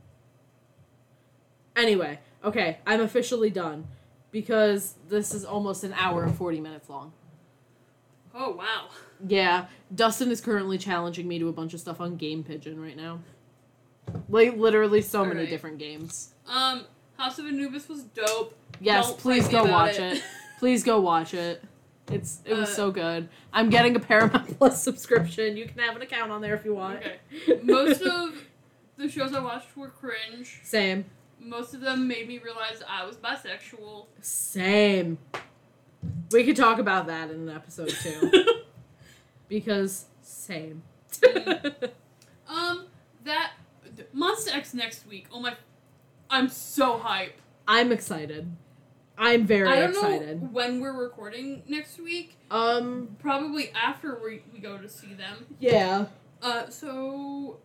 Anyway, 1.77 2.19
okay, 2.43 2.79
I'm 2.87 3.01
officially 3.01 3.51
done 3.51 3.87
because 4.31 4.95
this 5.09 5.35
is 5.35 5.45
almost 5.45 5.85
an 5.85 5.93
hour 5.93 6.25
and 6.25 6.37
40 6.37 6.61
minutes 6.61 6.89
long. 6.89 7.13
Oh, 8.35 8.51
wow. 8.53 8.89
Yeah, 9.27 9.67
Dustin 9.95 10.31
is 10.31 10.41
currently 10.41 10.77
challenging 10.79 11.29
me 11.29 11.39
to 11.39 11.49
a 11.49 11.53
bunch 11.53 11.73
of 11.73 11.81
stuff 11.81 12.01
on 12.01 12.17
Game 12.17 12.43
Pigeon 12.43 12.81
right 12.81 12.97
now. 12.97 13.21
Like 14.29 14.57
literally 14.57 15.03
so 15.03 15.21
many 15.25 15.31
Alright. 15.41 15.49
different 15.51 15.79
games. 15.79 16.35
Um, 16.49 16.85
House 17.19 17.39
of 17.39 17.47
Anubis 17.47 17.89
was 17.89 18.03
dope. 18.05 18.55
Yes, 18.81 19.09
Don't 19.09 19.19
please 19.19 19.49
go 19.49 19.65
watch 19.65 19.99
it. 19.99 20.19
it. 20.19 20.23
Please 20.59 20.85
go 20.85 21.01
watch 21.01 21.35
it. 21.35 21.63
It's 22.11 22.41
it 22.45 22.55
was 22.55 22.69
Uh, 22.71 22.75
so 22.75 22.91
good. 22.91 23.29
I'm 23.53 23.69
getting 23.71 23.97
a 23.97 24.01
Paramount 24.01 24.47
Plus 24.59 24.83
subscription. 24.83 25.57
You 25.57 25.67
can 25.67 25.79
have 25.81 25.97
an 25.97 26.03
account 26.03 26.31
on 26.31 26.41
there 26.41 26.55
if 26.55 26.65
you 26.65 26.75
want. 26.75 26.99
Okay. 26.99 27.17
Most 27.63 28.03
of 28.03 28.35
the 28.97 29.09
shows 29.09 29.35
I 29.35 29.41
watched 29.41 29.77
were 29.77 29.89
cringe. 29.89 30.61
Same. 30.63 31.05
Most 31.41 31.75
of 31.75 31.81
them 31.81 32.07
made 32.09 32.29
me 32.29 32.39
realize 32.39 32.83
I 32.89 33.05
was 33.05 33.17
bisexual. 33.17 34.07
Same. 34.21 35.19
We 36.33 36.45
could 36.45 36.57
talk 36.57 36.79
about 36.79 37.07
that 37.09 37.31
in 37.31 37.49
an 37.49 37.51
episode 37.55 37.89
too. 37.91 38.31
because 39.49 40.07
same. 40.23 40.83
um, 42.49 42.87
that 43.25 43.53
Monsta 44.15 44.55
X 44.55 44.75
next 44.75 45.07
week. 45.07 45.27
Oh 45.33 45.41
my, 45.41 45.55
I'm 46.31 46.49
so 46.49 46.99
hype. 46.99 47.35
I'm 47.69 47.93
excited. 47.93 48.51
I'm 49.19 49.47
very 49.47 49.69
I 49.69 49.77
don't 49.81 49.91
excited. 49.91 50.43
know 50.43 50.49
when 50.49 50.81
we're 50.81 50.93
recording 50.93 51.63
next 51.67 51.99
week. 51.99 52.37
Um 52.51 53.17
Probably 53.19 53.71
after 53.73 54.19
we, 54.23 54.43
we 54.53 54.59
go 54.59 54.77
to 54.79 54.89
see 54.89 55.15
them. 55.15 55.47
yeah. 55.59 56.07
Uh, 56.43 56.69
so 56.69 57.59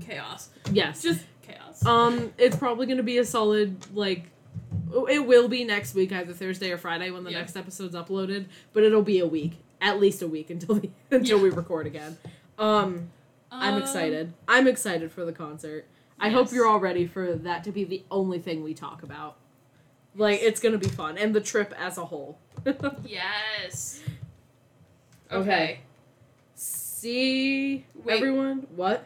chaos. 0.00 0.50
Yes. 0.70 1.02
Just 1.02 1.24
chaos. 1.42 1.84
Um, 1.84 2.32
it's 2.38 2.56
probably 2.56 2.86
gonna 2.86 3.02
be 3.02 3.18
a 3.18 3.24
solid 3.24 3.76
like. 3.94 4.24
oh, 4.94 5.06
It 5.06 5.26
will 5.26 5.48
be 5.48 5.64
next 5.64 5.94
week, 5.94 6.12
either 6.12 6.32
Thursday 6.32 6.70
or 6.70 6.78
Friday, 6.78 7.10
when 7.10 7.24
the 7.24 7.32
Yeah. 7.32 7.38
next 7.38 7.56
episode's 7.56 7.94
uploaded. 7.94 8.46
But 8.72 8.84
it'll 8.84 9.02
be 9.02 9.18
a 9.18 9.26
week, 9.26 9.58
at 9.80 9.98
least 10.00 10.22
a 10.22 10.28
week 10.28 10.50
until 10.50 10.76
the 10.76 10.90
until 11.10 11.38
Yeah. 11.38 11.42
we 11.42 11.50
record 11.50 11.86
again. 11.86 12.16
Um, 12.58 13.10
I'm 13.60 13.74
Um, 13.74 13.82
excited. 13.82 14.32
I'm 14.48 14.66
excited 14.66 15.10
for 15.12 15.24
the 15.24 15.32
concert. 15.32 15.86
I 16.18 16.30
hope 16.30 16.50
you're 16.52 16.66
all 16.66 16.80
ready 16.80 17.06
for 17.06 17.34
that 17.34 17.64
to 17.64 17.72
be 17.72 17.84
the 17.84 18.02
only 18.10 18.38
thing 18.38 18.62
we 18.62 18.72
talk 18.74 19.02
about. 19.02 19.36
Like 20.14 20.40
it's 20.42 20.60
gonna 20.60 20.78
be 20.78 20.88
fun, 20.88 21.18
and 21.18 21.34
the 21.34 21.40
trip 21.40 21.74
as 21.78 21.98
a 21.98 22.04
whole. 22.06 22.38
Yes. 23.04 24.00
Okay. 25.30 25.36
Okay. 25.40 25.80
See 26.54 27.84
Wait. 28.04 28.16
everyone. 28.16 28.66
What? 28.74 29.04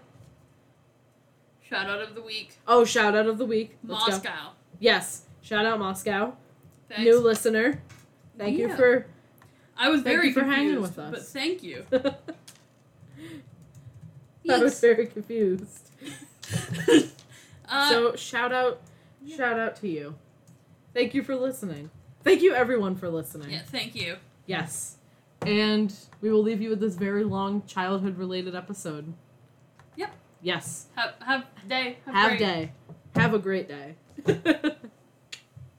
Shout 1.69 1.87
out 1.89 2.01
of 2.01 2.15
the 2.15 2.23
week. 2.23 2.59
Oh, 2.67 2.85
shout 2.85 3.15
out 3.17 3.27
of 3.27 3.39
the 3.39 3.45
week. 3.45 3.77
Let's 3.85 4.05
go. 4.05 4.11
Moscow. 4.13 4.51
Yes, 4.79 5.23
shout 5.43 5.67
out 5.67 5.79
Moscow. 5.79 6.35
Thanks. 6.89 7.03
New 7.05 7.19
listener. 7.21 7.81
Thank 8.39 8.59
you 8.59 8.75
for 8.75 9.07
I 9.77 9.89
was 9.89 10.03
Thank 10.03 10.15
very 10.17 10.29
you 10.29 10.35
for 10.35 10.45
hanging 10.45 10.75
confused, 10.75 10.97
with 10.97 11.07
us. 11.07 11.11
But 11.11 11.27
thank 11.27 11.63
you. 11.63 11.87
I 14.49 14.59
was 14.59 14.81
very 14.81 15.07
confused. 15.07 15.91
uh, 17.69 17.89
so 17.89 18.17
shout 18.17 18.53
out, 18.53 18.81
yeah. 19.25 19.37
shout 19.37 19.59
out 19.59 19.77
to 19.77 19.89
you. 19.89 20.15
Thank 20.95 21.15
you 21.15 21.23
for 21.23 21.37
listening. 21.37 21.91
Thank 22.25 22.43
you 22.43 22.55
everyone 22.55 22.97
for 22.97 23.09
listening. 23.09 23.51
yeah, 23.51 23.63
thank 23.65 23.95
you. 23.95 24.17
Yes, 24.47 24.97
and 25.43 25.95
we 26.21 26.31
will 26.31 26.43
leave 26.43 26.61
you 26.61 26.71
with 26.71 26.81
this 26.81 26.97
very 26.97 27.25
long 27.25 27.63
childhood 27.67 28.19
related 28.19 28.55
episode. 28.55 29.13
Yep. 29.97 30.11
Yes. 30.43 30.87
Have 30.97 31.15
have 31.21 31.45
day. 31.69 31.99
Have, 32.07 32.15
Have 32.15 32.39
day. 32.39 32.73
Have 33.15 33.35
a 33.35 33.39
great 33.39 33.69
day. 33.69 33.95